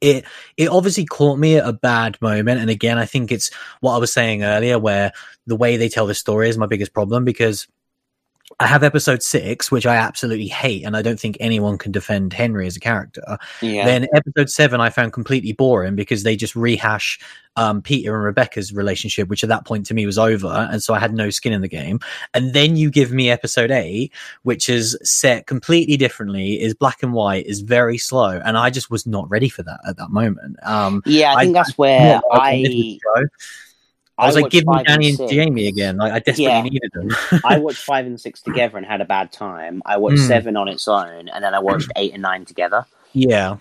it 0.00 0.24
it 0.56 0.68
obviously 0.68 1.04
caught 1.04 1.38
me 1.38 1.56
at 1.56 1.66
a 1.66 1.72
bad 1.72 2.20
moment 2.20 2.60
and 2.60 2.68
again 2.68 2.98
i 2.98 3.06
think 3.06 3.30
it's 3.30 3.50
what 3.80 3.94
i 3.94 3.98
was 3.98 4.12
saying 4.12 4.42
earlier 4.42 4.78
where 4.78 5.12
the 5.46 5.56
way 5.56 5.76
they 5.76 5.88
tell 5.88 6.06
the 6.06 6.14
story 6.14 6.48
is 6.48 6.58
my 6.58 6.66
biggest 6.66 6.92
problem 6.92 7.24
because 7.24 7.66
I 8.60 8.66
have 8.66 8.82
episode 8.82 9.22
six, 9.22 9.70
which 9.70 9.86
I 9.86 9.96
absolutely 9.96 10.48
hate, 10.48 10.84
and 10.84 10.96
I 10.96 11.02
don't 11.02 11.18
think 11.18 11.36
anyone 11.40 11.78
can 11.78 11.92
defend 11.92 12.32
Henry 12.32 12.66
as 12.66 12.76
a 12.76 12.80
character. 12.80 13.38
Yeah. 13.62 13.86
Then 13.86 14.06
episode 14.14 14.50
seven, 14.50 14.80
I 14.80 14.90
found 14.90 15.12
completely 15.12 15.52
boring 15.52 15.96
because 15.96 16.22
they 16.22 16.36
just 16.36 16.54
rehash 16.54 17.18
um, 17.56 17.80
Peter 17.80 18.14
and 18.14 18.24
Rebecca's 18.24 18.72
relationship, 18.72 19.28
which 19.28 19.42
at 19.44 19.48
that 19.48 19.64
point 19.64 19.86
to 19.86 19.94
me 19.94 20.04
was 20.04 20.18
over, 20.18 20.68
and 20.70 20.82
so 20.82 20.92
I 20.92 20.98
had 20.98 21.14
no 21.14 21.30
skin 21.30 21.52
in 21.52 21.62
the 21.62 21.68
game. 21.68 22.00
And 22.34 22.52
then 22.52 22.76
you 22.76 22.90
give 22.90 23.12
me 23.12 23.30
episode 23.30 23.70
eight, 23.70 24.12
which 24.42 24.68
is 24.68 24.98
set 25.02 25.46
completely 25.46 25.96
differently, 25.96 26.60
is 26.60 26.74
black 26.74 27.02
and 27.02 27.14
white, 27.14 27.46
is 27.46 27.60
very 27.60 27.96
slow, 27.96 28.40
and 28.44 28.58
I 28.58 28.68
just 28.70 28.90
was 28.90 29.06
not 29.06 29.28
ready 29.30 29.48
for 29.48 29.62
that 29.62 29.80
at 29.88 29.96
that 29.96 30.10
moment. 30.10 30.56
Um, 30.64 31.02
yeah, 31.06 31.34
I 31.34 31.44
think 31.44 31.56
I, 31.56 31.60
that's 31.60 31.78
where 31.78 32.20
I. 32.30 32.98
I 34.16 34.26
was 34.26 34.36
I 34.36 34.40
like, 34.40 34.52
give 34.52 34.64
me 34.66 34.74
Dani 34.84 35.10
and, 35.10 35.20
and 35.20 35.30
Jamie 35.30 35.66
again. 35.66 35.96
Like, 35.96 36.12
I 36.12 36.18
desperately 36.20 36.44
yeah. 36.44 36.62
needed 36.62 36.90
them. 36.92 37.08
I 37.44 37.58
watched 37.58 37.82
five 37.82 38.06
and 38.06 38.20
six 38.20 38.40
together 38.40 38.76
and 38.76 38.86
had 38.86 39.00
a 39.00 39.04
bad 39.04 39.32
time. 39.32 39.82
I 39.86 39.96
watched 39.96 40.18
mm. 40.18 40.28
seven 40.28 40.56
on 40.56 40.68
its 40.68 40.86
own, 40.86 41.28
and 41.28 41.42
then 41.42 41.52
I 41.54 41.58
watched 41.58 41.90
eight 41.96 42.12
and 42.12 42.22
nine 42.22 42.44
together. 42.44 42.86
Yeah. 43.12 43.56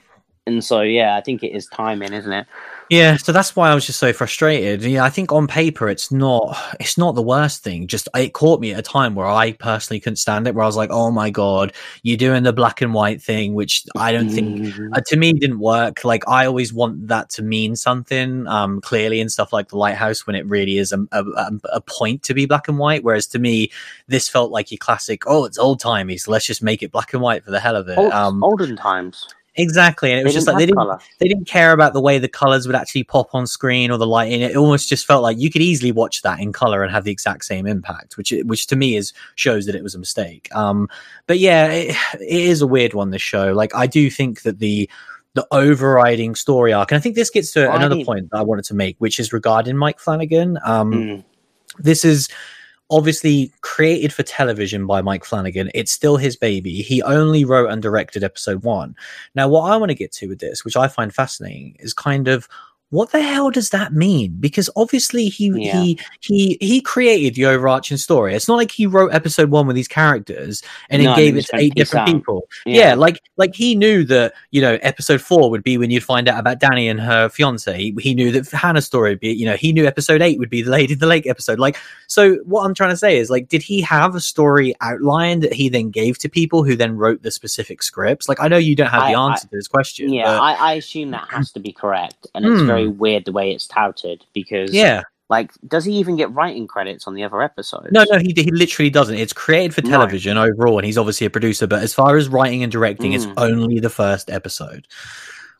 And 0.45 0.63
so, 0.63 0.81
yeah, 0.81 1.15
I 1.15 1.21
think 1.21 1.41
it 1.41 1.55
is 1.55 1.67
timing, 1.67 2.13
isn't 2.13 2.31
it? 2.31 2.45
Yeah, 2.89 3.17
so 3.17 3.31
that's 3.31 3.55
why 3.55 3.69
I 3.69 3.75
was 3.75 3.85
just 3.85 3.99
so 3.99 4.13
frustrated. 4.13 4.83
Yeah, 4.83 5.03
I 5.03 5.09
think 5.09 5.31
on 5.31 5.47
paper 5.47 5.89
it's 5.89 6.11
not 6.11 6.57
it's 6.79 6.97
not 6.97 7.15
the 7.15 7.21
worst 7.21 7.63
thing. 7.63 7.87
Just 7.87 8.07
it 8.15 8.33
caught 8.33 8.59
me 8.59 8.73
at 8.73 8.79
a 8.79 8.83
time 8.83 9.15
where 9.15 9.27
I 9.27 9.53
personally 9.53 9.99
couldn't 9.99 10.17
stand 10.17 10.47
it. 10.47 10.55
Where 10.55 10.63
I 10.63 10.67
was 10.67 10.75
like, 10.75 10.89
"Oh 10.91 11.11
my 11.11 11.29
god, 11.29 11.73
you're 12.03 12.17
doing 12.17 12.43
the 12.43 12.53
black 12.53 12.81
and 12.81 12.93
white 12.93 13.21
thing," 13.21 13.53
which 13.53 13.83
I 13.97 14.11
don't 14.11 14.29
think 14.29 14.61
mm-hmm. 14.61 14.93
uh, 14.93 15.01
to 15.07 15.17
me 15.17 15.33
didn't 15.33 15.59
work. 15.59 16.03
Like 16.03 16.27
I 16.27 16.45
always 16.45 16.73
want 16.73 17.07
that 17.07 17.29
to 17.31 17.41
mean 17.41 17.75
something 17.75 18.47
um, 18.47 18.81
clearly 18.81 19.21
and 19.21 19.31
stuff 19.31 19.53
like 19.53 19.69
the 19.69 19.77
lighthouse 19.77 20.27
when 20.27 20.35
it 20.35 20.45
really 20.45 20.77
is 20.77 20.91
a, 20.91 20.99
a, 21.11 21.51
a, 21.73 21.81
point 21.81 22.23
to 22.23 22.33
be 22.33 22.45
black 22.45 22.67
and 22.67 22.77
white. 22.77 23.03
Whereas 23.03 23.27
to 23.27 23.39
me, 23.39 23.71
this 24.07 24.29
felt 24.29 24.51
like 24.51 24.71
your 24.71 24.77
classic. 24.77 25.23
Oh, 25.25 25.45
it's 25.45 25.57
old 25.57 25.79
timey, 25.79 26.17
so 26.17 26.31
let's 26.31 26.45
just 26.45 26.63
make 26.63 26.83
it 26.83 26.91
black 26.91 27.13
and 27.13 27.21
white 27.21 27.43
for 27.43 27.51
the 27.51 27.59
hell 27.59 27.75
of 27.75 27.87
it. 27.87 27.97
Old, 27.97 28.11
um, 28.11 28.43
olden 28.43 28.75
times. 28.75 29.27
Exactly, 29.55 30.11
and 30.11 30.19
it 30.19 30.23
was 30.23 30.33
just 30.33 30.47
like 30.47 30.57
they 30.57 30.65
didn't 30.65 30.77
color. 30.77 30.99
they 31.19 31.27
didn't 31.27 31.45
care 31.45 31.73
about 31.73 31.93
the 31.93 32.01
way 32.01 32.17
the 32.17 32.27
colors 32.27 32.65
would 32.65 32.75
actually 32.75 33.03
pop 33.03 33.35
on 33.35 33.45
screen 33.45 33.91
or 33.91 33.97
the 33.97 34.07
lighting. 34.07 34.41
It 34.41 34.55
almost 34.55 34.89
just 34.89 35.05
felt 35.05 35.21
like 35.21 35.37
you 35.37 35.51
could 35.51 35.61
easily 35.61 35.91
watch 35.91 36.23
that 36.23 36.39
in 36.39 36.51
color 36.51 36.81
and 36.81 36.91
have 36.91 37.03
the 37.03 37.11
exact 37.11 37.45
same 37.45 37.67
impact, 37.67 38.17
which 38.17 38.33
which 38.45 38.65
to 38.67 38.75
me 38.75 38.95
is 38.95 39.13
shows 39.35 39.67
that 39.67 39.75
it 39.75 39.83
was 39.83 39.93
a 39.93 39.99
mistake. 39.99 40.49
Um, 40.55 40.89
but 41.27 41.37
yeah, 41.37 41.67
it, 41.67 41.95
it 42.19 42.41
is 42.41 42.63
a 42.63 42.67
weird 42.67 42.95
one. 42.95 43.11
This 43.11 43.21
show, 43.21 43.53
like 43.53 43.75
I 43.75 43.85
do 43.85 44.09
think 44.09 44.41
that 44.41 44.57
the 44.57 44.89
the 45.35 45.45
overriding 45.51 46.33
story 46.33 46.73
arc, 46.73 46.91
and 46.91 46.97
I 46.97 47.01
think 47.01 47.15
this 47.15 47.29
gets 47.29 47.51
to 47.51 47.71
another 47.71 48.03
point 48.03 48.31
that 48.31 48.37
I 48.37 48.41
wanted 48.41 48.65
to 48.65 48.73
make, 48.73 48.95
which 48.97 49.19
is 49.19 49.31
regarding 49.31 49.77
Mike 49.77 49.99
Flanagan. 49.99 50.57
Um, 50.65 50.91
mm. 50.91 51.23
This 51.77 52.03
is 52.03 52.27
obviously 52.93 53.51
created 53.61 54.13
for 54.13 54.21
television 54.21 54.85
by 54.85 55.01
Mike 55.01 55.25
Flanagan. 55.25 55.71
It's 55.73 55.91
still 55.91 56.15
his 56.15 56.35
baby. 56.35 56.83
He 56.83 57.01
only 57.01 57.43
wrote 57.43 57.71
and 57.71 57.81
directed 57.81 58.23
episode 58.23 58.63
one. 58.63 58.95
Now, 59.33 59.49
what 59.49 59.71
I 59.71 59.75
want 59.77 59.89
to 59.89 59.95
get 59.95 60.11
to 60.13 60.27
with 60.27 60.39
this, 60.39 60.63
which 60.63 60.77
I 60.77 60.87
find 60.87 61.13
fascinating, 61.13 61.75
is 61.79 61.91
kind 61.91 62.27
of 62.27 62.47
what 62.93 63.11
the 63.11 63.23
hell 63.23 63.49
does 63.49 63.71
that 63.71 63.91
mean? 63.91 64.37
Because 64.39 64.69
obviously 64.75 65.25
he 65.25 65.47
yeah. 65.47 65.81
he 65.81 65.99
he 66.21 66.57
he 66.61 66.79
created 66.79 67.33
the 67.33 67.47
overarching 67.47 67.97
story. 67.97 68.35
It's 68.35 68.47
not 68.47 68.55
like 68.55 68.69
he 68.69 68.85
wrote 68.85 69.13
episode 69.13 69.49
one 69.49 69.65
with 69.65 69.75
these 69.75 69.87
characters 69.87 70.61
and 70.91 71.03
no, 71.03 71.09
then 71.09 71.17
gave 71.17 71.37
it 71.37 71.47
to 71.47 71.57
eight 71.57 71.73
different 71.73 72.07
out. 72.07 72.13
people. 72.13 72.47
Yeah. 72.67 72.89
yeah. 72.89 72.93
like 72.93 73.19
like 73.35 73.55
he 73.55 73.73
knew 73.73 74.03
that 74.05 74.33
you 74.51 74.61
know 74.61 74.77
episode 74.83 75.21
four 75.21 75.49
would 75.49 75.63
be 75.63 75.79
when 75.79 75.89
you'd 75.89 76.03
find 76.03 76.29
out 76.29 76.39
about 76.39 76.59
Dani 76.59 76.89
and 76.89 77.01
her 77.01 77.29
fiance. 77.29 77.75
He, 77.75 77.95
he 77.99 78.13
knew 78.13 78.31
that 78.31 78.51
Hannah's 78.51 78.85
story 78.85 79.09
would 79.09 79.19
be 79.19 79.33
you 79.33 79.47
know 79.47 79.55
he 79.55 79.73
knew 79.73 79.87
episode 79.87 80.21
eight 80.21 80.37
would 80.37 80.51
be 80.51 80.61
the 80.61 80.69
Lady 80.69 80.93
in 80.93 80.99
the 80.99 81.07
Lake 81.07 81.25
episode. 81.25 81.57
Like 81.57 81.77
so, 82.13 82.35
what 82.45 82.63
I'm 82.63 82.75
trying 82.75 82.91
to 82.91 82.97
say 82.97 83.17
is 83.17 83.31
like, 83.31 83.47
did 83.47 83.63
he 83.63 83.81
have 83.81 84.13
a 84.13 84.19
story 84.19 84.75
outlined 84.81 85.41
that 85.41 85.51
he 85.51 85.67
then 85.67 85.89
gave 85.89 86.19
to 86.19 86.29
people 86.29 86.63
who 86.63 86.75
then 86.75 86.95
wrote 86.95 87.23
the 87.23 87.31
specific 87.31 87.81
scripts? 87.81 88.29
Like 88.29 88.39
I 88.39 88.47
know 88.47 88.57
you 88.57 88.75
don't 88.75 88.91
have 88.91 89.01
I, 89.01 89.13
the 89.13 89.17
answer 89.17 89.47
I, 89.47 89.49
to 89.49 89.55
this 89.55 89.67
question. 89.67 90.13
Yeah, 90.13 90.25
but... 90.25 90.41
I, 90.41 90.53
I, 90.53 90.73
assume 90.73 91.09
that 91.09 91.27
has 91.31 91.51
to 91.53 91.59
be 91.59 91.71
correct, 91.71 92.27
and 92.35 92.45
it's 92.45 92.61
mm. 92.61 92.67
very 92.67 92.82
weird 92.89 93.25
the 93.25 93.31
way 93.31 93.51
it's 93.51 93.67
touted 93.67 94.25
because 94.33 94.73
yeah 94.73 95.01
Like, 95.29 95.51
does 95.67 95.85
he 95.85 95.93
even 95.93 96.15
get 96.15 96.31
writing 96.31 96.67
credits 96.67 97.07
on 97.07 97.15
the 97.15 97.23
other 97.23 97.41
episodes? 97.41 97.87
No, 97.91 98.03
no, 98.11 98.19
he 98.19 98.33
he 98.35 98.51
literally 98.51 98.89
doesn't. 98.91 99.15
It's 99.15 99.33
created 99.33 99.73
for 99.73 99.81
No. 99.81 99.89
television 99.91 100.37
overall, 100.37 100.77
and 100.77 100.85
he's 100.85 100.97
obviously 100.97 101.25
a 101.25 101.29
producer. 101.29 101.65
But 101.65 101.81
as 101.81 101.93
far 101.93 102.17
as 102.17 102.27
writing 102.27 102.61
and 102.61 102.71
directing, 102.71 103.13
it's 103.13 103.25
Mm. 103.25 103.33
only 103.37 103.79
the 103.79 103.89
first 103.89 104.29
episode, 104.29 104.85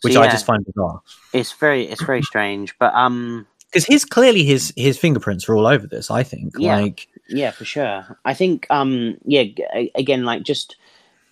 which 0.01 0.13
So, 0.13 0.21
I 0.21 0.27
just 0.27 0.45
find 0.45 0.63
bizarre. 0.65 1.01
It's 1.31 1.53
very, 1.53 1.85
it's 1.87 2.03
very 2.03 2.21
strange. 2.31 2.75
But 2.77 2.93
um, 2.93 3.47
Because 3.71 3.85
his 3.85 4.05
clearly 4.05 4.43
his 4.43 4.73
his 4.75 4.97
fingerprints 4.99 5.47
are 5.49 5.55
all 5.55 5.65
over 5.65 5.87
this. 5.87 6.11
I 6.11 6.21
think. 6.23 6.53
Yeah. 6.59 6.77
Like, 6.79 7.07
Yeah, 7.29 7.51
for 7.51 7.65
sure. 7.65 8.19
I 8.25 8.33
think, 8.35 8.67
um, 8.69 9.17
yeah, 9.25 9.45
again, 9.95 10.23
like 10.25 10.43
just 10.43 10.75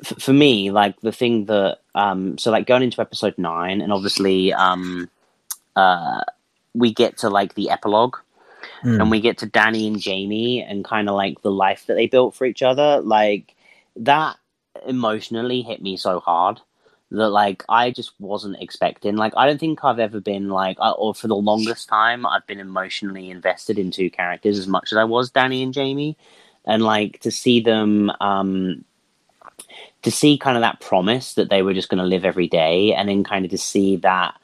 f- 0.04 0.18
for 0.24 0.34
me, 0.34 0.72
like 0.72 1.00
the 1.02 1.12
thing 1.12 1.46
that, 1.46 1.80
um, 1.94 2.38
so 2.39 2.50
like 2.50 2.66
going 2.66 2.82
into 2.82 3.02
episode 3.02 3.36
nine, 3.38 3.82
and 3.82 3.92
obviously, 3.94 4.52
um, 4.54 5.10
uh, 5.76 6.22
we 6.74 6.93
get 6.93 7.17
to 7.19 7.30
like 7.30 7.55
the 7.55 7.69
epilogue, 7.69 8.17
mm, 8.84 8.99
and 8.99 9.11
we 9.11 9.22
get 9.22 9.39
to 9.39 9.47
Dani 9.47 9.88
and 9.88 9.99
Jamie, 9.99 10.61
and 10.61 10.86
kind 10.86 11.09
of 11.09 11.15
like 11.15 11.41
the 11.41 11.51
life 11.51 11.86
that 11.88 11.95
they 11.95 12.07
built 12.07 12.36
for 12.36 12.45
each 12.45 12.61
other. 12.61 13.01
Like 13.01 13.55
that 13.97 14.38
emotionally 14.86 15.61
hit 15.61 15.82
me 15.82 15.97
so 15.97 16.19
hard 16.19 16.61
that 17.11 17.30
like 17.30 17.63
I 17.67 17.91
just 17.91 18.13
wasn't 18.19 18.61
expecting. 18.61 19.15
Like 19.17 19.34
I 19.36 19.45
don't 19.45 19.59
think 19.59 19.84
I've 19.84 19.99
ever 19.99 20.19
been 20.19 20.49
like, 20.49 20.78
uh, 20.80 20.91
or 20.91 21.13
for 21.13 21.28
the 21.28 21.36
longest 21.36 21.89
time, 21.89 22.26
I've 22.26 22.47
been 22.47 22.59
emotionally 22.59 23.30
invested 23.30 23.78
in 23.78 23.91
two 23.91 24.09
characters 24.09 24.57
as 24.57 24.67
much 24.67 24.91
as 24.91 24.97
I 24.97 25.03
was 25.03 25.32
Dani 25.32 25.61
and 25.61 25.74
Jamie, 25.74 26.17
and 26.65 26.84
like 26.84 27.19
to 27.19 27.32
see 27.32 27.59
them, 27.59 28.11
um, 28.22 28.86
to 30.03 30.11
see 30.11 30.38
kind 30.38 30.57
of 30.57 30.61
that 30.61 30.80
promise 30.80 31.34
that 31.34 31.49
they 31.49 31.61
were 31.61 31.74
just 31.74 31.89
going 31.89 31.99
to 31.99 32.05
live 32.05 32.26
every 32.26 32.47
day, 32.47 32.93
and 32.93 33.09
then 33.09 33.24
kind 33.24 33.45
of 33.45 33.51
to 33.51 33.57
see 33.57 33.97
that 33.97 34.39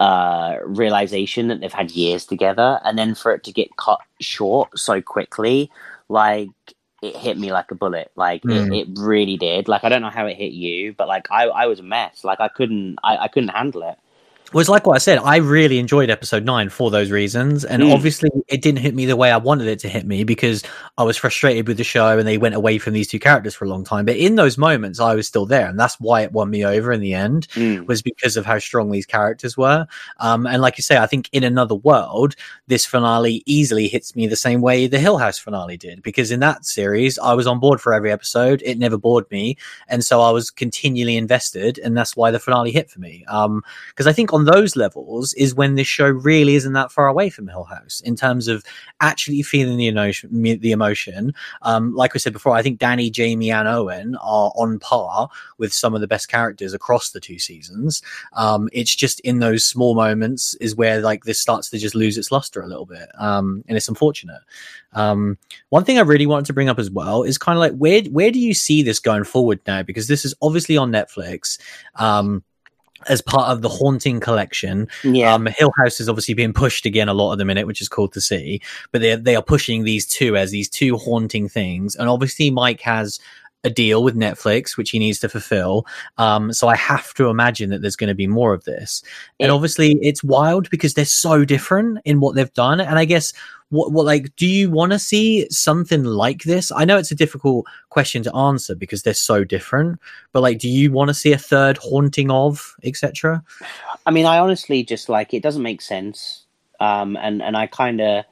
uh 0.00 0.56
realization 0.64 1.48
that 1.48 1.60
they've 1.60 1.72
had 1.72 1.90
years 1.92 2.26
together 2.26 2.80
and 2.84 2.98
then 2.98 3.14
for 3.14 3.32
it 3.34 3.42
to 3.44 3.52
get 3.52 3.74
cut 3.76 4.00
short 4.20 4.78
so 4.78 5.00
quickly 5.00 5.70
like 6.08 6.48
it 7.02 7.14
hit 7.16 7.38
me 7.38 7.52
like 7.52 7.70
a 7.70 7.74
bullet. 7.74 8.10
Like 8.16 8.42
Mm. 8.44 8.72
it, 8.72 8.88
it 8.88 8.88
really 8.98 9.36
did. 9.36 9.68
Like 9.68 9.84
i 9.84 9.88
don't 9.88 10.02
know 10.02 10.10
how 10.10 10.26
it 10.26 10.36
hit 10.36 10.52
you 10.52 10.92
but 10.94 11.08
like 11.08 11.26
i 11.30 11.44
i 11.46 11.66
was 11.66 11.80
a 11.80 11.82
mess. 11.82 12.24
Like 12.24 12.40
i 12.40 12.48
couldn't 12.48 12.98
i, 13.04 13.16
I 13.16 13.28
couldn't 13.28 13.50
handle 13.50 13.82
it 13.82 13.98
it's 14.54 14.68
like 14.68 14.86
what 14.86 14.94
I 14.94 14.98
said. 14.98 15.18
I 15.18 15.36
really 15.36 15.78
enjoyed 15.78 16.08
episode 16.10 16.44
nine 16.44 16.68
for 16.68 16.90
those 16.90 17.10
reasons, 17.10 17.64
and 17.64 17.82
Mm. 17.82 17.92
obviously, 17.92 18.30
it 18.48 18.62
didn't 18.62 18.78
hit 18.80 18.94
me 18.94 19.04
the 19.06 19.16
way 19.16 19.30
I 19.30 19.36
wanted 19.36 19.66
it 19.66 19.78
to 19.80 19.88
hit 19.88 20.06
me 20.06 20.24
because 20.24 20.62
I 20.98 21.02
was 21.04 21.16
frustrated 21.16 21.66
with 21.68 21.76
the 21.76 21.84
show, 21.84 22.18
and 22.18 22.26
they 22.26 22.38
went 22.38 22.54
away 22.54 22.78
from 22.78 22.92
these 22.94 23.08
two 23.08 23.18
characters 23.18 23.54
for 23.54 23.64
a 23.64 23.68
long 23.68 23.84
time. 23.84 24.04
But 24.04 24.16
in 24.16 24.36
those 24.36 24.56
moments, 24.56 25.00
I 25.00 25.14
was 25.14 25.26
still 25.26 25.46
there, 25.46 25.66
and 25.68 25.78
that's 25.78 25.98
why 26.00 26.22
it 26.22 26.32
won 26.32 26.50
me 26.50 26.64
over 26.64 26.92
in 26.92 27.00
the 27.00 27.14
end. 27.14 27.48
Mm. 27.54 27.86
was 27.86 28.02
because 28.02 28.36
of 28.36 28.46
how 28.46 28.58
strong 28.58 28.90
these 28.90 29.06
characters 29.06 29.56
were. 29.56 29.86
Um, 30.18 30.46
and 30.46 30.62
like 30.62 30.78
you 30.78 30.82
say, 30.82 30.96
I 30.96 31.06
think 31.06 31.28
in 31.32 31.44
another 31.44 31.74
world, 31.74 32.34
this 32.66 32.86
finale 32.86 33.42
easily 33.46 33.88
hits 33.88 34.14
me 34.16 34.26
the 34.26 34.36
same 34.36 34.60
way 34.60 34.86
the 34.86 34.98
Hill 34.98 35.18
House 35.18 35.38
finale 35.38 35.76
did. 35.76 36.02
Because 36.02 36.30
in 36.30 36.40
that 36.40 36.64
series, 36.64 37.18
I 37.18 37.34
was 37.34 37.46
on 37.46 37.58
board 37.60 37.80
for 37.80 37.92
every 37.92 38.10
episode. 38.12 38.62
It 38.64 38.78
never 38.78 38.96
bored 38.98 39.24
me. 39.30 39.56
And 39.88 40.04
so 40.04 40.20
I 40.20 40.30
was 40.30 40.50
continually 40.50 41.16
invested. 41.16 41.78
And 41.78 41.96
that's 41.96 42.16
why 42.16 42.30
the 42.30 42.38
finale 42.38 42.70
hit 42.72 42.90
for 42.90 43.00
me. 43.00 43.24
Um, 43.28 43.62
because 43.88 44.06
I 44.06 44.12
think 44.12 44.32
on 44.36 44.44
those 44.44 44.76
levels 44.76 45.32
is 45.34 45.54
when 45.54 45.76
this 45.76 45.86
show 45.86 46.08
really 46.08 46.56
isn't 46.56 46.74
that 46.74 46.92
far 46.92 47.08
away 47.08 47.30
from 47.30 47.48
Hill 47.48 47.64
House 47.64 48.02
in 48.04 48.16
terms 48.16 48.48
of 48.48 48.62
actually 49.00 49.42
feeling 49.42 49.78
the 49.78 49.86
emotion. 49.86 50.42
The 50.42 50.72
emotion. 50.72 51.32
Um, 51.62 51.94
like 51.94 52.14
I 52.14 52.18
said 52.18 52.34
before, 52.34 52.54
I 52.54 52.60
think 52.60 52.78
Dani, 52.78 53.10
Jamie, 53.10 53.50
and 53.50 53.66
Owen 53.66 54.14
are 54.16 54.52
on 54.54 54.78
par 54.78 55.30
with 55.56 55.72
some 55.72 55.94
of 55.94 56.02
the 56.02 56.06
best 56.06 56.28
characters 56.28 56.74
across 56.74 57.10
the 57.10 57.20
two 57.20 57.38
seasons. 57.38 58.02
Um, 58.34 58.68
it's 58.74 58.94
just 58.94 59.20
in 59.20 59.38
those 59.38 59.64
small 59.64 59.94
moments 59.94 60.54
is 60.56 60.76
where 60.76 61.00
like 61.00 61.24
this 61.24 61.40
starts 61.40 61.70
to 61.70 61.78
just 61.78 61.94
lose 61.94 62.18
its 62.18 62.30
luster 62.30 62.60
a 62.60 62.66
little 62.66 62.86
bit, 62.86 63.08
um, 63.18 63.64
and 63.68 63.76
it's 63.78 63.88
unfortunate. 63.88 64.42
Um, 64.92 65.38
one 65.70 65.84
thing 65.84 65.96
I 65.96 66.02
really 66.02 66.26
wanted 66.26 66.46
to 66.46 66.52
bring 66.52 66.68
up 66.68 66.78
as 66.78 66.90
well 66.90 67.22
is 67.22 67.38
kind 67.38 67.56
of 67.56 67.60
like 67.60 67.76
where 67.76 68.02
where 68.02 68.30
do 68.30 68.38
you 68.38 68.52
see 68.52 68.82
this 68.82 68.98
going 68.98 69.24
forward 69.24 69.60
now? 69.66 69.82
Because 69.82 70.08
this 70.08 70.26
is 70.26 70.34
obviously 70.42 70.76
on 70.76 70.92
Netflix. 70.92 71.58
Um, 71.94 72.44
as 73.08 73.20
part 73.20 73.50
of 73.50 73.62
the 73.62 73.68
haunting 73.68 74.20
collection, 74.20 74.88
yeah. 75.02 75.34
Um, 75.34 75.46
Hill 75.46 75.72
House 75.78 76.00
is 76.00 76.08
obviously 76.08 76.34
being 76.34 76.52
pushed 76.52 76.86
again 76.86 77.08
a 77.08 77.14
lot 77.14 77.32
at 77.32 77.38
the 77.38 77.44
minute, 77.44 77.66
which 77.66 77.80
is 77.80 77.88
cool 77.88 78.08
to 78.08 78.20
see. 78.20 78.60
But 78.92 79.00
they 79.00 79.16
they 79.16 79.36
are 79.36 79.42
pushing 79.42 79.84
these 79.84 80.06
two 80.06 80.36
as 80.36 80.50
these 80.50 80.68
two 80.68 80.96
haunting 80.96 81.48
things, 81.48 81.94
and 81.94 82.08
obviously 82.08 82.50
Mike 82.50 82.80
has 82.82 83.20
a 83.64 83.70
deal 83.70 84.02
with 84.02 84.14
Netflix 84.14 84.76
which 84.76 84.90
he 84.90 84.98
needs 84.98 85.18
to 85.20 85.28
fulfill. 85.28 85.86
Um, 86.18 86.52
so 86.52 86.68
I 86.68 86.76
have 86.76 87.12
to 87.14 87.28
imagine 87.28 87.70
that 87.70 87.82
there's 87.82 87.96
going 87.96 88.08
to 88.08 88.14
be 88.14 88.26
more 88.26 88.54
of 88.54 88.64
this, 88.64 89.02
and 89.40 89.50
obviously 89.50 89.98
it's 90.00 90.24
wild 90.24 90.70
because 90.70 90.94
they're 90.94 91.04
so 91.04 91.44
different 91.44 91.98
in 92.04 92.20
what 92.20 92.34
they've 92.34 92.52
done. 92.52 92.80
And 92.80 92.98
I 92.98 93.04
guess 93.04 93.32
what 93.70 93.92
what 93.92 94.06
like 94.06 94.34
do 94.36 94.46
you 94.46 94.70
want 94.70 94.92
to 94.92 94.98
see 94.98 95.48
something 95.50 96.04
like 96.04 96.44
this? 96.44 96.70
I 96.70 96.84
know 96.84 96.98
it's 96.98 97.10
a 97.10 97.16
difficult 97.16 97.66
question 97.90 98.22
to 98.22 98.34
answer 98.34 98.74
because 98.74 99.02
they're 99.02 99.14
so 99.14 99.44
different, 99.44 99.98
but 100.32 100.42
like, 100.42 100.58
do 100.58 100.68
you 100.68 100.92
want 100.92 101.08
to 101.08 101.14
see 101.14 101.32
a 101.32 101.38
third 101.38 101.78
haunting 101.78 102.30
of 102.30 102.76
etc.? 102.84 103.42
I 104.06 104.10
mean, 104.10 104.26
I 104.26 104.38
honestly 104.38 104.84
just 104.84 105.08
like 105.08 105.34
it 105.34 105.42
doesn't 105.42 105.62
make 105.62 105.82
sense, 105.82 106.44
um, 106.78 107.16
and 107.16 107.42
and 107.42 107.56
I 107.56 107.66
kind 107.66 108.00
of, 108.00 108.24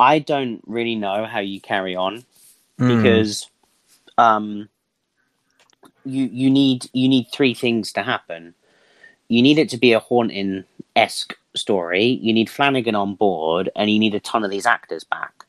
I 0.00 0.18
don't 0.18 0.62
really 0.66 0.94
know 0.94 1.26
how 1.26 1.40
you 1.40 1.60
carry 1.60 1.94
on 1.94 2.24
Mm. 2.78 3.48
Um, 4.22 4.68
you 6.04 6.24
you 6.32 6.50
need 6.50 6.86
you 6.92 7.08
need 7.08 7.26
three 7.32 7.54
things 7.54 7.92
to 7.92 8.02
happen. 8.02 8.54
You 9.28 9.42
need 9.42 9.58
it 9.58 9.68
to 9.70 9.78
be 9.78 9.92
a 9.92 10.00
haunting 10.00 10.64
esque 10.96 11.34
story. 11.54 12.04
You 12.22 12.32
need 12.32 12.50
Flanagan 12.50 12.94
on 12.94 13.14
board, 13.14 13.70
and 13.76 13.90
you 13.90 13.98
need 13.98 14.14
a 14.14 14.20
ton 14.20 14.44
of 14.44 14.50
these 14.50 14.66
actors 14.66 15.04
back. 15.04 15.44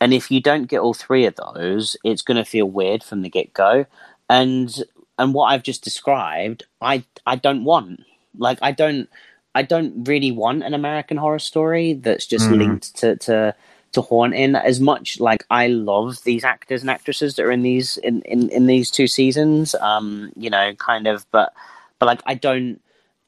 And 0.00 0.12
if 0.14 0.30
you 0.30 0.40
don't 0.40 0.66
get 0.68 0.80
all 0.80 0.94
three 0.94 1.26
of 1.26 1.36
those, 1.36 1.96
it's 2.04 2.22
going 2.22 2.36
to 2.36 2.44
feel 2.44 2.66
weird 2.66 3.02
from 3.02 3.22
the 3.22 3.30
get 3.30 3.52
go. 3.54 3.86
And 4.28 4.84
and 5.18 5.34
what 5.34 5.46
I've 5.46 5.62
just 5.62 5.84
described, 5.84 6.64
I 6.80 7.04
I 7.26 7.36
don't 7.36 7.64
want. 7.64 8.02
Like 8.38 8.58
I 8.62 8.72
don't 8.72 9.08
I 9.54 9.62
don't 9.62 10.06
really 10.08 10.32
want 10.32 10.64
an 10.64 10.74
American 10.74 11.18
horror 11.18 11.38
story 11.40 11.94
that's 11.94 12.26
just 12.26 12.50
Mm. 12.50 12.58
linked 12.58 12.96
to 12.98 13.16
to 13.16 13.54
to 13.92 14.00
horn 14.00 14.32
haunting 14.32 14.56
as 14.56 14.80
much 14.80 15.20
like 15.20 15.44
I 15.50 15.68
love 15.68 16.22
these 16.24 16.44
actors 16.44 16.82
and 16.82 16.90
actresses 16.90 17.36
that 17.36 17.46
are 17.46 17.50
in 17.50 17.62
these 17.62 17.96
in, 17.98 18.22
in, 18.22 18.48
in 18.50 18.66
these 18.66 18.90
two 18.90 19.06
seasons. 19.06 19.74
Um, 19.76 20.32
you 20.36 20.50
know, 20.50 20.74
kind 20.74 21.06
of 21.06 21.24
but 21.30 21.52
but 21.98 22.06
like 22.06 22.22
I 22.26 22.34
don't 22.34 22.80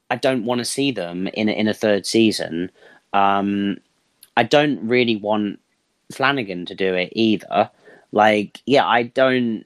I 0.09 0.15
don't 0.15 0.45
want 0.45 0.59
to 0.59 0.65
see 0.65 0.91
them 0.91 1.27
in 1.27 1.49
in 1.49 1.67
a 1.67 1.73
third 1.73 2.05
season. 2.05 2.71
Um, 3.13 3.77
I 4.37 4.43
don't 4.43 4.87
really 4.87 5.17
want 5.17 5.59
Flanagan 6.11 6.65
to 6.67 6.75
do 6.75 6.93
it 6.93 7.11
either. 7.13 7.69
Like, 8.11 8.61
yeah, 8.65 8.87
I 8.87 9.03
don't, 9.03 9.65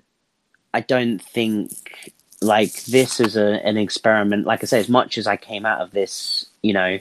I 0.73 0.81
don't 0.81 1.21
think 1.21 2.17
like 2.41 2.83
this 2.85 3.19
is 3.19 3.37
a, 3.37 3.65
an 3.65 3.77
experiment. 3.77 4.45
Like 4.45 4.63
I 4.63 4.65
say, 4.65 4.79
as 4.79 4.89
much 4.89 5.17
as 5.17 5.27
I 5.27 5.37
came 5.37 5.65
out 5.65 5.81
of 5.81 5.91
this, 5.91 6.47
you 6.61 6.73
know, 6.73 6.99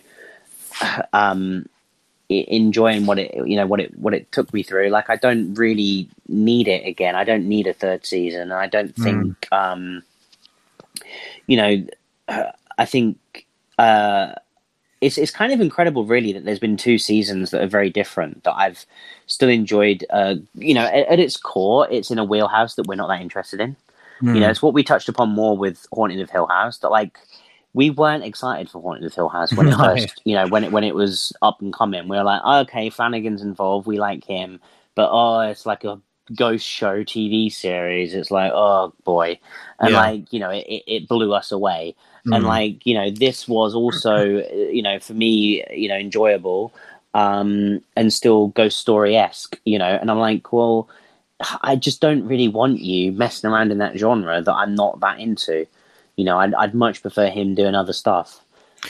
um, 1.13 1.67
enjoying 2.41 3.07
what 3.07 3.19
it, 3.19 3.35
you 3.35 3.57
know, 3.57 3.67
what 3.67 3.81
it, 3.81 3.97
what 3.99 4.15
it 4.15 4.31
took 4.33 4.53
me 4.53 4.63
through. 4.63 4.89
Like, 4.89 5.11
I 5.11 5.17
don't 5.17 5.55
really 5.55 6.09
need 6.29 6.69
it 6.69 6.87
again. 6.87 7.17
I 7.17 7.25
don't 7.25 7.49
need 7.49 7.67
a 7.67 7.73
third 7.73 8.05
season. 8.05 8.43
And 8.43 8.55
I 8.55 8.67
don't 8.67 8.95
Mm. 8.97 9.03
think, 9.03 9.53
um, 9.53 10.03
you 11.47 11.57
know, 11.57 11.87
I 12.79 12.85
think 12.85 13.47
uh, 13.79 14.35
it's 15.01 15.19
it's 15.19 15.31
kind 15.31 15.53
of 15.53 15.61
incredible, 15.61 16.05
really, 16.05 16.33
that 16.33 16.45
there's 16.45 16.59
been 16.59 16.77
two 16.77 16.99
seasons 16.99 17.51
that 17.51 17.63
are 17.63 17.67
very 17.67 17.91
different 17.91 18.45
that 18.45 18.55
I've 18.55 18.87
still 19.27 19.49
enjoyed. 19.49 20.05
Uh, 20.11 20.37
you 20.55 20.75
know, 20.75 20.85
at, 20.85 21.07
at 21.09 21.19
its 21.19 21.37
core, 21.37 21.89
it's 21.91 22.11
in 22.11 22.19
a 22.19 22.25
wheelhouse 22.25 22.77
that 22.77 22.87
we're 22.87 22.95
not 22.95 23.09
that 23.09 23.21
interested 23.21 23.61
in. 23.61 23.77
Mm. 24.23 24.35
You 24.35 24.41
know, 24.41 24.51
it's 24.51 24.63
what 24.63 24.75
we 24.75 24.85
touched 24.85 25.09
upon 25.09 25.31
more 25.31 25.57
with 25.57 25.87
Haunting 25.93 26.21
of 26.21 26.31
Hill 26.31 26.47
House. 26.47 26.79
That 26.79 26.91
like 26.91 27.19
we 27.75 27.91
weren't 27.91 28.25
excited 28.25 28.69
for 28.71 28.83
Haunting 28.83 29.05
of 29.07 29.15
Hill 29.15 29.29
House 29.29 29.57
when 29.57 29.67
it 29.67 29.77
No. 29.79 29.79
first, 29.79 30.21
you 30.25 30.35
know, 30.35 30.47
when 30.47 30.65
it 30.65 30.73
when 30.73 30.85
it 30.85 30.95
was 30.95 31.33
up 31.43 31.61
and 31.61 31.73
coming. 31.73 32.09
We 32.09 32.17
were 32.17 32.25
like, 32.25 32.43
oh, 32.45 32.61
okay, 32.61 32.91
Flanagan's 32.91 33.43
involved, 33.43 33.87
we 33.87 33.99
like 33.99 34.25
him, 34.25 34.61
but 34.95 35.09
oh, 35.11 35.41
it's 35.41 35.67
like 35.67 35.85
a 35.85 36.01
ghost 36.37 36.67
show 36.67 37.03
TV 37.03 37.51
series. 37.53 38.15
It's 38.15 38.31
like, 38.31 38.53
oh 38.55 38.93
boy, 39.05 39.39
and 39.81 39.93
Yeah. 39.93 40.01
like 40.01 40.33
you 40.33 40.41
know, 40.41 40.51
it, 40.51 40.67
it, 40.87 41.09
blew 41.09 41.33
us 41.35 41.53
away. 41.53 41.95
And 42.31 42.45
Mm. 42.45 42.47
like 42.47 42.87
you 42.87 42.95
know, 42.95 43.11
this 43.11 43.49
was 43.49 43.75
also 43.75 44.25
you 44.27 44.83
know 44.83 44.99
for 44.99 45.15
me, 45.15 45.65
you 45.73 45.89
know, 45.89 45.97
enjoyable 45.97 46.73
um, 47.15 47.83
and 47.97 48.13
still 48.13 48.49
ghost 48.49 48.79
story 48.79 49.17
esque. 49.17 49.59
You 49.65 49.79
know, 49.79 49.99
and 50.01 50.11
I'm 50.11 50.19
like, 50.19 50.53
well. 50.53 50.89
I 51.63 51.75
just 51.75 52.01
don't 52.01 52.25
really 52.25 52.47
want 52.47 52.79
you 52.79 53.11
messing 53.11 53.51
around 53.51 53.73
in 53.73 53.79
that 53.79 53.99
genre 53.99 54.41
that 54.41 54.55
I'm 54.55 54.77
not 54.77 55.01
that 55.01 55.19
into. 55.19 55.67
You 56.23 56.27
know, 56.27 56.39
I'd, 56.39 56.55
I'd 56.55 56.73
much 56.73 57.03
prefer 57.03 57.31
him 57.31 57.57
doing 57.57 57.75
other 57.75 57.93
stuff. 57.93 58.39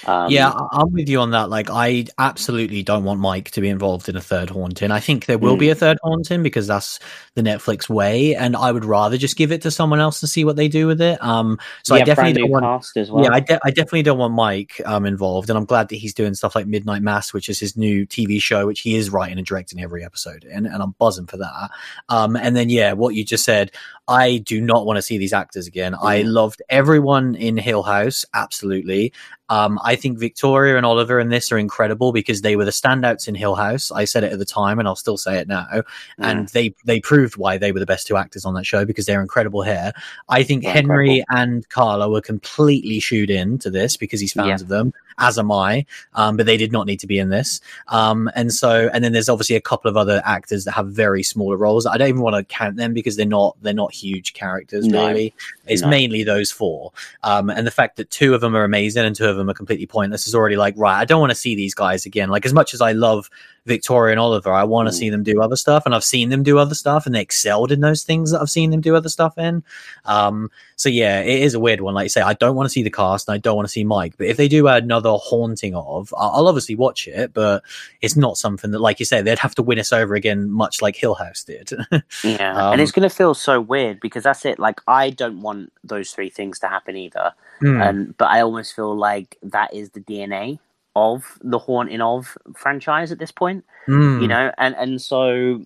Um, 0.06 0.30
yeah, 0.30 0.52
I'm 0.72 0.90
with 0.92 1.08
you 1.08 1.20
on 1.20 1.30
that. 1.30 1.48
Like, 1.48 1.68
I 1.70 2.06
absolutely 2.18 2.82
don't 2.82 3.04
want 3.04 3.20
Mike 3.20 3.50
to 3.52 3.60
be 3.62 3.68
involved 3.70 4.08
in 4.10 4.16
a 4.16 4.20
third 4.22 4.48
haunting. 4.50 4.90
I 4.90 5.00
think 5.00 5.24
there 5.26 5.36
will 5.38 5.56
be 5.56 5.66
Mm. 5.66 5.72
a 5.72 5.74
third 5.74 5.98
haunting 6.02 6.42
because 6.42 6.66
that's 6.66 6.98
the 7.34 7.42
Netflix 7.42 7.88
way, 7.90 8.34
and 8.34 8.54
I 8.56 8.72
would 8.72 8.84
rather 8.86 9.18
just 9.18 9.36
give 9.36 9.50
it 9.52 9.62
to 9.62 9.70
someone 9.70 10.00
else 10.00 10.22
and 10.22 10.28
see 10.30 10.44
what 10.44 10.56
they 10.56 10.68
do 10.68 10.86
with 10.86 11.00
it. 11.02 11.22
Um, 11.22 11.58
so 11.84 11.94
I 11.94 12.02
definitely 12.04 12.34
don't 12.34 12.50
want. 12.50 12.86
well. 12.96 13.22
Yeah, 13.24 13.30
I, 13.32 13.40
de- 13.40 13.60
I 13.64 13.70
definitely 13.70 14.02
don't 14.02 14.18
want 14.18 14.32
Mike 14.34 14.80
um, 14.86 15.04
involved, 15.06 15.50
and 15.50 15.58
I'm 15.58 15.66
glad 15.66 15.88
that 15.90 15.96
he's 15.96 16.14
doing 16.14 16.34
stuff 16.34 16.54
like 16.54 16.66
Midnight 16.66 17.02
Mass, 17.02 17.32
which 17.34 17.50
is 17.50 17.58
his 17.60 17.76
new 17.76 18.06
TV 18.06 18.40
show, 18.40 18.66
which 18.66 18.80
he 18.80 18.96
is 18.96 19.10
writing 19.10 19.36
and 19.38 19.46
directing 19.46 19.82
every 19.82 20.04
episode, 20.04 20.44
and, 20.50 20.66
and 20.66 20.82
I'm 20.82 20.92
buzzing 20.98 21.26
for 21.26 21.36
that. 21.36 21.70
Um, 22.08 22.34
and 22.36 22.56
then, 22.56 22.70
yeah, 22.70 22.92
what 22.94 23.14
you 23.14 23.24
just 23.26 23.44
said, 23.44 23.72
I 24.08 24.38
do 24.38 24.60
not 24.60 24.84
want 24.84 24.96
to 24.96 25.02
see 25.02 25.16
these 25.16 25.32
actors 25.32 25.66
again. 25.66 25.94
I 25.94 26.22
Mm. 26.22 26.32
loved 26.32 26.62
everyone 26.68 27.34
in 27.36 27.56
Hill 27.56 27.82
House, 27.84 28.24
absolutely. 28.34 29.12
Um, 29.48 29.78
I 29.84 29.96
think 29.96 30.18
Victoria 30.18 30.76
and 30.76 30.84
Oliver 30.86 31.20
in 31.20 31.28
this 31.28 31.52
are 31.52 31.58
incredible 31.58 32.10
because 32.10 32.40
they 32.40 32.56
were 32.56 32.64
the 32.64 32.70
standouts 32.70 33.28
in 33.28 33.34
Hill 33.34 33.54
House. 33.54 33.92
I 33.92 34.04
said 34.06 34.24
it 34.24 34.32
at 34.32 34.38
the 34.38 34.44
time, 34.46 34.78
and 34.78 34.88
I'll 34.88 34.96
still 34.96 35.18
say 35.18 35.38
it 35.38 35.46
now. 35.46 35.66
Mm. 35.72 35.82
And 36.18 36.48
they 36.48 36.74
they 36.84 37.00
proved 37.00 37.36
why 37.36 37.58
they 37.58 37.70
were 37.70 37.78
the 37.80 37.86
best 37.86 38.06
two 38.06 38.16
actors 38.16 38.44
on 38.44 38.54
that 38.54 38.64
show 38.66 38.84
because 38.84 39.06
they're 39.06 39.20
incredible 39.20 39.62
here. 39.62 39.92
I 40.28 40.42
think 40.42 40.62
They're 40.64 40.72
Henry 40.72 41.22
and 41.28 41.68
Carla 41.68 42.08
were 42.08 42.22
completely 42.22 42.98
shoed 42.98 43.30
in 43.30 43.58
to 43.58 43.70
this 43.70 43.96
because 43.96 44.20
he's 44.20 44.32
fans 44.32 44.48
Yeah. 44.60 44.64
of 44.64 44.68
them, 44.68 44.92
as 45.18 45.38
am 45.38 45.50
I. 45.52 45.86
Um, 46.14 46.36
but 46.36 46.46
they 46.46 46.56
did 46.56 46.72
not 46.72 46.86
need 46.86 47.00
to 47.00 47.06
be 47.06 47.18
in 47.18 47.28
this. 47.30 47.60
Um, 47.88 48.30
and 48.34 48.52
so, 48.52 48.90
and 48.92 49.02
then 49.04 49.12
there's 49.12 49.28
obviously 49.28 49.56
a 49.56 49.60
couple 49.60 49.88
of 49.90 49.96
other 49.96 50.22
actors 50.24 50.64
that 50.64 50.72
have 50.72 50.88
very 50.88 51.22
smaller 51.22 51.56
roles. 51.56 51.86
I 51.86 51.96
don't 51.96 52.08
even 52.08 52.22
want 52.22 52.36
to 52.36 52.44
count 52.44 52.76
them 52.76 52.92
because 52.92 53.16
they're 53.16 53.26
not 53.26 53.56
they're 53.62 53.72
not 53.72 53.92
huge 53.92 54.32
characters 54.34 54.86
No. 54.86 55.08
really. 55.08 55.34
It's 55.66 55.82
No. 55.82 55.88
mainly 55.88 56.24
those 56.24 56.50
four. 56.50 56.92
Um, 57.22 57.50
and 57.50 57.66
the 57.66 57.70
fact 57.70 57.96
that 57.96 58.10
two 58.10 58.34
of 58.34 58.40
them 58.40 58.56
are 58.56 58.64
amazing 58.64 59.04
and 59.04 59.14
two 59.14 59.26
of 59.26 59.36
them 59.36 59.48
are 59.48 59.54
completely 59.54 59.86
pointless 59.86 60.26
is 60.26 60.34
already 60.34 60.56
like, 60.56 60.74
right, 60.76 60.98
I 60.98 61.04
don't 61.04 61.20
want 61.20 61.30
to 61.30 61.36
see 61.36 61.54
these 61.54 61.74
guys 61.74 62.06
again. 62.06 62.28
Like, 62.28 62.44
as 62.46 62.52
much 62.52 62.74
as 62.74 62.80
I 62.80 62.92
love 62.92 63.30
Victoria 63.64 64.12
and 64.12 64.20
Oliver, 64.20 64.52
I 64.52 64.64
want 64.64 64.88
to 64.88 64.92
Mm. 64.94 64.98
see 64.98 65.10
them 65.10 65.22
do 65.22 65.40
other 65.40 65.54
stuff. 65.56 65.84
And 65.86 65.94
I've 65.94 66.02
seen 66.04 66.30
them 66.30 66.42
do 66.42 66.58
other 66.58 66.74
stuff 66.74 67.06
and 67.06 67.14
they 67.14 67.20
excelled 67.20 67.70
in 67.70 67.80
those 67.80 68.02
things 68.02 68.32
that 68.32 68.40
I've 68.40 68.50
seen 68.50 68.70
them 68.70 68.80
do 68.80 68.96
other 68.96 69.08
stuff 69.08 69.38
in. 69.38 69.62
Um, 70.04 70.50
so 70.76 70.88
yeah, 70.88 71.20
it 71.20 71.40
is 71.42 71.54
a 71.54 71.60
weird 71.60 71.80
one. 71.80 71.94
Like 71.94 72.06
you 72.06 72.08
say, 72.08 72.22
I 72.22 72.34
don't 72.34 72.56
want 72.56 72.66
to 72.66 72.72
see 72.72 72.82
the 72.82 72.90
cast 72.90 73.28
and 73.28 73.34
I 73.34 73.38
don't 73.38 73.54
want 73.54 73.66
to 73.68 73.72
see 73.72 73.84
Mike. 73.84 74.14
But 74.18 74.26
if 74.26 74.36
they 74.36 74.48
do 74.48 74.66
another 74.66 75.10
haunting 75.12 75.74
of, 75.76 76.12
I'll 76.18 76.48
obviously 76.48 76.74
watch 76.74 77.06
it, 77.06 77.32
but 77.32 77.62
it's 78.00 78.16
not 78.16 78.36
something 78.36 78.72
that, 78.72 78.80
like 78.80 78.98
you 78.98 79.06
say, 79.06 79.22
they'd 79.22 79.38
have 79.38 79.54
to 79.54 79.62
win 79.62 79.78
us 79.78 79.92
over 79.92 80.14
again, 80.14 80.50
much 80.50 80.82
like 80.82 80.96
Hill 80.96 81.14
House 81.14 81.44
did. 81.44 81.70
Yeah, 82.24 82.52
Um, 82.56 82.72
and 82.72 82.80
it's 82.80 82.92
going 82.92 83.08
to 83.08 83.14
feel 83.14 83.34
so 83.34 83.60
weird 83.60 84.00
because 84.00 84.24
that's 84.24 84.44
it. 84.44 84.58
Like, 84.58 84.80
I 84.88 85.10
don't 85.10 85.40
want 85.40 85.72
those 85.84 86.10
three 86.10 86.30
things 86.30 86.58
to 86.60 86.68
happen 86.68 86.96
either. 86.96 87.32
Hmm. 87.60 87.80
And 87.80 88.16
but 88.16 88.28
I 88.28 88.40
almost 88.40 88.74
feel 88.74 88.96
like 88.96 89.38
that 89.42 89.72
is 89.72 89.90
the 89.90 90.00
DNA 90.00 90.58
of 90.94 91.38
the 91.42 91.58
haunting 91.58 92.00
of 92.00 92.36
franchise 92.54 93.12
at 93.12 93.18
this 93.18 93.32
point. 93.32 93.64
Hmm. 93.86 94.20
You 94.20 94.28
know, 94.28 94.52
and 94.58 94.74
and 94.76 95.00
so 95.00 95.62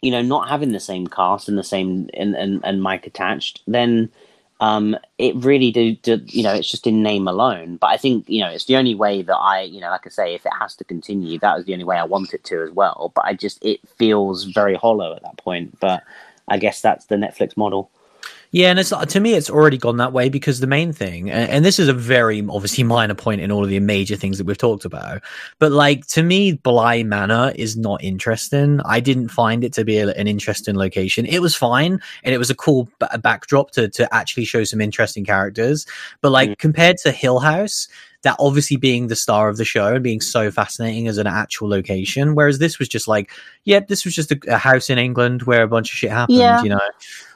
you 0.00 0.10
know, 0.10 0.22
not 0.22 0.48
having 0.48 0.72
the 0.72 0.80
same 0.80 1.06
cast 1.06 1.48
and 1.48 1.58
the 1.58 1.64
same 1.64 2.08
and 2.14 2.34
and, 2.34 2.60
and 2.64 2.82
Mike 2.82 3.06
attached, 3.06 3.62
then 3.66 4.10
um, 4.60 4.96
it 5.18 5.36
really 5.36 5.70
do, 5.70 5.94
do 5.96 6.20
you 6.26 6.42
know 6.42 6.54
it's 6.54 6.70
just 6.70 6.86
in 6.86 7.02
name 7.02 7.26
alone. 7.26 7.76
But 7.76 7.88
I 7.88 7.96
think 7.96 8.28
you 8.28 8.40
know 8.40 8.48
it's 8.48 8.66
the 8.66 8.76
only 8.76 8.94
way 8.94 9.22
that 9.22 9.36
I 9.36 9.62
you 9.62 9.80
know 9.80 9.90
like 9.90 10.06
I 10.06 10.10
say 10.10 10.34
if 10.34 10.46
it 10.46 10.52
has 10.58 10.76
to 10.76 10.84
continue, 10.84 11.38
that 11.40 11.56
was 11.56 11.64
the 11.64 11.72
only 11.72 11.84
way 11.84 11.96
I 11.96 12.04
want 12.04 12.34
it 12.34 12.44
to 12.44 12.62
as 12.62 12.70
well. 12.70 13.12
But 13.14 13.24
I 13.24 13.34
just 13.34 13.64
it 13.64 13.80
feels 13.96 14.44
very 14.44 14.74
hollow 14.74 15.14
at 15.14 15.22
that 15.22 15.36
point. 15.38 15.78
But 15.80 16.04
I 16.48 16.58
guess 16.58 16.80
that's 16.80 17.06
the 17.06 17.16
Netflix 17.16 17.56
model. 17.56 17.90
Yeah, 18.50 18.70
and 18.70 18.78
it's 18.78 18.90
to 18.90 19.20
me, 19.20 19.34
it's 19.34 19.50
already 19.50 19.76
gone 19.76 19.98
that 19.98 20.14
way 20.14 20.30
because 20.30 20.60
the 20.60 20.66
main 20.66 20.92
thing, 20.94 21.30
and, 21.30 21.50
and 21.50 21.64
this 21.64 21.78
is 21.78 21.88
a 21.88 21.92
very 21.92 22.40
obviously 22.48 22.82
minor 22.82 23.14
point 23.14 23.42
in 23.42 23.52
all 23.52 23.62
of 23.62 23.68
the 23.68 23.78
major 23.80 24.16
things 24.16 24.38
that 24.38 24.46
we've 24.46 24.56
talked 24.56 24.86
about, 24.86 25.22
but 25.58 25.70
like 25.70 26.06
to 26.08 26.22
me, 26.22 26.52
Bly 26.52 27.02
Manor 27.02 27.52
is 27.56 27.76
not 27.76 28.02
interesting. 28.02 28.80
I 28.86 29.00
didn't 29.00 29.28
find 29.28 29.64
it 29.64 29.74
to 29.74 29.84
be 29.84 29.98
a, 29.98 30.08
an 30.14 30.26
interesting 30.26 30.76
location. 30.76 31.26
It 31.26 31.40
was 31.42 31.54
fine, 31.54 32.00
and 32.24 32.34
it 32.34 32.38
was 32.38 32.48
a 32.48 32.54
cool 32.54 32.88
b- 32.98 33.06
backdrop 33.22 33.70
to 33.72 33.88
to 33.90 34.14
actually 34.14 34.46
show 34.46 34.64
some 34.64 34.80
interesting 34.80 35.24
characters. 35.26 35.86
But 36.22 36.32
like 36.32 36.48
Mm. 36.50 36.58
compared 36.58 36.96
to 36.98 37.10
Hill 37.12 37.40
House, 37.40 37.86
that 38.22 38.34
obviously 38.40 38.76
being 38.78 39.08
the 39.08 39.14
star 39.16 39.48
of 39.50 39.58
the 39.58 39.64
show 39.64 39.94
and 39.94 40.02
being 40.02 40.20
so 40.22 40.50
fascinating 40.50 41.06
as 41.06 41.18
an 41.18 41.26
actual 41.26 41.68
location, 41.68 42.34
whereas 42.34 42.58
this 42.58 42.78
was 42.78 42.88
just 42.88 43.06
like, 43.06 43.30
yep, 43.64 43.88
this 43.88 44.04
was 44.06 44.14
just 44.14 44.32
a, 44.32 44.38
a 44.48 44.56
house 44.58 44.88
in 44.90 44.98
England 44.98 45.42
where 45.42 45.62
a 45.62 45.68
bunch 45.68 45.90
of 45.92 45.96
shit 45.98 46.10
happened, 46.10 46.38
Yeah. 46.38 46.62
you 46.62 46.70
know. 46.70 46.80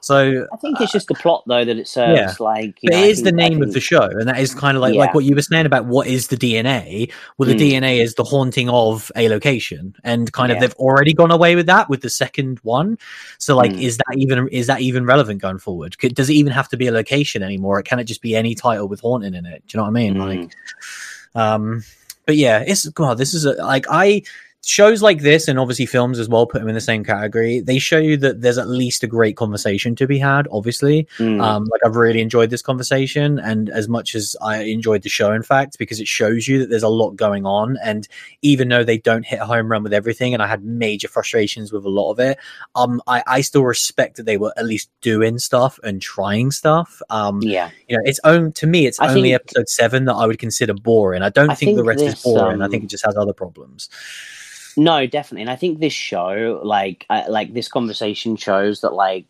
So 0.04 0.46
I 0.52 0.56
think 0.56 0.80
it's 0.80 0.90
just 0.90 1.06
the 1.06 1.14
plot 1.14 1.44
though 1.46 1.64
that 1.64 1.76
it 1.78 1.86
serves. 1.86 2.18
Yeah. 2.18 2.34
Like, 2.44 2.74
you 2.82 2.90
but 2.90 2.96
know, 2.96 3.02
it 3.04 3.10
is 3.10 3.18
the 3.22 3.26
think- 3.26 3.36
name 3.36 3.62
of 3.62 3.72
the 3.72 3.78
show, 3.80 4.02
and 4.02 4.26
that 4.28 4.40
is 4.40 4.52
kind 4.52 4.76
of 4.76 4.80
like 4.80 4.94
Yeah. 4.94 5.00
like 5.00 5.14
what 5.14 5.24
you 5.24 5.36
were 5.36 5.42
saying 5.42 5.64
about 5.64 5.86
what 5.86 6.08
is 6.08 6.26
the 6.26 6.36
DNA. 6.36 7.08
Well, 7.38 7.48
the 7.48 7.54
Mm. 7.54 7.58
DNA 7.80 8.00
is 8.00 8.14
the 8.16 8.24
haunting 8.24 8.68
of 8.68 9.12
a 9.14 9.28
location, 9.28 9.94
and 10.02 10.32
kind 10.32 10.50
of 10.50 10.56
Yeah. 10.56 10.62
they've 10.62 10.74
already 10.74 11.14
gone 11.14 11.30
away 11.30 11.54
with 11.54 11.66
that 11.66 11.88
with 11.88 12.00
the 12.02 12.10
second 12.10 12.58
one. 12.64 12.98
So, 13.38 13.54
like, 13.56 13.70
Mm. 13.72 13.80
is 13.80 13.96
that 13.98 14.16
even 14.16 14.48
is 14.48 14.66
that 14.66 14.80
even 14.80 15.06
relevant 15.06 15.40
going 15.40 15.58
forward? 15.58 15.96
Does 16.14 16.28
it 16.28 16.34
even 16.34 16.52
have 16.52 16.68
to 16.70 16.76
be 16.76 16.88
a 16.88 16.92
location 16.92 17.44
anymore? 17.44 17.78
Or 17.78 17.82
can 17.82 18.00
it 18.00 18.04
just 18.04 18.22
be 18.22 18.34
any 18.34 18.56
title 18.56 18.88
with 18.88 19.00
haunting 19.00 19.34
in 19.34 19.46
it? 19.46 19.62
Do 19.68 19.76
you 19.76 19.78
know 19.78 19.84
what 19.84 19.90
I 19.90 19.92
mean? 19.92 20.14
Mm. 20.16 20.40
Like, 20.42 20.50
um, 21.34 21.84
but 22.26 22.36
yeah, 22.36 22.58
it's 22.66 22.88
God. 22.88 23.18
This 23.18 23.34
is 23.34 23.44
a, 23.44 23.52
like 23.52 23.86
I 23.88 24.22
shows 24.64 25.02
like 25.02 25.20
this, 25.22 25.48
and 25.48 25.58
obviously 25.58 25.86
films 25.86 26.18
as 26.18 26.28
well. 26.28 26.46
Put 26.46 26.60
them 26.60 26.68
in 26.68 26.74
the 26.74 26.80
same 26.80 27.02
category. 27.04 27.60
They 27.60 27.78
show 27.78 27.98
you 27.98 28.16
that 28.18 28.42
there's 28.42 28.58
at 28.58 28.68
least 28.68 29.02
a 29.02 29.06
great 29.06 29.36
conversation 29.36 29.96
to 29.96 30.06
be 30.06 30.18
had. 30.18 30.46
Obviously, 30.52 31.08
Mm. 31.18 31.42
um, 31.42 31.64
like 31.64 31.80
I've 31.84 31.96
really 31.96 32.20
enjoyed 32.20 32.50
this 32.50 32.62
conversation, 32.62 33.38
and 33.40 33.68
as 33.70 33.88
much 33.88 34.14
as 34.14 34.36
I 34.40 34.62
enjoyed 34.62 35.02
the 35.02 35.08
show, 35.08 35.32
in 35.32 35.42
fact, 35.42 35.78
because 35.78 36.00
it 36.00 36.06
shows 36.06 36.46
you 36.46 36.60
that 36.60 36.70
there's 36.70 36.82
a 36.84 36.88
lot 36.88 37.16
going 37.16 37.44
on, 37.44 37.76
and 37.82 38.06
even 38.42 38.68
though 38.68 38.84
they 38.84 38.98
don't 38.98 39.26
hit 39.26 39.40
a 39.40 39.46
home 39.46 39.68
run 39.70 39.82
with 39.82 39.92
everything, 39.92 40.32
and 40.32 40.42
I 40.42 40.46
had 40.46 40.64
major 40.64 41.08
frustrations 41.08 41.72
with 41.72 41.84
a 41.84 41.88
lot 41.90 42.12
of 42.12 42.20
it, 42.20 42.38
um, 42.76 43.02
I, 43.06 43.22
I 43.26 43.40
still 43.40 43.64
respect 43.64 44.16
that 44.16 44.26
they 44.26 44.36
were 44.36 44.52
at 44.56 44.64
least 44.64 44.90
doing 45.00 45.38
stuff 45.38 45.80
and 45.82 46.00
trying 46.00 46.50
stuff. 46.52 47.02
Um, 47.10 47.42
yeah. 47.42 47.70
you 47.88 47.96
know, 47.96 48.02
it's 48.04 48.20
own 48.24 48.52
to 48.52 48.66
me, 48.66 48.86
it's 48.86 49.00
I 49.00 49.08
only 49.08 49.30
think- 49.30 49.34
episode 49.42 49.68
seven 49.68 50.04
that 50.04 50.14
I 50.14 50.26
would 50.26 50.38
consider 50.38 50.74
boring. 50.74 51.22
I 51.22 51.30
don't 51.30 51.50
I 51.50 51.54
think, 51.54 51.72
the 51.76 51.82
think 51.82 51.88
rest 51.88 52.02
is 52.04 52.12
this, 52.14 52.22
boring. 52.22 52.62
I 52.62 52.66
um, 52.66 52.70
think 52.70 52.84
it 52.84 52.90
just 52.90 53.04
has 53.04 53.16
other 53.16 53.32
problems. 53.32 53.88
No, 54.76 55.06
definitely, 55.06 55.42
and 55.42 55.50
I 55.50 55.56
think 55.56 55.80
this 55.80 55.92
show, 55.92 56.60
like, 56.64 57.04
I, 57.10 57.26
like 57.28 57.52
this 57.52 57.68
conversation 57.68 58.36
shows 58.36 58.80
that, 58.80 58.94
like, 58.94 59.26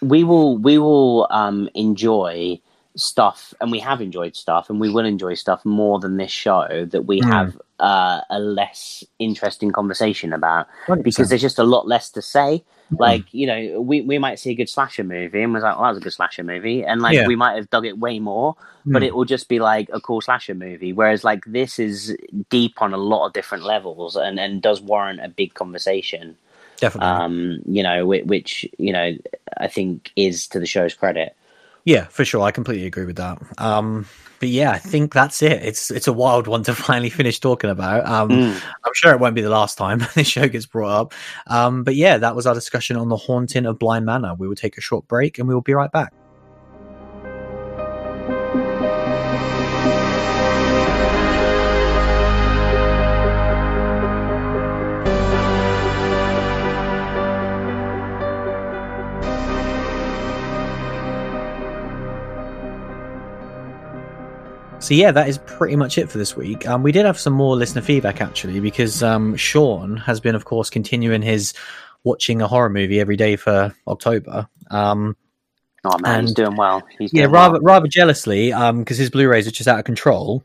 we 0.00 0.24
will 0.24 0.58
we 0.58 0.78
will 0.78 1.28
um 1.30 1.68
enjoy 1.74 2.60
stuff, 2.96 3.54
and 3.60 3.70
we 3.70 3.80
have 3.80 4.00
enjoyed 4.00 4.34
stuff, 4.36 4.70
and 4.70 4.80
we 4.80 4.88
will 4.90 5.04
enjoy 5.04 5.34
stuff 5.34 5.64
more 5.64 6.00
than 6.00 6.16
this 6.16 6.30
show 6.32 6.86
that 6.90 7.02
we 7.06 7.20
Mm. 7.20 7.28
have 7.28 7.60
uh, 7.80 8.22
a 8.30 8.38
less 8.40 9.04
interesting 9.18 9.72
conversation 9.72 10.32
about 10.32 10.66
because 11.02 11.28
100%. 11.28 11.28
there's 11.28 11.42
just 11.42 11.58
a 11.58 11.64
lot 11.64 11.86
less 11.86 12.10
to 12.10 12.22
say. 12.22 12.64
Mm. 12.92 13.00
Like, 13.00 13.24
you 13.32 13.46
know, 13.46 13.80
we, 13.80 14.00
we 14.02 14.18
might 14.18 14.38
see 14.38 14.50
a 14.50 14.54
good 14.54 14.68
slasher 14.68 15.04
movie 15.04 15.42
and 15.42 15.52
was 15.52 15.62
like, 15.62 15.74
well, 15.76 15.84
that 15.84 15.90
was 15.90 15.98
a 15.98 16.02
good 16.02 16.12
slasher 16.12 16.44
movie. 16.44 16.84
And 16.84 17.00
like, 17.02 17.14
Yeah. 17.14 17.26
we 17.26 17.36
might 17.36 17.56
have 17.56 17.70
dug 17.70 17.86
it 17.86 17.98
way 17.98 18.18
more, 18.18 18.54
but 18.86 19.02
Mm. 19.02 19.06
it 19.06 19.14
will 19.14 19.24
just 19.24 19.48
be 19.48 19.58
like 19.60 19.88
a 19.92 20.00
cool 20.00 20.20
slasher 20.20 20.54
movie. 20.54 20.92
Whereas 20.92 21.24
like 21.24 21.44
this 21.46 21.78
is 21.78 22.16
deep 22.50 22.82
on 22.82 22.92
a 22.92 22.98
lot 22.98 23.26
of 23.26 23.32
different 23.32 23.64
levels 23.64 24.16
and, 24.16 24.38
and 24.38 24.60
does 24.62 24.80
warrant 24.80 25.20
a 25.20 25.28
big 25.28 25.54
conversation. 25.54 26.36
definitely. 26.78 27.08
Um, 27.08 27.58
you 27.66 27.82
know, 27.82 28.06
which, 28.06 28.24
which, 28.24 28.66
you 28.78 28.92
know, 28.92 29.16
I 29.58 29.68
think 29.68 30.10
is 30.16 30.46
to 30.48 30.58
the 30.58 30.66
show's 30.66 30.94
credit. 30.94 31.34
Yeah, 31.84 32.04
for 32.06 32.24
sure. 32.24 32.42
I 32.42 32.50
completely 32.52 32.86
agree 32.86 33.04
with 33.04 33.16
that. 33.16 33.38
Um, 33.58 34.06
but 34.38 34.48
yeah, 34.48 34.70
I 34.70 34.78
think 34.78 35.12
that's 35.12 35.42
it. 35.42 35.62
It's 35.62 35.90
it's 35.90 36.06
a 36.08 36.12
wild 36.12 36.46
one 36.46 36.62
to 36.64 36.74
finally 36.88 37.10
finish 37.10 37.40
talking 37.40 37.70
about. 37.70 38.06
Um, 38.06 38.28
Mm. 38.28 38.54
I'm 38.84 38.94
sure 38.94 39.12
it 39.12 39.20
won't 39.20 39.34
be 39.34 39.40
the 39.40 39.50
last 39.50 39.78
time 39.78 40.00
this 40.14 40.28
show 40.28 40.48
gets 40.48 40.66
brought 40.66 41.00
up. 41.00 41.14
Um, 41.46 41.84
but 41.84 41.94
yeah, 41.96 42.18
that 42.18 42.36
was 42.36 42.46
our 42.46 42.54
discussion 42.54 42.96
on 42.96 43.08
the 43.08 43.16
haunting 43.16 43.66
of 43.66 43.78
Bly 43.78 44.00
Manor. 44.00 44.34
We 44.34 44.48
will 44.48 44.54
take 44.56 44.78
a 44.78 44.80
short 44.80 45.06
break 45.08 45.38
and 45.38 45.48
we 45.48 45.54
will 45.54 45.60
be 45.60 45.74
right 45.74 45.90
back. 45.92 46.12
So 64.82 64.94
yeah, 64.94 65.12
that 65.12 65.28
is 65.28 65.38
pretty 65.38 65.76
much 65.76 65.96
it 65.96 66.10
for 66.10 66.18
this 66.18 66.36
week. 66.36 66.66
Um, 66.66 66.82
we 66.82 66.90
did 66.90 67.06
have 67.06 67.18
some 67.18 67.32
more 67.32 67.54
listener 67.54 67.82
feedback 67.82 68.20
actually, 68.20 68.58
because 68.58 69.00
um, 69.00 69.36
Sean 69.36 69.96
has 69.96 70.18
been, 70.18 70.34
of 70.34 70.44
course, 70.44 70.68
continuing 70.68 71.22
his 71.22 71.54
watching 72.02 72.42
a 72.42 72.48
horror 72.48 72.68
movie 72.68 72.98
every 72.98 73.16
day 73.16 73.36
for 73.36 73.72
October. 73.86 74.48
Um, 74.70 75.16
Oh 75.84 75.98
man, 75.98 76.22
he's 76.22 76.34
doing 76.34 76.54
well. 76.54 76.82
He's 76.98 77.12
yeah, 77.12 77.22
doing 77.22 77.32
rather 77.32 77.52
well. 77.54 77.74
rather 77.74 77.88
jealously, 77.88 78.50
because 78.50 78.98
his 78.98 79.10
Blu-rays 79.10 79.48
are 79.48 79.52
just 79.52 79.68
out 79.68 79.80
of 79.80 79.84
control. 79.84 80.44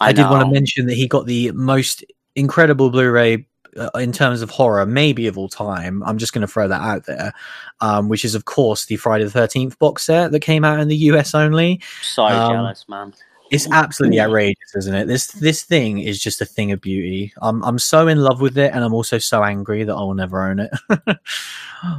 I, 0.00 0.12
did 0.12 0.28
want 0.28 0.44
to 0.44 0.52
mention 0.52 0.86
that 0.86 0.94
he 0.94 1.06
got 1.06 1.26
the 1.26 1.52
most 1.52 2.04
incredible 2.34 2.90
Blu-ray 2.90 3.46
uh, 3.76 3.90
in 3.94 4.10
terms 4.12 4.42
of 4.42 4.50
horror, 4.50 4.84
maybe 4.84 5.28
of 5.28 5.38
all 5.38 5.48
time. 5.48 6.02
I'm 6.02 6.18
just 6.18 6.32
going 6.32 6.40
to 6.40 6.52
throw 6.52 6.66
that 6.66 6.80
out 6.80 7.06
there, 7.06 7.32
um, 7.80 8.08
which 8.08 8.24
is 8.24 8.34
of 8.34 8.44
course 8.44 8.86
the 8.86 8.96
Friday 8.96 9.24
the 9.24 9.30
Thirteenth 9.30 9.78
box 9.78 10.02
set 10.02 10.32
that 10.32 10.40
came 10.40 10.64
out 10.64 10.80
in 10.80 10.88
the 10.88 10.96
US 10.96 11.34
only. 11.34 11.80
So 12.02 12.24
um, 12.24 12.52
jealous, 12.52 12.86
man. 12.88 13.14
It's 13.50 13.70
absolutely 13.70 14.20
outrageous, 14.20 14.74
isn't 14.76 14.94
it? 14.94 15.06
This 15.06 15.28
this 15.28 15.62
thing 15.62 16.00
is 16.00 16.20
just 16.20 16.40
a 16.40 16.44
thing 16.44 16.72
of 16.72 16.80
beauty. 16.80 17.32
I'm 17.40 17.62
I'm 17.64 17.78
so 17.78 18.08
in 18.08 18.18
love 18.18 18.40
with 18.40 18.58
it, 18.58 18.72
and 18.74 18.82
I'm 18.82 18.94
also 18.94 19.18
so 19.18 19.44
angry 19.44 19.84
that 19.84 19.94
I 19.94 20.00
will 20.00 20.14
never 20.14 20.42
own 20.42 20.60
it. 20.60 20.70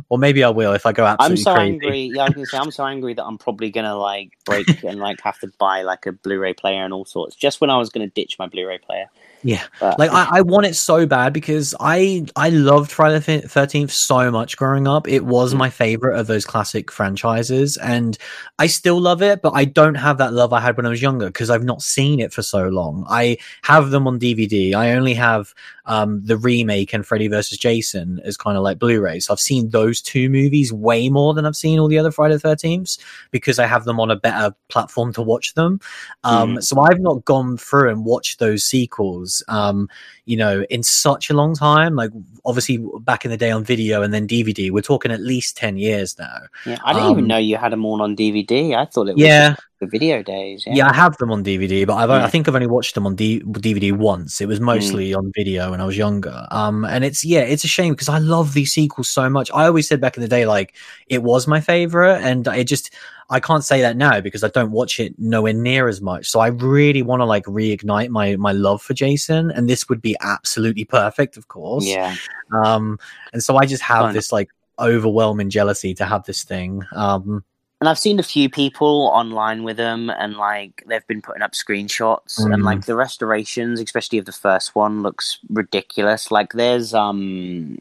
or 0.09 0.17
maybe 0.17 0.43
I 0.43 0.49
will 0.49 0.73
if 0.73 0.85
I 0.85 0.91
go 0.91 1.05
absolutely 1.05 1.37
I'm 1.39 1.43
so 1.43 1.53
crazy. 1.55 1.73
angry. 1.73 2.01
Yeah, 2.13 2.23
I 2.23 2.31
can 2.31 2.45
say 2.45 2.57
I'm 2.57 2.71
so 2.71 2.85
angry 2.85 3.13
that 3.13 3.23
I'm 3.23 3.37
probably 3.37 3.69
gonna 3.69 3.95
like 3.95 4.31
break 4.45 4.83
and 4.83 4.99
like 4.99 5.21
have 5.21 5.39
to 5.39 5.51
buy 5.57 5.83
like 5.83 6.05
a 6.05 6.11
Blu-ray 6.11 6.53
player 6.53 6.83
and 6.83 6.93
all 6.93 7.05
sorts. 7.05 7.35
Just 7.35 7.61
when 7.61 7.69
I 7.69 7.77
was 7.77 7.89
gonna 7.89 8.07
ditch 8.07 8.37
my 8.39 8.47
Blu-ray 8.47 8.79
player. 8.79 9.09
Yeah, 9.43 9.63
But, 9.79 9.99
like 9.99 10.11
I, 10.11 10.27
I 10.37 10.41
want 10.41 10.65
it 10.65 10.75
so 10.75 11.05
bad 11.05 11.31
because 11.31 11.75
I 11.79 12.25
I 12.35 12.49
loved 12.49 12.91
Friday 12.91 13.19
the 13.19 13.47
Thirteenth 13.47 13.91
so 13.91 14.31
much 14.31 14.57
growing 14.57 14.87
up. 14.87 15.07
It 15.07 15.25
was 15.25 15.53
Mm. 15.53 15.57
my 15.57 15.69
favorite 15.69 16.19
of 16.19 16.27
those 16.27 16.43
classic 16.45 16.91
franchises, 16.91 17.77
and 17.77 18.17
I 18.59 18.67
still 18.67 18.99
love 18.99 19.21
it. 19.21 19.41
But 19.43 19.53
I 19.53 19.65
don't 19.65 19.95
have 19.95 20.17
that 20.17 20.33
love 20.33 20.53
I 20.53 20.59
had 20.59 20.75
when 20.75 20.85
I 20.85 20.89
was 20.89 21.01
younger 21.01 21.27
because 21.27 21.49
I've 21.51 21.63
not 21.63 21.81
seen 21.83 22.19
it 22.19 22.33
for 22.33 22.41
so 22.41 22.67
long. 22.67 23.05
I 23.09 23.37
have 23.61 23.91
them 23.91 24.07
on 24.07 24.19
DVD. 24.19 24.73
I 24.73 24.93
only 24.93 25.13
have 25.13 25.53
um, 25.85 26.21
the 26.25 26.35
remake 26.35 26.91
and 26.93 27.05
Freddy 27.05 27.29
vs. 27.29 27.57
Jason 27.57 28.19
as 28.25 28.35
kind 28.35 28.57
of 28.57 28.63
like 28.63 28.77
Blu-rays. 28.77 29.29
I've 29.29 29.39
seen 29.39 29.69
those 29.69 30.01
two 30.01 30.29
movies 30.29 30.73
way 30.73 31.07
more 31.07 31.33
than 31.33 31.45
I've 31.45 31.55
seen 31.55 31.79
all 31.79 31.87
the 31.87 31.97
other 31.97 32.11
Friday 32.11 32.35
the 32.35 32.41
Thirteenths 32.49 32.97
because 33.31 33.57
I 33.57 33.67
have 33.67 33.85
them 33.85 33.97
on 33.99 34.11
a 34.11 34.15
better 34.17 34.53
platform 34.67 35.13
to 35.13 35.21
watch 35.21 35.53
them. 35.53 35.79
Um, 36.25 36.61
So 36.61 36.81
I've 36.81 36.99
not 36.99 37.23
gone 37.23 37.55
through 37.57 37.89
and 37.89 38.03
watched 38.03 38.39
those 38.39 38.65
sequels, 38.65 39.36
um, 39.47 39.89
you 40.25 40.37
know, 40.37 40.63
in 40.69 40.83
such 40.83 41.29
a 41.29 41.33
long 41.33 41.55
time. 41.55 41.95
Like 41.95 42.11
obviously 42.45 42.77
back 43.01 43.25
in 43.25 43.31
the 43.31 43.37
day 43.37 43.51
on 43.51 43.63
video 43.63 44.01
and 44.01 44.13
then 44.13 44.27
DVD, 44.27 44.71
we're 44.71 44.81
talking 44.81 45.11
at 45.11 45.21
least 45.21 45.57
ten 45.57 45.77
years 45.77 46.17
now. 46.17 46.37
yeah, 46.65 46.77
I 46.83 46.93
didn't 46.93 47.11
even 47.11 47.23
Um, 47.23 47.27
know 47.27 47.37
you 47.37 47.57
had 47.57 47.71
them 47.71 47.85
all 47.85 48.01
on 48.01 48.15
DVD. 48.15 48.75
I 48.75 48.85
thought 48.85 49.07
it 49.09 49.15
was 49.15 49.23
Yeah, 49.23 49.55
the 49.79 49.87
video 49.87 50.23
days. 50.23 50.63
Yeah. 50.65 50.73
yeah, 50.75 50.89
I 50.89 50.93
have 50.93 51.15
them 51.17 51.31
on 51.31 51.43
DVD, 51.43 51.85
but 51.85 51.95
I've, 51.95 52.09
I 52.09 52.27
think 52.29 52.47
I've 52.47 52.55
only 52.55 52.67
watched 52.67 52.95
them 52.95 53.05
on 53.05 53.15
D- 53.15 53.41
DVD 53.41 53.91
once. 53.95 54.41
It 54.41 54.47
was 54.47 54.59
mostly 54.59 55.13
on 55.13 55.31
video 55.35 55.71
when 55.71 55.81
I 55.81 55.85
was 55.85 55.97
younger. 55.97 56.47
Um, 56.51 56.83
and 56.85 57.03
it's 57.03 57.23
yeah, 57.25 57.41
it's 57.41 57.63
a 57.63 57.67
shame 57.67 57.93
because 57.93 58.09
I 58.09 58.17
love 58.19 58.53
these 58.53 58.73
sequels 58.73 59.09
so 59.09 59.29
much. 59.29 59.51
I 59.53 59.65
always 59.67 59.87
said 59.87 60.01
back 60.01 60.17
in 60.17 60.21
the 60.21 60.27
day 60.29 60.45
like 60.45 60.75
it 61.07 61.23
was 61.23 61.47
my 61.47 61.61
favorite, 61.61 62.21
and 62.23 62.47
it 62.47 62.65
just 62.65 62.93
I 63.29 63.39
can't 63.41 63.63
say 63.63 63.81
that 63.81 63.97
now 63.97 64.21
because 64.21 64.43
I 64.43 64.47
don't 64.47 64.71
watch 64.71 64.99
it 64.99 65.13
nowhere 65.19 65.53
near 65.53 65.87
as 65.89 65.99
much. 65.99 66.27
So 66.29 66.39
I 66.39 66.47
really 66.47 67.01
want 67.01 67.19
to 67.19 67.25
like 67.25 67.43
reignite 67.45 68.09
my 68.09 68.35
my 68.37 68.53
love 68.53 68.81
for 68.81 68.93
Jason, 68.93 69.51
and 69.51 69.69
this 69.69 69.89
would 69.89 70.01
be 70.01 70.15
absolutely 70.21 70.85
perfect, 70.85 71.35
of 71.37 71.47
course. 71.49 71.85
yeah. 71.85 72.15
Um, 72.63 72.97
and 73.33 73.43
so 73.43 73.57
I 73.57 73.65
just 73.65 73.83
have 73.83 74.05
Fun. 74.05 74.13
this 74.13 74.31
like 74.31 74.49
overwhelming 74.79 75.49
jealousy 75.49 75.93
to 75.95 76.05
have 76.05 76.23
this 76.25 76.43
thing. 76.43 76.83
Um, 76.95 77.43
And 77.79 77.89
I've 77.89 77.99
seen 77.99 78.17
a 78.19 78.23
few 78.23 78.49
people 78.49 79.11
online 79.13 79.63
with 79.63 79.77
them, 79.77 80.09
and 80.09 80.37
like 80.37 80.83
they've 80.87 81.05
been 81.07 81.21
putting 81.21 81.43
up 81.43 81.51
screenshots, 81.51 82.39
and 82.39 82.63
Mm. 82.63 82.63
like 82.63 82.85
the 82.85 82.95
restorations, 82.95 83.79
especially 83.81 84.19
of 84.19 84.25
the 84.25 84.31
first 84.31 84.73
one, 84.73 85.03
looks 85.03 85.39
ridiculous. 85.49 86.31
Like 86.31 86.53
there's 86.53 86.93
um 86.93 87.77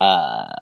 uh 0.00 0.52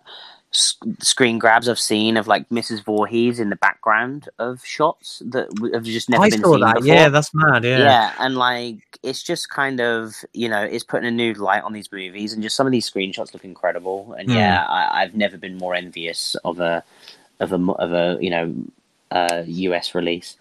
screen 0.50 1.38
grabs 1.38 1.68
I've 1.68 1.78
seen 1.78 2.16
of 2.16 2.26
like 2.26 2.48
Mrs. 2.48 2.82
Voorhees 2.82 3.38
in 3.38 3.50
the 3.50 3.56
background 3.56 4.28
of 4.38 4.64
shots 4.64 5.22
that 5.26 5.50
w- 5.56 5.74
have 5.74 5.84
just 5.84 6.08
never 6.08 6.22
I 6.24 6.30
been 6.30 6.42
seen 6.42 6.60
that. 6.60 6.74
before. 6.76 6.86
Yeah, 6.86 7.08
that's 7.10 7.30
mad. 7.34 7.64
Yeah. 7.64 7.78
Yeah. 7.80 8.12
and 8.18 8.36
like 8.36 8.98
it's 9.02 9.22
just 9.22 9.50
kind 9.50 9.80
of 9.80 10.14
you 10.32 10.48
know 10.48 10.62
it's 10.62 10.84
putting 10.84 11.06
a 11.06 11.10
new 11.10 11.34
light 11.34 11.62
on 11.62 11.72
these 11.72 11.92
movies, 11.92 12.32
and 12.32 12.42
just 12.42 12.56
some 12.56 12.66
of 12.66 12.72
these 12.72 12.90
screenshots 12.90 13.34
look 13.34 13.44
incredible. 13.44 14.14
And 14.18 14.28
Mm. 14.30 14.34
yeah, 14.36 14.64
I, 14.66 15.02
I've 15.02 15.14
never 15.14 15.36
been 15.36 15.58
more 15.58 15.74
envious 15.74 16.34
of 16.44 16.60
a 16.60 16.82
of 17.40 17.52
a 17.52 17.56
of 17.72 17.92
a 17.92 18.18
you 18.20 18.30
know 18.30 18.54
uh, 19.10 19.42
US 19.46 19.94
release. 19.94 20.36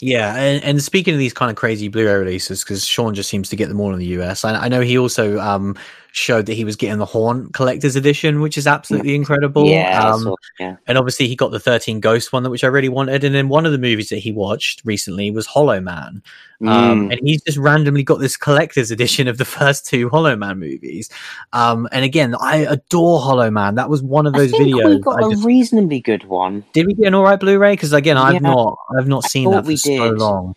Yeah, 0.00 0.34
and, 0.34 0.64
and 0.64 0.82
speaking 0.82 1.14
of 1.14 1.18
these 1.20 1.32
kind 1.32 1.48
of 1.48 1.56
crazy 1.56 1.86
Blu-ray 1.86 2.14
releases, 2.14 2.64
because 2.64 2.84
Sean 2.84 3.14
just 3.14 3.28
seems 3.30 3.48
to 3.50 3.56
get 3.56 3.68
them 3.68 3.78
all 3.80 3.92
in 3.92 4.00
the 4.00 4.20
US. 4.20 4.44
I, 4.44 4.64
I 4.64 4.68
know 4.68 4.80
he 4.80 4.98
also 4.98 5.38
um, 5.38 5.76
showed 6.14 6.44
that 6.46 6.54
he 6.54 6.64
was 6.64 6.76
getting 6.76 6.98
the 6.98 7.06
Horn 7.06 7.48
Collector's 7.52 7.96
Edition, 7.96 8.40
which 8.42 8.58
is 8.58 8.66
absolutely 8.66 9.14
incredible. 9.14 9.64
Yeah, 9.66 10.04
um, 10.06 10.20
saw- 10.22 10.36
yeah. 10.60 10.76
and 10.86 10.98
obviously 10.98 11.26
he 11.26 11.34
got 11.34 11.50
the 11.52 11.58
13 11.60 12.00
Ghost 12.00 12.32
one, 12.32 12.48
which 12.50 12.64
I 12.64 12.66
really 12.68 12.90
wanted. 12.90 13.24
And 13.24 13.34
then 13.34 13.48
one 13.48 13.64
of 13.64 13.72
the 13.72 13.78
movies 13.78 14.10
that 14.10 14.18
he 14.18 14.30
watched 14.30 14.82
recently 14.84 15.30
was 15.30 15.46
Hollow 15.46 15.80
Man, 15.80 16.22
um, 16.66 17.08
Mm. 17.08 17.12
and 17.12 17.20
he's 17.26 17.42
just 17.42 17.56
randomly 17.56 18.02
got 18.02 18.20
this 18.20 18.36
collector's 18.36 18.90
edition 18.90 19.26
of 19.26 19.38
the 19.38 19.44
first 19.46 19.86
two 19.86 20.10
Hollow 20.10 20.36
Man 20.36 20.58
movies. 20.58 21.08
Um, 21.54 21.88
and 21.92 22.04
again, 22.04 22.34
I 22.40 22.56
adore 22.58 23.18
Hollow 23.20 23.50
Man. 23.50 23.74
That 23.76 23.88
was 23.88 24.02
one 24.02 24.26
of 24.26 24.34
I 24.34 24.38
those 24.40 24.50
think 24.50 24.74
videos. 24.74 24.88
we 24.96 24.98
got 25.00 25.22
I 25.22 25.26
a 25.26 25.30
just- 25.30 25.44
reasonably 25.44 26.00
good 26.00 26.24
one. 26.24 26.62
did 26.74 26.86
we 26.86 26.94
get 26.94 27.06
an 27.06 27.14
all 27.14 27.22
right 27.24 27.40
Blu-ray? 27.40 27.72
Because 27.72 27.92
again, 27.94 28.18
I've 28.18 28.34
Yeah. 28.34 28.40
not, 28.40 28.76
I've 28.98 29.08
not 29.08 29.24
I 29.24 29.28
seen 29.28 29.50
that 29.50 29.64
for 29.64 29.76
so 29.78 29.90
did. 30.10 30.18
long. 30.18 30.54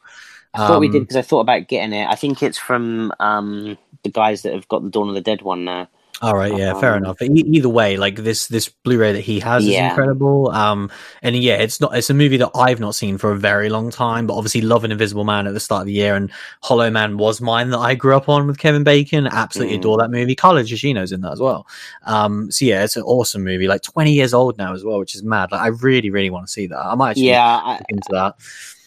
I 0.56 0.68
thought 0.68 0.80
we 0.80 0.88
did 0.88 0.98
Um, 1.00 1.04
because 1.04 1.18
I 1.18 1.22
thought 1.22 1.42
about 1.42 1.68
getting 1.68 1.94
it. 1.94 2.08
I 2.08 2.16
think 2.16 2.42
it's 2.42 2.58
from 2.58 3.12
um, 3.20 3.78
the 4.04 4.10
guys 4.10 4.42
that 4.44 4.54
have 4.54 4.68
got 4.68 4.84
the 4.84 4.90
Dawn 4.90 5.10
of 5.10 5.16
the 5.16 5.22
Dead 5.22 5.42
one 5.42 5.66
now. 5.66 5.88
All 6.22 6.34
right, 6.34 6.56
yeah, 6.58 6.74
fair 6.80 6.94
Um, 6.94 7.04
enough. 7.04 7.22
E- 7.22 7.44
either 7.46 7.68
way, 7.68 7.98
like 7.98 8.16
this 8.16 8.48
this 8.48 8.70
Blu-ray 8.70 9.12
that 9.12 9.20
he 9.20 9.42
has 9.42 9.66
is 9.66 9.72
incredible. 9.90 10.50
Um, 10.50 10.90
and 11.22 11.36
yeah, 11.36 11.56
it's 11.56 11.82
not 11.82 11.94
it's 11.94 12.10
a 12.10 12.14
movie 12.14 12.38
that 12.38 12.52
I've 12.56 12.80
not 12.80 12.96
seen 12.96 13.18
for 13.18 13.34
a 13.34 13.38
very 13.38 13.68
long 13.68 13.92
time, 13.92 14.26
but 14.26 14.36
obviously 14.36 14.62
Love 14.62 14.86
and 14.86 14.94
Invisible 14.94 15.26
Man 15.26 15.46
at 15.46 15.54
the 15.54 15.60
start 15.60 15.82
of 15.82 15.88
the 15.88 15.94
year, 15.94 16.16
and 16.16 16.32
Hollow 16.64 16.90
Man 16.90 17.18
was 17.18 17.42
mine 17.42 17.70
that 17.72 17.80
I 17.80 17.96
grew 17.96 18.16
up 18.16 18.30
on 18.30 18.48
with 18.48 18.58
Kevin 18.60 18.86
Bacon. 18.86 19.28
Absolutely 19.28 19.76
Mm. 19.76 19.80
adore 19.80 19.98
that 19.98 20.10
movie. 20.10 20.36
Carla 20.36 20.62
Gugino's 20.64 21.12
in 21.12 21.20
that 21.20 21.34
as 21.34 21.42
well. 21.42 21.68
Um, 22.06 22.50
so 22.50 22.64
yeah, 22.64 22.86
it's 22.86 22.96
an 22.96 23.04
awesome 23.04 23.44
movie. 23.44 23.68
Like 23.68 23.82
twenty 23.82 24.14
years 24.14 24.34
old 24.34 24.58
now 24.58 24.74
as 24.74 24.86
well, 24.86 25.00
which 25.00 25.16
is 25.16 25.22
mad. 25.24 25.52
Like 25.52 25.62
I 25.62 25.68
really, 25.68 26.12
really 26.12 26.30
want 26.30 26.46
to 26.46 26.52
see 26.52 26.66
that. 26.68 26.80
I 26.80 26.96
might 26.96 27.10
actually 27.10 27.28
Yeah, 27.28 27.44
I, 27.62 27.82
into 27.90 28.08
that. 28.12 28.36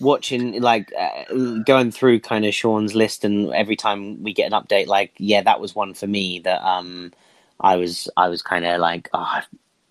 Watching 0.00 0.60
like 0.60 0.92
uh, 0.98 1.24
going 1.66 1.90
through 1.90 2.20
kind 2.20 2.44
of 2.44 2.54
Sean's 2.54 2.94
list, 2.94 3.24
and 3.24 3.52
every 3.52 3.76
time 3.76 4.22
we 4.22 4.32
get 4.32 4.52
an 4.52 4.60
update, 4.60 4.86
like 4.86 5.12
yeah, 5.18 5.42
that 5.42 5.60
was 5.60 5.74
one 5.74 5.94
for 5.94 6.06
me 6.06 6.40
that 6.40 6.62
um 6.66 7.12
I 7.60 7.76
was 7.76 8.08
I 8.16 8.28
was 8.28 8.42
kind 8.42 8.64
of 8.64 8.80
like 8.80 9.08
oh, 9.12 9.40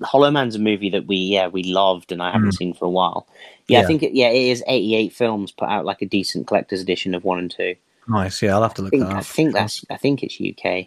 Hollow 0.02 0.32
Man's 0.32 0.56
a 0.56 0.60
movie 0.60 0.90
that 0.92 1.08
we 1.08 1.18
yeah 1.18 1.48
we 1.48 1.64
loved 1.64 2.12
and 2.12 2.22
I 2.22 2.32
haven't 2.32 2.54
seen 2.54 2.74
for 2.74 2.86
a 2.86 2.90
while. 2.90 3.28
Yeah, 3.68 3.80
Yeah. 3.80 3.84
I 3.84 3.88
think 3.88 4.04
it, 4.04 4.14
yeah 4.14 4.30
it 4.30 4.50
is 4.50 4.64
eighty 4.68 4.96
eight 4.96 5.14
films 5.14 5.52
put 5.52 5.68
out 5.70 5.86
like 5.86 6.02
a 6.02 6.06
decent 6.06 6.48
collector's 6.48 6.82
edition 6.82 7.14
of 7.16 7.24
one 7.24 7.40
and 7.40 7.52
two. 7.52 7.76
Nice. 8.08 8.42
Yeah, 8.42 8.56
I'll 8.56 8.64
have 8.64 8.74
to 8.76 8.82
I 8.82 8.86
look 8.86 8.92
think 8.92 9.04
that 9.04 9.12
up. 9.12 9.18
I 9.18 9.22
think 9.22 9.54
that's 9.54 9.84
I 9.90 9.98
think 9.98 10.24
it's 10.24 10.40
UK. 10.40 10.86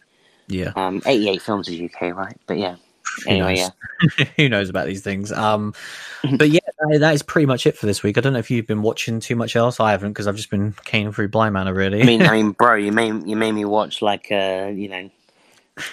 yeah. 0.48 0.72
Um, 0.76 1.02
eighty 1.06 1.28
eight 1.28 1.42
films 1.42 1.68
is 1.68 1.80
UK, 1.80 2.14
right? 2.16 2.36
But 2.46 2.58
yeah. 2.58 2.76
Who 3.24 3.30
Anyway, 3.30 3.56
knows? 3.56 3.70
yeah. 4.18 4.24
who 4.36 4.48
knows 4.48 4.68
about 4.68 4.86
these 4.86 5.02
things? 5.02 5.30
Um 5.32 5.74
but 6.36 6.50
yeah 6.50 6.60
that, 6.78 7.00
that 7.00 7.14
is 7.14 7.22
pretty 7.22 7.46
much 7.46 7.66
it 7.66 7.76
for 7.76 7.86
this 7.86 8.02
week. 8.02 8.18
I 8.18 8.20
don't 8.20 8.32
know 8.32 8.38
if 8.38 8.50
you've 8.50 8.66
been 8.66 8.82
watching 8.82 9.20
too 9.20 9.36
much 9.36 9.56
else. 9.56 9.80
I 9.80 9.90
haven't 9.92 10.12
because 10.12 10.26
i've 10.26 10.36
just 10.36 10.50
been 10.50 10.74
caning 10.84 11.12
through 11.12 11.28
Bly 11.28 11.50
Manor 11.50 11.74
really. 11.74 12.02
I 12.02 12.04
mean, 12.04 12.22
I 12.22 12.32
mean, 12.32 12.52
bro, 12.58 12.74
you 12.74 12.92
made 12.92 13.26
you 13.26 13.36
made 13.36 13.52
me 13.52 13.64
watch 13.64 14.02
like 14.02 14.30
a 14.30 14.72
you 14.72 14.88
know 14.88 15.10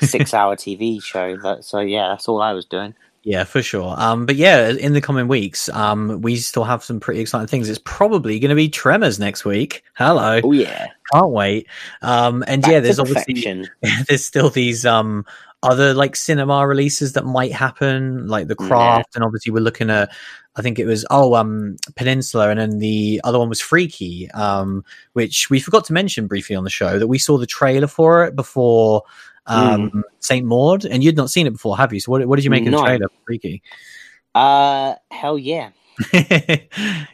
six 0.02 0.34
hour 0.34 0.56
TV 0.56 1.02
show. 1.02 1.38
That, 1.38 1.64
so 1.64 1.80
yeah, 1.80 2.10
that's 2.10 2.28
all 2.28 2.42
I 2.42 2.54
was 2.54 2.66
doing. 2.66 2.94
yeah 3.24 3.44
for 3.46 3.62
sure. 3.62 3.96
Um 3.98 4.26
but 4.26 4.36
yeah 4.36 4.70
in 4.70 4.94
the 4.94 5.02
coming 5.02 5.28
weeks 5.28 5.70
um 5.70 6.22
we 6.22 6.36
still 6.38 6.64
have 6.66 6.84
some 6.84 7.00
pretty 7.00 7.20
exciting 7.22 7.48
things. 7.48 7.70
It's 7.70 7.82
probably 7.84 8.40
going 8.40 8.50
to 8.50 8.56
be 8.56 8.70
tremors 8.70 9.20
next 9.20 9.46
week. 9.46 9.84
Hello. 9.96 10.42
Oh 10.44 10.52
yeah, 10.52 10.88
can't 11.14 11.32
wait. 11.32 11.68
Um 12.02 12.44
and 12.48 12.62
Back 12.62 12.72
yeah 12.72 12.80
there's 12.82 13.00
obviously 13.00 13.66
there's 14.08 14.26
still 14.26 14.50
these 14.50 14.86
um 14.86 15.26
other 15.64 15.94
like 15.94 16.16
cinema 16.16 16.68
releases 16.68 17.14
that 17.14 17.26
might 17.26 17.52
happen 17.52 18.28
like 18.28 18.48
the 18.48 18.56
Yeah. 18.60 18.68
craft 18.68 19.16
and 19.16 19.24
obviously 19.24 19.52
we're 19.52 19.60
looking 19.60 19.90
at 19.90 20.10
i 20.56 20.62
think 20.62 20.78
it 20.78 20.86
was 20.86 21.04
oh 21.10 21.34
um 21.34 21.76
peninsula 21.96 22.50
and 22.50 22.60
then 22.60 22.78
the 22.80 23.20
other 23.24 23.40
one 23.40 23.50
was 23.50 23.60
freaky 23.60 24.30
um 24.32 24.84
which 25.14 25.50
we 25.50 25.60
forgot 25.60 25.84
to 25.86 25.94
mention 25.94 26.28
briefly 26.28 26.56
on 26.56 26.64
the 26.64 26.70
show 26.70 27.00
that 27.00 27.08
we 27.08 27.18
saw 27.18 27.38
the 27.38 27.48
trailer 27.48 27.88
for 27.88 28.24
it 28.24 28.36
before 28.36 29.02
um 29.48 30.04
saint 30.20 30.46
maud 30.46 30.86
and 30.86 31.04
you'd 31.04 31.18
not 31.18 31.30
seen 31.32 31.48
it 31.48 31.54
before 31.54 31.76
have 31.76 31.92
you 31.92 32.00
so 32.00 32.12
what, 32.12 32.26
what 32.28 32.36
did 32.36 32.46
you 32.46 32.52
make 32.52 32.66
of 32.66 32.72
the 32.72 32.78
trailer 32.84 33.08
for 33.08 33.22
freaky 33.26 33.62
Uh, 34.36 34.94
hell 35.10 35.40
yeah, 35.40 35.72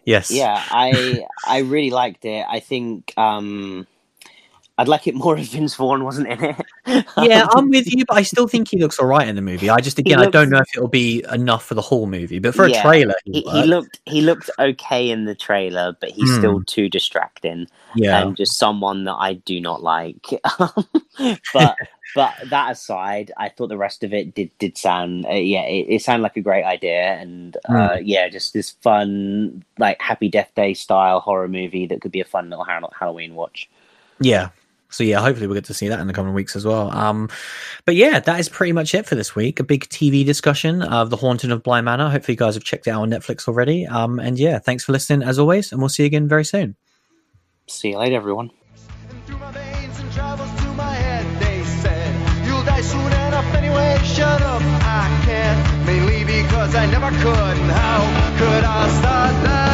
yes 0.05 0.29
yeah. 0.29 0.65
I 0.69 1.23
I 1.47 1.59
really 1.59 1.91
liked 1.91 2.25
it. 2.25 2.45
I 2.49 2.59
think 2.59 3.13
um, 3.17 3.87
I'd 4.77 4.87
like 4.87 5.05
it 5.07 5.13
more 5.13 5.37
if 5.37 5.49
Vince 5.51 5.75
Vaughn 5.75 6.03
wasn't 6.03 6.27
in 6.29 6.43
it. 6.43 7.05
yeah, 7.17 7.45
I'm 7.51 7.69
with 7.69 7.93
you, 7.93 8.05
but 8.07 8.17
I 8.17 8.23
still 8.23 8.47
think 8.47 8.69
he 8.69 8.79
looks 8.79 8.97
all 8.99 9.05
right 9.05 9.27
in 9.27 9.35
the 9.35 9.41
movie. 9.41 9.69
I 9.69 9.79
just, 9.79 9.99
again, 9.99 10.19
I 10.19 10.29
don't 10.29 10.49
know 10.49 10.57
if 10.59 10.69
it'll 10.75 10.87
be 10.87 11.23
enough 11.31 11.63
for 11.65 11.75
the 11.75 11.81
whole 11.81 12.07
movie, 12.07 12.39
but 12.39 12.55
for 12.55 12.65
a 12.65 12.71
trailer, 12.81 13.13
he, 13.25 13.41
he 13.41 13.63
looked 13.65 13.99
he 14.05 14.21
looked 14.21 14.49
okay 14.57 15.11
in 15.11 15.25
the 15.25 15.35
trailer, 15.35 15.95
but 15.99 16.09
he's 16.09 16.29
Hmm. 16.31 16.37
still 16.39 16.63
too 16.63 16.89
distracting. 16.89 17.67
yeah, 17.95 18.19
and 18.21 18.35
just 18.35 18.57
someone 18.57 19.03
that 19.03 19.13
I 19.15 19.33
do 19.33 19.61
not 19.61 19.83
like. 19.83 20.25
but 21.53 21.77
but 22.15 22.33
that 22.49 22.71
aside, 22.71 23.31
I 23.37 23.49
thought 23.49 23.67
the 23.69 23.77
rest 23.77 24.03
of 24.03 24.11
it 24.13 24.33
did 24.33 24.49
did 24.57 24.75
sound 24.77 25.25
uh, 25.27 25.33
yeah, 25.33 25.63
it, 25.65 25.85
it 25.89 26.01
sounded 26.01 26.23
like 26.23 26.37
a 26.37 26.41
great 26.41 26.63
idea, 26.63 27.13
and 27.13 27.55
uh, 27.69 27.97
yeah, 28.01 28.27
just 28.29 28.53
this 28.53 28.71
fun 28.81 29.63
like 29.77 30.01
Happy 30.01 30.29
Death 30.29 30.51
Day 30.55 30.73
style 30.73 31.19
horror 31.19 31.47
movie 31.47 31.85
that 31.87 32.01
could 32.01 32.11
be 32.11 32.21
a 32.21 32.25
fun 32.25 32.49
little 32.49 32.65
Halloween 32.65 33.35
watch. 33.35 33.69
yeah. 34.19 34.49
So 34.93 35.03
yeah, 35.03 35.19
hopefully 35.19 35.47
we'll 35.47 35.55
get 35.55 35.65
to 35.65 35.73
see 35.73 35.87
that 35.89 35.99
in 35.99 36.07
the 36.07 36.13
coming 36.13 36.33
weeks 36.33 36.55
as 36.55 36.65
well. 36.65 36.91
Um, 36.95 37.29
but 37.85 37.95
yeah, 37.95 38.19
that 38.19 38.39
is 38.39 38.47
pretty 38.47 38.73
much 38.73 38.93
it 38.93 39.07
for 39.07 39.15
this 39.15 39.35
week. 39.35 39.59
A 39.59 39.63
big 39.63 39.89
TV 39.89 40.23
discussion 40.23 40.83
of 40.83 41.09
the 41.09 41.17
Haunting 41.17 41.51
of 41.51 41.63
Bly 41.63 41.81
Manor. 41.81 42.09
Hopefully 42.09 42.33
you 42.33 42.37
guys 42.37 42.53
have 42.53 42.63
checked 42.63 42.85
it 42.87 42.91
out 42.91 43.01
on 43.01 43.09
Netflix 43.09 43.47
already. 43.47 43.87
Um, 43.87 44.19
and 44.19 44.37
yeah, 44.37 44.59
thanks 44.59 44.83
for 44.83 44.91
listening 44.91 45.27
as 45.27 45.39
always, 45.39 45.71
and 45.71 45.81
we'll 45.81 45.89
see 45.89 46.03
you 46.03 46.07
again 46.07 46.27
very 46.27 46.45
soon. 46.45 46.75
See 47.67 47.89
you 47.89 47.97
later, 47.97 48.15
everyone. 48.15 48.51
through 49.25 49.37
my 49.37 49.51
veins 49.51 49.99
and 49.99 50.11
travels 50.11 50.49
to 50.61 50.67
my 50.73 50.93
head. 50.93 51.25
They 51.41 51.63
said, 51.63 52.45
You'll 52.45 52.63
die 52.63 52.81
soon 52.81 53.07
enough 53.07 53.53
anyway. 53.55 53.97
Shut 54.03 54.41
up, 54.41 54.61
I 54.61 55.21
can't. 55.25 55.85
Mainly 55.87 56.23
because 56.23 56.75
I 56.75 56.85
never 56.85 57.09
could. 57.09 57.57
And 57.57 57.71
how 57.71 58.37
could 58.37 58.63
I 58.63 58.89
start 58.99 59.43
now? 59.43 59.72